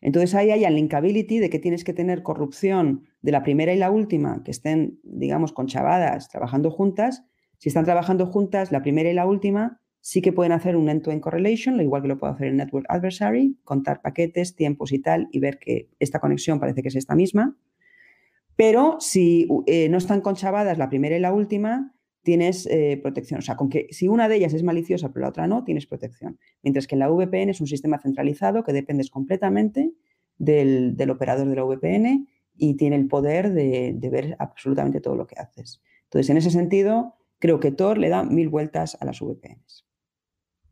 Entonces 0.00 0.34
ahí 0.34 0.50
hay 0.50 0.72
linkability 0.72 1.38
de 1.38 1.50
que 1.50 1.58
tienes 1.58 1.82
que 1.82 1.92
tener 1.92 2.22
corrupción 2.22 3.06
de 3.22 3.32
la 3.32 3.42
primera 3.42 3.72
y 3.72 3.78
la 3.78 3.90
última, 3.90 4.42
que 4.44 4.50
estén, 4.50 5.00
digamos, 5.02 5.52
conchavadas, 5.52 6.28
trabajando 6.28 6.70
juntas. 6.70 7.24
Si 7.58 7.68
están 7.68 7.84
trabajando 7.84 8.26
juntas, 8.26 8.70
la 8.70 8.82
primera 8.82 9.10
y 9.10 9.14
la 9.14 9.26
última 9.26 9.80
sí 10.06 10.22
que 10.22 10.32
pueden 10.32 10.52
hacer 10.52 10.76
un 10.76 10.88
end-to-end 10.88 11.20
correlation, 11.20 11.76
lo 11.76 11.82
igual 11.82 12.00
que 12.00 12.06
lo 12.06 12.16
puedo 12.16 12.32
hacer 12.32 12.46
en 12.46 12.58
Network 12.58 12.86
Adversary, 12.88 13.58
contar 13.64 14.02
paquetes, 14.02 14.54
tiempos 14.54 14.92
y 14.92 15.00
tal, 15.00 15.26
y 15.32 15.40
ver 15.40 15.58
que 15.58 15.88
esta 15.98 16.20
conexión 16.20 16.60
parece 16.60 16.80
que 16.80 16.90
es 16.90 16.94
esta 16.94 17.16
misma. 17.16 17.56
Pero 18.54 18.98
si 19.00 19.48
eh, 19.66 19.88
no 19.88 19.98
están 19.98 20.20
conchavadas 20.20 20.78
la 20.78 20.88
primera 20.88 21.16
y 21.16 21.18
la 21.18 21.32
última, 21.32 21.92
tienes 22.22 22.66
eh, 22.66 23.00
protección. 23.02 23.40
O 23.40 23.42
sea, 23.42 23.56
con 23.56 23.68
que 23.68 23.88
si 23.90 24.06
una 24.06 24.28
de 24.28 24.36
ellas 24.36 24.54
es 24.54 24.62
maliciosa 24.62 25.08
pero 25.08 25.22
la 25.22 25.30
otra 25.30 25.48
no, 25.48 25.64
tienes 25.64 25.86
protección. 25.86 26.38
Mientras 26.62 26.86
que 26.86 26.94
en 26.94 27.00
la 27.00 27.08
VPN 27.08 27.50
es 27.50 27.60
un 27.60 27.66
sistema 27.66 27.98
centralizado 27.98 28.62
que 28.62 28.72
dependes 28.72 29.10
completamente 29.10 29.92
del, 30.38 30.94
operador 31.10 31.48
de 31.48 31.56
la 31.56 31.64
VPN 31.64 32.28
y 32.56 32.76
tiene 32.76 32.94
el 32.94 33.08
poder 33.08 33.52
de, 33.52 33.98
ver 34.08 34.36
absolutamente 34.38 35.00
todo 35.00 35.16
lo 35.16 35.26
que 35.26 35.34
haces. 35.34 35.82
Entonces, 36.04 36.30
en 36.30 36.36
ese 36.36 36.52
sentido, 36.52 37.16
creo 37.40 37.58
que 37.58 37.72
Tor 37.72 37.98
le 37.98 38.08
da 38.08 38.22
mil 38.22 38.48
vueltas 38.48 38.96
a 39.00 39.04
las 39.04 39.20
VPNs. 39.20 39.85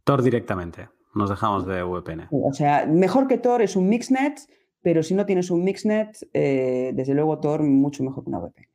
Tor 0.05 0.22
directamente. 0.22 0.89
Nos 1.14 1.31
dejamos 1.31 1.66
de 1.66 1.82
VPN. 1.82 2.28
O 2.31 2.52
sea, 2.52 2.86
mejor 2.86 3.28
que 3.28 3.39
Tor 3.39 3.62
es 3.62 3.76
un 3.76 3.89
mixnet, 3.89 4.40
pero 4.82 5.02
si 5.02 5.14
no 5.14 5.24
tienes 5.26 5.51
un 5.51 5.64
mixnet, 5.64 6.16
eh, 6.32 6.93
desde 6.94 7.14
luego 7.14 7.40
Tor 7.40 7.62
mucho 7.62 8.02
mejor 8.02 8.24
que 8.24 8.31
una 8.31 8.40
VPN. 8.40 8.68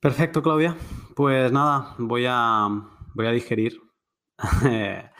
Perfecto, 0.00 0.42
Claudia. 0.42 0.76
Pues 1.14 1.52
nada, 1.52 1.94
voy 1.98 2.24
a, 2.26 2.68
voy 3.14 3.26
a 3.26 3.32
digerir 3.32 3.78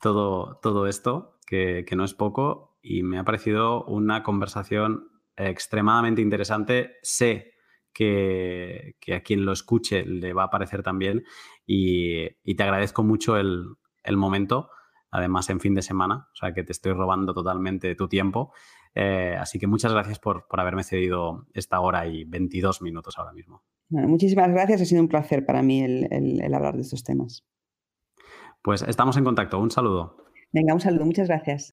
todo, 0.00 0.58
todo 0.60 0.88
esto, 0.88 1.38
que, 1.46 1.86
no 1.94 2.04
es 2.04 2.14
poco, 2.14 2.76
y 2.82 3.04
me 3.04 3.18
ha 3.18 3.24
parecido 3.24 3.84
una 3.84 4.24
conversación 4.24 5.08
extremadamente 5.36 6.20
interesante. 6.20 6.96
Sé 7.02 7.52
que, 7.92 8.96
a 9.14 9.20
quien 9.20 9.44
lo 9.44 9.52
escuche 9.52 10.04
le 10.04 10.32
va 10.32 10.44
a 10.44 10.50
parecer 10.50 10.82
también 10.82 11.22
y, 11.66 12.54
te 12.54 12.62
agradezco 12.62 13.02
mucho 13.02 13.36
el, 13.36 13.76
momento, 14.16 14.70
además 15.10 15.48
en 15.50 15.60
fin 15.60 15.74
de 15.74 15.82
semana, 15.82 16.28
o 16.32 16.36
sea 16.36 16.52
que 16.52 16.62
te 16.62 16.72
estoy 16.72 16.92
robando 16.92 17.34
totalmente 17.34 17.94
tu 17.94 18.08
tiempo. 18.08 18.52
Eh, 18.94 19.36
así 19.38 19.58
que 19.58 19.66
muchas 19.66 19.92
gracias 19.92 20.18
por, 20.20 20.46
por 20.46 20.60
haberme 20.60 20.84
cedido 20.84 21.46
esta 21.52 21.80
hora 21.80 22.06
y 22.06 22.24
22 22.24 22.80
minutos 22.82 23.18
ahora 23.18 23.32
mismo 23.32 23.62
muchísimas 23.90 24.50
gracias, 24.50 24.80
ha 24.80 24.84
sido 24.84 25.02
un 25.02 25.08
placer 25.08 25.44
para 25.44 25.62
mí 25.62 25.82
el 25.82 26.54
hablar 26.54 26.74
de 26.74 26.82
estos 26.82 27.04
temas. 27.04 27.44
Pues 28.62 28.82
estamos 28.82 29.16
en 29.16 29.24
contacto, 29.24 29.58
un 29.58 29.70
saludo. 29.70 30.16
Venga, 30.50 30.72
un 30.72 30.80
saludo, 30.80 31.04
muchas 31.04 31.28
gracias. 31.28 31.72